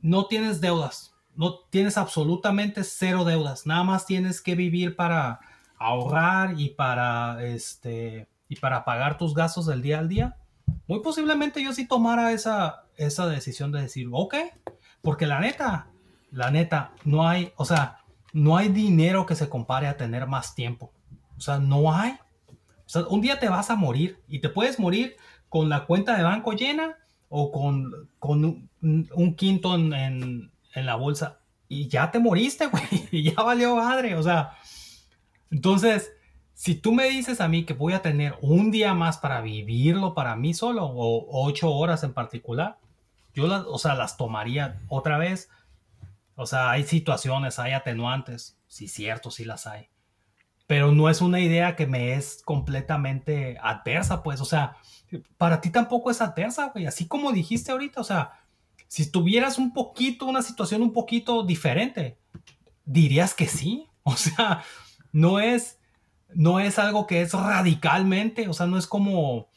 no 0.00 0.26
tienes 0.26 0.60
deudas, 0.60 1.14
no 1.34 1.60
tienes 1.70 1.98
absolutamente 1.98 2.84
cero 2.84 3.24
deudas, 3.24 3.66
nada 3.66 3.84
más 3.84 4.06
tienes 4.06 4.40
que 4.40 4.54
vivir 4.54 4.96
para 4.96 5.40
ahorrar 5.78 6.58
y 6.58 6.70
para, 6.70 7.44
este, 7.44 8.28
y 8.48 8.56
para 8.56 8.84
pagar 8.84 9.18
tus 9.18 9.34
gastos 9.34 9.66
del 9.66 9.82
día 9.82 9.98
al 9.98 10.08
día, 10.08 10.36
muy 10.86 11.00
posiblemente 11.00 11.62
yo 11.62 11.72
sí 11.72 11.86
tomara 11.86 12.32
esa, 12.32 12.84
esa 12.96 13.26
decisión 13.26 13.72
de 13.72 13.82
decir, 13.82 14.08
ok, 14.10 14.36
porque 15.02 15.26
la 15.26 15.40
neta, 15.40 15.88
la 16.30 16.50
neta, 16.50 16.92
no 17.04 17.28
hay, 17.28 17.52
o 17.56 17.64
sea, 17.64 17.98
no 18.32 18.56
hay 18.56 18.68
dinero 18.68 19.26
que 19.26 19.34
se 19.34 19.48
compare 19.48 19.86
a 19.86 19.96
tener 19.96 20.26
más 20.26 20.54
tiempo. 20.54 20.92
O 21.36 21.40
sea, 21.40 21.58
no 21.58 21.92
hay. 21.92 22.12
O 22.86 22.88
sea, 22.88 23.06
un 23.08 23.20
día 23.20 23.38
te 23.38 23.48
vas 23.48 23.70
a 23.70 23.76
morir 23.76 24.20
y 24.28 24.40
te 24.40 24.48
puedes 24.48 24.78
morir 24.78 25.16
con 25.48 25.68
la 25.68 25.86
cuenta 25.86 26.16
de 26.16 26.22
banco 26.22 26.52
llena 26.52 26.96
o 27.28 27.50
con, 27.50 28.08
con 28.18 28.68
un, 28.82 29.34
quinto 29.36 29.74
en, 29.74 30.50
la 30.74 30.94
bolsa 30.96 31.38
y 31.68 31.88
ya 31.88 32.10
te 32.10 32.18
moriste, 32.18 32.66
güey, 32.68 33.08
y 33.10 33.22
ya 33.22 33.42
valió 33.42 33.76
madre. 33.76 34.16
O 34.16 34.22
sea, 34.22 34.56
entonces, 35.50 36.12
si 36.54 36.74
tú 36.74 36.92
me 36.92 37.08
dices 37.08 37.40
a 37.40 37.48
mí 37.48 37.64
que 37.64 37.74
voy 37.74 37.92
a 37.92 38.02
tener 38.02 38.36
un 38.40 38.70
día 38.70 38.94
más 38.94 39.18
para 39.18 39.40
vivirlo 39.40 40.14
para 40.14 40.36
mí 40.36 40.54
solo 40.54 40.84
o 40.86 41.26
ocho 41.46 41.70
horas 41.70 42.02
en 42.04 42.12
particular, 42.12 42.78
yo 43.34 43.46
las, 43.46 43.64
o 43.66 43.78
sea, 43.78 43.94
las 43.94 44.16
tomaría 44.16 44.80
otra 44.88 45.18
vez 45.18 45.48
o 46.34 46.46
sea, 46.46 46.70
hay 46.70 46.84
situaciones, 46.84 47.58
hay 47.58 47.72
atenuantes, 47.72 48.58
sí, 48.66 48.88
cierto, 48.88 49.30
sí 49.30 49.44
las 49.44 49.66
hay. 49.66 49.88
Pero 50.66 50.92
no 50.92 51.10
es 51.10 51.20
una 51.20 51.40
idea 51.40 51.76
que 51.76 51.86
me 51.86 52.14
es 52.14 52.42
completamente 52.44 53.58
adversa, 53.62 54.22
pues. 54.22 54.40
O 54.40 54.44
sea, 54.44 54.76
para 55.36 55.60
ti 55.60 55.70
tampoco 55.70 56.10
es 56.10 56.20
adversa, 56.20 56.70
güey. 56.72 56.86
Así 56.86 57.06
como 57.06 57.32
dijiste 57.32 57.72
ahorita, 57.72 58.00
o 58.00 58.04
sea, 58.04 58.40
si 58.88 59.10
tuvieras 59.10 59.58
un 59.58 59.72
poquito, 59.72 60.26
una 60.26 60.42
situación 60.42 60.82
un 60.82 60.92
poquito 60.92 61.42
diferente, 61.42 62.18
dirías 62.84 63.34
que 63.34 63.46
sí. 63.46 63.86
O 64.04 64.16
sea, 64.16 64.64
no 65.12 65.38
es, 65.38 65.78
no 66.34 66.58
es 66.58 66.80
algo 66.80 67.06
que 67.06 67.20
es 67.22 67.32
radicalmente, 67.32 68.48
o 68.48 68.52
sea, 68.52 68.66
no 68.66 68.76
es 68.76 68.88
como, 68.88 69.48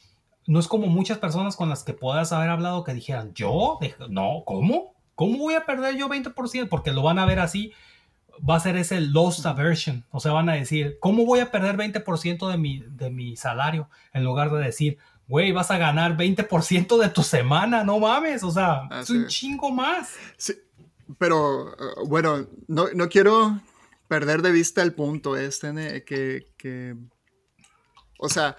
no 0.46 0.60
es 0.60 0.68
como 0.68 0.86
muchas 0.86 1.18
personas 1.18 1.56
con 1.56 1.68
las 1.68 1.84
que 1.84 1.94
puedas 1.94 2.32
haber 2.32 2.52
hablado 2.52 2.84
que 2.84 2.94
dijeran, 2.94 3.34
yo, 3.34 3.80
no, 4.08 4.44
¿cómo? 4.46 4.95
¿Cómo 5.16 5.38
voy 5.38 5.56
a 5.56 5.66
perder 5.66 5.96
yo 5.96 6.10
20%? 6.10 6.70
Porque 6.70 6.92
lo 6.92 7.02
van 7.02 7.20
a 7.20 7.26
ver 7.26 7.40
así. 7.40 7.74
Va 8.48 8.58
a 8.58 8.60
ser 8.60 8.76
ese 8.76 9.00
lost 9.00 9.46
aversion. 9.46 10.06
O 10.12 10.20
sea, 10.20 10.34
van 10.34 10.50
a 10.50 10.54
decir, 10.54 10.98
¿cómo 11.00 11.26
voy 11.26 11.40
a 11.40 11.52
perder 11.52 11.78
20% 11.78 12.52
de 12.52 12.58
mi, 12.58 12.84
de 12.88 13.10
mi 13.10 13.36
salario? 13.38 13.90
En 14.14 14.24
lugar 14.26 14.52
de 14.52 14.60
decir, 14.60 14.98
güey, 15.28 15.52
vas 15.52 15.72
a 15.72 15.78
ganar 15.78 16.18
20% 16.18 16.98
de 16.98 17.10
tu 17.10 17.24
semana, 17.24 17.84
no 17.84 18.00
mames. 18.00 18.44
O 18.44 18.52
sea, 18.52 18.90
es 19.02 19.10
un 19.10 19.28
chingo 19.28 19.72
más. 19.72 20.16
Sí, 20.38 20.54
pero 21.18 21.72
uh, 21.72 22.08
bueno, 22.08 22.48
no, 22.68 22.88
no, 22.94 23.10
quiero 23.10 23.60
perder 24.08 24.42
de 24.42 24.52
vista 24.52 24.82
el 24.82 24.94
punto 24.94 25.38
este, 25.38 26.04
que, 26.04 26.46
que, 26.58 26.96
o 28.20 28.30
sea, 28.30 28.58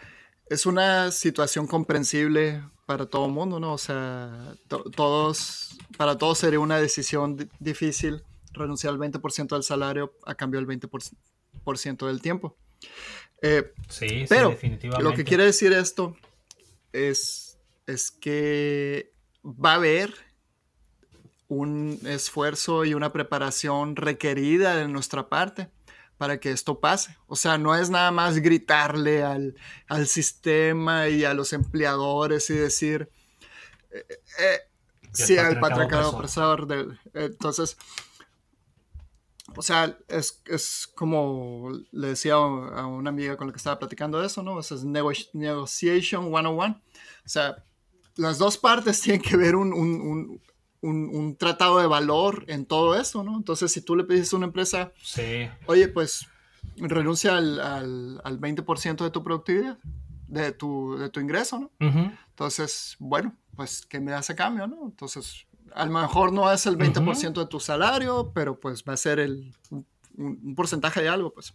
es 0.48 0.66
una 0.66 1.10
situación 1.10 1.66
comprensible 1.66 2.62
para 2.86 3.06
todo 3.06 3.26
el 3.26 3.32
mundo, 3.32 3.58
¿no? 3.58 3.72
O 3.72 3.78
sea, 3.78 4.54
todos, 4.68 5.76
para 5.96 6.16
todos 6.16 6.38
sería 6.38 6.60
una 6.60 6.78
decisión 6.78 7.50
difícil 7.58 8.22
renunciar 8.52 8.92
al 8.92 8.98
20% 8.98 9.48
del 9.48 9.62
salario 9.64 10.14
a 10.24 10.34
cambio 10.34 10.60
del 10.60 10.68
20% 10.68 12.06
del 12.06 12.22
tiempo. 12.22 12.56
Eh, 13.42 13.72
sí, 13.88 14.24
pero 14.28 14.50
definitivamente. 14.50 15.02
Lo 15.02 15.14
que 15.14 15.24
quiere 15.24 15.44
decir 15.44 15.72
esto 15.72 16.16
es, 16.92 17.58
es 17.86 18.10
que 18.10 19.12
va 19.44 19.72
a 19.72 19.76
haber 19.76 20.14
un 21.48 22.00
esfuerzo 22.04 22.84
y 22.84 22.94
una 22.94 23.12
preparación 23.12 23.96
requerida 23.96 24.76
de 24.76 24.88
nuestra 24.88 25.28
parte 25.28 25.68
para 26.18 26.38
que 26.40 26.50
esto 26.50 26.80
pase. 26.80 27.16
O 27.26 27.36
sea, 27.36 27.58
no 27.58 27.74
es 27.74 27.90
nada 27.90 28.10
más 28.10 28.38
gritarle 28.38 29.22
al, 29.22 29.54
sistema 30.06 31.08
y 31.08 31.24
a 31.24 31.34
los 31.34 31.52
empleadores 31.52 32.48
y 32.50 32.54
decir, 32.54 33.10
eh, 33.90 34.04
eh 34.38 34.60
sí, 35.12 35.38
al 35.38 35.60
patriarcado 35.60 36.10
opresor. 36.10 36.66
entonces, 37.14 37.76
o 39.54 39.62
sea, 39.62 39.96
es, 40.08 40.90
como 40.94 41.70
le 41.92 42.08
decía 42.08 42.34
a 42.34 42.86
una 42.86 43.10
amiga 43.10 43.36
con 43.36 43.46
la 43.46 43.52
que 43.52 43.58
estaba 43.58 43.78
platicando 43.78 44.22
eso, 44.22 44.42
¿no? 44.42 44.56
O 44.56 44.62
sea, 44.62 44.76
es 44.76 44.84
negotiation 44.84 46.24
101. 46.24 46.82
O 47.24 47.28
sea, 47.28 47.64
las 48.16 48.38
dos 48.38 48.58
partes 48.58 49.00
tienen 49.02 49.22
que 49.22 49.36
ver 49.36 49.56
un, 49.56 49.72
un, 49.72 50.00
un, 50.00 50.42
un, 50.86 51.36
tratado 51.36 51.78
de 51.78 51.86
valor 51.86 52.44
en 52.48 52.66
todo 52.66 52.94
eso, 52.94 53.22
¿no? 53.22 53.36
Entonces, 53.36 53.72
si 53.72 53.80
tú 53.80 53.96
le 53.96 54.04
pides 54.04 54.32
a 54.32 54.36
una 54.36 54.46
empresa, 54.46 54.92
sí. 55.02 55.48
oye, 55.66 55.88
pues 55.88 56.26
renuncia 56.76 57.36
al, 57.36 57.60
al, 57.60 58.20
al 58.24 58.40
20% 58.40 59.04
de 59.04 59.10
tu 59.10 59.22
productividad, 59.22 59.78
de 60.28 60.52
tu, 60.52 60.96
de 60.98 61.08
tu 61.08 61.20
ingreso, 61.20 61.58
¿no? 61.58 61.70
Entonces, 62.30 62.96
bueno, 62.98 63.34
pues, 63.54 63.86
¿qué 63.86 64.00
me 64.00 64.12
hace 64.12 64.34
cambio, 64.34 64.66
no? 64.66 64.84
Entonces, 64.84 65.46
a 65.74 65.86
lo 65.86 65.92
mejor 65.92 66.32
no 66.32 66.50
es 66.50 66.66
el 66.66 66.76
20% 66.76 67.32
de 67.32 67.46
tu 67.46 67.60
salario, 67.60 68.32
pero 68.34 68.58
pues 68.58 68.84
va 68.86 68.94
a 68.94 68.96
ser 68.96 69.18
el, 69.18 69.54
un, 69.70 70.54
porcentaje 70.54 71.02
de 71.02 71.08
algo, 71.08 71.32
pues. 71.32 71.54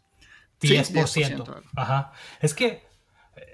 10%. 0.62 1.08
Sí, 1.08 1.22
10% 1.22 1.62
Ajá. 1.76 2.12
Es 2.40 2.54
que, 2.54 2.84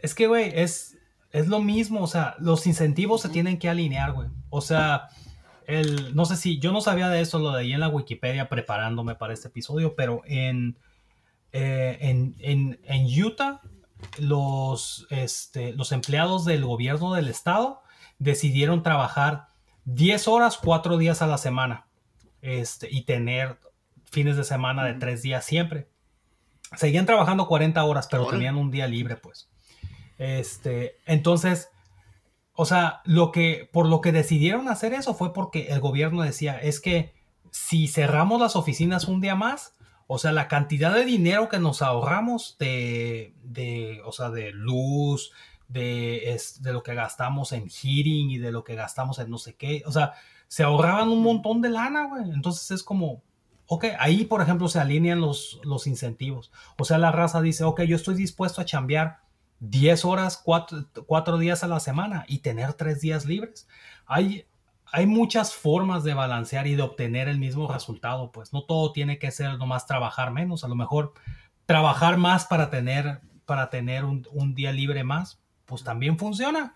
es 0.03 0.13
que, 0.13 0.27
güey, 0.27 0.51
es, 0.53 0.97
es 1.31 1.47
lo 1.47 1.61
mismo, 1.61 2.01
o 2.01 2.07
sea, 2.07 2.35
los 2.39 2.67
incentivos 2.67 3.21
se 3.21 3.29
tienen 3.29 3.57
que 3.59 3.69
alinear, 3.69 4.11
güey. 4.13 4.27
O 4.49 4.61
sea, 4.61 5.07
el, 5.67 6.15
no 6.15 6.25
sé 6.25 6.37
si, 6.37 6.59
yo 6.59 6.71
no 6.71 6.79
sabía 6.79 7.09
de 7.09 7.19
eso, 7.19 7.39
lo 7.39 7.51
ahí 7.51 7.73
en 7.73 7.81
la 7.81 7.89
Wikipedia 7.89 8.47
preparándome 8.47 9.15
para 9.15 9.33
este 9.33 9.49
episodio, 9.49 9.95
pero 9.95 10.21
en, 10.25 10.77
eh, 11.51 11.97
en, 11.99 12.35
en, 12.39 12.79
en, 12.85 13.23
Utah, 13.23 13.61
los, 14.17 15.07
este, 15.09 15.73
los 15.73 15.91
empleados 15.91 16.45
del 16.45 16.63
gobierno 16.63 17.13
del 17.13 17.27
estado 17.27 17.81
decidieron 18.17 18.81
trabajar 18.81 19.49
10 19.83 20.29
horas, 20.29 20.57
4 20.57 20.97
días 20.97 21.21
a 21.21 21.27
la 21.27 21.37
semana 21.37 21.87
este, 22.41 22.87
y 22.89 23.03
tener 23.03 23.59
fines 24.05 24.37
de 24.37 24.45
semana 24.45 24.85
de 24.85 24.93
3 24.93 25.21
días 25.21 25.43
siempre. 25.45 25.89
Seguían 26.77 27.05
trabajando 27.05 27.45
40 27.47 27.83
horas, 27.83 28.07
pero 28.09 28.27
tenían 28.27 28.55
un 28.55 28.71
día 28.71 28.87
libre, 28.87 29.17
pues. 29.17 29.49
Este, 30.17 30.97
entonces, 31.05 31.69
o 32.59 32.65
sea, 32.65 33.01
lo 33.05 33.31
que, 33.31 33.69
por 33.71 33.87
lo 33.87 34.01
que 34.01 34.11
decidieron 34.11 34.67
hacer 34.67 34.91
eso 34.93 35.13
fue 35.13 35.31
porque 35.31 35.67
el 35.67 35.79
gobierno 35.79 36.23
decía, 36.23 36.57
es 36.57 36.79
que 36.81 37.13
si 37.51 37.87
cerramos 37.87 38.41
las 38.41 38.55
oficinas 38.55 39.07
un 39.07 39.21
día 39.21 39.35
más, 39.35 39.75
o 40.07 40.17
sea, 40.17 40.31
la 40.31 40.47
cantidad 40.47 40.91
de 40.91 41.05
dinero 41.05 41.49
que 41.49 41.59
nos 41.59 41.83
ahorramos 41.83 42.57
de, 42.57 43.35
de 43.43 44.01
o 44.05 44.11
sea, 44.11 44.31
de 44.31 44.53
luz, 44.53 45.31
de, 45.67 46.35
de 46.61 46.73
lo 46.73 46.81
que 46.81 46.95
gastamos 46.95 47.51
en 47.51 47.69
heating 47.69 48.31
y 48.31 48.39
de 48.39 48.51
lo 48.51 48.63
que 48.63 48.73
gastamos 48.73 49.19
en 49.19 49.29
no 49.29 49.37
sé 49.37 49.53
qué. 49.53 49.83
O 49.85 49.91
sea, 49.91 50.13
se 50.47 50.63
ahorraban 50.63 51.09
un 51.09 51.21
montón 51.21 51.61
de 51.61 51.69
lana, 51.69 52.07
güey. 52.07 52.23
Entonces 52.31 52.71
es 52.71 52.81
como, 52.81 53.21
ok, 53.67 53.85
ahí 53.99 54.25
por 54.25 54.41
ejemplo 54.41 54.67
se 54.67 54.79
alinean 54.79 55.21
los, 55.21 55.59
los 55.63 55.85
incentivos. 55.85 56.51
O 56.79 56.85
sea, 56.85 56.97
la 56.97 57.11
raza 57.11 57.39
dice, 57.39 57.65
ok, 57.65 57.81
yo 57.81 57.97
estoy 57.97 58.15
dispuesto 58.15 58.61
a 58.61 58.65
chambear 58.65 59.26
10 59.59 60.05
horas, 60.05 60.41
4, 60.43 61.37
días 61.37 61.63
a 61.63 61.67
la 61.67 61.79
semana 61.79 62.25
y 62.27 62.39
tener 62.39 62.73
3 62.73 63.01
días 63.01 63.25
libres. 63.25 63.67
Hay, 64.05 64.45
hay 64.85 65.05
muchas 65.05 65.53
formas 65.53 66.03
de 66.03 66.13
balancear 66.13 66.67
y 66.67 66.75
de 66.75 66.83
obtener 66.83 67.27
el 67.27 67.39
mismo 67.39 67.71
resultado, 67.71 68.31
pues 68.31 68.53
no 68.53 68.63
todo 68.63 68.91
tiene 68.91 69.19
que 69.19 69.31
ser 69.31 69.57
nomás 69.57 69.87
trabajar 69.87 70.31
menos, 70.31 70.63
a 70.63 70.67
lo 70.67 70.75
mejor 70.75 71.13
trabajar 71.65 72.17
más 72.17 72.45
para 72.45 72.69
tener, 72.69 73.21
para 73.45 73.69
tener 73.69 74.05
un, 74.05 74.27
un 74.31 74.53
día 74.53 74.71
libre 74.71 75.03
más 75.03 75.39
pues 75.67 75.83
también 75.83 76.17
funciona. 76.17 76.73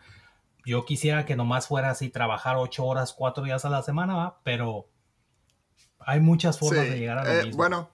Yo 0.64 0.86
quisiera 0.86 1.26
que 1.26 1.36
nomás 1.36 1.68
fuera 1.68 1.90
así, 1.90 2.10
trabajar 2.10 2.58
ocho 2.58 2.86
horas, 2.86 3.14
cuatro 3.18 3.44
días 3.44 3.66
a 3.66 3.70
la 3.72 3.82
semana, 3.82 4.14
¿va? 4.14 4.41
pero 4.44 4.88
hay 5.98 6.20
muchas 6.20 6.60
formas 6.60 6.88
de 6.88 6.99
llegar 6.99 7.18
a 7.18 7.24
lo 7.24 7.32
eh, 7.32 7.44
mismo. 7.45 7.58
Bueno, 7.58 7.90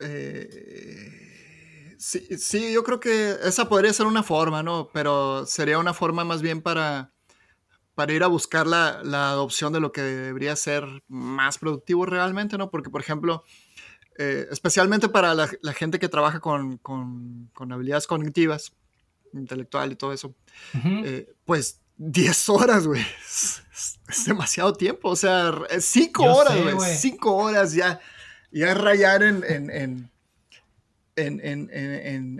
eh, 0.00 1.23
sí, 2.04 2.72
yo 2.72 2.84
creo 2.84 3.00
que 3.00 3.36
esa 3.42 3.68
podría 3.68 3.92
ser 3.92 4.06
una 4.06 4.22
forma, 4.22 4.62
¿no? 4.62 4.90
Pero 4.92 5.46
sería 5.46 5.78
una 5.78 5.94
forma 5.94 6.24
más 6.24 6.42
bien 6.42 6.60
para, 6.60 7.12
para 7.94 8.12
ir 8.12 8.22
a 8.22 8.28
buscar 8.28 8.66
la, 8.66 9.00
adopción 9.30 9.72
de 9.72 9.80
lo 9.80 9.92
que 9.92 10.02
debería 10.02 10.56
ser 10.56 10.84
más 11.08 11.58
productivo 11.58 12.06
realmente, 12.06 12.58
¿no? 12.58 12.70
Porque, 12.70 12.90
por 12.90 13.00
ejemplo, 13.00 13.44
eh, 14.18 14.46
especialmente 14.50 15.08
para 15.08 15.34
la, 15.34 15.72
gente 15.72 15.98
que 15.98 16.08
trabaja 16.08 16.40
con, 16.40 16.78
con, 16.78 17.50
con 17.54 17.72
habilidades 17.72 18.06
cognitivas, 18.06 18.72
intelectual 19.32 19.92
y 19.92 19.96
todo 19.96 20.12
eso, 20.12 20.34
eh, 21.04 21.32
pues 21.44 21.80
10 21.96 22.48
horas, 22.48 22.86
güey. 22.86 23.02
Es, 23.02 24.24
demasiado 24.26 24.72
tiempo. 24.74 25.10
O 25.10 25.16
sea, 25.16 25.52
5 25.78 26.22
horas, 26.22 26.74
güey. 26.74 26.96
5 26.96 27.34
horas 27.34 27.72
ya, 27.72 28.00
ya 28.50 28.74
rayar 28.74 29.22
en, 29.22 29.44
en, 29.44 29.70
en, 29.70 30.10
en, 31.16 31.70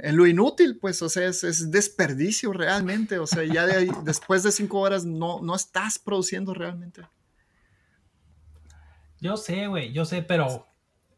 en 0.03 0.17
lo 0.17 0.27
inútil, 0.27 0.79
pues, 0.81 1.01
o 1.03 1.09
sea, 1.09 1.27
es, 1.27 1.45
es, 1.45 1.71
desperdicio 1.71 2.53
realmente. 2.53 3.19
O 3.19 3.27
sea, 3.27 3.45
ya 3.45 3.67
de 3.67 3.77
ahí, 3.77 3.89
después 4.05 4.43
de 4.43 4.53
5 4.53 4.79
horas 4.79 5.05
no, 5.05 5.41
no 5.41 5.55
estás 5.55 5.99
produciendo 5.99 6.55
realmente. 6.55 7.03
Yo 9.21 9.37
sé, 9.37 9.67
güey, 9.69 9.93
yo 9.93 10.05
sé, 10.05 10.23
pero 10.23 10.67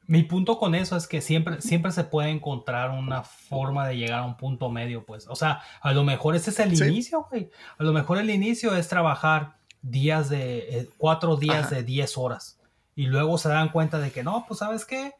mi 0.06 0.22
punto 0.22 0.58
con 0.58 0.74
eso 0.74 0.96
es 0.96 1.06
que 1.06 1.20
siempre, 1.20 1.60
siempre 1.60 1.90
se 1.92 2.04
puede 2.04 2.30
encontrar 2.30 2.90
una 2.90 3.22
forma 3.22 3.86
de 3.88 3.96
llegar 3.96 4.20
a 4.20 4.26
un 4.26 4.36
punto 4.36 4.70
medio, 4.70 5.04
pues. 5.04 5.26
O 5.28 5.34
sea, 5.34 5.62
a 5.80 5.92
lo 5.92 6.04
mejor 6.04 6.36
ese 6.36 6.50
es 6.50 6.60
el 6.60 6.72
inicio, 6.74 7.26
güey. 7.30 7.50
A 7.78 7.82
lo 7.82 7.92
mejor 7.92 8.18
el 8.18 8.30
inicio 8.30 8.76
es 8.76 8.88
trabajar 8.88 9.56
días 9.82 10.28
de, 10.28 10.58
eh, 10.58 10.90
cuatro 10.96 11.36
días 11.36 11.70
de 11.70 11.82
diez 11.82 12.16
horas. 12.16 12.60
Y 12.94 13.06
luego 13.06 13.36
se 13.38 13.48
dan 13.48 13.70
cuenta 13.70 13.98
de 13.98 14.12
que 14.12 14.22
no, 14.22 14.44
pues, 14.46 14.60
¿sabes 14.60 14.84
qué? 14.84 15.12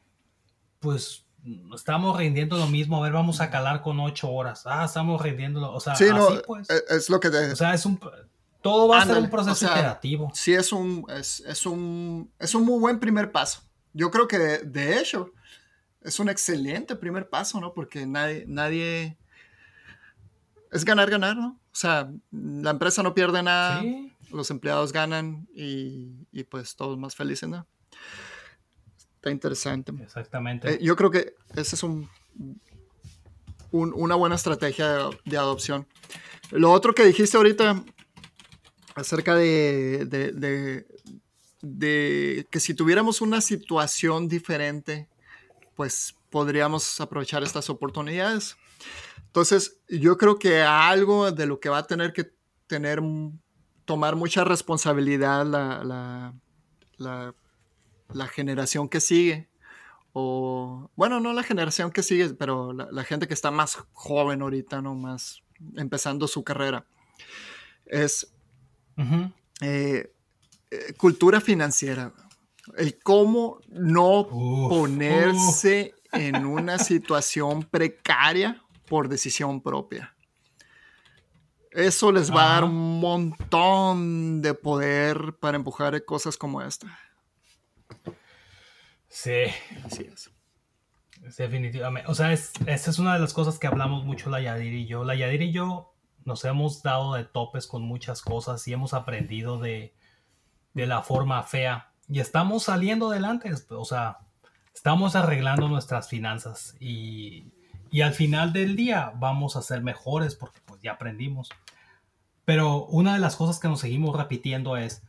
Pues 0.79 1.26
estamos 1.75 2.17
rindiendo 2.17 2.57
lo 2.57 2.67
mismo. 2.67 2.99
A 2.99 3.03
ver, 3.03 3.13
vamos 3.13 3.41
a 3.41 3.51
calar 3.51 3.83
con 3.83 4.01
ocho 4.01 4.31
horas. 4.31 4.63
Ah, 4.67 4.85
estamos 4.85 5.21
rindiendo, 5.21 5.73
o 5.73 5.81
sea, 5.81 5.95
así 5.95 6.05
pues. 6.47 6.69
E, 6.71 6.97
es 6.97 7.09
lo 7.11 7.21
que 7.21 7.31
te... 7.31 7.53
O 7.53 7.57
sea, 7.57 7.75
es 7.75 7.87
un... 7.87 7.99
Todo 8.63 8.89
va 8.89 9.03
a 9.03 9.07
ser 9.07 9.19
un 9.19 9.31
proceso 9.31 9.65
iterativo. 9.67 10.31
Sí, 10.35 10.53
es 10.53 10.73
un, 10.73 11.07
es, 11.09 11.41
es, 11.41 11.67
un, 11.67 12.33
es 12.39 12.55
un 12.55 12.65
muy 12.65 12.81
buen 12.81 12.99
primer 12.99 13.31
paso 13.31 13.67
yo 13.97 14.11
creo 14.11 14.29
que 14.29 14.39
de, 14.39 15.01
hecho 15.01 15.33
es 16.03 16.21
un 16.21 16.29
excelente 16.29 16.97
primer 16.97 17.31
paso, 17.31 17.59
¿no? 17.61 17.73
Porque 17.73 18.05
nadie, 18.05 18.45
nadie, 18.47 19.17
es 20.71 20.85
ganar, 20.85 21.09
ganar, 21.09 21.35
¿no? 21.35 21.59
O 21.73 21.75
sea, 21.75 22.13
la 22.31 22.71
empresa 22.71 23.03
no 23.03 23.15
pierde 23.15 23.43
nada, 23.43 23.83
los 24.31 24.51
empleados 24.51 24.93
ganan 24.93 25.49
y, 25.55 26.45
pues 26.51 26.77
todos 26.77 26.99
más 26.99 27.17
felices, 27.17 27.49
¿no? 27.49 27.67
Está 29.27 29.33
interesante. 29.33 29.93
Exactamente. 30.01 30.75
Eh, 30.75 30.79
yo 30.81 30.95
creo 30.95 31.11
que 31.11 31.35
esa 31.57 31.75
es 31.75 31.83
un, 31.83 32.09
una 33.73 34.15
buena 34.15 34.37
estrategia 34.37 35.11
de, 35.25 35.37
adopción. 35.37 35.89
Lo 36.53 36.71
otro 36.71 36.95
que 36.95 37.05
dijiste 37.05 37.37
ahorita 37.37 37.83
acerca 38.95 39.35
de, 39.35 40.07
de 41.61 42.47
que 42.49 42.61
si 42.61 42.75
tuviéramos 42.75 43.21
una 43.21 43.41
situación 43.41 44.29
diferente, 44.29 45.09
pues 45.75 46.15
podríamos 46.31 47.01
aprovechar 47.01 47.43
estas 47.43 47.69
oportunidades. 47.69 48.57
Entonces, 49.27 49.81
yo 49.89 50.17
creo 50.17 50.39
que 50.39 50.63
algo 50.63 51.33
de 51.33 51.47
lo 51.47 51.59
que 51.59 51.69
va 51.69 51.79
a 51.79 51.87
tener 51.87 52.13
que 52.13 52.33
tener, 52.69 53.03
tomar 53.85 54.15
mucha 54.15 54.45
responsabilidad 54.45 55.45
la, 55.45 56.33
la, 56.99 57.35
generación 58.29 58.89
que 58.89 59.01
sigue, 59.01 59.49
o, 60.13 60.91
bueno, 60.97 61.21
no 61.21 61.33
la 61.35 61.43
generación 61.43 61.91
que 61.91 62.03
sigue, 62.03 62.31
pero 62.31 62.73
la, 62.73 63.05
gente 63.05 63.29
que 63.29 63.35
está 63.35 63.51
más 63.51 63.77
joven 63.93 64.41
ahorita, 64.41 64.81
¿no? 64.81 64.95
Más 64.95 65.43
empezando 65.77 66.27
su 66.27 66.43
carrera, 66.43 66.87
es 67.85 68.33
eh, 69.61 70.11
cultura 70.97 71.41
financiera. 71.41 72.13
El 72.77 72.99
cómo 72.99 73.61
no 73.69 74.27
ponerse 74.27 75.95
en 76.13 76.47
una 76.47 76.79
situación 76.79 77.63
precaria 77.65 78.63
por 78.89 79.09
decisión 79.09 79.61
propia. 79.61 80.15
Eso 81.73 82.11
les 82.11 82.31
va 82.33 82.45
a 82.45 82.53
dar 82.55 82.65
un 82.65 83.01
montón 83.01 84.41
de 84.41 84.55
poder 84.55 85.35
para 85.39 85.59
empujar 85.59 86.03
cosas 86.07 86.39
como 86.39 86.63
esta. 86.63 86.99
Sí. 89.09 89.45
Así 89.85 90.11
es. 90.13 90.31
Definitivamente. 91.39 92.11
O 92.11 92.15
sea, 92.15 92.33
esa 92.33 92.61
es 92.67 92.99
una 92.99 93.15
de 93.15 93.21
las 93.21 93.33
cosas 93.33 93.59
que 93.59 93.67
hablamos 93.67 94.05
mucho 94.05 94.31
la 94.31 94.41
Yadir 94.41 94.75
y 94.75 94.87
yo. 94.87 95.05
La 95.05 95.15
Yadir 95.15 95.43
y 95.43 95.53
yo 95.53 95.95
nos 96.25 96.45
hemos 96.45 96.83
dado 96.83 97.15
de 97.15 97.25
topes 97.25 97.67
con 97.67 97.83
muchas 97.83 98.21
cosas 98.21 98.67
y 98.69 98.73
hemos 98.73 98.95
aprendido 98.95 99.59
de, 99.59 99.95
de 100.75 100.87
la 100.87 101.03
forma 101.03 101.43
fea 101.43 101.93
y 102.09 102.21
estamos 102.21 102.65
saliendo 102.65 103.11
adelante, 103.11 103.51
o 103.71 103.85
sea, 103.85 104.19
estamos 104.75 105.17
arreglando 105.17 105.69
nuestras 105.69 106.09
finanzas 106.09 106.77
y, 106.79 107.53
y 107.91 108.03
al 108.03 108.13
final 108.13 108.53
del 108.53 108.77
día 108.77 109.13
vamos 109.17 109.57
a 109.57 109.63
ser 109.63 109.83
mejores 109.83 110.35
porque 110.37 110.61
pues 110.65 110.81
ya 110.83 110.93
aprendimos. 110.93 111.51
Pero 112.45 112.85
una 112.87 113.15
de 113.15 113.19
las 113.19 113.35
cosas 113.35 113.59
que 113.59 113.69
nos 113.69 113.81
seguimos 113.81 114.17
repitiendo 114.17 114.77
es, 114.77 115.03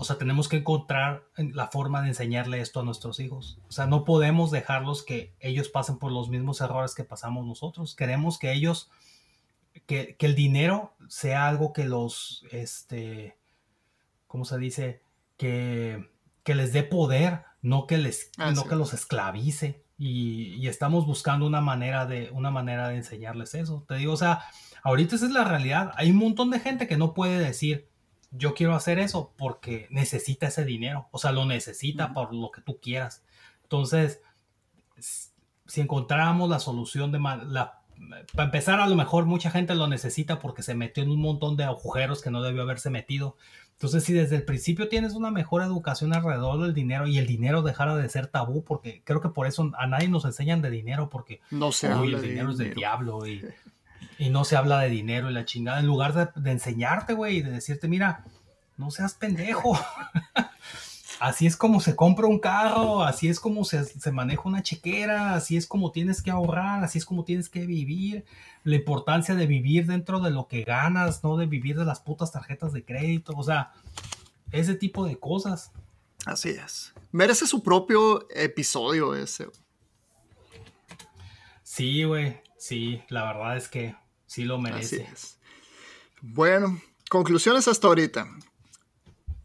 o 0.00 0.04
sea, 0.04 0.16
tenemos 0.16 0.48
que 0.48 0.56
encontrar 0.56 1.24
la 1.36 1.68
forma 1.68 2.00
de 2.00 2.08
enseñarle 2.08 2.62
esto 2.62 2.80
a 2.80 2.84
nuestros 2.84 3.20
hijos. 3.20 3.58
O 3.68 3.72
sea, 3.72 3.86
no 3.86 4.06
podemos 4.06 4.50
dejarlos 4.50 5.02
que 5.02 5.34
ellos 5.40 5.68
pasen 5.68 5.98
por 5.98 6.10
los 6.10 6.30
mismos 6.30 6.62
errores 6.62 6.94
que 6.94 7.04
pasamos 7.04 7.44
nosotros. 7.44 7.94
Queremos 7.94 8.38
que 8.38 8.50
ellos 8.50 8.88
que, 9.84 10.16
el 10.18 10.34
dinero 10.34 10.94
sea 11.06 11.48
algo 11.48 11.74
que 11.74 11.84
los, 11.84 12.46
este, 12.50 13.36
¿cómo 14.26 14.46
se 14.46 14.56
dice? 14.56 15.02
Que, 15.36 16.08
que 16.44 16.54
les 16.54 16.72
dé 16.72 16.82
poder, 16.82 17.42
no 17.60 17.86
que, 17.86 17.98
les, 17.98 18.30
ah, 18.38 18.52
no 18.52 18.64
que 18.64 18.76
los 18.76 18.94
esclavice. 18.94 19.84
Y, 19.98 20.54
y, 20.54 20.68
estamos 20.68 21.04
buscando 21.04 21.46
una 21.46 21.60
manera, 21.60 22.06
de, 22.06 22.30
una 22.32 22.50
manera 22.50 22.88
de 22.88 22.96
enseñarles 22.96 23.54
eso. 23.54 23.84
Te 23.86 23.96
digo, 23.96 24.14
o 24.14 24.16
sea, 24.16 24.40
ahorita 24.82 25.16
esa 25.16 25.26
es 25.26 25.32
la 25.32 25.44
realidad. 25.44 25.92
Hay 25.96 26.10
un 26.10 26.16
montón 26.16 26.48
de 26.48 26.58
gente 26.58 26.88
que 26.88 26.96
no 26.96 27.12
puede 27.12 27.38
decir, 27.38 27.89
yo 28.30 28.54
quiero 28.54 28.74
hacer 28.74 28.98
eso 28.98 29.32
porque 29.36 29.86
necesita 29.90 30.48
ese 30.48 30.64
dinero. 30.64 31.08
O 31.10 31.18
sea, 31.18 31.32
lo 31.32 31.44
necesita 31.44 32.12
por 32.12 32.34
lo 32.34 32.50
que 32.50 32.60
tú 32.60 32.78
quieras. 32.80 33.24
Entonces, 33.62 34.20
si 34.98 35.80
encontráramos 35.80 36.48
la 36.48 36.58
solución 36.58 37.12
de 37.12 37.18
la 37.18 37.80
para 38.32 38.44
empezar, 38.44 38.80
a 38.80 38.86
lo 38.86 38.96
mejor 38.96 39.26
mucha 39.26 39.50
gente 39.50 39.74
lo 39.74 39.86
necesita 39.86 40.38
porque 40.38 40.62
se 40.62 40.74
metió 40.74 41.02
en 41.02 41.10
un 41.10 41.20
montón 41.20 41.56
de 41.56 41.64
agujeros 41.64 42.22
que 42.22 42.30
no 42.30 42.42
debió 42.42 42.62
haberse 42.62 42.90
metido. 42.90 43.36
Entonces, 43.72 44.04
si 44.04 44.12
desde 44.12 44.36
el 44.36 44.44
principio 44.44 44.88
tienes 44.88 45.14
una 45.14 45.30
mejor 45.30 45.62
educación 45.62 46.14
alrededor 46.14 46.62
del 46.62 46.74
dinero 46.74 47.06
y 47.06 47.18
el 47.18 47.26
dinero 47.26 47.62
dejara 47.62 47.96
de 47.96 48.08
ser 48.08 48.26
tabú, 48.26 48.62
porque 48.64 49.02
creo 49.04 49.20
que 49.20 49.30
por 49.30 49.46
eso 49.46 49.70
a 49.78 49.86
nadie 49.86 50.08
nos 50.08 50.24
enseñan 50.24 50.60
de 50.60 50.70
dinero, 50.70 51.08
porque 51.08 51.40
no 51.50 51.72
se 51.72 51.88
habla 51.88 52.18
el 52.18 52.22
dinero 52.22 52.50
es 52.50 52.58
del 52.58 52.74
diablo 52.74 53.26
y, 53.26 53.42
y, 54.18 54.30
no 54.30 54.44
se 54.44 54.56
habla 54.56 54.80
de 54.80 54.90
dinero 54.90 55.30
y 55.30 55.34
la 55.34 55.44
chingada. 55.44 55.80
En 55.80 55.86
lugar 55.86 56.14
de, 56.14 56.40
de 56.40 56.50
enseñarte, 56.50 57.14
güey, 57.14 57.38
y 57.38 57.42
de 57.42 57.50
decirte, 57.50 57.88
mira, 57.88 58.24
no 58.76 58.90
seas 58.90 59.14
pendejo. 59.14 59.78
así 61.20 61.46
es 61.46 61.56
como 61.56 61.80
se 61.80 61.94
compra 61.94 62.26
un 62.26 62.40
carro, 62.40 63.04
así 63.04 63.28
es 63.28 63.38
como 63.38 63.64
se, 63.64 63.84
maneja 64.10 64.42
una 64.46 64.62
chequera, 64.62 65.34
así 65.34 65.56
es 65.56 65.66
como 65.66 65.92
tienes 65.92 66.22
que 66.22 66.30
ahorrar, 66.30 66.82
así 66.82 66.98
es 66.98 67.04
como 67.04 67.24
tienes 67.24 67.48
que 67.48 67.66
vivir, 67.66 68.24
la 68.64 68.76
importancia 68.76 69.34
de 69.34 69.46
vivir 69.46 69.86
dentro 69.86 70.20
de 70.20 70.30
lo 70.30 70.48
que 70.48 70.64
ganas, 70.64 71.22
no 71.22 71.36
de 71.36 71.46
vivir 71.46 71.78
de 71.78 71.84
las 71.84 72.00
putas 72.00 72.32
tarjetas 72.32 72.72
de 72.72 72.84
crédito, 72.84 73.34
o 73.36 73.44
sea, 73.44 73.72
ese 74.50 74.74
tipo 74.74 75.04
de 75.04 75.18
cosas. 75.18 75.70
Así 76.24 76.50
es. 76.50 76.92
Merece 77.12 77.46
su 77.46 77.62
propio 77.62 78.26
episodio 78.30 79.14
ese. 79.14 79.46
Sí, 81.62 82.04
güey, 82.04 82.40
sí, 82.60 83.02
la 83.08 83.24
verdad 83.24 83.56
es 83.56 83.68
que 83.68 83.96
sí 84.26 84.44
lo 84.44 84.58
merece. 84.58 85.02
Así 85.02 85.12
es. 85.12 85.38
Bueno, 86.20 86.80
conclusiones 87.08 87.66
hasta 87.66 87.88
ahorita. 87.88 88.28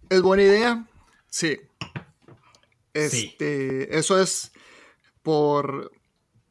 ¿Es 0.10 0.22
buena 0.22 0.44
idea? 0.44 0.86
Sí. 1.30 1.60
Este, 2.94 3.98
Eso 3.98 4.20
es 4.22 4.52
por, 5.24 5.92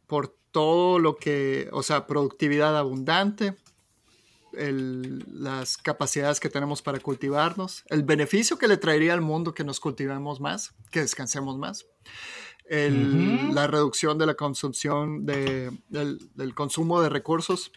por 0.07 0.37
todo 0.51 0.99
lo 0.99 1.17
que, 1.17 1.69
o 1.73 1.83
sea, 1.83 2.07
productividad 2.07 2.77
abundante, 2.77 3.57
las 4.53 5.77
capacidades 5.77 6.41
que 6.41 6.49
tenemos 6.49 6.81
para 6.81 7.01
cultivarnos, 7.01 7.85
el 7.89 8.03
beneficio 8.03 8.57
que 8.57 8.69
le 8.69 8.77
traería 8.77 9.13
al 9.13 9.21
mundo 9.21 9.53
que 9.53 9.65
nos 9.65 9.81
cultivemos 9.81 10.41
más, 10.41 10.75
que 10.91 11.01
descansemos 11.01 11.59
más, 11.59 11.87
la 12.69 13.67
reducción 13.67 14.19
de 14.19 14.27
la 14.27 14.35
consumpción, 14.35 15.27
de, 15.27 15.71
del, 15.89 16.55
consumo 16.55 17.01
de 17.03 17.09
recursos 17.09 17.73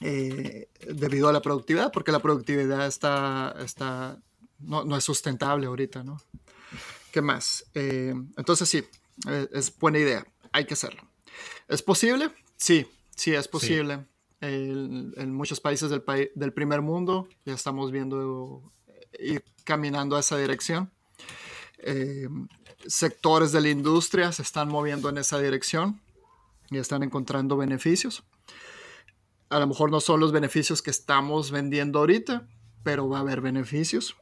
eh, 0.00 0.68
debido 0.86 1.28
a 1.28 1.32
la 1.32 1.40
productividad, 1.40 1.90
porque 1.92 2.12
la 2.12 2.20
productividad 2.20 2.86
está, 2.86 3.54
está 3.64 4.18
no, 4.58 4.96
es 4.96 5.04
sustentable 5.04 5.66
ahorita, 5.66 6.04
¿no? 6.04 6.20
¿Qué 7.12 7.22
más? 7.22 7.64
Eh, 7.74 8.14
entonces 8.36 8.68
sí, 8.68 8.84
eh, 9.28 9.48
es 9.52 9.76
buena 9.78 9.98
idea, 9.98 10.26
hay 10.52 10.64
que 10.66 10.74
hacerlo. 10.74 11.02
¿Es 11.66 11.82
posible? 11.82 12.30
Sí, 12.56 12.86
sí, 13.16 13.34
es 13.34 13.48
posible. 13.48 14.06
en 14.42 15.32
muchos 15.32 15.60
países 15.60 15.90
del, 15.90 16.02
del, 16.34 16.52
primer 16.52 16.82
mundo 16.82 17.28
ya 17.44 17.54
estamos 17.54 17.90
viendo 17.90 18.70
ir 19.18 19.44
caminando 19.64 20.16
a 20.16 20.20
esa 20.20 20.36
dirección. 20.36 20.90
Eh, 21.78 22.28
sectores 22.86 23.52
de 23.52 23.60
la 23.60 23.68
industria 23.68 24.32
se 24.32 24.42
están 24.42 24.68
moviendo 24.68 25.08
en 25.08 25.18
esa 25.18 25.38
dirección 25.38 26.00
y 26.70 26.78
están 26.78 27.02
encontrando 27.02 27.56
beneficios. 27.56 28.22
A 29.48 29.58
lo 29.58 29.66
mejor 29.66 29.90
no 29.90 30.00
son 30.00 30.20
los 30.20 30.32
beneficios 30.32 30.80
que 30.82 30.90
estamos 30.90 31.50
vendiendo 31.50 31.98
ahorita, 31.98 32.46
pero 32.82 33.08
va 33.08 33.18
a 33.18 33.20
haber 33.20 33.40
beneficios. 33.40 34.16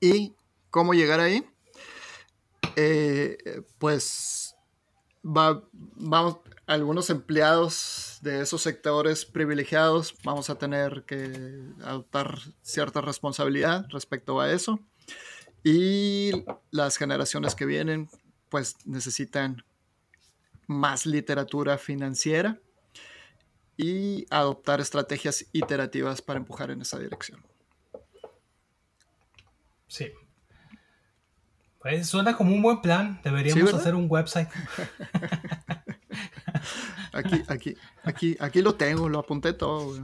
¿Y 0.00 0.32
cómo 0.70 0.94
llegar 0.94 1.20
ahí? 1.20 1.44
Eh, 2.76 3.62
pues 3.78 4.54
va, 5.24 5.62
vamos, 5.72 6.38
algunos 6.66 7.10
empleados 7.10 8.18
de 8.22 8.40
esos 8.40 8.62
sectores 8.62 9.24
privilegiados 9.24 10.14
vamos 10.24 10.50
a 10.50 10.56
tener 10.56 11.04
que 11.06 11.62
adoptar 11.84 12.38
cierta 12.62 13.00
responsabilidad 13.00 13.86
respecto 13.90 14.40
a 14.40 14.50
eso. 14.52 14.80
Y 15.64 16.44
las 16.70 16.98
generaciones 16.98 17.54
que 17.54 17.64
vienen, 17.64 18.10
pues 18.50 18.76
necesitan 18.84 19.64
más 20.66 21.06
literatura 21.06 21.78
financiera 21.78 22.58
y 23.76 24.26
adoptar 24.30 24.80
estrategias 24.80 25.46
iterativas 25.52 26.22
para 26.22 26.38
empujar 26.38 26.70
en 26.70 26.82
esa 26.82 26.98
dirección. 26.98 27.44
Sí. 29.88 30.10
Pues 31.80 32.08
suena 32.08 32.36
como 32.36 32.54
un 32.54 32.62
buen 32.62 32.80
plan. 32.80 33.20
Deberíamos 33.24 33.74
hacer 33.74 33.94
un 33.94 34.06
website. 34.08 34.48
aquí, 37.12 37.42
aquí, 37.48 37.76
aquí, 38.02 38.36
aquí 38.38 38.62
lo 38.62 38.74
tengo, 38.74 39.08
lo 39.08 39.18
apunté 39.18 39.52
todo. 39.52 39.98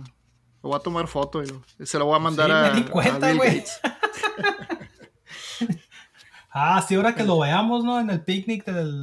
Lo 0.62 0.69
voy 0.69 0.77
a 0.77 0.81
tomar 0.81 1.07
foto 1.07 1.43
y 1.43 1.87
se 1.87 1.99
lo 1.99 2.07
voy 2.07 2.16
a 2.16 2.19
mandar 2.19 2.51
a, 2.51 2.73
Bill 2.73 3.39
Gates. 3.39 3.81
ah, 6.51 6.85
sí, 6.87 6.95
ahora 6.95 7.15
que 7.15 7.25
lo 7.25 7.39
veamos, 7.39 7.85
¿no? 7.85 8.01
En 8.01 8.11
el 8.11 8.23
picnic 8.23 8.65
del, 8.65 9.03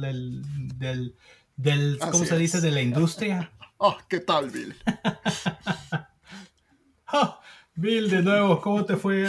del, 0.78 1.16
del, 1.56 1.98
¿cómo 1.98 2.24
se 2.24 2.38
dice? 2.38 2.60
De 2.60 2.70
la 2.70 2.82
industria. 2.82 3.50
Oh, 3.78 3.96
¿qué 4.08 4.20
tal, 4.20 4.50
Bill? 4.50 4.76
oh, 7.12 7.38
Bill, 7.74 8.10
de 8.10 8.22
nuevo, 8.22 8.60
¿cómo 8.60 8.84
te 8.84 8.96
fue? 8.96 9.28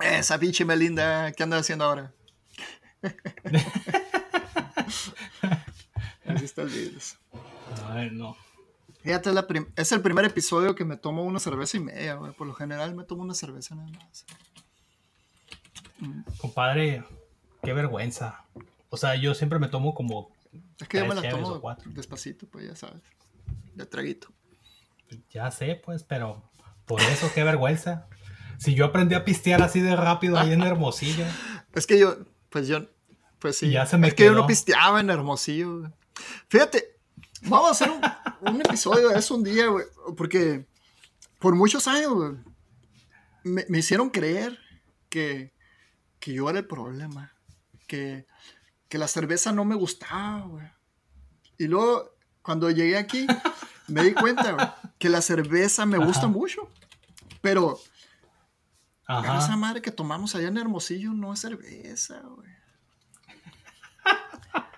Esa 0.00 0.38
pinche 0.38 0.64
Melinda, 0.64 1.32
¿qué 1.32 1.42
anda 1.42 1.58
haciendo 1.58 1.84
ahora? 1.84 2.12
Así 6.26 6.44
está 6.44 6.62
el 6.62 6.68
video. 6.68 7.00
Ay, 7.88 8.10
no. 8.12 8.36
Fíjate, 9.02 9.30
es, 9.76 9.92
el 9.92 10.00
primer 10.00 10.24
episodio 10.24 10.74
que 10.74 10.84
me 10.84 10.96
tomo 10.96 11.24
una 11.24 11.38
cerveza 11.38 11.76
y 11.76 11.80
media, 11.80 12.14
güey. 12.14 12.32
Por 12.32 12.46
lo 12.46 12.54
general 12.54 12.94
me 12.94 13.04
tomo 13.04 13.22
una 13.22 13.34
cerveza 13.34 13.74
nada 13.74 13.90
más. 13.90 14.24
Mm. 15.98 16.22
Compadre, 16.38 17.04
qué 17.62 17.72
vergüenza. 17.72 18.44
O 18.90 18.96
sea, 18.96 19.16
yo 19.16 19.34
siempre 19.34 19.58
me 19.58 19.68
tomo 19.68 19.94
como. 19.94 20.30
Es 20.80 20.88
que 20.88 20.98
yo 20.98 21.06
me 21.06 21.14
la 21.14 21.28
tomo 21.28 21.76
despacito, 21.86 22.46
pues 22.46 22.68
ya 22.68 22.76
sabes. 22.76 23.02
De 23.74 23.86
traguito. 23.86 24.28
Ya 25.30 25.50
sé, 25.50 25.80
pues, 25.84 26.02
pero 26.02 26.42
por 26.86 27.00
eso 27.00 27.30
qué 27.34 27.44
vergüenza. 27.44 28.06
Si 28.58 28.74
yo 28.74 28.84
aprendí 28.84 29.14
a 29.14 29.24
pistear 29.24 29.62
así 29.62 29.80
de 29.80 29.96
rápido 29.96 30.38
ahí 30.38 30.52
en 30.52 30.62
Hermosillo. 30.62 31.24
Es 31.74 31.88
que 31.88 31.98
yo, 31.98 32.18
pues 32.50 32.68
yo, 32.68 32.86
pues 33.40 33.58
sí. 33.58 33.68
Ya 33.68 33.84
se 33.84 33.98
me 33.98 34.06
es 34.06 34.14
que 34.14 34.26
yo 34.26 34.32
no 34.32 34.46
pisteaba 34.46 35.00
en 35.00 35.10
Hermosillo. 35.10 35.90
Fíjate, 36.48 36.98
vamos 37.42 37.68
a 37.68 37.70
hacer 37.72 37.90
un, 38.40 38.60
episodio 38.60 39.08
de 39.08 39.18
eso 39.18 39.34
un 39.34 39.42
día, 39.42 39.66
güey. 39.66 39.84
Porque 40.16 40.66
por 41.38 41.54
muchos 41.56 41.88
años, 41.88 42.36
me, 43.42 43.78
hicieron 43.78 44.10
creer 44.10 44.58
que, 45.08 45.52
que 46.24 46.32
yo 46.32 46.48
era 46.48 46.60
el 46.60 46.66
problema. 46.66 47.30
Que, 47.86 48.26
que 48.88 48.96
la 48.96 49.08
cerveza 49.08 49.52
no 49.52 49.66
me 49.66 49.74
gustaba, 49.74 50.40
güey. 50.46 50.66
Y 51.58 51.66
luego, 51.66 52.16
cuando 52.40 52.70
llegué 52.70 52.96
aquí, 52.96 53.26
me 53.88 54.02
di 54.02 54.14
cuenta, 54.14 54.80
que 54.98 55.10
la 55.10 55.20
cerveza 55.20 55.84
me 55.84 55.98
gusta 55.98 56.26
mucho. 56.26 56.70
Pero 57.42 57.78
esa 59.06 59.54
madre 59.58 59.82
que 59.82 59.90
tomamos 59.90 60.34
allá 60.34 60.48
en 60.48 60.56
Hermosillo 60.56 61.12
no 61.12 61.34
es 61.34 61.40
cerveza, 61.40 62.22
güey. 62.22 62.48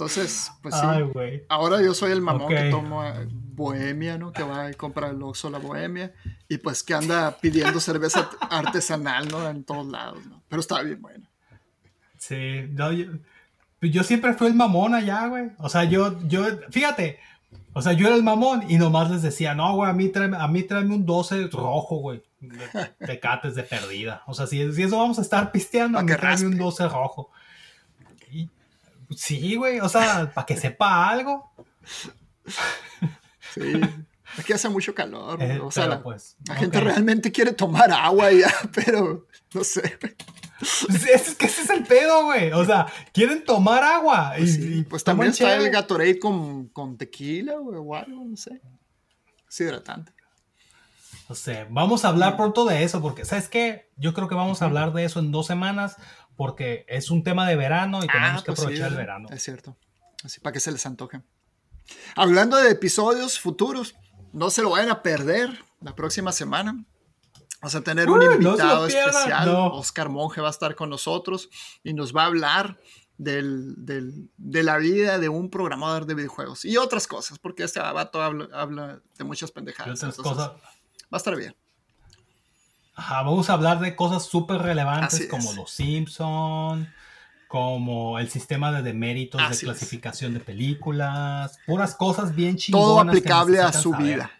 Entonces, 0.00 0.50
pues 0.62 0.74
sí. 0.74 1.42
Ahora 1.50 1.82
yo 1.82 1.92
soy 1.92 2.12
el 2.12 2.22
mamón 2.22 2.48
que 2.48 2.70
toma 2.70 3.26
bohemia, 3.28 4.16
¿no? 4.16 4.32
Que 4.32 4.42
va 4.42 4.70
y 4.70 4.74
compra 4.74 5.10
el 5.10 5.22
Oxxo 5.22 5.50
la 5.50 5.58
bohemia. 5.58 6.14
Y 6.48 6.56
pues 6.56 6.82
que 6.82 6.94
anda 6.94 7.36
pidiendo 7.38 7.80
cerveza 7.80 8.30
artesanal, 8.50 9.28
¿no? 9.28 9.46
En 9.46 9.62
todos 9.62 9.86
lados, 9.86 10.24
¿no? 10.24 10.42
Pero 10.48 10.60
está 10.60 10.80
bien 10.80 11.02
bueno. 11.02 11.26
Sí, 12.16 12.66
no, 12.70 12.92
yo, 12.92 13.08
yo 13.82 14.02
siempre 14.02 14.32
fui 14.32 14.46
el 14.46 14.54
mamón 14.54 14.94
allá, 14.94 15.26
güey. 15.26 15.50
O 15.58 15.68
sea, 15.68 15.84
yo, 15.84 16.18
yo, 16.26 16.46
fíjate, 16.70 17.18
o 17.74 17.82
sea, 17.82 17.92
yo 17.92 18.06
era 18.06 18.16
el 18.16 18.22
mamón 18.22 18.70
y 18.70 18.78
nomás 18.78 19.10
les 19.10 19.20
decía, 19.20 19.54
no, 19.54 19.74
güey, 19.74 19.90
a 19.90 19.92
mí 19.92 20.08
tráeme, 20.08 20.38
a 20.38 20.48
mí 20.48 20.62
tráeme 20.62 20.94
un 20.94 21.04
12 21.04 21.48
rojo, 21.48 21.96
güey. 21.96 22.22
De, 22.40 23.20
cates 23.20 23.54
de 23.54 23.64
perdida. 23.64 24.22
O 24.26 24.32
sea, 24.32 24.46
si, 24.46 24.72
si, 24.72 24.82
eso 24.82 24.96
vamos 24.96 25.18
a 25.18 25.22
estar 25.22 25.52
pisteando, 25.52 25.98
a 25.98 26.02
mí 26.02 26.10
tráeme 26.10 26.46
un 26.46 26.56
12 26.56 26.88
rojo. 26.88 27.30
Sí, 29.16 29.56
güey, 29.56 29.80
o 29.80 29.88
sea, 29.88 30.30
para 30.34 30.46
que 30.46 30.56
sepa 30.56 31.08
algo. 31.08 31.52
Sí. 33.54 33.80
Aquí 34.38 34.52
hace 34.52 34.68
mucho 34.68 34.94
calor. 34.94 35.42
Eh, 35.42 35.58
o 35.60 35.70
sea, 35.70 35.86
la, 35.88 36.02
pues, 36.02 36.36
la 36.46 36.54
gente 36.54 36.80
realmente 36.80 37.32
quiere 37.32 37.52
tomar 37.52 37.90
agua 37.90 38.30
ya, 38.30 38.52
pero 38.74 39.26
no 39.52 39.64
sé. 39.64 39.98
Pues 40.00 41.04
es 41.06 41.34
que 41.34 41.46
ese 41.46 41.62
es 41.62 41.70
el 41.70 41.84
pedo, 41.84 42.26
güey. 42.26 42.52
O 42.52 42.64
sea, 42.64 42.86
quieren 43.12 43.44
tomar 43.44 43.82
agua. 43.82 44.34
y- 44.36 44.40
Pues, 44.42 44.54
sí, 44.54 44.86
pues 44.88 45.04
también 45.04 45.32
está 45.32 45.56
el 45.56 45.70
Gatorade 45.70 46.18
con, 46.18 46.68
con 46.68 46.96
tequila 46.96 47.54
güey, 47.56 47.78
o 47.80 47.94
algo, 47.96 48.24
no 48.24 48.36
sé. 48.36 48.60
Es 49.48 49.60
hidratante. 49.60 50.12
No 51.28 51.34
sé, 51.36 51.66
vamos 51.70 52.04
a 52.04 52.08
hablar 52.08 52.36
pronto 52.36 52.64
de 52.64 52.82
eso, 52.82 53.00
porque, 53.00 53.24
¿sabes 53.24 53.48
qué? 53.48 53.88
Yo 53.96 54.14
creo 54.14 54.28
que 54.28 54.34
vamos 54.34 54.62
a 54.62 54.64
hablar 54.64 54.92
de 54.92 55.04
eso 55.04 55.20
en 55.20 55.30
dos 55.30 55.46
semanas, 55.46 55.96
porque 56.40 56.86
es 56.88 57.10
un 57.10 57.22
tema 57.22 57.46
de 57.46 57.54
verano 57.54 58.02
y 58.02 58.06
tenemos 58.06 58.40
Ah, 58.40 58.44
que 58.44 58.52
pues 58.52 58.60
sí, 58.60 58.62
aprovechar 58.64 58.88
el 58.88 58.94
¿verdad? 58.96 59.06
verano. 59.18 59.28
Es 59.30 59.42
cierto. 59.42 59.76
Así 60.24 60.40
para 60.40 60.54
que 60.54 60.60
se 60.60 60.72
les 60.72 60.86
antoje. 60.86 61.20
Hablando 62.16 62.56
de 62.56 62.70
episodios 62.70 63.38
futuros, 63.38 63.94
no 64.32 64.48
se 64.48 64.62
lo 64.62 64.70
vayan 64.70 64.88
a 64.88 65.02
perder 65.02 65.50
la 65.82 65.94
próxima 65.94 66.32
semana. 66.32 66.82
Vamos 67.60 67.74
a 67.74 67.82
tener 67.82 68.08
un 68.08 68.20
Uy, 68.20 68.24
no 68.26 68.32
invitado 68.52 68.86
pierdan, 68.86 69.08
especial. 69.14 69.46
no. 69.52 69.66
Oscar 69.74 70.08
Monge 70.08 70.40
va 70.40 70.48
a 70.48 70.50
estar 70.50 70.74
con 70.76 70.88
nosotros 70.88 71.50
y 71.84 71.92
nos 71.92 72.16
va 72.16 72.22
a 72.22 72.26
hablar 72.26 72.80
del- 73.18 73.74
del- 73.84 74.30
de 74.38 74.62
la 74.62 74.78
vida 74.78 75.18
de 75.18 75.28
un 75.28 75.50
programador 75.50 76.06
de 76.06 76.14
videojuegos 76.14 76.64
y 76.64 76.78
otras 76.78 77.06
cosas, 77.06 77.38
porque 77.38 77.64
este 77.64 77.80
vato 77.80 78.22
habla, 78.22 78.48
habla 78.54 79.02
de 79.18 79.24
muchas 79.24 79.50
pendejadas. 79.52 80.02
entonces, 80.02 80.22
cosas. 80.22 80.52
Va 80.52 80.58
a 81.12 81.16
estar 81.18 81.36
bien. 81.36 81.54
Ajá, 83.00 83.22
vamos 83.22 83.48
a 83.48 83.54
hablar 83.54 83.80
de 83.80 83.96
cosas 83.96 84.24
súper 84.26 84.58
relevantes 84.60 85.26
como 85.26 85.54
los 85.54 85.70
Simpson, 85.70 86.92
como 87.48 88.18
el 88.18 88.28
sistema 88.28 88.70
de 88.72 88.82
deméritos 88.82 89.40
Así 89.40 89.48
de 89.50 89.54
es. 89.54 89.62
clasificación 89.62 90.34
de 90.34 90.40
películas, 90.40 91.58
puras 91.66 91.94
cosas 91.94 92.34
bien 92.34 92.56
chingonas. 92.56 92.86
Todo 92.86 93.00
aplicable 93.00 93.58
a 93.60 93.72
su 93.72 93.92
saber. 93.92 94.06
vida. 94.06 94.30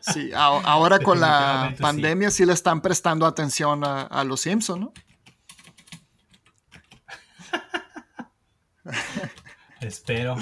Sí, 0.00 0.30
a- 0.32 0.44
ahora 0.46 1.00
con 1.00 1.18
la 1.18 1.72
sí. 1.76 1.82
pandemia 1.82 2.30
sí. 2.30 2.46
le 2.46 2.52
están 2.52 2.80
prestando 2.80 3.26
atención 3.26 3.82
a, 3.84 4.02
a 4.02 4.22
los 4.22 4.40
Simpsons, 4.42 4.80
¿no? 4.80 4.92
Espero 9.80 10.36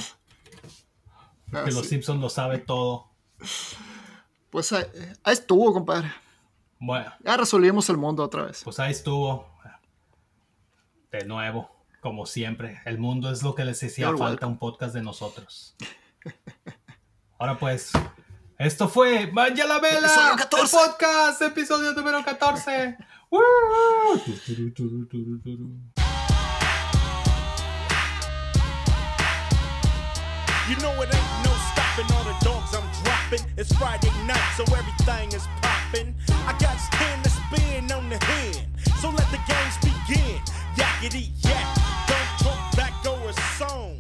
Ah, 1.53 1.63
que 1.65 1.71
los 1.73 1.85
sí. 1.85 1.91
Simpsons 1.91 2.21
lo 2.21 2.29
sabe 2.29 2.59
todo. 2.59 3.11
Pues 4.55 4.73
ahí, 4.73 4.85
ahí 5.25 5.33
estuvo, 5.33 5.73
compadre. 5.73 6.13
Bueno, 6.79 7.13
Ya 7.25 7.37
resolvimos 7.37 7.89
el 7.91 7.97
mundo 7.97 8.23
otra 8.23 8.45
vez. 8.45 8.61
pues 8.63 8.79
ahí 8.79 8.93
estuvo. 8.93 9.53
De 11.11 11.25
nuevo, 11.25 11.69
como 12.01 12.25
siempre, 12.25 12.81
el 12.85 12.99
mundo 13.01 13.33
es 13.33 13.43
lo 13.43 13.57
que 13.57 13.65
les 13.65 13.83
hacía 13.83 14.05
You're 14.07 14.17
falta 14.17 14.47
welcome. 14.47 14.53
un 14.53 14.59
podcast 14.61 14.95
de 14.95 15.03
nosotros. 15.03 15.75
Ahora 17.41 17.59
pues, 17.59 17.91
esto 18.57 18.87
fue 18.89 19.27
Vaya 19.27 19.67
la 19.67 19.81
Vela, 19.81 20.07
Episodio 20.07 20.33
el 20.35 20.39
14. 20.39 20.77
podcast, 20.77 21.43
episodio 21.43 21.93
número 21.93 22.25
14. 22.25 22.97
¡Woo! 23.31 23.41
Turu, 24.47 24.73
turu, 24.73 25.07
turu, 25.09 25.41
turu. 25.43 25.69
You 30.69 30.77
know 30.77 30.93
it 31.03 31.13
ain't 31.13 31.45
no 31.45 31.53
stopping 31.73 32.17
all 32.17 32.23
the 32.25 32.45
dogs 32.45 32.73
I'm 32.73 32.94
It's 33.33 33.73
Friday 33.77 34.11
night, 34.27 34.55
so 34.57 34.65
everything 34.75 35.33
is 35.33 35.47
poppin'. 35.63 36.15
I 36.47 36.53
got 36.59 36.77
ten 36.93 37.23
to 37.23 37.31
spin 37.31 37.91
on 37.91 38.09
the 38.11 38.23
hand, 38.23 38.67
so 39.01 39.09
let 39.11 39.29
the 39.31 39.39
games 39.49 39.77
begin. 39.81 40.41
Yakety 40.77 41.31
yak, 41.43 41.79
don't 42.07 42.39
talk 42.39 42.77
back 42.77 42.93
or 43.07 43.29
a 43.29 43.33
song. 43.57 43.94